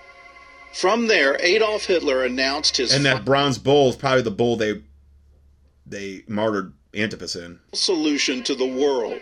From 0.73 1.07
there, 1.09 1.37
Adolf 1.41 1.85
Hitler 1.85 2.25
announced 2.25 2.77
his 2.77 2.93
And 2.95 3.05
that 3.05 3.25
bronze 3.25 3.59
bull 3.59 3.91
is 3.91 3.97
probably 3.97 4.23
the 4.23 4.31
bull 4.31 4.57
they 4.57 4.83
they 5.87 6.23
martyred 6.29 6.73
Antipas 6.95 7.35
in. 7.37 7.59
solution 7.73 8.43
to 8.45 8.55
the 8.55 8.67
world. 8.67 9.21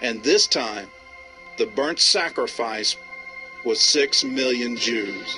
And 0.00 0.22
this 0.22 0.46
time, 0.46 0.88
the 1.58 1.66
burnt 1.66 1.98
sacrifice 1.98 2.96
was 3.64 3.80
six 3.80 4.24
million 4.24 4.76
Jews. 4.76 5.36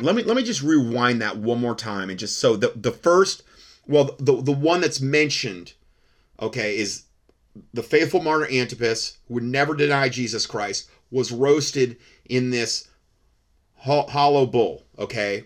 Let 0.00 0.14
me 0.14 0.22
let 0.22 0.36
me 0.36 0.42
just 0.42 0.62
rewind 0.62 1.22
that 1.22 1.38
one 1.38 1.60
more 1.60 1.74
time 1.74 2.10
and 2.10 2.18
just 2.18 2.38
so 2.38 2.56
the 2.56 2.72
the 2.74 2.90
first 2.90 3.42
well 3.86 4.16
the 4.18 4.42
the 4.42 4.52
one 4.52 4.80
that's 4.80 5.00
mentioned 5.00 5.74
okay 6.42 6.76
is 6.76 7.04
the 7.72 7.84
faithful 7.84 8.20
martyr 8.20 8.50
Antipas 8.50 9.18
who 9.28 9.34
would 9.34 9.44
never 9.44 9.74
deny 9.74 10.08
Jesus 10.08 10.44
Christ 10.44 10.90
was 11.10 11.30
roasted 11.30 11.96
in 12.28 12.50
this 12.50 12.88
hollow 13.76 14.44
bull 14.44 14.82
okay 14.98 15.44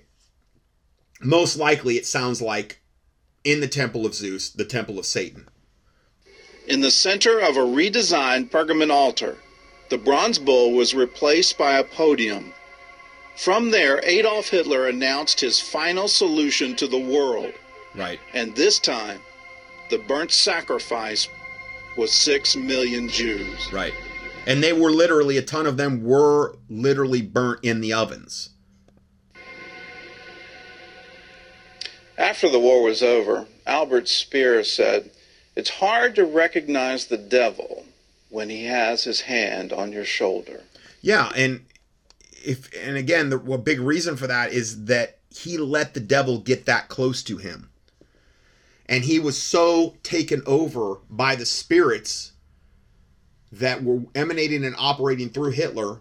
most 1.21 1.59
likely 1.59 1.99
it 1.99 2.07
sounds 2.07 2.41
like 2.41 2.81
in 3.45 3.61
the 3.61 3.69
temple 3.69 4.07
of 4.07 4.15
Zeus 4.15 4.49
the 4.49 4.65
temple 4.65 4.99
of 4.99 5.05
Satan 5.05 5.47
In 6.67 6.81
the 6.81 6.91
center 6.91 7.41
of 7.41 7.57
a 7.57 7.61
redesigned 7.61 8.51
Pergamon 8.51 8.91
altar, 8.91 9.39
the 9.89 9.99
bronze 9.99 10.39
bull 10.39 10.73
was 10.73 10.95
replaced 10.95 11.59
by 11.59 11.79
a 11.79 11.85
podium. 11.85 12.53
From 13.37 13.71
there, 13.71 14.01
Adolf 14.05 14.49
Hitler 14.49 14.87
announced 14.87 15.41
his 15.41 15.61
final 15.61 16.07
solution 16.07 16.77
to 16.77 16.87
the 16.87 16.99
world. 16.99 17.53
right 17.95 18.21
And 18.35 18.55
this 18.55 18.79
time, 18.79 19.21
the 19.89 19.99
burnt 19.99 20.31
sacrifice 20.31 21.29
was 21.97 22.13
six 22.13 22.55
million 22.55 23.09
Jews. 23.09 23.73
right 23.73 23.95
and 24.47 24.63
they 24.63 24.73
were 24.73 24.91
literally 24.91 25.37
a 25.37 25.43
ton 25.43 25.67
of 25.67 25.77
them 25.77 26.03
were 26.03 26.57
literally 26.69 27.21
burnt 27.21 27.61
in 27.63 27.81
the 27.81 27.93
ovens 27.93 28.51
After 32.17 32.51
the 32.51 32.61
war 32.61 32.83
was 32.83 33.03
over, 33.03 33.47
Albert 33.67 34.07
Speer 34.07 34.63
said, 34.63 35.11
It's 35.57 35.71
hard 35.71 36.15
to 36.15 36.25
recognize 36.25 37.07
the 37.07 37.19
devil 37.19 37.85
when 38.29 38.49
he 38.51 38.65
has 38.65 39.05
his 39.05 39.23
hand 39.23 39.73
on 39.73 39.93
your 39.93 40.05
shoulder. 40.05 40.63
Yeah, 41.03 41.31
and 41.35 41.67
if 42.45 42.71
and 42.77 42.97
again, 42.97 43.31
the 43.31 43.39
big 43.39 43.81
reason 43.81 44.17
for 44.17 44.27
that 44.27 44.53
is 44.53 44.85
that 44.85 45.19
he 45.31 45.59
let 45.59 45.95
the 45.95 46.01
devil 46.01 46.39
get 46.39 46.67
that 46.67 46.89
close 46.89 47.23
to 47.25 47.37
him, 47.37 47.71
and 48.87 49.05
he 49.05 49.19
was 49.19 49.41
so 49.41 49.97
taken 50.03 50.43
over 50.47 50.97
by 51.09 51.35
the 51.35 51.47
spirits 51.47 52.33
that 53.53 53.83
were 53.83 54.03
emanating 54.15 54.65
and 54.65 54.77
operating 54.79 55.31
through 55.31 55.51
Hitler. 55.51 56.01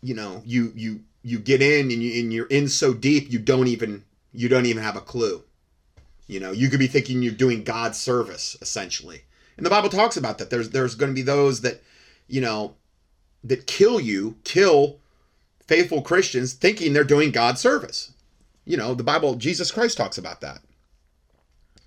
You 0.00 0.14
know, 0.14 0.42
you 0.44 0.72
you 0.74 1.00
you 1.22 1.38
get 1.38 1.60
in 1.60 1.90
and 1.90 2.02
you 2.02 2.20
and 2.20 2.32
you're 2.32 2.46
in 2.46 2.68
so 2.68 2.94
deep 2.94 3.30
you 3.30 3.38
don't 3.38 3.68
even 3.68 4.04
you 4.32 4.48
don't 4.48 4.66
even 4.66 4.82
have 4.82 4.96
a 4.96 5.00
clue. 5.00 5.42
You 6.28 6.38
know, 6.38 6.52
you 6.52 6.68
could 6.68 6.78
be 6.78 6.86
thinking 6.86 7.22
you're 7.22 7.32
doing 7.32 7.64
God's 7.64 7.98
service 7.98 8.56
essentially, 8.62 9.22
and 9.56 9.66
the 9.66 9.70
Bible 9.70 9.88
talks 9.88 10.16
about 10.16 10.38
that. 10.38 10.50
There's 10.50 10.70
there's 10.70 10.94
going 10.94 11.10
to 11.10 11.14
be 11.14 11.22
those 11.22 11.62
that, 11.62 11.82
you 12.28 12.40
know, 12.40 12.76
that 13.42 13.66
kill 13.66 13.98
you, 13.98 14.36
kill 14.44 15.00
faithful 15.66 16.02
Christians 16.02 16.54
thinking 16.54 16.92
they're 16.92 17.04
doing 17.04 17.30
God's 17.30 17.60
service. 17.60 18.12
You 18.64 18.76
know, 18.76 18.94
the 18.94 19.04
Bible, 19.04 19.36
Jesus 19.36 19.70
Christ 19.70 19.96
talks 19.96 20.18
about 20.18 20.40
that. 20.40 20.60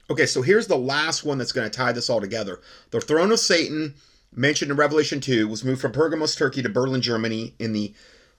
Okay, 0.10 0.26
so 0.26 0.42
here's 0.42 0.68
the 0.68 0.78
last 0.78 1.24
one 1.24 1.38
that's 1.38 1.52
going 1.52 1.70
to 1.70 1.76
tie 1.76 1.92
this 1.92 2.10
all 2.10 2.22
together. 2.22 2.60
The 2.92 3.02
throne 3.02 3.32
of 3.32 3.40
Satan, 3.40 3.96
mentioned 4.34 4.72
in 4.72 4.78
Revelation 4.78 5.20
2, 5.20 5.48
was 5.48 5.64
moved 5.64 5.82
from 5.82 5.92
Pergamos, 5.92 6.36
Turkey 6.36 6.62
to 6.62 6.70
Berlin, 6.70 7.02
Germany 7.02 7.56
in 7.60 7.74
the, 7.74 7.94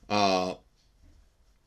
uh, 0.09 0.53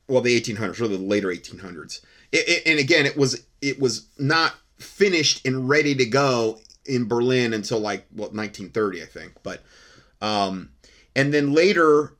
well, 0.07 0.21
the 0.21 0.39
1800s, 0.39 0.79
really 0.79 0.97
the 0.97 1.03
later 1.03 1.27
1800s. 1.27 2.01
It, 2.31 2.47
it, 2.47 2.63
and 2.65 2.79
again, 2.79 3.05
it 3.05 3.17
was 3.17 3.45
it 3.61 3.79
was 3.79 4.07
not 4.17 4.53
finished 4.77 5.45
and 5.45 5.67
ready 5.67 5.95
to 5.95 6.05
go 6.05 6.59
in 6.85 7.07
Berlin 7.07 7.53
until 7.53 7.79
like 7.79 8.05
what 8.11 8.33
1930, 8.33 9.01
I 9.01 9.05
think. 9.05 9.33
But 9.43 9.63
um, 10.21 10.69
and 11.15 11.33
then 11.33 11.53
later 11.53 12.13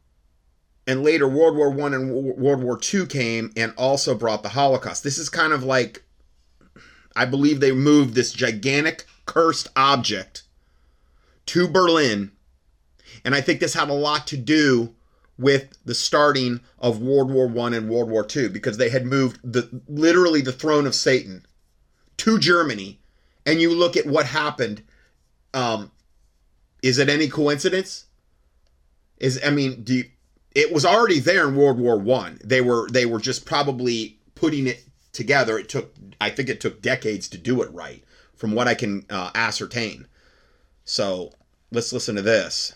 and 0.88 1.04
later 1.04 1.28
world 1.28 1.56
war 1.56 1.70
one 1.70 1.94
and 1.94 2.12
world 2.12 2.64
war 2.64 2.78
two 2.78 3.06
came 3.06 3.52
and 3.56 3.74
also 3.78 4.16
brought 4.16 4.42
the 4.42 4.50
holocaust 4.50 5.04
this 5.04 5.18
is 5.18 5.30
kind 5.30 5.52
of 5.52 5.64
like 5.64 6.04
i 7.16 7.26
believe 7.26 7.60
they 7.60 7.74
moved 7.74 8.16
this 8.16 8.32
gigantic 8.32 9.06
cursed 9.26 9.68
object 9.76 10.44
to 11.46 11.68
berlin 11.68 12.32
and 13.26 13.36
i 13.36 13.42
think 13.42 13.60
this 13.60 13.74
had 13.74 13.90
a 13.90 13.94
lot 13.94 14.26
to 14.26 14.38
do 14.38 14.96
with 15.38 15.78
the 15.86 15.96
starting 15.96 16.60
of 16.80 17.02
world 17.02 17.32
war 17.32 17.48
one 17.48 17.74
and 17.74 17.90
world 17.90 18.10
war 18.10 18.26
two 18.26 18.50
because 18.50 18.78
they 18.78 18.90
had 18.90 19.06
moved 19.06 19.40
the 19.44 19.82
literally 19.88 20.42
the 20.42 20.52
throne 20.52 20.86
of 20.88 20.96
satan 20.96 21.46
to 22.18 22.40
germany 22.40 23.00
and 23.46 23.62
you 23.62 23.74
look 23.74 23.96
at 23.96 24.06
what 24.06 24.26
happened 24.26 24.84
um, 25.54 25.92
is 26.84 26.98
it 26.98 27.10
any 27.10 27.28
coincidence 27.28 28.06
is 29.20 29.40
i 29.46 29.50
mean 29.50 29.84
you, 29.88 30.06
it 30.58 30.74
was 30.74 30.86
already 30.86 31.20
there 31.20 31.48
in 31.48 31.56
World 31.56 31.78
War 31.80 32.00
One. 32.00 32.40
They 32.44 32.62
were 32.62 32.90
they 32.90 33.06
were 33.06 33.20
just 33.20 33.46
probably 33.46 34.18
putting 34.34 34.66
it 34.66 34.84
together. 35.14 35.60
It 35.60 35.70
took 35.70 35.94
I 36.20 36.32
think 36.32 36.50
it 36.50 36.60
took 36.60 36.82
decades 36.82 37.28
to 37.30 37.38
do 37.38 37.62
it 37.62 37.72
right, 37.72 38.04
from 38.36 38.54
what 38.54 38.68
I 38.68 38.74
can 38.74 39.06
uh, 39.12 39.30
ascertain. 39.36 40.08
So 40.84 41.32
let's 41.72 41.94
listen 41.94 42.16
to 42.16 42.24
this. 42.24 42.74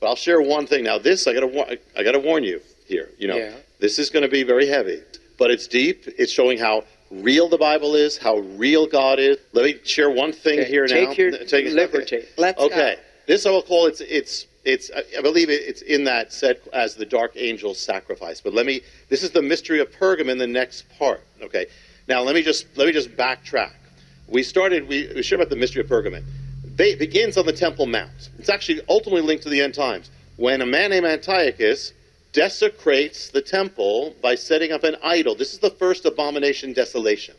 But 0.00 0.08
I'll 0.08 0.16
share 0.16 0.40
one 0.40 0.66
thing 0.66 0.84
now. 0.84 0.98
This 0.98 1.26
I 1.26 1.34
gotta 1.34 1.78
I 1.96 2.02
gotta 2.02 2.18
warn 2.18 2.42
you 2.42 2.60
here. 2.86 3.10
You 3.18 3.28
know, 3.28 3.36
Yeah. 3.36 3.52
this 3.78 3.98
is 3.98 4.08
going 4.08 4.22
to 4.22 4.28
be 4.30 4.42
very 4.42 4.66
heavy, 4.66 5.02
but 5.38 5.50
it's 5.50 5.66
deep. 5.68 6.04
It's 6.18 6.32
showing 6.32 6.58
how 6.58 6.84
real 7.10 7.48
the 7.48 7.58
Bible 7.58 7.94
is, 7.94 8.16
how 8.16 8.38
real 8.38 8.86
God 8.86 9.18
is. 9.18 9.36
Let 9.52 9.64
me 9.66 9.76
share 9.84 10.08
one 10.10 10.32
thing 10.32 10.60
Okay, 10.60 10.70
here 10.70 10.86
take 10.86 11.08
now. 11.10 11.14
your 11.14 11.30
Take 11.44 11.66
it- 11.66 11.74
liberty. 11.74 12.24
Let's 12.38 12.58
okay. 12.60 12.94
go. 12.96 13.00
This 13.26 13.44
I 13.44 13.50
will 13.50 13.62
call 13.62 13.86
it's 13.86 14.00
it's 14.00 14.46
it's 14.64 14.90
I 15.16 15.20
believe 15.20 15.50
it's 15.50 15.82
in 15.82 16.04
that 16.04 16.32
set 16.32 16.66
as 16.72 16.94
the 16.94 17.04
dark 17.04 17.36
angel's 17.36 17.78
sacrifice. 17.78 18.40
But 18.40 18.54
let 18.54 18.64
me 18.64 18.80
this 19.10 19.22
is 19.22 19.30
the 19.32 19.42
mystery 19.42 19.80
of 19.80 19.90
Pergamon, 19.92 20.38
the 20.38 20.46
next 20.46 20.84
part. 20.98 21.20
Okay. 21.42 21.66
Now 22.08 22.22
let 22.22 22.34
me 22.34 22.40
just 22.42 22.66
let 22.76 22.86
me 22.86 22.92
just 22.92 23.14
backtrack. 23.18 23.72
We 24.28 24.42
started 24.44 24.88
we, 24.88 25.12
we 25.14 25.22
shared 25.22 25.42
about 25.42 25.50
the 25.50 25.56
mystery 25.56 25.82
of 25.82 25.88
Pergamon. 25.90 26.22
It 26.88 26.98
begins 26.98 27.36
on 27.36 27.46
the 27.46 27.52
Temple 27.52 27.86
Mount. 27.86 28.30
It's 28.38 28.48
actually 28.48 28.80
ultimately 28.88 29.22
linked 29.22 29.42
to 29.44 29.50
the 29.50 29.60
end 29.60 29.74
times. 29.74 30.10
When 30.36 30.62
a 30.62 30.66
man 30.66 30.90
named 30.90 31.06
Antiochus 31.06 31.92
desecrates 32.32 33.28
the 33.28 33.42
temple 33.42 34.14
by 34.22 34.34
setting 34.34 34.72
up 34.72 34.84
an 34.84 34.96
idol. 35.02 35.34
This 35.34 35.52
is 35.52 35.58
the 35.58 35.70
first 35.70 36.04
abomination 36.04 36.72
desolation. 36.72 37.34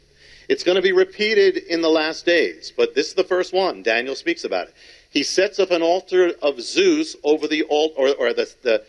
It's 0.50 0.64
going 0.64 0.76
to 0.76 0.82
be 0.82 0.92
repeated 0.92 1.58
in 1.58 1.82
the 1.82 1.90
last 1.90 2.26
days, 2.26 2.74
but 2.76 2.94
this 2.94 3.08
is 3.08 3.14
the 3.14 3.24
first 3.24 3.54
one. 3.54 3.84
Daniel 3.84 4.16
speaks 4.16 4.44
about 4.44 4.68
it. 4.68 4.74
He 5.10 5.24
sets 5.24 5.60
up 5.60 5.72
an 5.72 5.82
altar 5.82 6.34
of 6.42 6.62
Zeus 6.62 7.16
over 7.24 7.48
the 7.48 7.64
altar, 7.64 7.96
or, 7.98 8.10
or 8.16 8.34
the, 8.34 8.50
the 8.62 8.84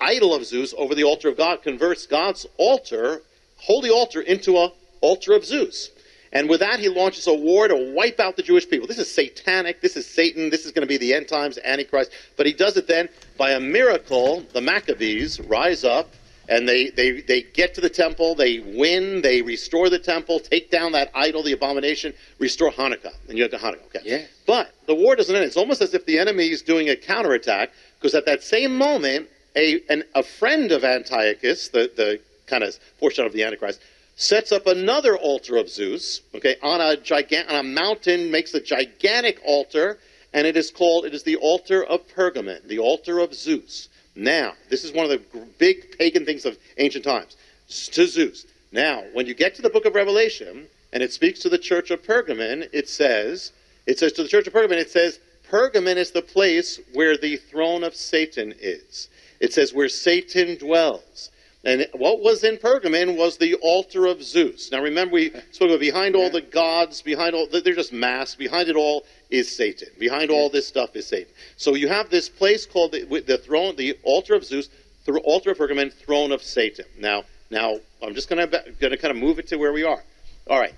idol 0.00 0.34
of 0.34 0.44
Zeus 0.44 0.74
over 0.76 0.94
the 0.94 1.04
altar 1.04 1.28
of 1.28 1.36
God, 1.36 1.62
converts 1.62 2.06
God's 2.06 2.46
altar, 2.58 3.22
holy 3.56 3.90
altar, 3.90 4.20
into 4.20 4.58
a 4.58 4.72
altar 5.00 5.32
of 5.32 5.44
Zeus. 5.44 5.90
And 6.32 6.48
with 6.48 6.60
that, 6.60 6.80
he 6.80 6.88
launches 6.88 7.26
a 7.26 7.34
war 7.34 7.68
to 7.68 7.92
wipe 7.94 8.20
out 8.20 8.36
the 8.36 8.42
Jewish 8.42 8.68
people. 8.68 8.86
This 8.86 8.98
is 8.98 9.10
satanic. 9.10 9.80
This 9.80 9.96
is 9.96 10.06
Satan. 10.06 10.50
This 10.50 10.66
is 10.66 10.72
going 10.72 10.82
to 10.82 10.88
be 10.88 10.96
the 10.96 11.14
end 11.14 11.28
times, 11.28 11.58
Antichrist. 11.64 12.10
But 12.36 12.46
he 12.46 12.52
does 12.52 12.76
it 12.76 12.86
then 12.86 13.08
by 13.36 13.52
a 13.52 13.60
miracle. 13.60 14.44
The 14.52 14.60
Maccabees 14.60 15.40
rise 15.40 15.84
up 15.84 16.10
and 16.48 16.68
they, 16.68 16.90
they, 16.90 17.20
they 17.22 17.42
get 17.42 17.74
to 17.74 17.80
the 17.80 17.88
temple. 17.88 18.34
They 18.34 18.60
win. 18.60 19.22
They 19.22 19.42
restore 19.42 19.90
the 19.90 19.98
temple, 19.98 20.40
take 20.40 20.70
down 20.70 20.92
that 20.92 21.10
idol, 21.14 21.42
the 21.42 21.52
abomination, 21.52 22.12
restore 22.38 22.70
Hanukkah. 22.70 23.14
And 23.28 23.36
you 23.36 23.42
have 23.42 23.50
the 23.50 23.58
Hanukkah. 23.58 23.86
Okay. 23.86 24.00
Yeah. 24.04 24.22
But 24.46 24.72
the 24.86 24.94
war 24.94 25.16
doesn't 25.16 25.34
end. 25.34 25.44
It's 25.44 25.56
almost 25.56 25.80
as 25.80 25.94
if 25.94 26.06
the 26.06 26.18
enemy 26.18 26.50
is 26.50 26.62
doing 26.62 26.88
a 26.88 26.96
counterattack 26.96 27.70
Because 27.98 28.14
at 28.14 28.26
that 28.26 28.42
same 28.42 28.76
moment, 28.76 29.28
a, 29.56 29.80
an, 29.88 30.04
a 30.14 30.22
friend 30.22 30.70
of 30.70 30.84
Antiochus, 30.84 31.68
the, 31.68 31.90
the 31.96 32.20
kind 32.46 32.62
of 32.62 32.74
foreshadow 32.98 33.26
of 33.26 33.32
the 33.32 33.42
Antichrist, 33.42 33.80
sets 34.16 34.50
up 34.50 34.66
another 34.66 35.16
altar 35.16 35.56
of 35.56 35.68
Zeus, 35.68 36.22
okay, 36.34 36.56
on 36.62 36.80
a 36.80 36.96
gigant, 36.96 37.48
on 37.48 37.56
a 37.56 37.62
mountain, 37.62 38.30
makes 38.30 38.54
a 38.54 38.60
gigantic 38.60 39.40
altar, 39.44 39.98
and 40.32 40.46
it 40.46 40.56
is 40.56 40.70
called, 40.70 41.04
it 41.04 41.14
is 41.14 41.22
the 41.22 41.36
altar 41.36 41.84
of 41.84 42.08
Pergamon, 42.08 42.66
the 42.66 42.78
altar 42.78 43.18
of 43.18 43.34
Zeus. 43.34 43.88
Now, 44.14 44.54
this 44.70 44.84
is 44.84 44.92
one 44.92 45.04
of 45.04 45.10
the 45.10 45.40
big 45.58 45.98
pagan 45.98 46.24
things 46.24 46.46
of 46.46 46.58
ancient 46.78 47.04
times, 47.04 47.36
to 47.68 48.06
Zeus. 48.06 48.46
Now, 48.72 49.04
when 49.12 49.26
you 49.26 49.34
get 49.34 49.54
to 49.56 49.62
the 49.62 49.70
book 49.70 49.84
of 49.84 49.94
Revelation, 49.94 50.66
and 50.92 51.02
it 51.02 51.12
speaks 51.12 51.40
to 51.40 51.50
the 51.50 51.58
church 51.58 51.90
of 51.90 52.02
Pergamon, 52.02 52.68
it 52.72 52.88
says, 52.88 53.52
it 53.86 53.98
says 53.98 54.12
to 54.14 54.22
the 54.22 54.28
church 54.28 54.46
of 54.46 54.54
Pergamon, 54.54 54.78
it 54.78 54.90
says, 54.90 55.20
Pergamon 55.50 55.96
is 55.96 56.10
the 56.10 56.22
place 56.22 56.80
where 56.94 57.16
the 57.18 57.36
throne 57.36 57.84
of 57.84 57.94
Satan 57.94 58.54
is. 58.58 59.08
It 59.40 59.52
says 59.52 59.74
where 59.74 59.90
Satan 59.90 60.56
dwells. 60.56 61.30
And 61.66 61.88
what 61.94 62.20
was 62.22 62.44
in 62.44 62.58
Pergamon 62.58 63.16
was 63.16 63.38
the 63.38 63.54
altar 63.54 64.06
of 64.06 64.22
Zeus. 64.22 64.70
Now 64.70 64.80
remember, 64.80 65.14
we 65.14 65.30
spoke 65.50 65.68
about 65.68 65.80
behind 65.80 66.14
all 66.14 66.30
the 66.30 66.40
gods, 66.40 67.02
behind 67.02 67.34
all, 67.34 67.48
they're 67.48 67.74
just 67.74 67.92
masks. 67.92 68.36
Behind 68.36 68.68
it 68.68 68.76
all 68.76 69.04
is 69.30 69.54
Satan. 69.54 69.88
Behind 69.98 70.30
all 70.30 70.48
this 70.48 70.64
stuff 70.64 70.94
is 70.94 71.08
Satan. 71.08 71.32
So 71.56 71.74
you 71.74 71.88
have 71.88 72.08
this 72.08 72.28
place 72.28 72.66
called 72.66 72.92
the, 72.92 73.02
the 73.26 73.38
throne, 73.38 73.74
the 73.74 73.98
altar 74.04 74.34
of 74.34 74.44
Zeus, 74.44 74.68
the 75.06 75.18
altar 75.18 75.50
of 75.50 75.58
Pergamon, 75.58 75.92
throne 75.92 76.30
of 76.30 76.40
Satan. 76.40 76.84
Now, 77.00 77.24
now 77.50 77.80
I'm 78.00 78.14
just 78.14 78.28
going 78.28 78.48
to 78.48 78.64
going 78.78 78.92
to 78.92 78.96
kind 78.96 79.10
of 79.10 79.16
move 79.16 79.40
it 79.40 79.48
to 79.48 79.56
where 79.56 79.72
we 79.72 79.82
are. 79.82 80.04
All 80.48 80.60
right. 80.60 80.74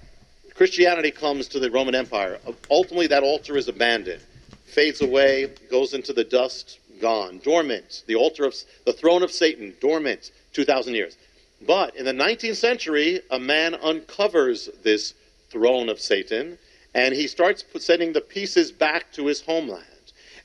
Christianity 0.55 1.11
comes 1.11 1.49
to 1.49 1.61
the 1.61 1.71
Roman 1.71 1.95
Empire. 1.95 2.39
Uh, 2.47 2.53
ultimately, 2.71 3.09
that 3.09 3.23
altar 3.23 3.59
is 3.59 3.69
abandoned, 3.69 4.23
fades 4.65 5.03
away, 5.03 5.51
goes 5.71 5.93
into 5.93 6.15
the 6.15 6.25
dust, 6.25 6.79
gone, 6.99 7.41
dormant. 7.45 8.05
The 8.07 8.17
altar 8.17 8.45
of 8.45 8.55
the 8.87 8.95
throne 8.95 9.23
of 9.23 9.31
Satan, 9.31 9.75
dormant, 9.81 10.31
2,000 10.59 10.95
years. 10.95 11.17
But 11.65 11.95
in 11.95 12.05
the 12.05 12.13
19th 12.13 12.57
century, 12.57 13.21
a 13.31 13.39
man 13.39 13.77
uncovers 13.77 14.69
this 14.83 15.15
throne 15.51 15.89
of 15.89 16.01
Satan, 16.01 16.59
and 16.95 17.15
he 17.15 17.29
starts 17.29 17.65
sending 17.79 18.13
the 18.13 18.21
pieces 18.21 18.73
back 18.73 19.13
to 19.13 19.27
his 19.27 19.41
homeland. 19.41 19.85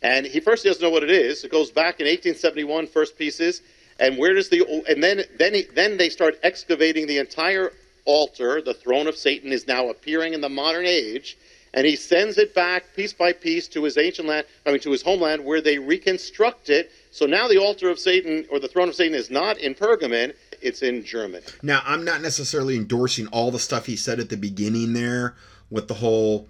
And 0.03 0.27
he 0.27 0.40
first 0.40 0.65
doesn't 0.65 0.84
know 0.84 0.91
what 0.91 1.02
it 1.02 1.10
is. 1.10 1.44
It 1.44 1.49
goes 1.49 1.72
back 1.72 1.99
in 1.99 2.06
1871, 2.06 2.85
first 2.88 3.18
pieces, 3.18 3.64
and 3.99 4.15
where 4.19 4.35
does 4.35 4.49
the 4.49 4.61
and 4.88 5.03
then 5.03 5.23
then 5.40 5.56
he, 5.56 5.64
then 5.73 5.98
they 5.98 6.10
start 6.10 6.40
excavating 6.44 7.07
the 7.07 7.18
entire 7.18 7.72
altar. 8.06 8.61
The 8.61 8.76
throne 8.76 9.07
of 9.07 9.15
Satan 9.18 9.52
is 9.52 9.65
now 9.65 9.90
appearing 9.90 10.35
in 10.35 10.41
the 10.41 10.49
modern 10.49 10.85
age, 10.85 11.38
and 11.74 11.86
he 11.86 11.95
sends 11.95 12.38
it 12.38 12.54
back 12.54 12.94
piece 12.95 13.14
by 13.14 13.34
piece 13.34 13.68
to 13.70 13.84
his 13.84 13.98
ancient 13.98 14.28
land, 14.28 14.45
I 14.66 14.72
mean 14.72 14.80
to 14.82 14.91
his 14.91 15.02
homeland, 15.02 15.44
where 15.44 15.62
they 15.62 15.80
reconstruct 15.80 16.70
it. 16.70 16.91
So 17.12 17.26
now 17.26 17.48
the 17.48 17.58
altar 17.58 17.90
of 17.90 18.00
Satan 18.00 18.45
or 18.52 18.60
the 18.60 18.68
throne 18.68 18.90
of 18.90 18.95
Satan 18.95 19.16
is 19.16 19.30
not 19.30 19.58
in 19.58 19.74
Pergamon; 19.74 20.34
it's 20.62 20.82
in 20.82 21.04
Germany. 21.04 21.44
Now, 21.62 21.82
I'm 21.86 22.06
not 22.06 22.22
necessarily 22.22 22.76
endorsing 22.76 23.28
all 23.28 23.52
the 23.52 23.60
stuff 23.60 23.86
he 23.86 23.95
said 23.95 24.20
at 24.20 24.30
the 24.30 24.38
beginning 24.38 24.94
there 24.94 25.36
with 25.70 25.88
the 25.88 25.95
whole. 25.95 26.48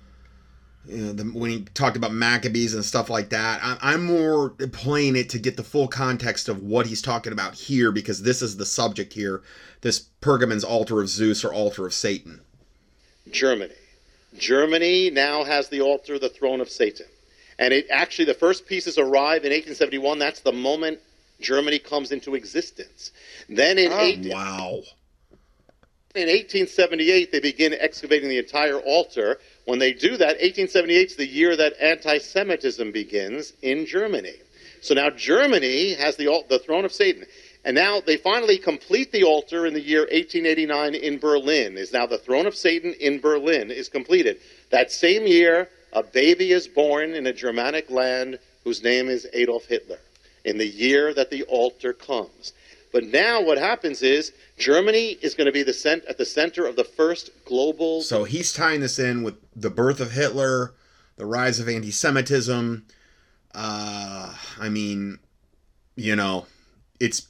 You 0.86 0.98
know, 0.98 1.14
the, 1.14 1.24
when 1.24 1.50
he 1.50 1.62
talked 1.74 1.96
about 1.96 2.12
Maccabees 2.12 2.74
and 2.74 2.84
stuff 2.84 3.10
like 3.10 3.30
that, 3.30 3.62
I, 3.64 3.78
I'm 3.94 4.04
more 4.06 4.50
playing 4.50 5.16
it 5.16 5.30
to 5.30 5.40
get 5.40 5.56
the 5.56 5.64
full 5.64 5.88
context 5.88 6.50
of 6.50 6.62
what 6.62 6.88
he's 6.88 7.02
talking 7.02 7.32
about 7.32 7.54
here 7.54 7.90
because 7.94 8.24
this 8.24 8.42
is 8.42 8.58
the 8.58 8.66
subject 8.66 9.14
here. 9.14 9.42
This 9.80 10.08
Pergamon's 10.20 10.66
altar 10.66 11.02
of 11.02 11.08
Zeus 11.08 11.46
or 11.46 11.54
altar 11.54 11.86
of 11.86 11.94
Satan. 11.94 12.42
Germany. 13.32 13.74
Germany 14.38 15.10
now 15.10 15.44
has 15.44 15.70
the 15.70 15.82
altar, 15.82 16.20
the 16.20 16.30
throne 16.30 16.62
of 16.62 16.70
Satan. 16.70 17.06
And 17.60 17.74
it 17.74 17.88
actually, 17.90 18.26
the 18.26 18.34
first 18.34 18.66
pieces 18.66 18.98
arrive 18.98 19.46
in 19.46 19.52
1871. 19.52 20.20
That's 20.20 20.40
the 20.42 20.52
moment 20.52 21.00
Germany 21.40 21.80
comes 21.80 22.12
into 22.12 22.36
existence. 22.36 23.12
Then 23.48 23.78
in 23.78 23.92
Oh, 23.92 24.00
eight, 24.00 24.20
wow. 24.26 24.82
in 26.16 26.28
1878, 26.28 27.32
they 27.32 27.40
begin 27.40 27.74
excavating 27.80 28.30
the 28.30 28.40
entire 28.40 28.80
altar. 28.80 29.40
When 29.66 29.80
they 29.80 29.94
do 29.94 30.18
that, 30.18 30.40
1878 30.42 31.12
is 31.12 31.16
the 31.16 31.28
year 31.28 31.56
that 31.56 31.74
anti-Semitism 31.80 32.92
begins 32.92 33.54
in 33.62 33.86
Germany. 33.86 34.36
So 34.82 34.94
now 34.94 35.10
Germany 35.10 35.94
has 35.94 36.18
the 36.18 36.44
the 36.50 36.60
throne 36.60 36.84
of 36.86 36.92
Satan. 36.92 37.26
And 37.66 37.76
now 37.76 38.02
they 38.02 38.18
finally 38.18 38.58
complete 38.58 39.12
the 39.12 39.24
altar 39.24 39.66
in 39.66 39.74
the 39.74 39.82
year 39.82 40.02
1889 40.02 40.96
in 40.96 41.18
Berlin. 41.18 41.78
Is 41.78 41.94
now 41.94 42.06
the 42.06 42.18
throne 42.18 42.46
of 42.46 42.56
Satan 42.56 42.94
in 43.00 43.20
Berlin 43.20 43.72
is 43.72 43.88
completed. 43.88 44.38
That 44.70 44.92
same 44.92 45.26
year, 45.26 45.70
a 45.94 46.04
baby 46.04 46.52
is 46.52 46.68
born 46.68 47.14
in 47.14 47.26
a 47.26 47.34
Germanic 47.34 47.90
land 47.90 48.40
whose 48.64 48.84
name 48.84 49.08
is 49.08 49.28
Adolf 49.34 49.66
Hitler. 49.66 50.00
In 50.44 50.58
the 50.58 50.68
year 50.68 51.14
that 51.14 51.30
the 51.30 51.44
altar 51.44 51.94
comes. 51.94 52.52
But 52.92 53.06
now 53.06 53.42
what 53.42 53.58
happens 53.58 54.04
is 54.04 54.34
Germany 54.58 55.18
is 55.22 55.34
going 55.34 55.48
to 55.48 55.52
be 55.52 55.64
the 55.64 55.74
cent- 55.74 56.06
at 56.06 56.18
the 56.18 56.26
center 56.26 56.66
of 56.66 56.76
the 56.76 56.84
first 56.84 57.32
global 57.44 58.02
So 58.02 58.24
he's 58.24 58.54
tying 58.54 58.82
this 58.82 59.00
in 59.00 59.24
with 59.24 59.36
the 59.56 59.72
birth 59.72 60.00
of 60.00 60.12
Hitler, 60.12 60.74
the 61.16 61.26
rise 61.26 61.60
of 61.60 61.68
anti 61.68 61.92
Semitism. 61.92 62.86
Uh, 63.56 64.36
I 64.60 64.70
mean, 64.70 65.20
you 65.96 66.16
know, 66.16 66.46
it's 67.00 67.28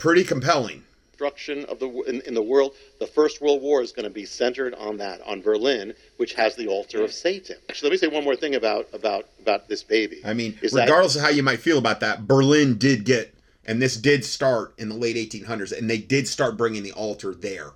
pretty 0.00 0.24
compelling. 0.24 0.82
destruction 1.12 1.64
of 1.66 1.78
the 1.78 1.88
in, 2.08 2.20
in 2.22 2.34
the 2.34 2.42
world. 2.42 2.72
The 2.98 3.06
First 3.06 3.40
World 3.40 3.60
War 3.62 3.82
is 3.82 3.92
going 3.92 4.04
to 4.04 4.10
be 4.10 4.24
centered 4.24 4.74
on 4.74 4.96
that, 4.98 5.20
on 5.22 5.42
Berlin, 5.42 5.94
which 6.16 6.32
has 6.34 6.56
the 6.56 6.66
altar 6.66 7.04
of 7.04 7.12
Satan. 7.12 7.56
Actually, 7.68 7.90
let 7.90 7.92
me 7.92 7.98
say 7.98 8.08
one 8.08 8.24
more 8.24 8.36
thing 8.36 8.54
about 8.54 8.88
about 8.92 9.26
about 9.40 9.68
this 9.68 9.82
baby. 9.82 10.20
I 10.24 10.32
mean, 10.34 10.58
Is 10.62 10.72
that- 10.72 10.82
regardless 10.88 11.16
of 11.16 11.22
how 11.22 11.28
you 11.28 11.42
might 11.42 11.60
feel 11.60 11.78
about 11.78 12.00
that, 12.00 12.26
Berlin 12.26 12.78
did 12.78 13.04
get, 13.04 13.34
and 13.66 13.80
this 13.80 13.96
did 13.96 14.24
start 14.24 14.74
in 14.78 14.88
the 14.88 14.94
late 14.96 15.16
1800s, 15.16 15.76
and 15.76 15.88
they 15.90 15.98
did 15.98 16.26
start 16.26 16.56
bringing 16.56 16.82
the 16.82 16.92
altar 16.92 17.34
there. 17.34 17.72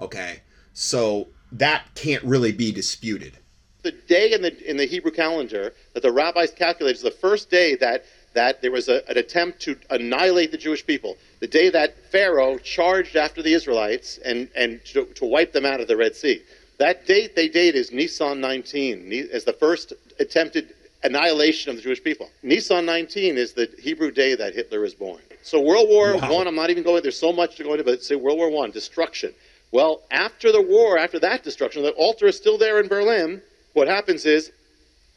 Okay, 0.00 0.40
so 0.72 1.28
that 1.52 1.84
can't 1.94 2.24
really 2.24 2.52
be 2.52 2.72
disputed. 2.72 3.36
the 3.82 3.92
day 3.92 4.32
in 4.32 4.40
the 4.42 4.52
in 4.70 4.76
the 4.78 4.86
Hebrew 4.86 5.10
calendar 5.10 5.74
that 5.94 6.02
the 6.02 6.12
rabbis 6.12 6.50
calculated 6.52 6.96
is 6.96 7.02
the 7.02 7.10
first 7.10 7.50
day 7.50 7.74
that 7.76 8.04
that 8.34 8.62
there 8.62 8.70
was 8.70 8.88
a, 8.88 9.08
an 9.08 9.18
attempt 9.18 9.60
to 9.62 9.76
annihilate 9.90 10.52
the 10.52 10.58
Jewish 10.58 10.86
people. 10.86 11.16
The 11.40 11.46
day 11.46 11.70
that 11.70 11.96
Pharaoh 12.10 12.58
charged 12.58 13.16
after 13.16 13.42
the 13.42 13.52
Israelites 13.54 14.18
and 14.24 14.48
and 14.54 14.84
to, 14.86 15.04
to 15.06 15.24
wipe 15.24 15.52
them 15.52 15.66
out 15.66 15.80
of 15.80 15.88
the 15.88 15.96
Red 15.96 16.14
Sea. 16.16 16.42
That 16.78 17.06
date 17.06 17.36
they 17.36 17.48
date 17.48 17.74
is 17.74 17.92
Nisan 17.92 18.40
19 18.40 19.28
as 19.32 19.44
the 19.44 19.52
first 19.52 19.92
attempted 20.18 20.74
annihilation 21.02 21.70
of 21.70 21.76
the 21.76 21.82
Jewish 21.82 22.02
people. 22.02 22.30
Nisan 22.42 22.86
19 22.86 23.36
is 23.36 23.52
the 23.52 23.68
Hebrew 23.78 24.10
day 24.10 24.34
that 24.34 24.54
Hitler 24.54 24.84
is 24.84 24.94
born. 24.94 25.20
So 25.42 25.60
World 25.60 25.88
War 25.88 26.16
Wow. 26.16 26.34
One, 26.34 26.46
I'm 26.46 26.54
not 26.54 26.70
even 26.70 26.82
going. 26.82 27.02
There's 27.02 27.18
so 27.18 27.32
much 27.32 27.56
to 27.56 27.64
go 27.64 27.72
into, 27.72 27.84
but 27.84 28.02
say 28.02 28.14
World 28.16 28.38
War 28.38 28.50
One, 28.50 28.70
destruction. 28.70 29.32
Well, 29.72 30.02
after 30.10 30.50
the 30.52 30.60
war, 30.60 30.98
after 30.98 31.18
that 31.20 31.44
destruction, 31.44 31.82
the 31.82 31.92
altar 31.92 32.26
is 32.26 32.36
still 32.36 32.58
there 32.58 32.80
in 32.80 32.88
Berlin. 32.88 33.40
What 33.72 33.86
happens 33.86 34.26
is 34.26 34.50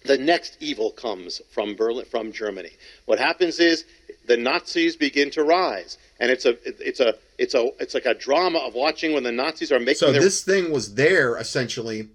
the 0.05 0.17
next 0.17 0.57
evil 0.59 0.91
comes 0.91 1.41
from 1.49 1.75
Berlin, 1.75 2.05
from 2.05 2.31
Germany. 2.31 2.71
What 3.05 3.19
happens 3.19 3.59
is 3.59 3.85
the 4.27 4.38
Nazis 4.38 4.95
begin 4.95 5.30
to 5.31 5.43
rise, 5.43 5.97
and 6.19 6.31
it's 6.31 6.45
a 6.45 6.57
it's 6.65 6.99
a 6.99 7.15
it's 7.38 7.53
a 7.53 7.69
it's 7.80 7.93
like 7.93 8.05
a 8.05 8.13
drama 8.13 8.59
of 8.59 8.73
watching 8.73 9.13
when 9.13 9.23
the 9.23 9.31
Nazis 9.31 9.71
are 9.71 9.80
making 9.80 9.95
So 9.95 10.11
their 10.11 10.21
this 10.21 10.43
thing 10.43 10.71
was 10.71 10.95
there 10.95 11.38
essentially 11.38 12.09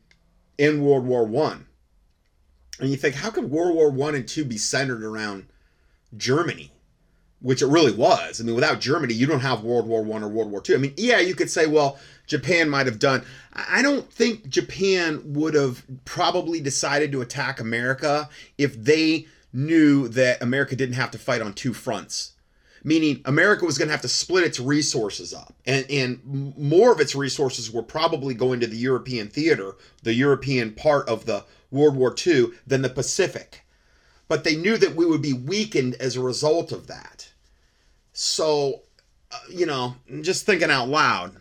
in 0.56 0.82
World 0.82 1.06
War 1.06 1.24
One, 1.24 1.66
and 2.80 2.90
you 2.90 2.96
think, 2.96 3.16
how 3.16 3.30
could 3.30 3.50
World 3.50 3.74
War 3.74 3.90
One 3.90 4.14
and 4.14 4.26
Two 4.26 4.44
be 4.44 4.58
centered 4.58 5.02
around 5.02 5.46
Germany? 6.16 6.72
Which 7.40 7.62
it 7.62 7.66
really 7.66 7.92
was. 7.92 8.40
I 8.40 8.44
mean, 8.44 8.56
without 8.56 8.80
Germany, 8.80 9.14
you 9.14 9.26
don't 9.26 9.40
have 9.40 9.62
World 9.62 9.86
War 9.86 10.02
One 10.02 10.24
or 10.24 10.28
World 10.28 10.50
War 10.50 10.60
Two. 10.60 10.74
I 10.74 10.78
mean, 10.78 10.94
yeah, 10.96 11.20
you 11.20 11.34
could 11.34 11.50
say, 11.50 11.66
well, 11.66 11.98
Japan 12.28 12.70
might 12.70 12.86
have 12.86 12.98
done. 12.98 13.24
I 13.52 13.82
don't 13.82 14.10
think 14.12 14.48
Japan 14.48 15.22
would 15.24 15.54
have 15.54 15.84
probably 16.04 16.60
decided 16.60 17.10
to 17.12 17.20
attack 17.20 17.58
America 17.58 18.28
if 18.56 18.80
they 18.80 19.26
knew 19.52 20.08
that 20.08 20.40
America 20.42 20.76
didn't 20.76 20.94
have 20.94 21.10
to 21.10 21.18
fight 21.18 21.42
on 21.42 21.54
two 21.54 21.74
fronts 21.74 22.32
meaning 22.84 23.20
America 23.24 23.64
was 23.64 23.78
going 23.78 23.88
to 23.88 23.92
have 23.92 24.02
to 24.02 24.08
split 24.08 24.44
its 24.44 24.60
resources 24.60 25.34
up, 25.34 25.54
and 25.66 25.86
and 25.90 26.54
more 26.56 26.92
of 26.92 27.00
its 27.00 27.14
resources 27.14 27.70
were 27.70 27.82
probably 27.82 28.34
going 28.34 28.60
to 28.60 28.66
the 28.66 28.76
European 28.76 29.28
theater, 29.28 29.76
the 30.02 30.14
European 30.14 30.72
part 30.72 31.08
of 31.08 31.26
the 31.26 31.44
World 31.70 31.96
War 31.96 32.14
II, 32.26 32.48
than 32.66 32.82
the 32.82 32.88
Pacific. 32.88 33.64
But 34.26 34.44
they 34.44 34.56
knew 34.56 34.76
that 34.76 34.94
we 34.94 35.06
would 35.06 35.22
be 35.22 35.32
weakened 35.32 35.94
as 35.94 36.16
a 36.16 36.22
result 36.22 36.70
of 36.70 36.86
that. 36.86 37.32
So, 38.12 38.82
uh, 39.30 39.38
you 39.50 39.64
know, 39.64 39.96
just 40.20 40.44
thinking 40.44 40.70
out 40.70 40.88
loud. 40.88 41.36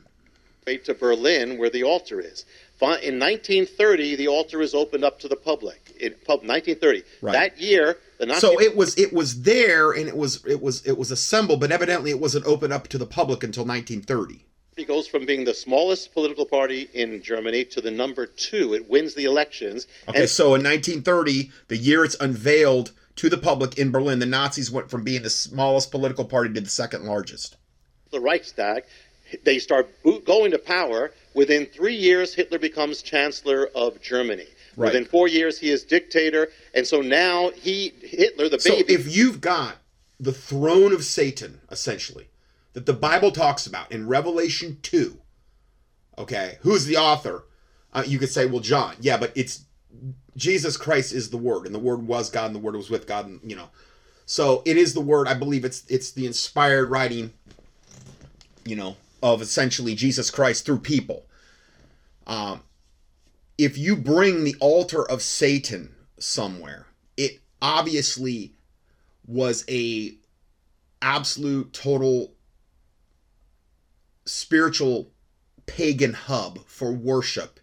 Way 0.68 0.78
to 0.78 0.94
Berlin, 0.94 1.58
where 1.58 1.70
the 1.70 1.84
altar 1.84 2.20
is. 2.20 2.46
In 2.82 3.18
1930, 3.20 4.16
the 4.18 4.28
altar 4.28 4.62
is 4.62 4.76
opened 4.76 5.04
up 5.04 5.20
to 5.22 5.28
the 5.28 5.36
public. 5.36 5.96
In 6.00 6.12
1930. 6.12 7.04
Right. 7.22 7.32
That 7.32 7.60
year, 7.60 7.98
the 8.20 8.28
Nazis. 8.28 8.42
So 8.42 8.62
it 8.62 8.76
was 8.76 8.96
it 8.98 9.14
was 9.14 9.42
there 9.42 9.92
and 9.94 10.08
it 10.08 10.16
was 10.16 10.46
it 10.46 10.62
was 10.62 10.86
it 10.86 10.98
was 10.98 11.10
assembled, 11.10 11.60
but 11.60 11.72
evidently 11.72 12.12
it 12.12 12.20
wasn't 12.20 12.46
opened 12.46 12.74
up 12.74 12.88
to 12.90 13.00
the 13.00 13.08
public 13.08 13.44
until 13.44 13.66
1930. 13.66 14.46
It 14.76 14.88
goes 14.88 15.08
from 15.08 15.26
being 15.26 15.44
the 15.44 15.56
smallest 15.56 16.14
political 16.14 16.46
party 16.46 16.88
in 16.94 17.24
Germany 17.24 17.66
to 17.66 17.82
the 17.82 17.90
number 17.90 18.28
two. 18.28 18.76
It 18.76 18.88
wins 18.88 19.16
the 19.16 19.26
elections. 19.26 19.88
Okay, 20.08 20.28
so 20.28 20.54
in 20.54 20.62
1930, 20.64 21.50
the 21.68 21.78
year 21.78 22.04
it's 22.04 22.16
unveiled 22.20 22.92
to 23.16 23.28
the 23.28 23.38
public 23.40 23.80
in 23.80 23.90
Berlin, 23.90 24.20
the 24.20 24.28
Nazis 24.28 24.70
went 24.70 24.92
from 24.92 25.04
being 25.04 25.24
the 25.24 25.32
smallest 25.32 25.90
political 25.90 26.26
party 26.26 26.54
to 26.54 26.62
the 26.62 26.70
second 26.70 27.06
largest. 27.06 27.58
The 28.12 28.20
Reichstag, 28.20 28.84
they 29.44 29.60
start 29.60 29.90
going 30.26 30.52
to 30.52 30.58
power. 30.58 31.12
Within 31.34 31.66
three 31.68 31.96
years, 31.96 32.34
Hitler 32.34 32.60
becomes 32.60 33.02
Chancellor 33.02 33.70
of 33.76 34.02
Germany. 34.02 34.48
Right. 34.76 34.88
Within 34.88 35.06
four 35.06 35.28
years, 35.28 35.60
he 35.60 35.70
is 35.70 35.84
dictator, 35.84 36.50
and 36.74 36.86
so 36.86 37.02
now 37.02 37.50
he 37.50 37.94
Hitler, 38.02 38.50
the 38.50 38.62
baby. 38.64 38.84
So 38.86 38.86
if 38.88 39.16
you've 39.16 39.42
got 39.42 39.78
the 40.20 40.34
throne 40.34 40.94
of 40.94 41.04
Satan, 41.04 41.62
essentially, 41.72 42.30
that 42.74 42.86
the 42.86 42.94
Bible 42.94 43.32
talks 43.32 43.66
about 43.66 43.92
in 43.92 44.08
Revelation 44.08 44.78
two, 44.82 45.20
okay, 46.18 46.58
who's 46.62 46.86
the 46.86 46.98
author? 46.98 47.46
Uh, 47.92 48.04
you 48.06 48.20
could 48.20 48.30
say, 48.30 48.46
well, 48.46 48.60
John. 48.60 48.96
Yeah, 49.00 49.18
but 49.18 49.32
it's 49.36 49.66
Jesus 50.36 50.78
Christ 50.78 51.12
is 51.12 51.32
the 51.32 51.38
Word, 51.38 51.66
and 51.66 51.74
the 51.74 51.80
Word 51.80 52.06
was 52.06 52.30
God, 52.30 52.46
and 52.46 52.56
the 52.56 52.60
Word 52.60 52.76
was 52.76 52.90
with 52.90 53.08
God, 53.08 53.26
and 53.26 53.40
you 53.44 53.56
know. 53.56 53.70
So 54.28 54.62
it 54.66 54.78
is 54.78 54.94
the 54.94 55.02
Word. 55.02 55.28
I 55.28 55.34
believe 55.34 55.66
it's 55.66 55.84
it's 55.88 56.12
the 56.12 56.28
inspired 56.28 56.92
writing, 56.92 57.34
you 58.64 58.76
know, 58.76 58.98
of 59.22 59.42
essentially 59.42 59.96
Jesus 59.96 60.30
Christ 60.30 60.66
through 60.66 60.80
people. 60.80 61.26
Um, 62.26 62.62
if 63.58 63.78
you 63.78 63.96
bring 63.96 64.44
the 64.44 64.56
altar 64.60 65.10
of 65.10 65.22
Satan 65.22 65.96
somewhere, 66.20 66.88
it 67.16 67.40
obviously 67.62 68.54
was 69.26 69.66
a 69.70 70.16
absolute 71.02 71.74
total 71.74 72.34
spiritual 74.26 75.12
pagan 75.66 76.14
hub 76.14 76.60
for 76.68 76.92
worship 76.92 77.60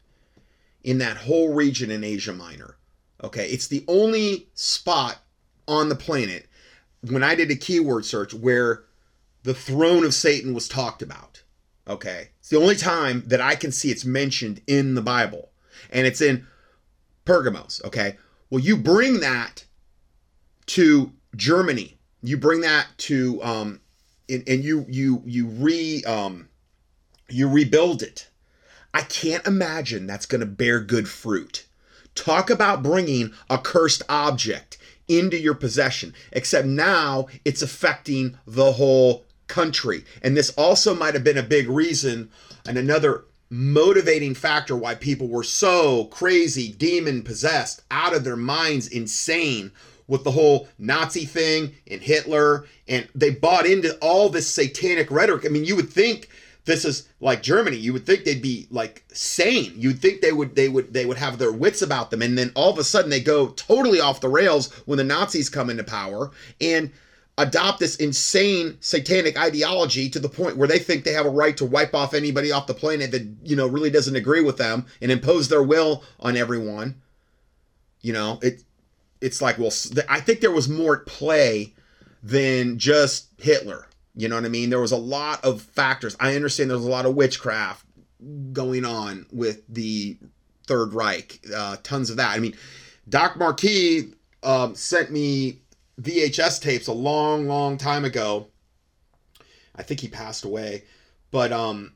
in 0.83 0.99
that 0.99 1.17
whole 1.17 1.55
region 1.55 1.91
in 1.91 2.05
Asia 2.05 2.33
Minor. 2.33 2.77
Okay, 3.23 3.49
it's 3.49 3.69
the 3.69 3.85
only 3.89 4.49
spot 4.55 5.19
on 5.67 5.89
the 5.89 5.97
planet 5.97 6.47
when 7.03 7.23
I 7.23 7.35
did 7.35 7.51
a 7.51 7.57
keyword 7.57 8.05
search 8.05 8.35
where 8.35 8.85
the 9.43 9.55
throne 9.55 10.05
of 10.05 10.15
Satan 10.15 10.55
was 10.55 10.69
talked 10.69 11.03
about. 11.03 11.34
Okay, 11.87 12.31
it's 12.39 12.49
the 12.49 12.59
only 12.59 12.77
time 12.77 13.23
that 13.27 13.41
I 13.41 13.55
can 13.55 13.71
see 13.71 13.91
it's 13.91 14.05
mentioned 14.05 14.63
in 14.67 14.95
the 14.95 15.03
Bible, 15.03 15.51
and 15.91 16.07
it's 16.07 16.21
in 16.21 16.47
Pergamos. 17.25 17.81
Okay, 17.85 18.17
well, 18.51 18.61
you 18.61 18.77
bring 18.77 19.21
that 19.21 19.65
to 20.67 21.13
Germany, 21.37 21.99
you 22.23 22.39
bring 22.39 22.63
that 22.63 22.87
to 22.99 23.43
um, 23.43 23.81
and, 24.29 24.43
and 24.47 24.65
you 24.65 24.87
you 24.89 25.23
you 25.27 25.47
re 25.47 26.03
um, 26.05 26.49
you 27.29 27.49
rebuild 27.49 28.03
it 28.03 28.29
I 28.95 29.03
can't 29.03 29.45
imagine 29.45 30.07
that's 30.07 30.25
going 30.25 30.41
to 30.41 30.47
bear 30.47 30.79
good 30.79 31.09
fruit. 31.09 31.67
Talk 32.15 32.49
about 32.49 32.85
bringing 32.85 33.33
a 33.51 33.59
cursed 33.59 34.03
object 34.09 34.79
into 35.09 35.37
your 35.37 35.55
possession, 35.55 36.15
except 36.31 36.67
now 36.67 37.27
it's 37.45 37.61
affecting 37.61 38.39
the 38.47 38.73
whole 38.73 39.25
country. 39.47 40.05
And 40.23 40.37
this 40.37 40.51
also 40.51 40.95
might 40.95 41.15
have 41.15 41.25
been 41.25 41.39
a 41.39 41.43
big 41.43 41.69
reason 41.69 42.31
and 42.67 42.79
another 42.79 43.25
motivating 43.51 44.35
factor 44.35 44.75
why 44.77 44.95
people 44.95 45.29
were 45.29 45.43
so 45.43 46.07
crazy, 46.07 46.73
demon 46.73 47.23
possessed, 47.23 47.83
out 47.91 48.15
of 48.15 48.25
their 48.25 48.37
minds, 48.37 48.89
insane 48.89 49.71
with 50.07 50.25
the 50.25 50.31
whole 50.31 50.69
Nazi 50.79 51.25
thing 51.25 51.75
and 51.91 52.01
Hitler. 52.01 52.67
And 52.89 53.09
they 53.15 53.31
bought 53.31 53.67
into 53.67 53.97
all 53.99 54.29
this 54.29 54.51
satanic 54.51 55.11
rhetoric. 55.11 55.47
I 55.47 55.49
mean, 55.49 55.65
you 55.65 55.77
would 55.77 55.91
think 55.91 56.29
this 56.65 56.85
is 56.85 57.09
like 57.21 57.43
Germany. 57.43 57.77
You 57.77 57.93
would 57.93 58.07
think 58.07 58.25
they'd 58.25 58.41
be 58.41 58.67
like 58.71 59.05
sane. 59.13 59.75
You'd 59.77 60.01
think 60.01 60.21
they 60.21 60.33
would 60.33 60.57
they 60.57 60.69
would 60.69 60.93
they 60.93 61.05
would 61.05 61.19
have 61.19 61.39
their 61.39 61.53
wits 61.53 61.83
about 61.83 62.11
them, 62.11 62.23
and 62.23 62.39
then 62.39 62.53
all 62.55 62.71
of 62.71 62.79
a 62.79 62.85
sudden 62.85 63.11
they 63.11 63.21
go 63.21 63.49
totally 63.49 64.01
off 64.01 64.21
the 64.21 64.29
rails 64.29 64.73
when 64.87 64.97
the 64.97 65.05
Nazis 65.05 65.51
come 65.51 65.69
into 65.69 65.85
power 65.85 66.31
and 66.61 66.91
adopt 67.37 67.81
this 67.81 67.97
insane 67.97 68.77
satanic 68.81 69.39
ideology 69.39 70.09
to 70.09 70.21
the 70.21 70.29
point 70.29 70.57
where 70.57 70.69
they 70.69 70.79
think 70.79 71.03
they 71.05 71.13
have 71.13 71.27
a 71.27 71.31
right 71.31 71.57
to 71.57 71.65
wipe 71.65 71.95
off 71.95 72.15
anybody 72.15 72.53
off 72.53 72.67
the 72.67 72.75
planet 72.75 73.11
that 73.11 73.27
you 73.43 73.57
know 73.57 73.67
really 73.67 73.91
doesn't 73.91 74.17
agree 74.17 74.43
with 74.43 74.57
them 74.57 74.87
and 75.01 75.11
impose 75.11 75.49
their 75.49 75.63
will 75.63 76.05
on 76.21 76.37
everyone. 76.37 77.01
You 78.01 78.13
know, 78.13 78.39
it 78.43 78.63
it's 79.21 79.43
like 79.43 79.59
well, 79.59 79.73
I 80.09 80.21
think 80.21 80.41
there 80.41 80.51
was 80.51 80.69
more 80.69 81.01
at 81.01 81.07
play 81.07 81.75
than 82.23 82.79
just 82.79 83.29
Hitler 83.39 83.87
you 84.17 84.29
know 84.29 84.37
what 84.37 84.45
I 84.45 84.49
mean? 84.49 84.71
There 84.71 84.81
was 84.81 84.93
a 84.93 84.97
lot 84.97 85.45
of 85.45 85.61
factors. 85.61 86.17
I 86.21 86.37
understand 86.37 86.71
there's 86.71 86.85
a 86.85 86.91
lot 86.91 87.07
of 87.07 87.15
witchcraft 87.15 87.85
going 88.53 88.85
on 88.85 89.27
with 89.33 89.63
the 89.69 90.17
Third 90.67 90.95
Reich. 90.95 91.41
Uh, 91.55 91.77
tons 91.83 92.11
of 92.11 92.17
that. 92.17 92.31
I 92.31 92.39
mean, 92.39 92.55
Doc 93.09 93.37
Marquis 93.37 94.13
um, 94.43 94.75
sent 94.77 95.11
me 95.11 95.61
VHS 96.01 96.61
tapes 96.61 96.87
a 96.87 96.93
long, 96.93 97.47
long 97.47 97.79
time 97.79 98.05
ago. 98.05 98.49
I 99.75 99.83
think 99.83 100.01
he 100.01 100.09
passed 100.09 100.45
away, 100.45 100.85
but 101.31 101.53
um, 101.53 101.95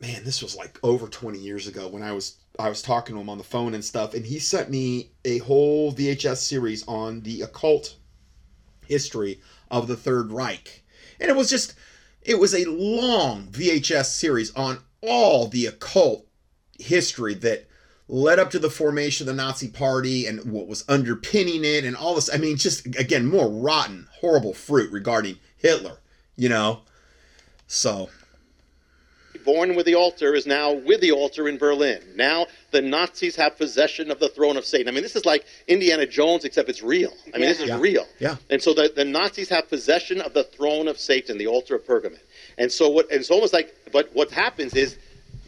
man, 0.00 0.24
this 0.24 0.42
was 0.42 0.56
like 0.56 0.78
over 0.82 1.06
20 1.06 1.38
years 1.38 1.66
ago 1.66 1.88
when 1.88 2.02
I 2.02 2.12
was 2.12 2.36
I 2.58 2.70
was 2.70 2.80
talking 2.80 3.14
to 3.14 3.20
him 3.20 3.28
on 3.28 3.36
the 3.36 3.44
phone 3.44 3.74
and 3.74 3.84
stuff, 3.84 4.14
and 4.14 4.24
he 4.24 4.38
sent 4.38 4.70
me 4.70 5.10
a 5.24 5.38
whole 5.38 5.92
VHS 5.92 6.36
series 6.36 6.86
on 6.88 7.20
the 7.20 7.42
occult 7.42 7.96
history 8.86 9.40
of 9.70 9.88
the 9.88 9.96
Third 9.96 10.32
Reich 10.32 10.82
and 11.20 11.30
it 11.30 11.36
was 11.36 11.50
just, 11.50 11.74
it 12.22 12.38
was 12.38 12.54
a 12.54 12.68
long 12.68 13.48
VHS 13.48 14.06
series 14.06 14.54
on 14.54 14.78
all 15.02 15.48
the 15.48 15.66
occult 15.66 16.26
history 16.78 17.34
that 17.34 17.68
led 18.08 18.38
up 18.38 18.50
to 18.50 18.58
the 18.58 18.70
formation 18.70 19.28
of 19.28 19.34
the 19.34 19.42
Nazi 19.42 19.68
Party 19.68 20.26
and 20.26 20.52
what 20.52 20.68
was 20.68 20.84
underpinning 20.88 21.64
it 21.64 21.84
and 21.84 21.96
all 21.96 22.14
this. 22.14 22.32
I 22.32 22.38
mean, 22.38 22.56
just 22.56 22.86
again, 22.86 23.26
more 23.26 23.48
rotten, 23.48 24.06
horrible 24.20 24.54
fruit 24.54 24.92
regarding 24.92 25.38
Hitler, 25.56 25.98
you 26.36 26.48
know? 26.48 26.82
So 27.66 28.08
born 29.44 29.76
with 29.76 29.86
the 29.86 29.94
altar 29.94 30.34
is 30.34 30.44
now 30.44 30.72
with 30.72 31.00
the 31.00 31.12
altar 31.12 31.48
in 31.48 31.56
Berlin. 31.56 32.02
Now 32.16 32.46
the 32.72 32.82
Nazis 32.82 33.36
have 33.36 33.56
possession 33.56 34.10
of 34.10 34.18
the 34.18 34.28
throne 34.28 34.56
of 34.56 34.64
Satan. 34.64 34.88
I 34.88 34.90
mean, 34.90 35.02
this 35.02 35.16
is 35.16 35.24
like 35.24 35.46
Indiana 35.68 36.04
Jones, 36.04 36.44
except 36.44 36.68
it's 36.68 36.82
real. 36.82 37.12
I 37.32 37.38
mean, 37.38 37.42
yeah. 37.42 37.48
this 37.48 37.60
is 37.60 37.68
yeah. 37.68 37.78
real. 37.80 38.06
Yeah. 38.18 38.36
And 38.50 38.60
so 38.60 38.74
the, 38.74 38.92
the 38.94 39.04
Nazis 39.04 39.48
have 39.48 39.68
possession 39.68 40.20
of 40.20 40.34
the 40.34 40.44
throne 40.44 40.88
of 40.88 40.98
Satan, 40.98 41.38
the 41.38 41.46
altar 41.46 41.76
of 41.76 41.86
Pergamon. 41.86 42.18
And 42.58 42.70
so 42.70 42.88
what? 42.88 43.10
And 43.10 43.20
it's 43.20 43.30
almost 43.30 43.52
like, 43.52 43.74
but 43.92 44.10
what 44.14 44.30
happens 44.30 44.74
is, 44.74 44.98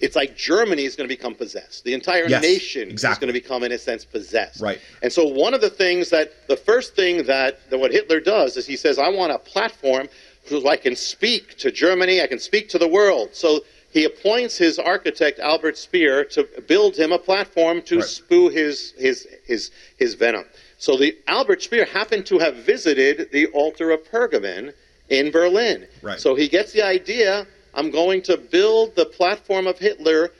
it's 0.01 0.17
like 0.17 0.37
Germany 0.37 0.85
is 0.85 0.97
going 0.97 1.09
to 1.09 1.15
become 1.15 1.35
possessed. 1.35 1.85
The 1.85 1.95
entire 1.95 2.29
yes, 2.29 2.43
nation 2.43 2.91
exactly. 2.91 3.13
is 3.13 3.19
going 3.19 3.35
to 3.35 3.41
become, 3.41 3.63
in 3.65 3.73
a 3.73 3.79
sense, 3.79 4.05
possessed. 4.05 4.61
Right. 4.61 4.81
And 5.03 5.13
so 5.13 5.27
one 5.27 5.55
of 5.55 5.61
the 5.61 5.71
things 5.71 6.11
that 6.11 6.49
the 6.49 6.57
first 6.57 6.95
thing 6.95 7.25
that, 7.25 7.69
that 7.71 7.79
what 7.79 7.93
Hitler 7.93 8.21
does 8.21 8.57
is 8.57 8.67
he 8.67 8.77
says, 8.77 8.99
I 8.99 9.09
want 9.09 9.33
a 9.33 9.39
platform 9.39 10.09
so 10.47 10.67
I 10.69 10.77
can 10.77 10.97
speak 10.97 11.59
to 11.59 11.71
Germany, 11.71 12.23
I 12.23 12.27
can 12.27 12.39
speak 12.39 12.69
to 12.71 12.79
the 12.79 12.89
world. 12.89 13.31
So 13.33 13.61
he 13.91 14.05
appoints 14.05 14.57
his 14.57 14.79
architect 14.79 15.39
Albert 15.39 15.77
Speer 15.77 16.25
to 16.27 16.47
build 16.67 16.97
him 16.97 17.13
a 17.13 17.19
platform 17.19 17.83
to 17.83 17.97
right. 17.97 18.05
spew 18.05 18.49
his 18.49 18.93
his 18.99 19.27
his 19.47 19.71
his 19.99 20.15
venom. 20.15 20.45
So 20.79 20.97
the 20.97 21.17
Albert 21.27 21.63
Speer 21.63 21.85
happened 21.85 22.27
to 22.27 22.39
have 22.39 22.57
visited 22.57 23.31
the 23.33 23.47
altar 23.47 23.91
of 23.91 24.05
Pergamon 24.05 24.73
in 25.09 25.31
Berlin. 25.31 25.87
Right. 26.03 26.21
So 26.21 26.35
he 26.35 26.49
gets 26.49 26.73
the 26.73 26.83
idea. 26.83 27.47
I'm 27.75 27.91
going 27.91 28.23
to 28.23 28.37
build 28.37 28.97
the 28.97 29.07
platform 29.07 29.67
of 29.67 29.79
Hitler 29.79 30.31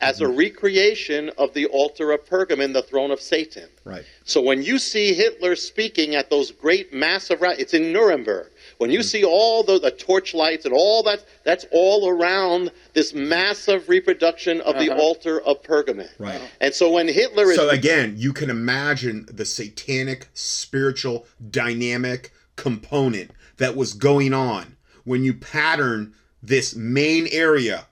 as 0.00 0.20
a 0.20 0.28
recreation 0.28 1.30
of 1.38 1.54
the 1.54 1.66
altar 1.66 2.12
of 2.12 2.24
Pergamon, 2.26 2.74
the 2.74 2.82
throne 2.82 3.10
of 3.10 3.20
Satan. 3.20 3.68
Right. 3.84 4.04
So 4.24 4.42
when 4.42 4.62
you 4.62 4.78
see 4.78 5.14
Hitler 5.14 5.56
speaking 5.56 6.14
at 6.14 6.28
those 6.28 6.50
great 6.50 6.92
massive, 6.92 7.38
it's 7.42 7.72
in 7.72 7.92
Nuremberg. 7.92 8.48
When 8.76 8.90
you 8.90 8.98
mm-hmm. 8.98 9.06
see 9.06 9.24
all 9.24 9.62
the, 9.62 9.78
the 9.78 9.90
torch 9.90 10.34
lights 10.34 10.66
and 10.66 10.74
all 10.74 11.02
that, 11.04 11.24
that's 11.44 11.64
all 11.72 12.10
around 12.10 12.72
this 12.92 13.14
massive 13.14 13.88
reproduction 13.88 14.60
of 14.60 14.76
uh-huh. 14.76 14.84
the 14.84 14.94
altar 14.94 15.40
of 15.40 15.62
Pergamon. 15.62 16.10
Right. 16.18 16.42
And 16.60 16.74
so 16.74 16.90
when 16.90 17.08
Hitler 17.08 17.50
is. 17.50 17.56
So 17.56 17.70
again, 17.70 18.14
you 18.18 18.34
can 18.34 18.50
imagine 18.50 19.26
the 19.32 19.46
satanic, 19.46 20.28
spiritual, 20.34 21.26
dynamic 21.50 22.32
component 22.56 23.30
that 23.56 23.76
was 23.76 23.94
going 23.94 24.34
on 24.34 24.76
when 25.04 25.24
you 25.24 25.32
pattern 25.32 26.12
this 26.46 26.76
main 26.76 27.26
area 27.30 27.86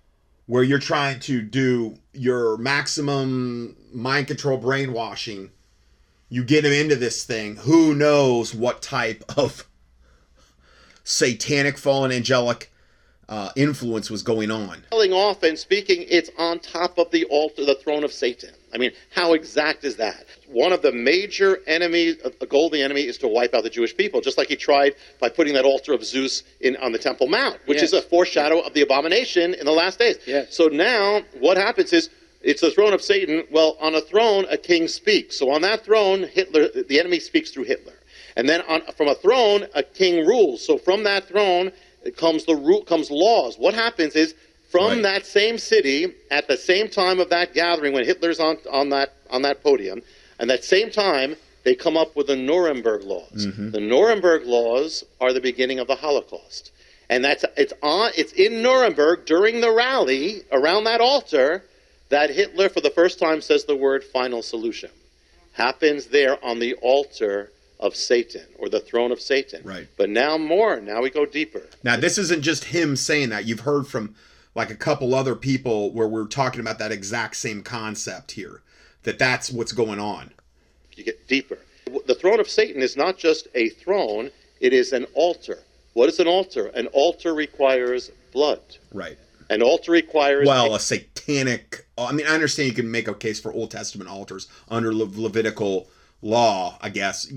where 0.47 0.63
you're 0.63 0.79
trying 0.79 1.21
to 1.21 1.43
do 1.43 1.99
your 2.13 2.57
maximum 2.59 3.77
mind 3.93 4.29
control 4.29 4.59
brainwashing. 4.59 5.51
You 6.29 6.45
get 6.45 6.65
him 6.65 6.73
into 6.73 6.97
this 6.97 7.25
thing. 7.25 7.57
Who 7.57 7.95
knows 7.95 8.55
what 8.55 8.83
type 8.83 9.25
of 9.37 9.67
satanic 11.03 11.79
fallen 11.79 12.13
angelic 12.13 12.71
uh, 13.29 13.51
influence 13.57 14.11
was 14.11 14.23
going 14.23 14.51
on. 14.51 14.85
Telling 14.91 15.13
off 15.13 15.43
and 15.43 15.59
speaking, 15.59 16.05
it's 16.09 16.31
on 16.39 16.59
top 16.59 16.99
of 16.99 17.11
the 17.11 17.25
altar, 17.27 17.65
the 17.65 17.75
throne 17.75 18.05
of 18.05 18.13
Satan. 18.13 18.51
I 18.75 18.79
mean, 18.79 18.93
how 19.15 19.35
exact 19.35 19.85
is 19.85 19.97
that? 19.97 20.27
One 20.49 20.73
of 20.73 20.83
the 20.83 20.93
major 20.93 21.61
enemies, 21.67 22.17
uh, 22.25 22.31
a 22.41 22.47
goal 22.47 22.67
of 22.67 22.73
the 22.73 22.83
enemy, 22.83 23.03
is 23.03 23.19
to 23.19 23.29
wipe 23.29 23.55
out 23.55 23.63
the 23.63 23.71
Jewish 23.71 23.97
people, 23.97 24.21
just 24.21 24.37
like 24.37 24.49
he 24.49 24.57
tried 24.57 24.95
by 25.21 25.29
putting 25.29 25.55
that 25.55 25.65
altar 25.65 25.93
of 25.93 26.05
Zeus 26.05 26.43
in 26.61 26.77
on 26.77 26.93
the 26.93 26.99
Temple 26.99 27.29
Mount, 27.29 27.59
which 27.67 27.77
yes. 27.77 27.93
is 27.93 27.93
a 27.93 28.03
foreshadow 28.03 28.61
of 28.61 28.75
the 28.75 28.83
abomination 28.83 29.55
in 29.55 29.65
the 29.65 29.73
last 29.73 29.99
days. 29.99 30.19
Yes. 30.27 30.55
So 30.57 30.67
now, 30.67 31.23
what 31.39 31.57
happens 31.57 31.93
is 31.93 32.11
it's 32.43 32.61
the 32.61 32.71
throne 32.71 32.93
of 32.93 33.01
Satan. 33.01 33.45
Well, 33.51 33.77
on 33.81 33.95
a 33.95 34.01
throne, 34.01 34.45
a 34.51 34.59
king 34.59 34.89
speaks. 34.89 35.39
So 35.39 35.51
on 35.51 35.63
that 35.63 35.85
throne, 35.85 36.25
Hitler, 36.25 36.69
the 36.69 36.99
enemy 36.99 37.21
speaks 37.21 37.51
through 37.51 37.65
Hitler. 37.65 37.95
And 38.37 38.49
then 38.49 38.63
on, 38.63 38.83
from 38.97 39.09
a 39.09 39.15
throne, 39.15 39.67
a 39.75 39.83
king 39.83 40.27
rules. 40.27 40.67
So 40.67 40.77
from 40.77 41.05
that 41.05 41.29
throne 41.29 41.73
it 42.05 42.17
comes 42.17 42.45
the 42.45 42.55
rule, 42.55 42.85
comes 42.85 43.11
laws. 43.11 43.57
What 43.57 43.75
happens 43.75 44.15
is 44.15 44.35
from 44.75 44.95
Right. 44.95 45.03
that 45.03 45.25
same 45.27 45.57
city, 45.57 46.13
at 46.33 46.49
the 46.49 46.57
same 46.57 46.89
time 46.89 47.21
of 47.21 47.29
that 47.31 47.55
gathering, 47.55 47.93
when 47.95 48.05
Hitler's 48.05 48.41
on, 48.41 48.59
on 48.71 48.89
that 48.89 49.13
on 49.31 49.43
that 49.43 49.63
podium, 49.63 50.03
and 50.39 50.51
that 50.51 50.65
same 50.65 50.91
time 50.91 51.37
they 51.63 51.75
come 51.77 51.97
up 51.97 52.17
with 52.17 52.27
the 52.27 52.35
Nuremberg 52.37 53.05
laws. 53.05 53.47
Mm-hmm. 53.47 53.71
The 53.71 53.81
Nuremberg 53.81 54.45
laws 54.47 55.05
are 55.21 55.33
the 55.33 55.41
beginning 55.41 55.79
of 55.79 55.87
the 55.87 55.95
Holocaust, 55.95 56.73
and 57.09 57.25
that's 57.25 57.45
it's 57.57 57.73
on 57.83 58.11
it's 58.17 58.33
in 58.33 58.63
Nuremberg 58.63 59.27
during 59.27 59.61
the 59.61 59.71
rally 59.71 60.43
around 60.51 60.85
that 60.85 61.01
altar 61.01 61.63
that 62.09 62.31
Hitler, 62.31 62.69
for 62.69 62.81
the 62.81 62.91
first 62.91 63.19
time, 63.21 63.41
says 63.41 63.65
the 63.65 63.77
word 63.77 64.03
"final 64.03 64.43
solution." 64.43 64.91
Happens 65.53 66.07
there 66.07 66.45
on 66.45 66.59
the 66.59 66.75
altar 66.83 67.53
of 67.79 67.95
Satan 67.95 68.47
or 68.59 68.69
the 68.69 68.81
throne 68.81 69.13
of 69.13 69.21
Satan. 69.21 69.61
Right. 69.63 69.87
But 69.97 70.11
now 70.11 70.37
more. 70.37 70.81
Now 70.81 71.01
we 71.01 71.11
go 71.11 71.27
deeper. 71.27 71.63
Now, 71.85 71.97
this 71.97 72.19
isn't 72.19 72.43
just 72.43 72.65
him 72.65 72.97
saying 72.97 73.29
that. 73.29 73.45
You've 73.47 73.61
heard 73.61 73.87
from 73.87 74.17
like 74.55 74.71
a 74.71 74.75
couple 74.77 75.15
other 75.15 75.35
people 75.35 75.93
where 75.93 76.09
we're 76.09 76.27
talking 76.27 76.61
about 76.61 76.79
that 76.79 76.93
exact 76.93 77.37
same 77.37 77.63
concept 77.63 78.33
here. 78.33 78.63
That 79.03 79.19
that's 79.19 79.51
what's 79.51 79.73
going 79.73 80.01
on. 80.01 80.31
you 80.95 81.05
get 81.05 81.27
deeper. 81.29 81.59
The 82.07 82.15
throne 82.15 82.41
of 82.41 82.49
Satan 82.49 82.81
is 82.81 82.97
not 82.97 83.19
just 83.19 83.49
a 83.55 83.69
throne, 83.69 84.31
it 84.61 84.73
is 84.73 84.93
an 84.93 85.07
altar. 85.15 85.59
What 85.93 86.09
is 86.09 86.19
an 86.19 86.27
altar? 86.27 86.67
An 86.69 86.87
altar 86.89 87.35
requires 87.35 88.11
blood. 88.33 88.61
Right. 88.93 89.19
An 89.51 89.63
altar 89.63 89.93
requires 89.93 90.49
Well, 90.49 90.75
a 90.75 90.81
satanic. 90.81 91.87
I 91.99 92.13
mean, 92.13 92.27
I 92.27 92.31
understand 92.35 92.69
you 92.71 92.75
can 92.75 92.91
make 92.91 93.07
a 93.09 93.15
case 93.15 93.39
for 93.39 93.53
Old 93.53 93.71
Testament 93.71 94.09
altars 94.11 94.49
under 94.69 94.93
Le- 94.95 95.05
Levitical 95.05 95.89
law, 96.23 96.79
I 96.81 96.89
guess, 96.89 97.31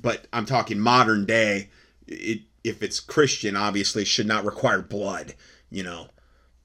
but 0.00 0.26
I'm 0.32 0.46
talking 0.46 0.78
modern 0.78 1.26
day. 1.26 1.68
It, 2.06 2.42
if 2.62 2.82
it's 2.82 3.00
Christian, 3.00 3.56
obviously, 3.56 4.04
should 4.04 4.26
not 4.28 4.44
require 4.44 4.80
blood. 4.80 5.34
You 5.70 5.82
know. 5.82 6.06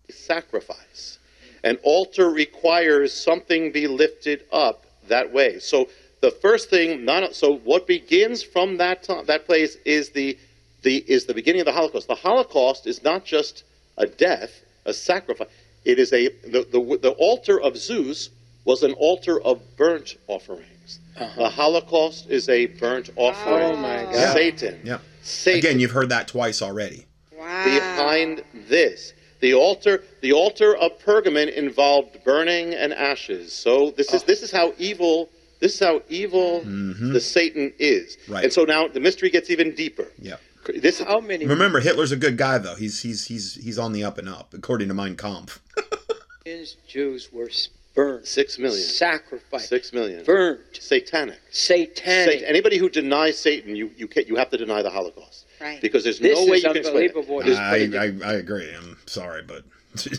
Sacrifice. 0.09 1.19
An 1.63 1.77
altar 1.83 2.29
requires 2.29 3.13
something 3.13 3.71
be 3.71 3.87
lifted 3.87 4.43
up 4.51 4.85
that 5.07 5.31
way. 5.33 5.59
So 5.59 5.89
the 6.21 6.31
first 6.31 6.69
thing, 6.69 7.05
not 7.05 7.35
so 7.35 7.57
what 7.57 7.87
begins 7.87 8.43
from 8.43 8.77
that 8.77 9.03
time, 9.03 9.25
that 9.25 9.45
place 9.45 9.77
is 9.85 10.09
the 10.09 10.37
the 10.83 10.97
is 11.07 11.25
the 11.25 11.33
beginning 11.33 11.61
of 11.61 11.65
the 11.65 11.71
Holocaust. 11.71 12.07
The 12.07 12.15
Holocaust 12.15 12.87
is 12.87 13.03
not 13.03 13.25
just 13.25 13.63
a 13.97 14.05
death, 14.05 14.61
a 14.85 14.93
sacrifice. 14.93 15.47
It 15.83 15.99
is 15.99 16.13
a 16.13 16.29
the 16.29 16.67
the, 16.71 16.99
the 17.01 17.11
altar 17.17 17.59
of 17.59 17.77
Zeus 17.77 18.29
was 18.63 18.83
an 18.83 18.93
altar 18.93 19.41
of 19.41 19.61
burnt 19.77 20.17
offerings. 20.27 20.99
Uh-huh. 21.17 21.43
The 21.43 21.49
Holocaust 21.49 22.29
is 22.29 22.49
a 22.49 22.65
burnt 22.65 23.09
offering. 23.15 23.63
Oh 23.63 23.75
my 23.75 24.03
God. 24.03 24.13
Yeah. 24.13 24.33
Satan. 24.33 24.79
Yeah. 24.83 24.99
Satan 25.21 25.59
Again, 25.59 25.79
you've 25.79 25.91
heard 25.91 26.09
that 26.09 26.27
twice 26.27 26.61
already. 26.61 27.05
Wow. 27.37 27.63
behind 27.65 28.43
this. 28.67 29.13
The 29.41 29.53
altar, 29.53 30.03
the 30.21 30.33
altar 30.33 30.75
of 30.75 30.97
Pergamon 30.99 31.53
involved 31.53 32.23
burning 32.23 32.73
and 32.73 32.93
ashes. 32.93 33.53
So 33.53 33.91
this 33.91 34.13
is 34.13 34.23
ah. 34.23 34.25
this 34.25 34.41
is 34.43 34.51
how 34.51 34.73
evil 34.77 35.29
this 35.59 35.75
is 35.75 35.79
how 35.79 36.01
evil 36.09 36.61
mm-hmm. 36.61 37.13
the 37.13 37.19
Satan 37.19 37.73
is. 37.79 38.17
Right. 38.27 38.43
And 38.43 38.53
so 38.53 38.63
now 38.63 38.87
the 38.87 38.99
mystery 38.99 39.29
gets 39.29 39.49
even 39.49 39.75
deeper. 39.75 40.07
Yeah. 40.19 40.37
This 40.73 40.99
How 40.99 41.19
many 41.19 41.45
Remember, 41.45 41.79
Hitler's 41.79 42.11
a 42.11 42.17
good 42.17 42.37
guy, 42.37 42.57
though. 42.57 42.75
He's 42.75 43.01
he's 43.01 43.25
he's 43.25 43.53
he's 43.55 43.77
on 43.77 43.91
the 43.91 44.03
up 44.03 44.17
and 44.17 44.27
up, 44.27 44.53
according 44.53 44.87
to 44.87 44.93
Mein 44.93 45.15
Kampf. 45.15 45.61
millions 46.45 46.75
Jews 46.87 47.31
were 47.31 47.49
burned, 47.93 48.25
six 48.25 48.57
million. 48.57 48.81
sacrificed, 48.81 49.69
Six 49.69 49.93
million. 49.93 50.23
burned, 50.23 50.59
Satanic. 50.73 51.39
satanic? 51.51 52.31
Satan. 52.31 52.45
Anybody 52.45 52.77
who 52.77 52.89
denies 52.89 53.37
Satan, 53.37 53.75
you 53.75 53.91
you 53.95 54.07
can, 54.07 54.25
you 54.27 54.35
have 54.35 54.49
to 54.49 54.57
deny 54.57 54.81
the 54.81 54.89
Holocaust. 54.89 55.44
Right. 55.61 55.81
Because 55.81 56.03
there's 56.03 56.19
This 56.19 56.37
no 56.37 56.45
way 56.51 56.57
you 56.57 56.63
can 56.63 56.77
explain 56.77 57.03
it. 57.03 57.15
unbelievable. 57.15 57.39
It 57.41 57.47
is 57.47 57.57
I. 57.57 57.75
I 57.75 58.31
I 58.31 58.33
agree. 58.33 58.73
I'm 58.75 58.97
sorry, 59.05 59.41
but 59.43 59.63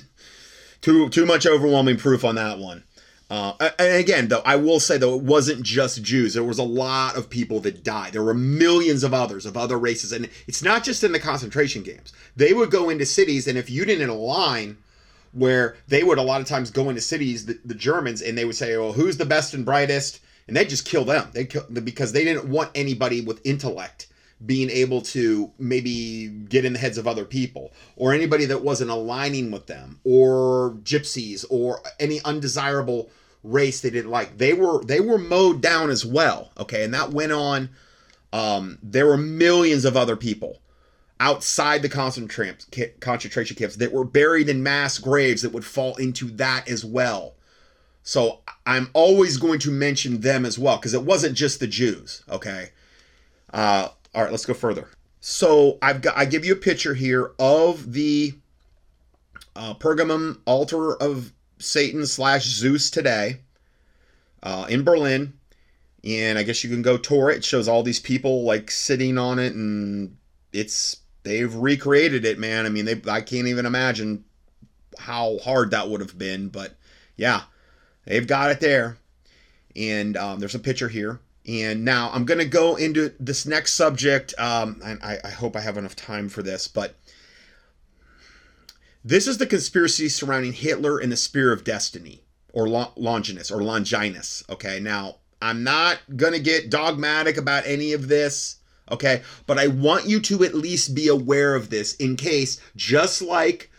too 0.81 1.09
too 1.09 1.27
much 1.27 1.47
overwhelming 1.47 1.97
proof 1.97 2.25
on 2.25 2.35
that 2.37 2.59
one. 2.59 2.85
Uh, 3.29 3.55
and 3.81 3.97
again, 3.97 4.29
though, 4.29 4.43
I 4.45 4.55
will 4.55 4.79
say 4.79 4.99
though 4.99 5.17
it 5.17 5.23
wasn't 5.23 5.63
just 5.63 6.03
Jews. 6.03 6.35
There 6.35 6.45
was 6.45 6.59
a 6.61 6.63
lot 6.65 7.17
of 7.17 7.29
people 7.29 7.59
that 7.61 7.83
died. 7.83 8.13
There 8.13 8.23
were 8.23 8.35
millions 8.35 9.03
of 9.03 9.13
others 9.13 9.47
of 9.47 9.57
other 9.57 9.79
races, 9.79 10.13
and 10.13 10.29
it's 10.47 10.63
not 10.63 10.85
just 10.85 11.03
in 11.03 11.11
the 11.11 11.19
concentration 11.19 11.83
camps. 11.83 12.13
They 12.37 12.53
would 12.53 12.71
go 12.71 12.89
into 12.89 13.05
cities, 13.05 13.49
and 13.49 13.59
if 13.59 13.69
you 13.69 13.85
didn't 13.85 14.09
align, 14.11 14.77
where 15.33 15.77
they 15.89 16.05
would 16.05 16.19
a 16.19 16.23
lot 16.23 16.41
of 16.41 16.47
times 16.47 16.71
go 16.71 16.89
into 16.89 17.01
cities, 17.01 17.47
the, 17.47 17.59
the 17.65 17.75
Germans, 17.75 18.23
and 18.23 18.39
they 18.39 18.45
would 18.45 18.55
say, 18.55 18.77
"Well, 18.77 18.93
who's 18.93 19.17
the 19.17 19.27
best 19.27 19.55
and 19.55 19.65
brightest?" 19.65 20.21
And 20.47 20.57
they'd 20.57 20.69
just 20.69 20.87
kill 20.87 21.05
them. 21.05 21.29
They 21.33 21.47
kill 21.47 21.65
because 21.83 22.13
they 22.13 22.23
didn't 22.23 22.49
want 22.49 22.71
anybody 22.77 23.21
with 23.23 23.41
intellect 23.45 24.07
being 24.45 24.69
able 24.71 25.01
to 25.01 25.51
maybe 25.59 26.29
get 26.29 26.65
in 26.65 26.75
the 26.75 26.79
heads 26.79 26.99
of 26.99 27.07
other 27.07 27.25
people, 27.25 27.73
or 27.97 28.13
anybody 28.13 28.45
that 28.47 28.63
wasn't 28.63 28.91
aligning 28.91 29.51
with 29.51 29.67
them, 29.67 29.99
or 30.05 30.77
gypsies, 30.83 31.45
or 31.49 31.81
any 31.99 32.21
undesirable 32.25 33.11
race 33.43 33.81
they 33.81 33.91
didn't 33.91 34.11
like. 34.11 34.39
They 34.39 34.53
were 34.53 34.85
they 34.85 35.01
were 35.01 35.19
mowed 35.19 35.63
down 35.63 35.91
as 35.91 36.05
well. 36.05 36.51
Okay, 36.59 36.85
and 36.85 36.93
that 36.93 37.13
went 37.13 37.33
on. 37.33 37.71
Um, 38.33 38.79
there 38.83 39.07
were 39.07 39.17
millions 39.17 39.85
of 39.85 39.97
other 39.97 40.17
people 40.17 40.59
outside 41.19 41.81
the 41.81 41.89
concentration 41.89 43.57
camps 43.57 43.77
that 43.77 43.93
were 43.93 44.05
buried 44.05 44.49
in 44.49 44.63
mass 44.63 44.99
graves 44.99 45.43
that 45.43 45.53
would 45.53 45.65
fall 45.65 45.97
into 45.97 46.27
that 46.27 46.69
as 46.69 46.85
well. 46.85 47.35
So 48.03 48.41
I'm 48.67 48.91
always 48.93 49.37
going 49.39 49.59
to 49.61 49.71
mention 49.71 50.21
them 50.21 50.45
as 50.45 50.59
well 50.59 50.77
because 50.77 50.95
it 50.95 51.03
wasn't 51.03 51.37
just 51.37 51.59
the 51.59 51.67
Jews. 51.67 52.23
Okay. 52.29 52.71
Uh, 53.53 53.89
all 54.17 54.23
right, 54.23 54.31
let's 54.31 54.47
go 54.47 54.55
further. 54.55 54.89
So 55.21 55.79
I've 55.83 56.01
got 56.01 56.17
I 56.17 56.25
give 56.25 56.45
you 56.45 56.55
a 56.55 56.57
picture 56.57 56.95
here 56.95 57.33
of 57.39 57.93
the 57.93 58.35
uh, 59.55 59.75
Pergamum 59.75 60.41
altar 60.47 60.95
of 60.97 61.33
Satan 61.59 62.07
slash 62.07 62.45
Zeus 62.45 62.89
today 62.91 63.41
uh, 64.43 64.67
in 64.71 64.85
Berlin, 64.85 65.35
and 66.03 66.39
I 66.39 66.45
guess 66.45 66.65
you 66.65 66.71
can 66.71 66.81
go 66.81 66.97
tour 66.97 67.31
it. 67.31 67.39
It 67.39 67.45
shows 67.45 67.69
all 67.69 67.83
these 67.83 68.01
people 68.01 68.45
like 68.45 68.71
sitting 68.71 69.19
on 69.19 69.39
it, 69.39 69.55
and 69.55 70.17
it's 70.53 70.97
they've 71.23 71.55
recreated 71.55 72.25
it, 72.25 72.39
man. 72.39 72.65
I 72.65 72.71
mean, 72.71 72.87
they 72.87 73.03
I 73.07 73.21
can't 73.21 73.49
even 73.49 73.67
imagine 73.67 74.25
how 74.99 75.37
hard 75.39 75.73
that 75.73 75.91
would 75.91 76.01
have 76.01 76.17
been, 76.17 76.49
but 76.49 76.75
yeah, 77.17 77.43
they've 78.07 78.27
got 78.27 78.51
it 78.51 78.61
there. 78.61 78.97
And 79.75 80.17
um, 80.17 80.41
there's 80.41 80.55
a 80.55 80.59
picture 80.59 80.89
here. 80.89 81.21
And 81.47 81.85
now 81.85 82.11
I'm 82.13 82.25
going 82.25 82.41
to 82.41 82.45
go 82.45 82.75
into 82.77 83.13
this 83.21 83.47
next 83.47 83.75
subject. 83.75 84.35
Um, 84.39 84.81
and 84.85 85.01
I, 85.03 85.19
I 85.25 85.31
hope 85.31 85.55
I 85.55 85.61
have 85.61 85.77
enough 85.77 85.95
time 85.95 86.29
for 86.29 86.43
this, 86.43 86.67
but 86.67 86.97
this 89.05 89.29
is 89.29 89.39
the 89.39 89.47
conspiracy 89.47 90.09
surrounding 90.09 90.53
Hitler 90.53 90.99
and 90.99 91.13
the 91.13 91.17
Spear 91.17 91.53
of 91.53 91.63
Destiny, 91.63 92.23
or 92.53 92.69
Longinus, 92.69 93.53
or 93.53 93.63
Longinus. 93.63 94.43
Okay, 94.51 94.81
now 94.81 95.17
I'm 95.41 95.63
not 95.63 95.99
going 96.17 96.33
to 96.33 96.41
get 96.41 96.71
dogmatic 96.71 97.37
about 97.37 97.67
any 97.67 97.93
of 97.93 98.09
this. 98.09 98.57
Okay, 98.91 99.23
but 99.47 99.59
I 99.59 99.69
want 99.69 100.07
you 100.07 100.21
to 100.21 100.43
at 100.43 100.55
least 100.55 100.95
be 100.95 101.07
aware 101.07 101.55
of 101.55 101.71
this 101.71 101.95
in 101.97 102.17
case, 102.17 102.61
just 102.75 103.23
like 103.23 103.71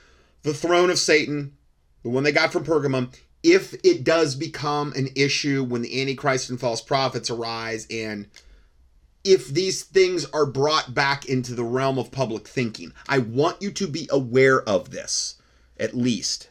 the 0.43 0.53
throne 0.53 0.89
of 0.89 0.99
Satan, 0.99 1.57
the 2.03 2.09
one 2.09 2.23
they 2.23 2.31
got 2.31 2.53
from 2.53 2.63
Pergamum, 2.63 3.13
if 3.47 3.73
it 3.85 4.03
does 4.03 4.35
become 4.35 4.91
an 4.93 5.07
issue 5.15 5.63
when 5.63 5.81
the 5.81 6.01
Antichrist 6.01 6.49
and 6.49 6.59
false 6.59 6.81
prophets 6.81 7.29
arise, 7.29 7.87
and 7.89 8.27
if 9.23 9.47
these 9.47 9.83
things 9.83 10.25
are 10.25 10.45
brought 10.45 10.93
back 10.93 11.25
into 11.25 11.55
the 11.55 11.63
realm 11.63 11.97
of 11.97 12.11
public 12.11 12.45
thinking, 12.45 12.91
I 13.07 13.19
want 13.19 13.61
you 13.61 13.71
to 13.71 13.87
be 13.87 14.09
aware 14.11 14.61
of 14.61 14.91
this, 14.91 15.35
at 15.79 15.95
least. 15.95 16.49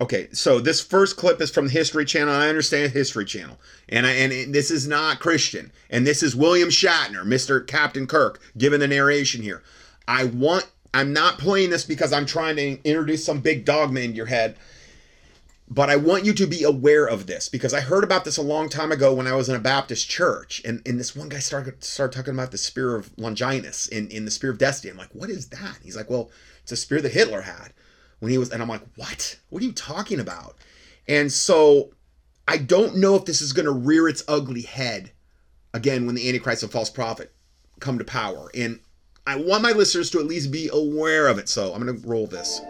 Okay, 0.00 0.28
so 0.32 0.60
this 0.60 0.82
first 0.82 1.16
clip 1.16 1.40
is 1.40 1.50
from 1.50 1.66
the 1.66 1.72
History 1.72 2.04
Channel. 2.04 2.34
I 2.34 2.48
understand 2.48 2.92
History 2.92 3.24
Channel, 3.24 3.58
and 3.88 4.06
I, 4.06 4.10
and 4.10 4.32
it- 4.32 4.52
this 4.52 4.70
is 4.70 4.86
not 4.86 5.20
Christian, 5.20 5.72
and 5.88 6.06
this 6.06 6.22
is 6.22 6.36
William 6.36 6.68
Shatner, 6.68 7.24
Mister 7.24 7.60
Captain 7.60 8.06
Kirk, 8.06 8.40
giving 8.58 8.80
the 8.80 8.88
narration 8.88 9.40
here. 9.40 9.62
I 10.06 10.24
want. 10.24 10.66
I'm 10.92 11.12
not 11.12 11.38
playing 11.38 11.70
this 11.70 11.84
because 11.84 12.12
I'm 12.12 12.26
trying 12.26 12.54
to 12.56 12.78
introduce 12.84 13.24
some 13.24 13.40
big 13.40 13.64
dogma 13.64 14.00
into 14.00 14.16
your 14.16 14.26
head, 14.26 14.56
but 15.68 15.88
I 15.88 15.96
want 15.96 16.24
you 16.24 16.34
to 16.34 16.46
be 16.46 16.62
aware 16.62 17.06
of 17.06 17.26
this 17.26 17.48
because 17.48 17.72
I 17.72 17.80
heard 17.80 18.04
about 18.04 18.24
this 18.24 18.36
a 18.36 18.42
long 18.42 18.68
time 18.68 18.92
ago 18.92 19.14
when 19.14 19.26
I 19.26 19.34
was 19.34 19.48
in 19.48 19.56
a 19.56 19.60
Baptist 19.60 20.08
church, 20.08 20.60
and, 20.64 20.82
and 20.84 21.00
this 21.00 21.16
one 21.16 21.30
guy 21.30 21.38
started 21.38 21.82
started 21.82 22.16
talking 22.16 22.34
about 22.34 22.50
the 22.50 22.58
spear 22.58 22.94
of 22.96 23.10
Longinus 23.16 23.88
in, 23.88 24.08
in 24.08 24.24
the 24.24 24.30
spear 24.30 24.50
of 24.50 24.58
destiny. 24.58 24.90
I'm 24.90 24.98
like, 24.98 25.14
what 25.14 25.30
is 25.30 25.48
that? 25.48 25.78
He's 25.82 25.96
like, 25.96 26.10
well, 26.10 26.30
it's 26.62 26.72
a 26.72 26.76
spear 26.76 27.00
that 27.00 27.12
Hitler 27.12 27.42
had 27.42 27.72
when 28.20 28.30
he 28.30 28.38
was, 28.38 28.50
and 28.50 28.62
I'm 28.62 28.68
like, 28.68 28.82
what? 28.96 29.38
What 29.48 29.62
are 29.62 29.66
you 29.66 29.72
talking 29.72 30.20
about? 30.20 30.56
And 31.08 31.32
so 31.32 31.94
I 32.46 32.58
don't 32.58 32.96
know 32.96 33.14
if 33.14 33.24
this 33.24 33.40
is 33.40 33.52
going 33.52 33.66
to 33.66 33.72
rear 33.72 34.06
its 34.06 34.22
ugly 34.28 34.62
head 34.62 35.12
again 35.72 36.06
when 36.06 36.14
the 36.14 36.28
Antichrist 36.28 36.62
and 36.62 36.72
false 36.72 36.90
prophet 36.90 37.32
come 37.80 37.98
to 37.98 38.04
power. 38.04 38.50
And 38.54 38.80
I 39.26 39.36
want 39.36 39.62
my 39.62 39.72
listeners 39.72 40.10
to 40.10 40.20
at 40.20 40.26
least 40.26 40.50
be 40.50 40.68
aware 40.70 41.26
of 41.28 41.38
it. 41.38 41.48
So 41.48 41.72
I'm 41.72 41.82
going 41.82 42.00
to 42.00 42.06
roll 42.06 42.26
this. 42.26 42.60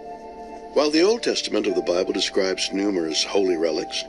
While 0.74 0.90
the 0.90 1.02
Old 1.02 1.22
Testament 1.22 1.68
of 1.68 1.76
the 1.76 1.82
Bible 1.82 2.12
describes 2.12 2.72
numerous 2.72 3.22
holy 3.22 3.56
relics, 3.56 4.02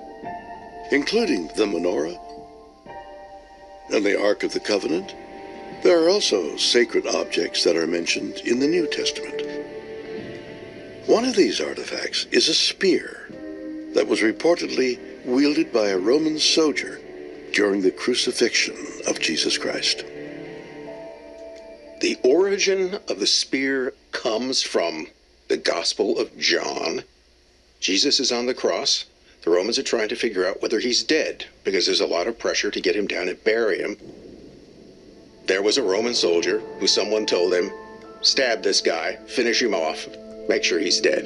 including 0.92 1.48
the 1.56 1.66
menorah 1.66 2.20
and 3.94 4.04
the 4.04 4.20
Ark 4.20 4.42
of 4.44 4.52
the 4.52 4.60
Covenant, 4.60 5.14
There 5.84 6.04
are 6.04 6.10
also 6.10 6.58
sacred 6.58 7.06
objects 7.06 7.64
that 7.64 7.76
are 7.76 7.86
mentioned 7.86 8.40
in 8.46 8.58
the 8.58 8.68
New 8.68 8.88
Testament. 8.88 9.44
One 11.06 11.26
of 11.26 11.36
these 11.36 11.62
artifacts 11.62 12.26
is 12.32 12.50
a 12.50 12.56
spear 12.56 13.30
that 13.94 14.08
was 14.08 14.22
reportedly 14.22 15.00
wielded 15.24 15.72
by 15.72 15.90
a 15.90 16.00
Roman 16.00 16.40
soldier 16.40 17.00
during 17.54 17.84
the 17.84 17.92
crucifixion 17.92 18.76
of 19.08 19.20
Jesus 19.20 19.60
Christ. 19.60 20.04
The 22.02 22.18
origin 22.24 22.98
of 23.08 23.20
the 23.20 23.28
spear 23.28 23.94
comes 24.12 24.64
from 24.64 25.06
the 25.48 25.58
Gospel 25.58 26.18
of 26.18 26.38
John. 26.38 27.04
Jesus 27.80 28.20
is 28.20 28.32
on 28.32 28.46
the 28.46 28.54
cross. 28.54 29.06
The 29.44 29.52
Romans 29.52 29.78
are 29.78 29.84
trying 29.84 30.10
to 30.10 30.16
figure 30.16 30.48
out 30.48 30.62
whether 30.62 30.80
he's 30.80 31.04
dead 31.04 31.46
because 31.64 31.86
there's 31.86 32.02
a 32.02 32.08
lot 32.08 32.26
of 32.26 32.40
pressure 32.40 32.72
to 32.72 32.82
get 32.82 32.96
him 32.96 33.06
down 33.06 33.30
and 33.30 33.44
bury 33.44 33.78
him. 33.78 33.98
There 35.46 35.62
was 35.62 35.78
a 35.78 35.84
Roman 35.84 36.16
soldier 36.16 36.60
who 36.80 36.88
someone 36.88 37.28
told 37.28 37.54
him, 37.54 37.72
stab 38.22 38.64
this 38.64 38.82
guy, 38.82 39.18
finish 39.28 39.62
him 39.62 39.76
off, 39.76 40.08
make 40.50 40.64
sure 40.64 40.80
he's 40.80 41.00
dead. 41.00 41.26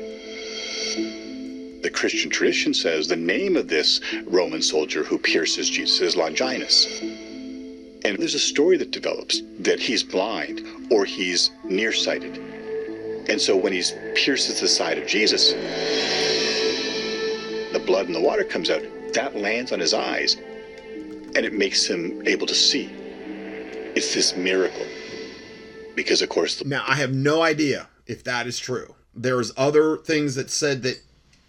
The 1.81 1.89
Christian 1.89 2.29
tradition 2.29 2.73
says 2.73 3.07
the 3.07 3.15
name 3.15 3.55
of 3.55 3.69
this 3.69 4.01
Roman 4.25 4.61
soldier 4.61 5.05
who 5.05 5.17
pierces 5.17 5.69
Jesus 5.69 6.01
is 6.01 6.17
Longinus. 6.17 6.99
And 8.03 8.17
there's 8.17 8.35
a 8.35 8.39
story 8.39 8.75
that 8.77 8.91
develops 8.91 9.41
that 9.59 9.79
he's 9.79 10.03
blind 10.03 10.61
or 10.91 11.05
he's 11.05 11.51
nearsighted. 11.63 12.48
And 13.29 13.39
so 13.39 13.55
when 13.55 13.71
he 13.71 13.83
pierces 14.15 14.59
the 14.59 14.67
side 14.67 14.97
of 14.97 15.07
Jesus, 15.07 15.53
the 17.71 17.79
blood 17.85 18.07
and 18.07 18.15
the 18.15 18.21
water 18.21 18.43
comes 18.43 18.69
out. 18.69 18.81
That 19.13 19.35
lands 19.37 19.71
on 19.71 19.79
his 19.79 19.93
eyes 19.93 20.35
and 21.35 21.45
it 21.45 21.53
makes 21.53 21.85
him 21.85 22.27
able 22.27 22.47
to 22.47 22.55
see. 22.55 22.89
It's 23.95 24.13
this 24.13 24.35
miracle. 24.35 24.85
Because, 25.95 26.21
of 26.21 26.29
course, 26.29 26.55
the- 26.55 26.65
Now, 26.65 26.83
I 26.87 26.95
have 26.95 27.13
no 27.13 27.41
idea 27.41 27.89
if 28.07 28.23
that 28.23 28.47
is 28.47 28.57
true. 28.57 28.95
There's 29.13 29.51
other 29.57 29.97
things 29.97 30.35
that 30.35 30.49
said 30.49 30.81
that 30.83 31.01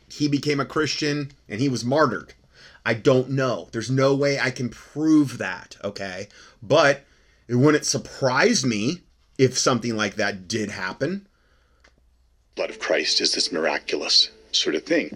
he 0.09 0.29
became 0.29 0.61
a 0.61 0.65
Christian 0.67 1.33
and 1.49 1.61
he 1.61 1.69
was 1.69 1.85
martyred. 1.85 2.35
I 2.85 2.95
don't 2.95 3.31
know. 3.31 3.69
There's 3.73 3.91
no 3.91 4.15
way 4.15 4.39
I 4.39 4.51
can 4.51 4.69
prove 4.69 5.39
that, 5.39 5.77
okay? 5.85 6.29
But 6.63 7.05
it 7.49 7.55
wouldn't 7.55 7.87
surprise 7.87 8.65
me 8.65 9.03
if 9.39 9.57
something 9.57 9.97
like 9.97 10.17
that 10.17 10.49
did 10.49 10.71
happen. 10.71 11.27
Blood 12.55 12.71
of 12.71 12.79
Christ 12.79 13.21
is 13.21 13.35
this 13.35 13.53
miraculous 13.53 14.31
sort 14.53 14.75
of 14.75 14.85
thing. 14.85 15.11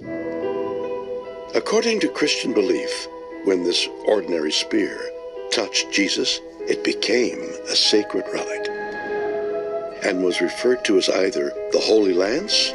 According 1.55 2.01
to 2.01 2.09
Christian 2.09 2.53
belief, 2.53 3.07
when 3.45 3.63
this 3.63 3.87
ordinary 4.07 4.53
spear 4.53 4.99
touched 5.51 5.91
Jesus, 5.93 6.41
it 6.69 6.83
became 6.83 7.41
a 7.69 7.77
sacred 7.77 8.25
relic 8.33 8.69
and 10.05 10.23
was 10.23 10.41
referred 10.41 10.85
to 10.85 10.99
as 10.99 11.09
either 11.09 11.53
the 11.73 11.81
Holy 11.81 12.13
Lance 12.13 12.73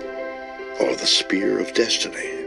or 0.80 0.96
the 0.96 1.06
Spear 1.06 1.60
of 1.60 1.74
Destiny. 1.74 2.40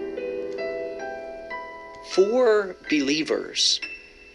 For 2.13 2.77
believers, 2.91 3.81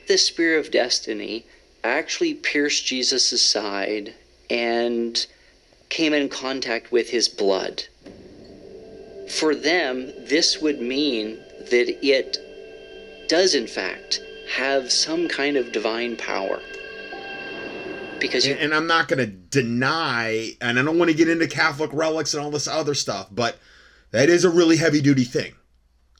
the 0.07 0.17
spear 0.17 0.57
of 0.57 0.71
destiny 0.71 1.45
actually 1.83 2.33
pierced 2.33 2.85
Jesus' 2.85 3.41
side 3.41 4.13
and 4.49 5.25
came 5.89 6.13
in 6.13 6.29
contact 6.29 6.91
with 6.91 7.09
his 7.09 7.27
blood. 7.27 7.83
For 9.29 9.55
them, 9.55 10.11
this 10.27 10.61
would 10.61 10.81
mean 10.81 11.37
that 11.69 12.05
it 12.05 12.37
does, 13.27 13.55
in 13.55 13.67
fact, 13.67 14.21
have 14.55 14.91
some 14.91 15.27
kind 15.27 15.57
of 15.57 15.71
divine 15.71 16.15
power. 16.15 16.61
Because 18.19 18.45
you, 18.47 18.53
And, 18.53 18.61
and 18.61 18.73
I'm 18.73 18.87
not 18.87 19.07
going 19.07 19.19
to 19.19 19.27
deny, 19.27 20.51
and 20.61 20.79
I 20.79 20.83
don't 20.83 20.97
want 20.97 21.11
to 21.11 21.17
get 21.17 21.29
into 21.29 21.47
Catholic 21.47 21.91
relics 21.93 22.33
and 22.33 22.43
all 22.43 22.51
this 22.51 22.67
other 22.67 22.93
stuff, 22.93 23.27
but 23.31 23.57
that 24.11 24.29
is 24.29 24.43
a 24.43 24.49
really 24.49 24.77
heavy 24.77 25.01
duty 25.01 25.23
thing. 25.23 25.53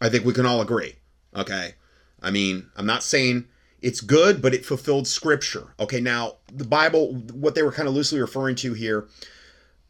I 0.02 0.10
think 0.10 0.26
we 0.26 0.34
can 0.34 0.45
all 0.45 0.61
agree. 0.61 0.95
Okay. 1.35 1.73
I 2.22 2.31
mean, 2.31 2.69
I'm 2.76 2.85
not 2.85 3.03
saying 3.03 3.48
it's 3.81 4.02
good, 4.02 4.41
but 4.41 4.53
it 4.53 4.65
fulfilled 4.65 5.07
scripture. 5.07 5.73
Okay. 5.80 6.02
Now, 6.02 6.35
the 6.52 6.65
Bible, 6.65 7.15
what 7.34 7.56
they 7.56 7.64
were 7.64 7.72
kind 7.72 7.88
of 7.88 7.95
loosely 7.95 8.19
referring 8.19 8.56
to 8.57 8.73
here, 8.73 9.07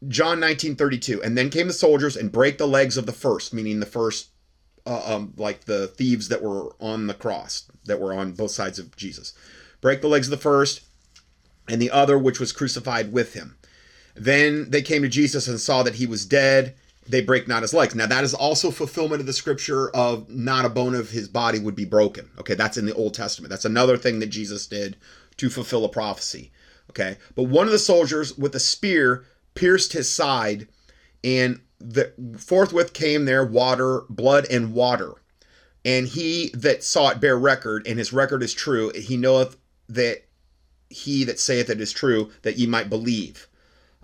John 0.06 0.38
19:32, 0.38 1.20
and 1.22 1.36
then 1.36 1.50
came 1.50 1.66
the 1.66 1.72
soldiers 1.72 2.16
and 2.16 2.30
break 2.30 2.58
the 2.58 2.68
legs 2.68 2.96
of 2.96 3.06
the 3.06 3.12
first, 3.12 3.52
meaning 3.52 3.80
the 3.80 3.86
first, 3.86 4.28
uh, 4.86 5.14
um, 5.14 5.34
like 5.36 5.64
the 5.64 5.88
thieves 5.88 6.28
that 6.28 6.42
were 6.42 6.74
on 6.80 7.08
the 7.08 7.14
cross, 7.14 7.64
that 7.86 8.00
were 8.00 8.12
on 8.12 8.32
both 8.32 8.52
sides 8.52 8.78
of 8.78 8.94
Jesus. 8.96 9.32
Break 9.80 10.00
the 10.00 10.08
legs 10.08 10.28
of 10.28 10.30
the 10.30 10.36
first, 10.36 10.82
and 11.68 11.82
the 11.82 11.90
other 11.90 12.18
which 12.18 12.38
was 12.38 12.52
crucified 12.52 13.12
with 13.12 13.34
him. 13.34 13.56
Then 14.14 14.70
they 14.70 14.82
came 14.82 15.02
to 15.02 15.08
Jesus 15.08 15.48
and 15.48 15.60
saw 15.60 15.82
that 15.82 15.96
he 15.96 16.06
was 16.06 16.26
dead. 16.26 16.74
They 17.06 17.20
break 17.20 17.48
not 17.48 17.62
his 17.62 17.74
legs. 17.74 17.94
Now 17.94 18.06
that 18.06 18.24
is 18.24 18.34
also 18.34 18.70
fulfillment 18.70 19.20
of 19.20 19.26
the 19.26 19.32
scripture 19.32 19.90
of 19.90 20.28
not 20.28 20.64
a 20.64 20.68
bone 20.68 20.94
of 20.94 21.10
his 21.10 21.28
body 21.28 21.58
would 21.58 21.76
be 21.76 21.84
broken. 21.84 22.30
Okay, 22.38 22.54
that's 22.54 22.76
in 22.76 22.86
the 22.86 22.94
Old 22.94 23.14
Testament. 23.14 23.50
That's 23.50 23.64
another 23.64 23.96
thing 23.96 24.18
that 24.20 24.26
Jesus 24.26 24.66
did 24.66 24.96
to 25.38 25.48
fulfill 25.48 25.84
a 25.84 25.88
prophecy. 25.88 26.52
Okay, 26.90 27.16
but 27.34 27.44
one 27.44 27.66
of 27.66 27.72
the 27.72 27.78
soldiers 27.78 28.36
with 28.36 28.54
a 28.54 28.60
spear 28.60 29.24
pierced 29.58 29.92
his 29.92 30.08
side, 30.08 30.68
and 31.24 31.60
the 31.80 32.12
forthwith 32.38 32.92
came 32.92 33.24
there 33.24 33.44
water, 33.44 34.02
blood, 34.08 34.46
and 34.50 34.72
water. 34.72 35.14
And 35.84 36.06
he 36.06 36.50
that 36.54 36.84
saw 36.84 37.08
it 37.10 37.20
bear 37.20 37.36
record, 37.36 37.86
and 37.86 37.98
his 37.98 38.12
record 38.12 38.42
is 38.42 38.54
true. 38.54 38.92
He 38.94 39.16
knoweth 39.16 39.56
that 39.88 40.24
he 40.90 41.24
that 41.24 41.40
saith 41.40 41.68
it 41.70 41.80
is 41.80 41.92
true, 41.92 42.30
that 42.42 42.56
ye 42.56 42.66
might 42.66 42.88
believe. 42.88 43.48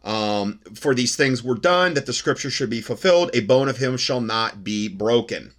Um, 0.03 0.61
for 0.75 0.95
these 0.95 1.15
things 1.17 1.43
were 1.43 1.55
done, 1.55 1.95
that 1.95 2.07
the 2.07 2.13
scripture 2.13 2.51
should 2.51 2.71
be 2.71 2.81
fulfilled. 2.81 3.31
A 3.33 3.41
bone 3.41 3.69
of 3.69 3.79
him 3.79 3.97
shall 3.97 4.21
not 4.21 4.65
be 4.65 4.89
broken. 4.89 5.53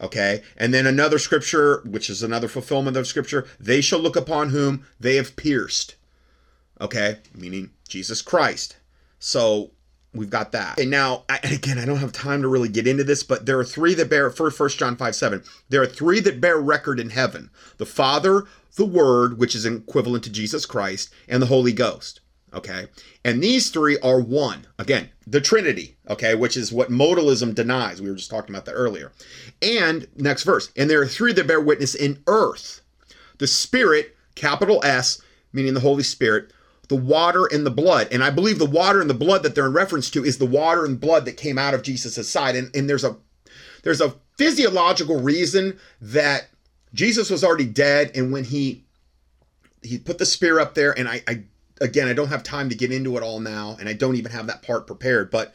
Okay. 0.00 0.42
And 0.56 0.72
then 0.72 0.86
another 0.86 1.18
scripture, 1.18 1.82
which 1.84 2.08
is 2.08 2.22
another 2.22 2.48
fulfillment 2.48 2.96
of 2.96 3.06
scripture, 3.06 3.46
they 3.58 3.80
shall 3.80 3.98
look 3.98 4.16
upon 4.16 4.50
whom 4.50 4.86
they 5.00 5.16
have 5.16 5.36
pierced. 5.36 5.96
Okay. 6.80 7.18
Meaning 7.34 7.70
Jesus 7.88 8.22
Christ. 8.22 8.76
So 9.18 9.72
we've 10.14 10.30
got 10.30 10.52
that. 10.52 10.78
And 10.78 10.90
now, 10.90 11.24
I, 11.28 11.38
again, 11.44 11.78
I 11.78 11.84
don't 11.84 11.98
have 11.98 12.12
time 12.12 12.42
to 12.42 12.48
really 12.48 12.68
get 12.68 12.86
into 12.86 13.04
this, 13.04 13.22
but 13.22 13.46
there 13.46 13.58
are 13.58 13.64
three 13.64 13.94
that 13.94 14.10
bear, 14.10 14.30
for 14.30 14.50
1 14.50 14.68
John 14.70 14.96
5 14.96 15.14
7, 15.14 15.42
there 15.68 15.82
are 15.82 15.86
three 15.86 16.20
that 16.20 16.40
bear 16.40 16.58
record 16.58 17.00
in 17.00 17.10
heaven 17.10 17.50
the 17.78 17.86
Father, 17.86 18.44
the 18.76 18.86
Word, 18.86 19.38
which 19.38 19.54
is 19.54 19.66
equivalent 19.66 20.24
to 20.24 20.30
Jesus 20.30 20.66
Christ, 20.66 21.12
and 21.28 21.42
the 21.42 21.46
Holy 21.46 21.72
Ghost. 21.72 22.20
Okay. 22.54 22.86
And 23.24 23.42
these 23.42 23.70
three 23.70 23.98
are 23.98 24.20
one. 24.20 24.66
Again, 24.78 25.10
the 25.26 25.40
Trinity, 25.40 25.96
okay, 26.08 26.34
which 26.34 26.56
is 26.56 26.72
what 26.72 26.90
modalism 26.90 27.54
denies. 27.54 28.00
We 28.00 28.08
were 28.08 28.16
just 28.16 28.30
talking 28.30 28.54
about 28.54 28.64
that 28.64 28.72
earlier. 28.72 29.12
And 29.60 30.08
next 30.16 30.44
verse, 30.44 30.70
and 30.74 30.88
there 30.88 31.02
are 31.02 31.06
three 31.06 31.34
that 31.34 31.46
bear 31.46 31.60
witness 31.60 31.94
in 31.94 32.22
earth 32.26 32.80
the 33.36 33.46
Spirit, 33.46 34.16
capital 34.34 34.80
S, 34.84 35.20
meaning 35.52 35.74
the 35.74 35.80
Holy 35.80 36.02
Spirit, 36.02 36.52
the 36.88 36.96
water 36.96 37.46
and 37.46 37.64
the 37.64 37.70
blood. 37.70 38.08
And 38.10 38.24
I 38.24 38.30
believe 38.30 38.58
the 38.58 38.66
water 38.66 39.00
and 39.00 39.08
the 39.08 39.14
blood 39.14 39.42
that 39.42 39.54
they're 39.54 39.66
in 39.66 39.72
reference 39.72 40.10
to 40.10 40.24
is 40.24 40.38
the 40.38 40.46
water 40.46 40.84
and 40.84 41.00
blood 41.00 41.24
that 41.26 41.36
came 41.36 41.58
out 41.58 41.74
of 41.74 41.82
Jesus' 41.82 42.28
side. 42.28 42.56
And, 42.56 42.74
and 42.74 42.88
there's 42.88 43.04
a 43.04 43.16
there's 43.82 44.00
a 44.00 44.14
physiological 44.36 45.20
reason 45.20 45.78
that 46.00 46.48
Jesus 46.94 47.30
was 47.30 47.44
already 47.44 47.66
dead, 47.66 48.12
and 48.14 48.32
when 48.32 48.44
he 48.44 48.84
he 49.82 49.98
put 49.98 50.18
the 50.18 50.26
spear 50.26 50.58
up 50.58 50.74
there, 50.74 50.98
and 50.98 51.08
I, 51.08 51.22
I 51.28 51.42
again 51.80 52.08
I 52.08 52.12
don't 52.12 52.28
have 52.28 52.42
time 52.42 52.68
to 52.70 52.74
get 52.74 52.92
into 52.92 53.16
it 53.16 53.22
all 53.22 53.40
now, 53.40 53.76
and 53.78 53.88
I 53.88 53.92
don't 53.92 54.16
even 54.16 54.32
have 54.32 54.46
that 54.46 54.62
part 54.62 54.86
prepared, 54.86 55.30
but 55.30 55.54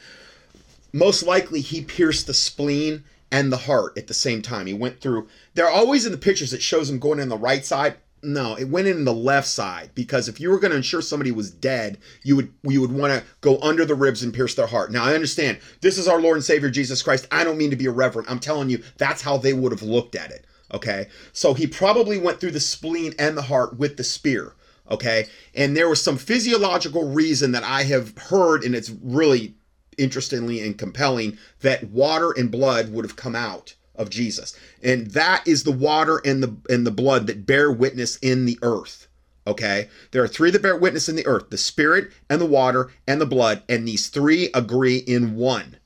most 0.91 1.23
likely 1.23 1.61
he 1.61 1.81
pierced 1.81 2.27
the 2.27 2.33
spleen 2.33 3.03
and 3.31 3.51
the 3.51 3.57
heart 3.57 3.97
at 3.97 4.05
the 4.07 4.13
same 4.13 4.43
time. 4.43 4.67
He 4.67 4.73
went 4.73 5.01
through. 5.01 5.27
They're 5.55 5.69
always 5.69 6.05
in 6.05 6.11
the 6.11 6.17
pictures. 6.19 6.53
It 6.53 6.61
shows 6.61 6.89
him 6.89 6.99
going 6.99 7.19
in 7.19 7.29
the 7.29 7.37
right 7.37 7.65
side. 7.65 7.95
No, 8.23 8.55
it 8.55 8.69
went 8.69 8.87
in 8.87 9.03
the 9.03 9.13
left 9.13 9.47
side 9.47 9.91
because 9.93 10.29
if 10.29 10.39
you 10.39 10.49
were 10.49 10.59
going 10.59 10.71
to 10.71 10.77
ensure 10.77 11.01
somebody 11.01 11.31
was 11.31 11.51
dead, 11.51 11.97
you 12.23 12.37
would 12.37 12.53
you 12.63 12.79
would 12.79 12.91
want 12.91 13.11
to 13.11 13.23
go 13.41 13.59
under 13.59 13.83
the 13.83 13.95
ribs 13.95 14.23
and 14.23 14.33
pierce 14.33 14.55
their 14.55 14.67
heart. 14.67 14.91
Now 14.91 15.03
I 15.03 15.13
understand 15.13 15.59
this 15.81 15.97
is 15.97 16.07
our 16.07 16.21
Lord 16.21 16.37
and 16.37 16.43
Savior 16.43 16.69
Jesus 16.69 17.03
Christ. 17.03 17.27
I 17.31 17.43
don't 17.43 17.57
mean 17.57 17.69
to 17.71 17.75
be 17.75 17.85
irreverent. 17.85 18.31
I'm 18.31 18.39
telling 18.39 18.69
you 18.69 18.81
that's 18.97 19.21
how 19.21 19.37
they 19.37 19.51
would 19.51 19.73
have 19.73 19.81
looked 19.81 20.15
at 20.15 20.31
it. 20.31 20.45
Okay, 20.73 21.07
so 21.33 21.53
he 21.53 21.67
probably 21.67 22.17
went 22.17 22.39
through 22.39 22.51
the 22.51 22.59
spleen 22.59 23.13
and 23.19 23.37
the 23.37 23.43
heart 23.43 23.77
with 23.77 23.97
the 23.97 24.03
spear. 24.03 24.53
Okay, 24.89 25.27
and 25.53 25.75
there 25.75 25.89
was 25.89 26.01
some 26.01 26.17
physiological 26.17 27.09
reason 27.09 27.51
that 27.51 27.63
I 27.63 27.83
have 27.83 28.17
heard, 28.17 28.63
and 28.63 28.73
it's 28.73 28.89
really 28.89 29.55
interestingly 29.97 30.61
and 30.61 30.77
compelling 30.77 31.37
that 31.61 31.89
water 31.89 32.31
and 32.31 32.49
blood 32.49 32.91
would 32.91 33.05
have 33.05 33.15
come 33.15 33.35
out 33.35 33.75
of 33.95 34.09
Jesus. 34.09 34.57
And 34.81 35.07
that 35.11 35.47
is 35.47 35.63
the 35.63 35.71
water 35.71 36.21
and 36.25 36.41
the 36.41 36.55
and 36.69 36.85
the 36.85 36.91
blood 36.91 37.27
that 37.27 37.45
bear 37.45 37.71
witness 37.71 38.17
in 38.17 38.45
the 38.45 38.57
earth. 38.61 39.07
Okay? 39.45 39.89
There 40.11 40.23
are 40.23 40.27
three 40.27 40.51
that 40.51 40.61
bear 40.61 40.77
witness 40.77 41.09
in 41.09 41.15
the 41.15 41.27
earth, 41.27 41.49
the 41.49 41.57
spirit 41.57 42.11
and 42.29 42.39
the 42.39 42.45
water 42.45 42.91
and 43.07 43.19
the 43.19 43.25
blood, 43.25 43.63
and 43.67 43.87
these 43.87 44.07
three 44.07 44.49
agree 44.53 44.97
in 44.97 45.35
one. 45.35 45.77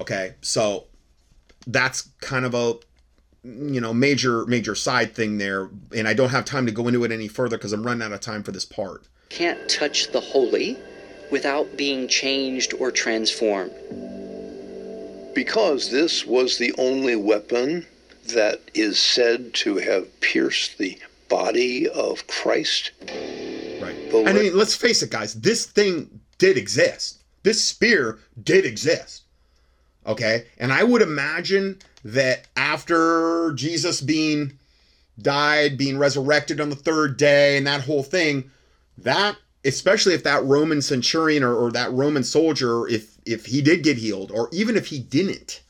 Okay? 0.00 0.34
So 0.40 0.86
that's 1.66 2.08
kind 2.20 2.44
of 2.44 2.54
a 2.54 2.74
you 3.44 3.80
know 3.80 3.92
major 3.92 4.46
major 4.46 4.74
side 4.74 5.14
thing 5.14 5.38
there, 5.38 5.70
and 5.94 6.08
I 6.08 6.14
don't 6.14 6.30
have 6.30 6.44
time 6.44 6.66
to 6.66 6.72
go 6.72 6.88
into 6.88 7.04
it 7.04 7.12
any 7.12 7.28
further 7.28 7.56
because 7.56 7.72
I'm 7.72 7.84
running 7.84 8.02
out 8.02 8.12
of 8.12 8.20
time 8.20 8.42
for 8.42 8.52
this 8.52 8.64
part. 8.64 9.06
Can't 9.28 9.68
touch 9.68 10.12
the 10.12 10.20
holy 10.20 10.78
without 11.30 11.76
being 11.76 12.08
changed 12.08 12.74
or 12.74 12.90
transformed. 12.90 13.72
Because 15.34 15.90
this 15.90 16.24
was 16.24 16.58
the 16.58 16.72
only 16.78 17.16
weapon 17.16 17.86
that 18.32 18.60
is 18.74 18.98
said 18.98 19.52
to 19.54 19.76
have 19.76 20.20
pierced 20.20 20.78
the 20.78 20.98
body 21.28 21.88
of 21.88 22.26
Christ. 22.26 22.92
Right. 23.80 23.96
I 24.14 24.32
mean, 24.32 24.56
let's 24.56 24.76
face 24.76 25.02
it, 25.02 25.10
guys. 25.10 25.34
This 25.34 25.66
thing 25.66 26.20
did 26.38 26.56
exist. 26.56 27.22
This 27.42 27.62
spear 27.62 28.18
did 28.42 28.64
exist. 28.64 29.22
Okay? 30.06 30.46
And 30.58 30.72
I 30.72 30.84
would 30.84 31.02
imagine 31.02 31.78
that 32.04 32.46
after 32.56 33.52
Jesus 33.54 34.00
being 34.00 34.58
died, 35.20 35.78
being 35.78 35.98
resurrected 35.98 36.60
on 36.60 36.70
the 36.70 36.76
third 36.76 37.16
day, 37.16 37.56
and 37.56 37.66
that 37.66 37.82
whole 37.82 38.02
thing, 38.02 38.50
that 38.98 39.36
especially 39.64 40.14
if 40.14 40.24
that 40.24 40.44
Roman 40.44 40.82
centurion 40.82 41.42
or, 41.42 41.54
or 41.54 41.72
that 41.72 41.92
Roman 41.92 42.22
soldier, 42.22 42.86
if 42.88 43.13
if 43.26 43.46
he 43.46 43.62
did 43.62 43.82
get 43.82 43.98
healed, 43.98 44.30
or 44.30 44.48
even 44.52 44.76
if 44.76 44.88
he 44.88 44.98
didn't, 44.98 45.62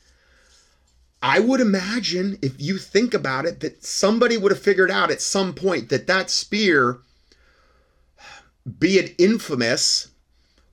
I 1.21 1.39
would 1.39 1.59
imagine 1.59 2.37
if 2.41 2.53
you 2.61 2.77
think 2.77 3.13
about 3.13 3.45
it, 3.45 3.59
that 3.61 3.83
somebody 3.83 4.37
would 4.37 4.51
have 4.51 4.61
figured 4.61 4.91
out 4.91 5.09
at 5.09 5.21
some 5.21 5.53
point 5.53 5.89
that 5.89 6.07
that 6.07 6.29
spear, 6.29 6.99
be 8.79 8.97
it 8.97 9.15
infamous, 9.17 10.09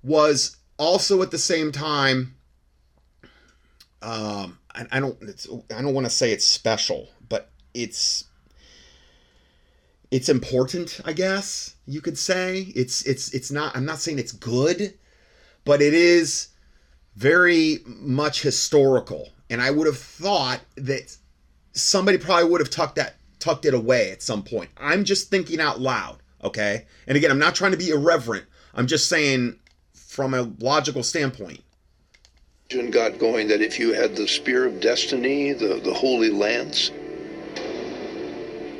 was 0.02 0.56
also 0.76 1.22
at 1.22 1.30
the 1.30 1.38
same 1.38 1.72
time. 1.72 2.34
Um, 4.02 4.58
I, 4.74 4.86
I 4.92 5.00
don't. 5.00 5.16
I 5.74 5.80
don't 5.80 5.94
want 5.94 6.06
to 6.06 6.10
say 6.10 6.32
it's 6.32 6.44
special, 6.44 7.08
but 7.28 7.50
it's 7.72 8.24
it's 10.10 10.28
important. 10.28 11.00
I 11.06 11.14
guess 11.14 11.76
you 11.86 12.02
could 12.02 12.18
say 12.18 12.72
it's 12.74 13.02
it's 13.06 13.32
it's 13.32 13.50
not. 13.50 13.74
I'm 13.74 13.86
not 13.86 14.00
saying 14.00 14.18
it's 14.18 14.32
good, 14.32 14.92
but 15.64 15.80
it 15.80 15.94
is 15.94 16.48
very 17.16 17.78
much 17.86 18.42
historical. 18.42 19.30
And 19.50 19.60
I 19.60 19.70
would 19.70 19.86
have 19.86 19.98
thought 19.98 20.60
that 20.76 21.16
somebody 21.72 22.18
probably 22.18 22.50
would 22.50 22.60
have 22.60 22.70
tucked 22.70 22.96
that 22.96 23.16
tucked 23.38 23.64
it 23.64 23.74
away 23.74 24.12
at 24.12 24.22
some 24.22 24.42
point. 24.42 24.70
I'm 24.76 25.02
just 25.04 25.28
thinking 25.28 25.60
out 25.60 25.80
loud, 25.80 26.18
okay? 26.44 26.86
And 27.08 27.16
again, 27.16 27.30
I'm 27.30 27.40
not 27.40 27.56
trying 27.56 27.72
to 27.72 27.76
be 27.76 27.90
irreverent. 27.90 28.46
I'm 28.72 28.86
just 28.86 29.08
saying 29.08 29.58
from 29.94 30.32
a 30.32 30.42
logical 30.60 31.02
standpoint. 31.02 31.60
And 32.70 32.92
got 32.92 33.18
going 33.18 33.48
that 33.48 33.60
if 33.60 33.78
you 33.80 33.92
had 33.92 34.14
the 34.14 34.28
spear 34.28 34.64
of 34.64 34.80
destiny, 34.80 35.52
the, 35.52 35.80
the 35.82 35.92
holy 35.92 36.30
lance, 36.30 36.90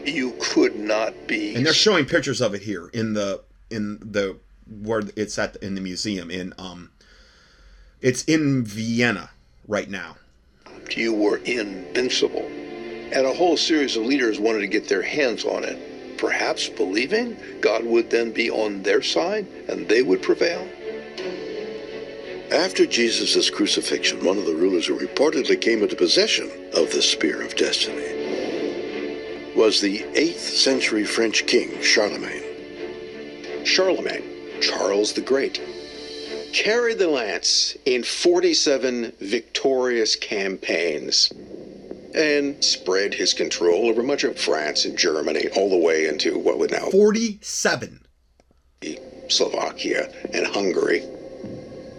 you 0.06 0.34
could 0.40 0.76
not 0.76 1.12
be 1.26 1.54
And 1.54 1.66
they're 1.66 1.74
showing 1.74 2.06
pictures 2.06 2.40
of 2.40 2.54
it 2.54 2.62
here 2.62 2.88
in 2.88 3.14
the 3.14 3.42
in 3.70 3.98
the 4.00 4.38
where 4.82 5.02
it's 5.16 5.38
at 5.38 5.56
in 5.56 5.74
the 5.74 5.80
museum 5.80 6.30
in 6.30 6.54
um 6.58 6.90
it's 8.02 8.24
in 8.24 8.64
Vienna 8.64 9.30
right 9.68 9.88
now. 9.88 10.16
You 10.90 11.14
were 11.14 11.38
invincible. 11.38 12.46
And 13.12 13.26
a 13.26 13.32
whole 13.32 13.56
series 13.56 13.96
of 13.96 14.04
leaders 14.04 14.40
wanted 14.40 14.60
to 14.60 14.66
get 14.66 14.88
their 14.88 15.02
hands 15.02 15.44
on 15.44 15.64
it, 15.64 16.18
perhaps 16.18 16.68
believing 16.68 17.36
God 17.60 17.84
would 17.84 18.10
then 18.10 18.32
be 18.32 18.50
on 18.50 18.82
their 18.82 19.02
side 19.02 19.46
and 19.68 19.88
they 19.88 20.02
would 20.02 20.22
prevail. 20.22 20.68
After 22.50 22.84
Jesus' 22.84 23.48
crucifixion, 23.48 24.24
one 24.24 24.36
of 24.36 24.46
the 24.46 24.54
rulers 24.54 24.86
who 24.86 24.98
reportedly 24.98 25.58
came 25.60 25.82
into 25.82 25.96
possession 25.96 26.50
of 26.74 26.90
the 26.92 27.00
Spear 27.00 27.40
of 27.40 27.56
Destiny 27.56 29.54
was 29.56 29.80
the 29.80 30.00
8th 30.14 30.38
century 30.38 31.04
French 31.04 31.46
king, 31.46 31.80
Charlemagne. 31.82 32.44
Charlemagne, 33.64 34.24
Charles 34.60 35.12
the 35.12 35.20
Great, 35.20 35.60
carried 36.52 36.98
the 36.98 37.08
lance 37.08 37.76
in 37.84 38.02
47 38.02 39.12
victorious 39.20 40.16
campaigns 40.16 41.32
and 42.14 42.62
spread 42.62 43.14
his 43.14 43.32
control 43.32 43.88
over 43.88 44.02
much 44.02 44.22
of 44.24 44.38
France 44.38 44.84
and 44.84 44.98
Germany, 44.98 45.48
all 45.56 45.70
the 45.70 45.78
way 45.78 46.06
into 46.06 46.38
what 46.38 46.58
would 46.58 46.70
now 46.70 46.90
47 46.90 48.04
Slovakia 49.28 50.12
and 50.34 50.46
Hungary. 50.46 51.02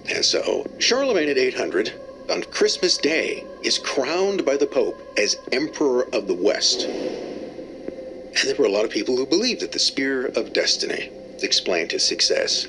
And 0.09 0.23
so, 0.23 0.69
Charlemagne 0.79 1.29
at 1.29 1.37
800, 1.37 1.93
on 2.29 2.43
Christmas 2.43 2.97
Day, 2.97 3.43
is 3.63 3.79
crowned 3.79 4.45
by 4.45 4.57
the 4.57 4.67
Pope 4.67 4.99
as 5.17 5.37
Emperor 5.51 6.03
of 6.13 6.27
the 6.27 6.35
West. 6.35 6.83
And 6.83 8.49
there 8.49 8.55
were 8.55 8.65
a 8.65 8.71
lot 8.71 8.85
of 8.85 8.91
people 8.91 9.17
who 9.17 9.25
believed 9.25 9.61
that 9.61 9.71
the 9.71 9.79
Spear 9.79 10.27
of 10.27 10.53
Destiny 10.53 11.09
explained 11.41 11.91
his 11.91 12.05
success. 12.05 12.67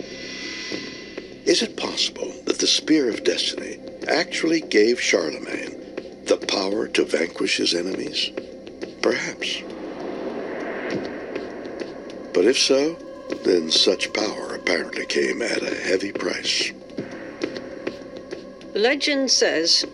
Is 1.47 1.61
it 1.61 1.77
possible 1.77 2.33
that 2.47 2.59
the 2.59 2.67
Spear 2.67 3.11
of 3.11 3.23
Destiny 3.23 3.79
actually 4.09 4.63
gave 4.63 4.99
Charlemagne 4.99 5.79
the 6.25 6.39
power 6.39 6.89
to 6.89 7.05
vanquish 7.05 7.59
his 7.59 7.75
enemies? 7.75 8.31
Perhaps. 9.03 9.61
But 12.33 12.47
if 12.47 12.59
so, 12.59 12.95
then 13.45 13.71
such 13.71 14.11
power 14.15 14.55
apparently 14.55 15.05
came 15.05 15.43
at 15.43 15.63
a 15.63 15.75
heavy 15.75 16.13
price. 16.13 16.73
Legend 18.75 19.31
says 19.31 19.85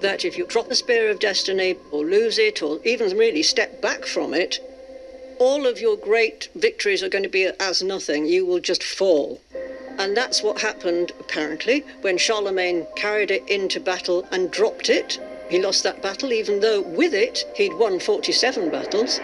that 0.00 0.24
if 0.24 0.38
you 0.38 0.46
drop 0.46 0.68
the 0.68 0.76
Spear 0.76 1.10
of 1.10 1.18
Destiny 1.18 1.76
or 1.90 2.04
lose 2.04 2.38
it 2.38 2.62
or 2.62 2.78
even 2.84 3.18
really 3.18 3.42
step 3.42 3.82
back 3.82 4.04
from 4.04 4.32
it, 4.32 4.60
all 5.40 5.66
of 5.66 5.80
your 5.80 5.96
great 5.96 6.48
victories 6.54 7.02
are 7.02 7.08
going 7.08 7.24
to 7.24 7.28
be 7.28 7.50
as 7.58 7.82
nothing. 7.82 8.26
You 8.26 8.46
will 8.46 8.60
just 8.60 8.82
fall. 8.82 9.40
And 9.98 10.16
that's 10.16 10.42
what 10.42 10.60
happened, 10.60 11.12
apparently, 11.18 11.84
when 12.02 12.18
Charlemagne 12.18 12.86
carried 12.94 13.30
it 13.32 13.46
into 13.48 13.80
battle 13.80 14.26
and 14.30 14.50
dropped 14.50 14.88
it. 14.88 15.18
He 15.50 15.60
lost 15.60 15.82
that 15.82 16.00
battle, 16.02 16.32
even 16.32 16.60
though 16.60 16.82
with 16.82 17.14
it 17.14 17.44
he'd 17.56 17.74
won 17.74 17.98
47 17.98 18.70
battles. 18.70 19.18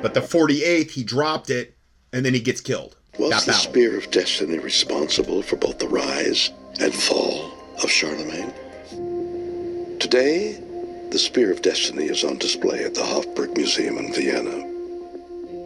But 0.00 0.14
the 0.14 0.20
48th, 0.20 0.90
he 0.90 1.04
dropped 1.04 1.50
it, 1.50 1.76
and 2.12 2.24
then 2.24 2.32
he 2.32 2.40
gets 2.40 2.60
killed. 2.60 2.96
Was 3.18 3.30
That 3.30 3.40
the 3.40 3.52
battle. 3.52 3.70
Spear 3.70 3.98
of 3.98 4.10
Destiny 4.10 4.58
responsible 4.58 5.42
for 5.42 5.56
both 5.56 5.78
the 5.78 5.88
rise 5.88 6.50
and 6.80 6.94
fall 6.94 7.52
of 7.82 7.90
Charlemagne? 7.90 8.52
Today, 9.98 10.60
the 11.10 11.18
Spear 11.18 11.52
of 11.52 11.62
Destiny 11.62 12.06
is 12.06 12.24
on 12.24 12.38
display 12.38 12.84
at 12.84 12.94
the 12.94 13.02
Hofburg 13.02 13.56
Museum 13.56 13.98
in 13.98 14.12
Vienna, 14.12 14.73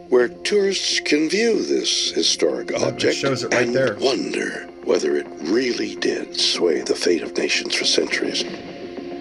where 0.09 0.27
tourists 0.27 0.99
can 0.99 1.29
view 1.29 1.63
this 1.63 2.11
historic 2.11 2.73
object 2.73 3.15
shows 3.15 3.43
it 3.43 3.53
right 3.53 3.67
and 3.67 3.75
there. 3.75 3.95
wonder 3.99 4.67
whether 4.83 5.15
it 5.15 5.27
really 5.41 5.95
did 5.95 6.39
sway 6.39 6.81
the 6.81 6.95
fate 6.95 7.21
of 7.21 7.37
nations 7.37 7.75
for 7.75 7.85
centuries 7.85 8.43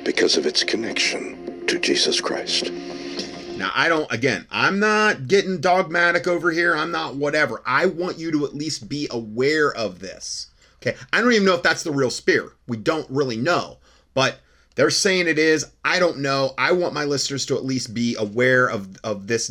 because 0.04 0.36
of 0.36 0.46
its 0.46 0.64
connection 0.64 1.66
to 1.66 1.78
Jesus 1.78 2.20
Christ. 2.20 2.70
Now, 3.58 3.70
I 3.74 3.88
don't, 3.88 4.10
again, 4.12 4.46
I'm 4.50 4.78
not 4.78 5.26
getting 5.26 5.60
dogmatic 5.60 6.26
over 6.26 6.50
here. 6.50 6.74
I'm 6.74 6.90
not 6.92 7.16
whatever. 7.16 7.60
I 7.66 7.86
want 7.86 8.16
you 8.16 8.30
to 8.32 8.46
at 8.46 8.54
least 8.54 8.88
be 8.88 9.08
aware 9.10 9.74
of 9.74 9.98
this. 9.98 10.46
Okay. 10.80 10.96
I 11.12 11.20
don't 11.20 11.32
even 11.32 11.44
know 11.44 11.56
if 11.56 11.62
that's 11.62 11.82
the 11.82 11.90
real 11.90 12.10
spear. 12.10 12.52
We 12.68 12.76
don't 12.76 13.08
really 13.10 13.36
know. 13.36 13.78
But 14.14 14.38
they're 14.76 14.90
saying 14.90 15.26
it 15.26 15.40
is. 15.40 15.66
I 15.84 15.98
don't 15.98 16.18
know. 16.18 16.54
I 16.56 16.70
want 16.72 16.94
my 16.94 17.04
listeners 17.04 17.44
to 17.46 17.56
at 17.56 17.64
least 17.64 17.92
be 17.92 18.14
aware 18.14 18.68
of, 18.68 18.96
of 19.02 19.26
this 19.26 19.50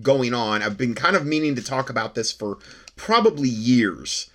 going 0.00 0.32
on. 0.32 0.62
I've 0.62 0.78
been 0.78 0.94
kind 0.94 1.16
of 1.16 1.26
meaning 1.26 1.54
to 1.56 1.62
talk 1.62 1.90
about 1.90 2.14
this 2.14 2.32
for 2.32 2.58
probably 2.96 3.48
years. 3.48 4.30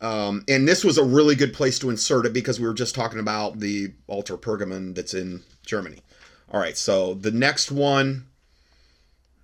Um, 0.00 0.44
and 0.48 0.68
this 0.68 0.84
was 0.84 0.98
a 0.98 1.04
really 1.04 1.34
good 1.34 1.52
place 1.52 1.78
to 1.80 1.90
insert 1.90 2.26
it 2.26 2.32
because 2.32 2.60
we 2.60 2.66
were 2.66 2.74
just 2.74 2.94
talking 2.94 3.18
about 3.18 3.58
the 3.60 3.92
altar 4.06 4.36
Pergamon 4.36 4.94
that's 4.94 5.14
in 5.14 5.42
Germany. 5.66 6.02
All 6.50 6.60
right, 6.60 6.76
so 6.76 7.14
the 7.14 7.30
next 7.30 7.72
one, 7.72 8.26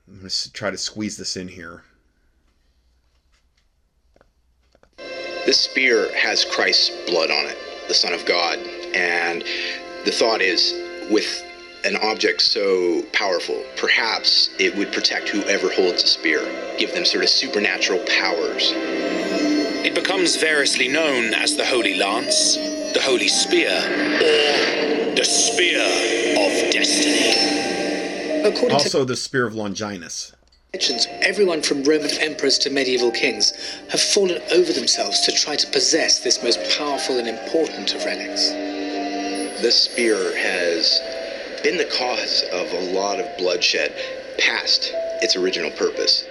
I'm 0.06 0.18
going 0.18 0.28
to 0.28 0.52
try 0.52 0.70
to 0.70 0.78
squeeze 0.78 1.16
this 1.16 1.36
in 1.36 1.48
here. 1.48 1.82
This 5.44 5.60
spear 5.60 6.10
has 6.16 6.44
Christ's 6.44 6.90
blood 7.06 7.30
on 7.30 7.46
it, 7.46 7.58
the 7.88 7.94
Son 7.94 8.14
of 8.14 8.24
God. 8.24 8.58
And 8.94 9.44
the 10.04 10.12
thought 10.12 10.40
is 10.40 10.72
with 11.10 11.42
an 11.84 11.96
object 11.96 12.40
so 12.40 13.02
powerful, 13.12 13.62
perhaps 13.76 14.48
it 14.58 14.74
would 14.76 14.90
protect 14.92 15.28
whoever 15.28 15.68
holds 15.70 16.02
a 16.02 16.06
spear, 16.06 16.40
give 16.78 16.92
them 16.94 17.04
sort 17.04 17.22
of 17.22 17.28
supernatural 17.30 17.98
powers. 18.06 18.72
It 19.84 19.94
becomes 19.94 20.36
variously 20.36 20.88
known 20.88 21.34
as 21.34 21.56
the 21.56 21.64
Holy 21.64 21.98
Lance, 21.98 22.56
the 22.56 23.00
Holy 23.02 23.28
Spear, 23.28 23.68
or 23.68 25.14
the 25.14 25.24
Spear 25.24 25.82
of 26.40 26.72
Destiny. 26.72 27.34
According 28.48 28.70
to 28.70 28.74
Also, 28.74 29.04
the 29.04 29.16
Spear 29.16 29.46
of 29.46 29.54
Longinus. 29.54 30.32
legends, 30.72 31.06
everyone 31.20 31.60
from 31.60 31.82
Roman 31.84 32.10
emperors 32.18 32.56
to 32.58 32.70
medieval 32.70 33.10
kings 33.10 33.52
have 33.90 34.00
fallen 34.00 34.40
over 34.52 34.72
themselves 34.72 35.20
to 35.20 35.32
try 35.32 35.54
to 35.54 35.66
possess 35.66 36.20
this 36.20 36.42
most 36.42 36.58
powerful 36.78 37.18
and 37.18 37.28
important 37.28 37.94
of 37.94 38.04
relics. 38.06 38.50
This 39.60 39.84
spear 39.84 40.36
has 40.36 41.00
been 41.64 41.78
the 41.78 41.90
cause 41.96 42.44
of 42.52 42.70
a 42.72 42.92
lot 42.92 43.18
of 43.18 43.26
bloodshed 43.38 43.90
past 44.38 44.92
its 45.22 45.34
original 45.34 45.70
purpose. 45.72 46.24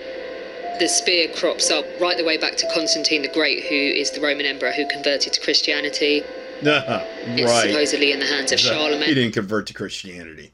The 0.79 0.87
spear 0.87 1.27
crops 1.35 1.71
up 1.71 1.85
right 1.99 2.15
the 2.15 2.23
way 2.23 2.37
back 2.37 2.55
to 2.57 2.71
Constantine 2.73 3.23
the 3.23 3.27
Great, 3.29 3.63
who 3.65 3.75
is 3.75 4.11
the 4.11 4.21
Roman 4.21 4.45
emperor 4.45 4.71
who 4.71 4.87
converted 4.87 5.33
to 5.33 5.41
Christianity. 5.41 6.23
It's 6.63 7.51
right. 7.51 7.69
supposedly 7.71 8.11
in 8.11 8.19
the 8.19 8.25
hands 8.25 8.51
of 8.51 8.59
He 8.59 8.67
Charlemagne. 8.67 9.09
He 9.09 9.15
didn't 9.15 9.33
convert 9.33 9.67
to 9.67 9.73
Christianity. 9.73 10.51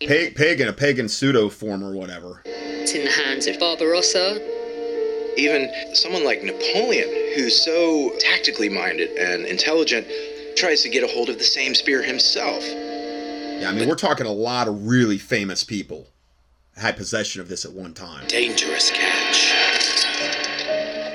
Pa- 0.00 0.32
pagan, 0.34 0.68
a 0.68 0.72
pagan 0.72 1.08
pseudo 1.08 1.48
form 1.48 1.82
or 1.84 1.92
whatever. 1.92 2.42
It's 2.46 2.92
in 2.92 3.04
the 3.04 3.10
hands 3.10 3.46
of 3.46 3.58
Barbarossa. 3.58 4.40
Even 5.36 5.70
someone 5.92 6.24
like 6.24 6.42
Napoleon, 6.42 7.08
who's 7.34 7.60
so 7.62 8.12
tactically 8.20 8.68
minded 8.68 9.10
and 9.18 9.44
intelligent, 9.44 10.06
tries 10.56 10.82
to 10.82 10.88
get 10.88 11.02
a 11.02 11.08
hold 11.08 11.28
of 11.28 11.38
the 11.38 11.44
same 11.44 11.74
spear 11.74 12.02
himself. 12.02 12.62
Yeah, 13.60 13.70
I 13.70 13.72
mean, 13.72 13.88
we're 13.88 13.94
talking 13.94 14.26
a 14.26 14.32
lot 14.32 14.68
of 14.68 14.86
really 14.86 15.18
famous 15.18 15.64
people 15.64 16.06
had 16.76 16.96
possession 16.96 17.40
of 17.40 17.48
this 17.48 17.64
at 17.64 17.72
one 17.72 17.94
time. 17.94 18.26
Dangerous 18.26 18.90
catch. 18.90 19.54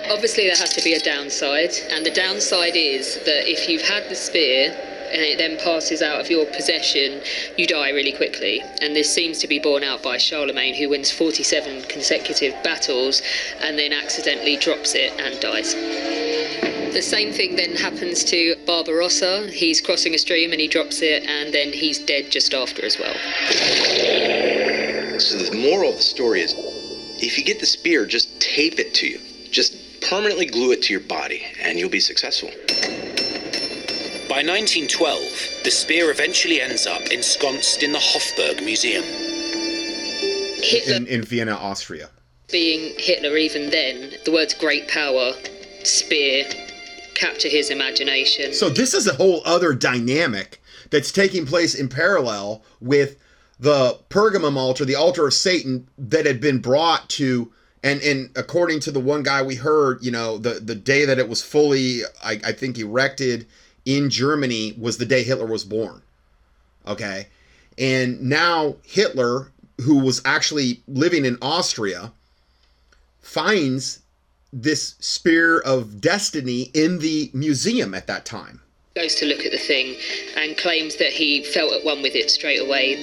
Obviously, 0.10 0.48
there 0.48 0.56
has 0.56 0.74
to 0.74 0.84
be 0.84 0.94
a 0.94 0.99
downside, 0.99 1.72
and 1.91 2.06
the 2.06 2.11
downside 2.11 2.76
is 2.76 3.16
that 3.26 3.48
if 3.49 3.70
you've 3.70 3.82
had 3.82 4.10
the 4.10 4.16
spear 4.16 4.76
and 5.11 5.22
it 5.22 5.38
then 5.38 5.57
passes 5.57 6.02
out 6.02 6.20
of 6.20 6.30
your 6.30 6.45
possession, 6.45 7.22
you 7.57 7.68
die 7.68 7.90
really 7.90 8.11
quickly. 8.11 8.61
And 8.82 8.95
this 8.95 9.14
seems 9.14 9.40
to 9.40 9.48
be 9.48 9.60
borne 9.60 9.84
out 9.84 10.02
by 10.02 10.18
Charlemagne, 10.18 10.76
who 10.76 10.90
wins 10.90 11.11
47 11.11 11.84
consecutive 11.84 12.53
battles 12.64 13.22
and 13.60 13.78
then 13.78 13.91
accidentally 13.91 14.57
drops 14.57 14.94
it 14.95 15.11
and 15.20 15.40
dies. 15.40 16.78
The 16.94 17.02
same 17.02 17.32
thing 17.32 17.56
then 17.56 17.76
happens 17.76 18.24
to 18.26 18.56
Barbarossa. 18.66 19.48
He's 19.52 19.80
crossing 19.80 20.16
a 20.16 20.18
stream 20.18 20.52
and 20.52 20.60
he 20.60 20.68
drops 20.68 21.02
it, 21.02 21.24
and 21.28 21.53
then 21.53 21.72
he's 21.72 21.99
dead 21.99 22.32
just 22.32 22.53
after 22.53 22.84
as 22.86 22.98
well. 22.98 23.14
So 25.20 25.38
the 25.38 25.56
moral 25.56 25.91
of 25.91 25.98
the 25.98 26.03
story 26.03 26.41
is 26.41 26.56
if 27.22 27.38
you 27.38 27.44
get 27.44 27.60
the 27.60 27.66
spear, 27.66 28.06
just 28.06 28.40
tape 28.41 28.80
it 28.80 28.94
to 28.95 29.07
you. 29.07 29.20
Just 29.52 30.02
permanently 30.02 30.45
glue 30.45 30.72
it 30.72 30.82
to 30.84 30.94
your 30.94 31.02
body, 31.02 31.44
and 31.61 31.78
you'll 31.78 31.90
be 31.90 31.99
successful. 31.99 32.49
By 34.30 34.44
1912, 34.44 35.64
the 35.64 35.72
spear 35.72 36.11
eventually 36.11 36.61
ends 36.61 36.86
up 36.88 37.02
ensconced 37.11 37.84
in 37.84 37.91
the 37.91 37.99
Hofburg 37.99 38.64
Museum. 38.64 39.03
Hitler 40.61 40.95
In, 40.95 41.07
in 41.07 41.24
Vienna, 41.24 41.53
Austria. 41.56 42.10
being 42.52 42.94
Hitler 42.98 43.36
even 43.38 43.70
then, 43.70 44.14
the 44.26 44.32
words 44.32 44.53
great 44.53 44.88
power, 44.88 45.34
spear, 45.84 46.45
capture 47.20 47.50
his 47.50 47.70
imagination. 47.70 48.54
So 48.54 48.70
this 48.70 48.94
is 48.94 49.08
a 49.08 49.14
whole 49.14 49.41
other 49.46 49.74
dynamic 49.74 50.62
that's 50.90 51.12
taking 51.12 51.46
place 51.46 51.76
in 51.76 51.90
parallel 51.90 52.64
with 52.80 53.18
the 53.60 54.00
Pergamum 54.10 54.56
altar, 54.56 54.86
the 54.86 54.96
altar 54.96 55.28
of 55.28 55.34
Satan 55.34 55.88
that 55.98 56.26
had 56.26 56.40
been 56.40 56.60
brought 56.60 57.10
to 57.10 57.52
and 57.84 58.02
and 58.02 58.30
according 58.36 58.82
to 58.82 58.91
the 58.91 59.00
one 59.00 59.24
guy 59.24 59.41
we 59.41 59.56
heard, 59.56 60.04
you 60.04 60.12
know, 60.12 60.38
the 60.38 60.60
the 60.60 60.76
day 60.76 61.06
that 61.06 61.20
it 61.20 61.30
was 61.30 61.41
fully 61.41 62.02
I, 62.24 62.40
I 62.44 62.52
think 62.52 62.78
erected 62.78 63.48
in 63.86 64.10
Germany 64.10 64.74
was 64.78 64.98
the 64.98 65.06
day 65.06 65.24
Hitler 65.24 65.46
was 65.46 65.64
born. 65.64 66.02
Okay. 66.88 67.28
And 67.78 68.22
now 68.22 68.76
Hitler, 68.84 69.52
who 69.82 70.00
was 70.00 70.22
actually 70.26 70.82
living 70.88 71.24
in 71.24 71.38
Austria, 71.41 72.12
finds 73.22 74.00
this 74.51 74.95
spear 74.99 75.59
of 75.59 76.01
destiny 76.01 76.63
in 76.73 76.99
the 76.99 77.30
museum 77.34 77.93
at 77.93 78.07
that 78.07 78.26
time. 78.26 78.61
goes 78.95 79.15
to 79.15 79.26
look 79.26 79.45
at 79.45 79.51
the 79.51 79.57
thing 79.57 79.95
and 80.35 80.57
claims 80.57 80.95
that 80.97 81.11
he 81.11 81.43
felt 81.43 81.71
at 81.73 81.84
one 81.85 82.01
with 82.01 82.15
it 82.15 82.30
straight 82.31 82.59
away. 82.59 82.95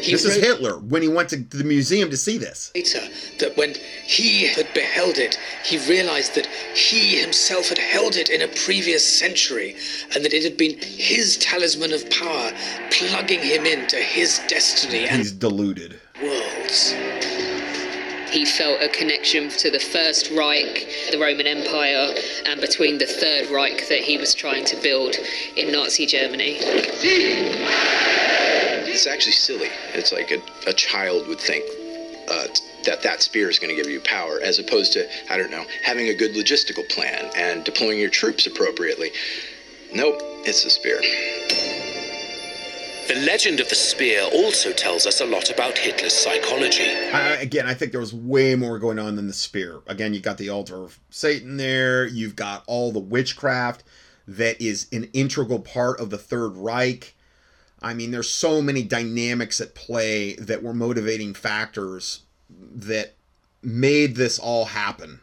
He 0.00 0.12
this 0.12 0.24
is 0.24 0.36
Hitler 0.36 0.78
when 0.78 1.02
he 1.02 1.08
went 1.08 1.30
to 1.30 1.36
the 1.38 1.64
museum 1.64 2.08
to 2.10 2.16
see 2.16 2.38
this. 2.38 2.70
later 2.74 3.00
that 3.40 3.56
when 3.56 3.74
he 4.04 4.46
had 4.46 4.72
beheld 4.72 5.18
it, 5.18 5.36
he 5.64 5.76
realized 5.88 6.36
that 6.36 6.46
he 6.46 7.18
himself 7.20 7.68
had 7.68 7.78
held 7.78 8.14
it 8.14 8.28
in 8.28 8.40
a 8.42 8.48
previous 8.48 9.04
century 9.04 9.74
and 10.14 10.24
that 10.24 10.32
it 10.32 10.44
had 10.44 10.56
been 10.56 10.78
his 10.80 11.36
talisman 11.38 11.92
of 11.92 12.08
power 12.10 12.52
plugging 12.92 13.40
him 13.40 13.66
into 13.66 13.96
his 13.96 14.40
destiny 14.46 15.08
and 15.08 15.18
He's 15.18 15.32
deluded. 15.32 15.98
worlds. 16.22 16.94
He 18.30 18.44
felt 18.44 18.82
a 18.82 18.88
connection 18.88 19.48
to 19.48 19.70
the 19.70 19.78
First 19.78 20.30
Reich, 20.30 20.86
the 21.10 21.18
Roman 21.18 21.46
Empire, 21.46 22.14
and 22.46 22.60
between 22.60 22.98
the 22.98 23.06
Third 23.06 23.48
Reich 23.50 23.88
that 23.88 24.00
he 24.00 24.18
was 24.18 24.34
trying 24.34 24.64
to 24.66 24.76
build 24.82 25.16
in 25.56 25.72
Nazi 25.72 26.04
Germany. 26.06 26.58
It's 28.90 29.06
actually 29.06 29.32
silly. 29.32 29.70
It's 29.94 30.12
like 30.12 30.30
a, 30.30 30.42
a 30.68 30.72
child 30.72 31.26
would 31.28 31.40
think 31.40 31.64
uh, 32.30 32.48
that 32.84 33.02
that 33.02 33.22
spear 33.22 33.48
is 33.48 33.58
going 33.58 33.74
to 33.74 33.80
give 33.80 33.90
you 33.90 34.00
power, 34.00 34.40
as 34.42 34.58
opposed 34.58 34.92
to, 34.92 35.08
I 35.30 35.36
don't 35.38 35.50
know, 35.50 35.64
having 35.82 36.08
a 36.08 36.14
good 36.14 36.34
logistical 36.34 36.88
plan 36.88 37.30
and 37.36 37.64
deploying 37.64 37.98
your 37.98 38.10
troops 38.10 38.46
appropriately. 38.46 39.10
Nope, 39.94 40.20
it's 40.44 40.64
the 40.64 40.70
spear. 40.70 41.87
The 43.08 43.24
legend 43.24 43.58
of 43.60 43.70
the 43.70 43.74
spear 43.74 44.22
also 44.34 44.70
tells 44.70 45.06
us 45.06 45.22
a 45.22 45.24
lot 45.24 45.50
about 45.50 45.78
Hitler's 45.78 46.12
psychology. 46.12 46.84
I, 46.84 47.36
again, 47.40 47.66
I 47.66 47.72
think 47.72 47.90
there 47.90 48.02
was 48.02 48.12
way 48.12 48.54
more 48.54 48.78
going 48.78 48.98
on 48.98 49.16
than 49.16 49.26
the 49.26 49.32
spear. 49.32 49.80
Again, 49.86 50.12
you 50.12 50.20
got 50.20 50.36
the 50.36 50.50
altar 50.50 50.76
of 50.76 51.00
Satan 51.08 51.56
there. 51.56 52.06
You've 52.06 52.36
got 52.36 52.64
all 52.66 52.92
the 52.92 52.98
witchcraft 52.98 53.82
that 54.26 54.60
is 54.60 54.88
an 54.92 55.08
integral 55.14 55.60
part 55.60 56.00
of 56.00 56.10
the 56.10 56.18
Third 56.18 56.50
Reich. 56.50 57.14
I 57.80 57.94
mean, 57.94 58.10
there's 58.10 58.28
so 58.28 58.60
many 58.60 58.82
dynamics 58.82 59.58
at 59.58 59.74
play 59.74 60.34
that 60.34 60.62
were 60.62 60.74
motivating 60.74 61.32
factors 61.32 62.24
that 62.50 63.14
made 63.62 64.16
this 64.16 64.38
all 64.38 64.66
happen. 64.66 65.20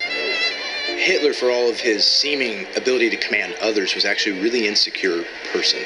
Hitler, 0.00 1.34
for 1.34 1.50
all 1.50 1.68
of 1.68 1.78
his 1.78 2.06
seeming 2.06 2.64
ability 2.74 3.10
to 3.10 3.18
command 3.18 3.54
others, 3.60 3.94
was 3.94 4.06
actually 4.06 4.38
a 4.38 4.42
really 4.42 4.66
insecure 4.66 5.24
person. 5.52 5.80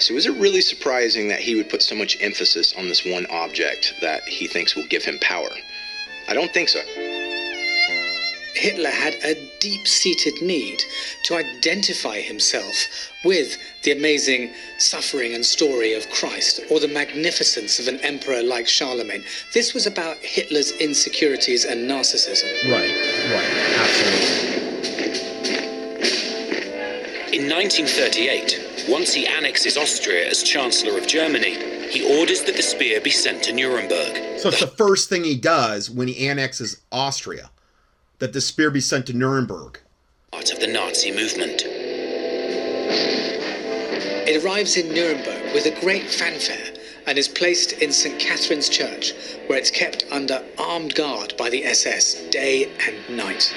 So 0.00 0.14
is 0.14 0.24
it 0.26 0.34
really 0.36 0.62
surprising 0.62 1.28
that 1.28 1.40
he 1.40 1.54
would 1.54 1.68
put 1.68 1.82
so 1.82 1.94
much 1.94 2.16
emphasis 2.22 2.74
on 2.76 2.88
this 2.88 3.04
one 3.04 3.26
object 3.26 3.94
that 4.00 4.22
he 4.26 4.46
thinks 4.46 4.74
will 4.74 4.86
give 4.86 5.04
him 5.04 5.18
power? 5.20 5.50
I 6.26 6.32
don't 6.32 6.52
think 6.52 6.70
so. 6.70 6.80
Hitler 8.54 8.90
had 8.90 9.14
a 9.24 9.34
deep 9.60 9.86
seated 9.86 10.42
need 10.42 10.82
to 11.24 11.36
identify 11.36 12.20
himself 12.20 13.10
with 13.24 13.58
the 13.82 13.92
amazing 13.92 14.52
suffering 14.78 15.34
and 15.34 15.44
story 15.44 15.92
of 15.94 16.08
Christ 16.10 16.60
or 16.70 16.80
the 16.80 16.88
magnificence 16.88 17.78
of 17.78 17.86
an 17.86 18.00
emperor 18.00 18.42
like 18.42 18.68
Charlemagne. 18.68 19.24
This 19.54 19.74
was 19.74 19.86
about 19.86 20.16
Hitler's 20.18 20.72
insecurities 20.72 21.64
and 21.64 21.88
narcissism. 21.88 22.50
Right, 22.70 22.90
right, 23.32 23.50
absolutely. 23.78 24.50
In 27.32 27.48
1938, 27.48 28.59
once 28.88 29.12
he 29.12 29.26
annexes 29.26 29.76
Austria 29.76 30.28
as 30.28 30.42
Chancellor 30.42 30.98
of 30.98 31.06
Germany, 31.06 31.88
he 31.88 32.18
orders 32.18 32.42
that 32.44 32.56
the 32.56 32.62
spear 32.62 33.00
be 33.00 33.10
sent 33.10 33.42
to 33.44 33.52
Nuremberg. 33.52 34.38
So 34.38 34.48
it's 34.48 34.60
the 34.60 34.66
first 34.66 35.08
thing 35.08 35.24
he 35.24 35.36
does 35.36 35.90
when 35.90 36.08
he 36.08 36.28
annexes 36.28 36.80
Austria, 36.92 37.50
that 38.18 38.32
the 38.32 38.40
spear 38.40 38.70
be 38.70 38.80
sent 38.80 39.06
to 39.08 39.12
Nuremberg. 39.12 39.80
Part 40.32 40.52
of 40.52 40.60
the 40.60 40.68
Nazi 40.68 41.10
movement. 41.10 41.64
It 44.26 44.44
arrives 44.44 44.76
in 44.76 44.94
Nuremberg 44.94 45.52
with 45.52 45.66
a 45.66 45.80
great 45.80 46.08
fanfare 46.08 46.74
and 47.06 47.18
is 47.18 47.26
placed 47.26 47.72
in 47.72 47.90
St. 47.90 48.20
Catherine's 48.20 48.68
Church, 48.68 49.12
where 49.48 49.58
it's 49.58 49.70
kept 49.70 50.04
under 50.12 50.44
armed 50.58 50.94
guard 50.94 51.34
by 51.36 51.50
the 51.50 51.64
SS 51.64 52.28
day 52.30 52.70
and 52.86 53.16
night. 53.16 53.52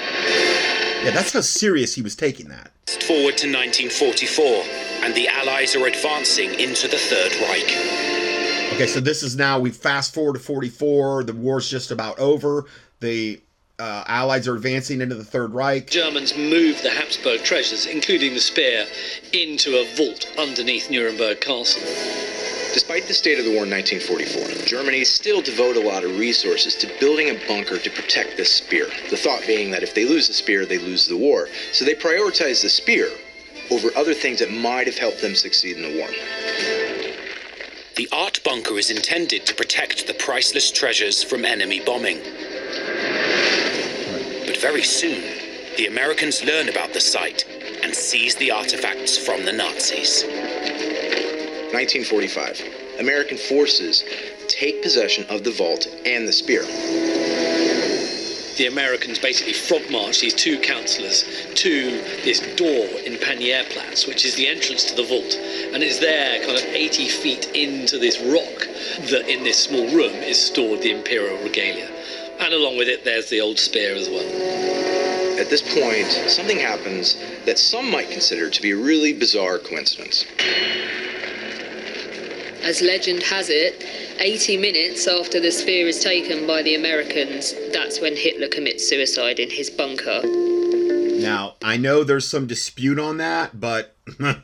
Yeah, 1.04 1.12
that's 1.12 1.32
how 1.32 1.42
serious 1.42 1.94
he 1.94 2.02
was 2.02 2.16
taking 2.16 2.48
that. 2.48 2.72
Forward 3.06 3.36
to 3.38 3.46
1944, 3.46 4.64
and 5.04 5.14
the 5.14 5.28
Allies 5.28 5.76
are 5.76 5.86
advancing 5.86 6.58
into 6.58 6.88
the 6.88 6.96
Third 6.96 7.32
Reich. 7.42 8.74
Okay, 8.74 8.86
so 8.86 9.00
this 9.00 9.22
is 9.22 9.36
now 9.36 9.58
we 9.60 9.70
fast 9.70 10.14
forward 10.14 10.32
to 10.32 10.38
44. 10.38 11.24
The 11.24 11.34
war's 11.34 11.68
just 11.68 11.90
about 11.90 12.18
over. 12.18 12.64
The 13.00 13.38
uh, 13.78 14.04
Allies 14.06 14.48
are 14.48 14.56
advancing 14.56 15.02
into 15.02 15.14
the 15.14 15.24
Third 15.24 15.52
Reich. 15.52 15.90
Germans 15.90 16.34
moved 16.34 16.82
the 16.82 16.88
Habsburg 16.88 17.44
treasures, 17.44 17.84
including 17.84 18.32
the 18.32 18.40
spear, 18.40 18.86
into 19.34 19.76
a 19.76 19.94
vault 19.94 20.26
underneath 20.38 20.90
Nuremberg 20.90 21.42
Castle. 21.42 21.82
Despite 22.72 23.06
the 23.06 23.14
state 23.14 23.38
of 23.38 23.44
the 23.44 23.52
war 23.52 23.64
in 23.64 23.70
1944, 23.70 24.66
Germany 24.66 25.04
still 25.04 25.42
devote 25.42 25.76
a 25.76 25.86
lot 25.86 26.02
of 26.02 26.18
resources 26.18 26.74
to 26.76 26.90
building 26.98 27.28
a 27.28 27.46
bunker 27.46 27.76
to 27.76 27.90
protect 27.90 28.38
this 28.38 28.50
spear. 28.50 28.86
The 29.10 29.18
thought 29.18 29.46
being 29.46 29.70
that 29.72 29.82
if 29.82 29.94
they 29.94 30.08
lose 30.08 30.28
the 30.28 30.34
spear, 30.34 30.64
they 30.64 30.78
lose 30.78 31.06
the 31.06 31.16
war. 31.16 31.48
So 31.72 31.84
they 31.84 31.94
prioritize 31.94 32.62
the 32.62 32.70
spear 32.70 33.10
over 33.70 33.90
other 33.96 34.14
things 34.14 34.38
that 34.40 34.50
might 34.50 34.86
have 34.86 34.98
helped 34.98 35.20
them 35.20 35.34
succeed 35.34 35.76
in 35.76 35.82
the 35.82 35.98
war. 35.98 36.08
The 37.96 38.08
art 38.10 38.40
bunker 38.44 38.76
is 38.78 38.90
intended 38.90 39.46
to 39.46 39.54
protect 39.54 40.06
the 40.06 40.14
priceless 40.14 40.72
treasures 40.72 41.22
from 41.22 41.44
enemy 41.44 41.80
bombing. 41.80 42.18
But 44.46 44.56
very 44.56 44.82
soon, 44.82 45.22
the 45.76 45.86
Americans 45.86 46.42
learn 46.44 46.68
about 46.68 46.92
the 46.92 47.00
site 47.00 47.44
and 47.82 47.94
seize 47.94 48.34
the 48.36 48.50
artifacts 48.50 49.16
from 49.16 49.44
the 49.44 49.52
Nazis. 49.52 50.24
1945. 51.72 52.62
American 53.00 53.36
forces 53.36 54.04
take 54.48 54.82
possession 54.82 55.24
of 55.28 55.44
the 55.44 55.50
vault 55.50 55.86
and 56.06 56.26
the 56.26 56.32
spear. 56.32 56.62
The 58.56 58.66
Americans 58.66 59.18
basically 59.18 59.52
frog 59.52 59.90
march 59.90 60.20
these 60.20 60.32
two 60.32 60.60
councillors 60.60 61.24
to 61.54 61.90
this 62.22 62.38
door 62.54 62.86
in 63.04 63.14
Panierplatz, 63.14 64.06
which 64.06 64.24
is 64.24 64.36
the 64.36 64.46
entrance 64.46 64.84
to 64.84 64.94
the 64.94 65.02
vault. 65.02 65.34
And 65.72 65.82
it's 65.82 65.98
there, 65.98 66.38
kind 66.44 66.56
of 66.56 66.64
80 66.64 67.08
feet 67.08 67.50
into 67.54 67.98
this 67.98 68.20
rock, 68.20 68.68
that 69.10 69.28
in 69.28 69.42
this 69.42 69.58
small 69.58 69.86
room 69.88 70.14
is 70.22 70.40
stored 70.40 70.82
the 70.82 70.92
imperial 70.92 71.42
regalia. 71.42 71.90
And 72.38 72.54
along 72.54 72.76
with 72.78 72.88
it, 72.88 73.04
there's 73.04 73.28
the 73.28 73.40
old 73.40 73.58
spear 73.58 73.94
as 73.96 74.08
well. 74.08 75.40
At 75.40 75.50
this 75.50 75.62
point, 75.62 76.06
something 76.30 76.58
happens 76.58 77.16
that 77.46 77.58
some 77.58 77.90
might 77.90 78.10
consider 78.10 78.50
to 78.50 78.62
be 78.62 78.70
a 78.70 78.76
really 78.76 79.12
bizarre 79.12 79.58
coincidence. 79.58 80.24
As 82.62 82.80
legend 82.80 83.24
has 83.24 83.50
it, 83.50 83.84
80 84.18 84.56
minutes 84.56 85.06
after 85.06 85.40
the 85.40 85.50
spear 85.50 85.86
is 85.86 86.00
taken 86.00 86.46
by 86.46 86.62
the 86.62 86.74
Americans, 86.74 87.54
that's 87.72 88.00
when 88.00 88.16
Hitler 88.16 88.48
commits 88.48 88.88
suicide 88.88 89.38
in 89.38 89.50
his 89.50 89.70
bunker. 89.70 90.22
Now, 91.20 91.54
I 91.62 91.76
know 91.76 92.04
there's 92.04 92.28
some 92.28 92.46
dispute 92.46 92.98
on 92.98 93.16
that, 93.18 93.58
but 93.58 93.96
uh, 94.20 94.34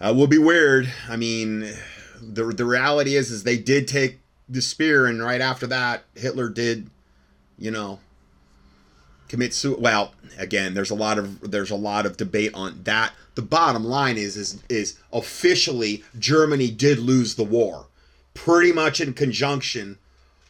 will 0.00 0.26
be 0.26 0.38
weird. 0.38 0.92
I 1.08 1.16
mean, 1.16 1.72
the 2.20 2.44
the 2.44 2.64
reality 2.64 3.16
is 3.16 3.30
is 3.30 3.42
they 3.42 3.58
did 3.58 3.88
take 3.88 4.20
the 4.48 4.62
spear 4.62 5.06
and 5.06 5.22
right 5.22 5.40
after 5.40 5.66
that 5.68 6.04
Hitler 6.14 6.48
did, 6.48 6.90
you 7.58 7.70
know, 7.70 8.00
commit 9.28 9.54
suicide. 9.54 9.82
Well, 9.82 10.14
again, 10.38 10.74
there's 10.74 10.90
a 10.90 10.94
lot 10.94 11.18
of 11.18 11.50
there's 11.50 11.70
a 11.70 11.76
lot 11.76 12.06
of 12.06 12.16
debate 12.16 12.52
on 12.54 12.82
that. 12.84 13.12
The 13.34 13.42
bottom 13.42 13.84
line 13.84 14.16
is 14.16 14.36
is 14.36 14.62
is 14.68 14.98
officially 15.12 16.04
Germany 16.18 16.70
did 16.70 16.98
lose 16.98 17.34
the 17.34 17.44
war, 17.44 17.86
pretty 18.44 18.72
much 18.72 19.00
in 19.00 19.12
conjunction 19.12 19.98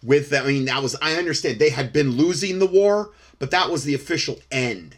with 0.03 0.31
that. 0.31 0.45
I 0.45 0.49
mean, 0.49 0.67
that 0.67 0.83
was 0.83 0.97
I 1.03 1.15
understand 1.15 1.59
they 1.59 1.71
had 1.71 1.93
been 1.93 2.13
losing 2.13 2.59
the 2.59 2.67
war, 2.67 3.11
but 3.39 3.51
that 3.51 3.71
was 3.71 3.85
the 3.85 3.95
official 3.95 4.39
end. 4.51 4.97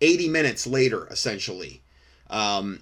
80 0.00 0.28
minutes 0.28 0.66
later, 0.66 1.06
essentially. 1.10 1.82
Um, 2.30 2.80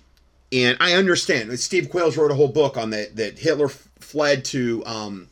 and 0.53 0.77
I 0.81 0.93
understand. 0.93 1.59
Steve 1.59 1.89
Quayles 1.89 2.17
wrote 2.17 2.31
a 2.31 2.35
whole 2.35 2.49
book 2.49 2.77
on 2.77 2.91
that 2.91 3.17
that 3.17 3.39
Hitler 3.39 3.67
f- 3.67 3.89
fled 3.99 4.45
to 4.47 4.85
um, 4.87 5.29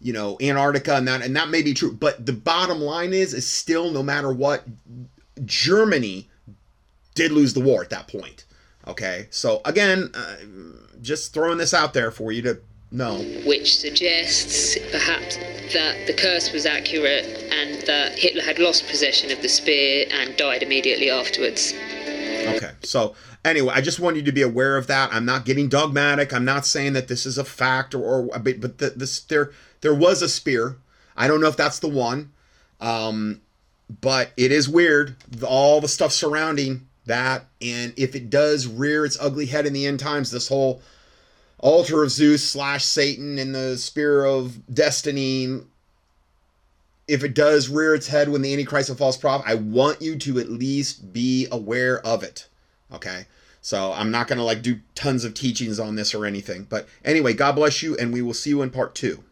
you 0.00 0.12
know 0.12 0.38
Antarctica 0.40 0.96
and 0.96 1.06
that 1.06 1.22
and 1.22 1.36
that 1.36 1.50
may 1.50 1.62
be 1.62 1.74
true 1.74 1.92
but 1.92 2.24
the 2.24 2.32
bottom 2.32 2.80
line 2.80 3.12
is 3.12 3.34
is 3.34 3.46
still 3.46 3.90
no 3.90 4.02
matter 4.02 4.32
what 4.32 4.64
Germany 5.44 6.28
did 7.14 7.32
lose 7.32 7.54
the 7.54 7.60
war 7.60 7.82
at 7.82 7.90
that 7.90 8.08
point 8.08 8.44
okay 8.86 9.26
so 9.30 9.60
again 9.64 10.10
uh, 10.14 10.36
just 11.02 11.34
throwing 11.34 11.58
this 11.58 11.74
out 11.74 11.92
there 11.92 12.10
for 12.10 12.32
you 12.32 12.42
to 12.42 12.60
know 12.90 13.18
Which 13.46 13.76
suggests 13.76 14.76
perhaps 14.90 15.36
that 15.72 16.06
the 16.06 16.12
curse 16.12 16.52
was 16.52 16.66
accurate 16.66 17.24
and 17.52 17.80
that 17.86 18.18
Hitler 18.18 18.42
had 18.42 18.58
lost 18.58 18.88
possession 18.88 19.30
of 19.30 19.40
the 19.42 19.48
spear 19.48 20.06
and 20.10 20.36
died 20.36 20.62
immediately 20.62 21.10
afterwards. 21.10 21.72
Okay. 21.76 22.72
So 22.82 23.14
anyway, 23.44 23.72
I 23.74 23.80
just 23.80 24.00
want 24.00 24.16
you 24.16 24.22
to 24.22 24.32
be 24.32 24.42
aware 24.42 24.76
of 24.76 24.86
that. 24.88 25.12
I'm 25.12 25.24
not 25.24 25.44
getting 25.44 25.68
dogmatic. 25.68 26.32
I'm 26.32 26.44
not 26.44 26.66
saying 26.66 26.94
that 26.94 27.08
this 27.08 27.26
is 27.26 27.38
a 27.38 27.44
fact 27.44 27.94
or, 27.94 28.02
or 28.02 28.38
but, 28.38 28.60
but 28.60 28.78
the, 28.78 28.90
this 28.90 29.20
there 29.20 29.52
there 29.80 29.94
was 29.94 30.22
a 30.22 30.28
spear. 30.28 30.76
I 31.16 31.28
don't 31.28 31.40
know 31.40 31.48
if 31.48 31.56
that's 31.56 31.78
the 31.78 31.88
one. 31.88 32.32
Um, 32.80 33.42
but 34.00 34.30
it 34.36 34.52
is 34.52 34.68
weird 34.68 35.16
all 35.46 35.80
the 35.80 35.88
stuff 35.88 36.12
surrounding 36.12 36.86
that 37.06 37.46
and 37.60 37.92
if 37.96 38.14
it 38.14 38.30
does 38.30 38.66
rear 38.66 39.04
its 39.04 39.18
ugly 39.20 39.46
head 39.46 39.66
in 39.66 39.72
the 39.72 39.86
end 39.86 39.98
times 39.98 40.30
this 40.30 40.48
whole 40.48 40.80
altar 41.60 42.02
of 42.02 42.10
zeus 42.10 42.48
slash 42.48 42.84
satan 42.84 43.38
and 43.38 43.54
the 43.54 43.76
spear 43.76 44.24
of 44.24 44.58
destiny 44.72 45.60
if 47.10 47.24
it 47.24 47.34
does 47.34 47.68
rear 47.68 47.92
its 47.92 48.06
head 48.06 48.28
when 48.28 48.40
the 48.40 48.52
Antichrist 48.52 48.88
and 48.88 48.96
false 48.96 49.16
prophet, 49.16 49.44
I 49.48 49.54
want 49.56 50.00
you 50.00 50.16
to 50.16 50.38
at 50.38 50.48
least 50.48 51.12
be 51.12 51.48
aware 51.50 51.98
of 52.06 52.22
it. 52.22 52.46
Okay. 52.92 53.26
So 53.60 53.92
I'm 53.92 54.12
not 54.12 54.28
going 54.28 54.38
to 54.38 54.44
like 54.44 54.62
do 54.62 54.80
tons 54.94 55.24
of 55.24 55.34
teachings 55.34 55.80
on 55.80 55.96
this 55.96 56.14
or 56.14 56.24
anything. 56.24 56.66
But 56.68 56.88
anyway, 57.04 57.34
God 57.34 57.56
bless 57.56 57.82
you, 57.82 57.96
and 57.96 58.12
we 58.12 58.22
will 58.22 58.32
see 58.32 58.50
you 58.50 58.62
in 58.62 58.70
part 58.70 58.94
two. 58.94 59.24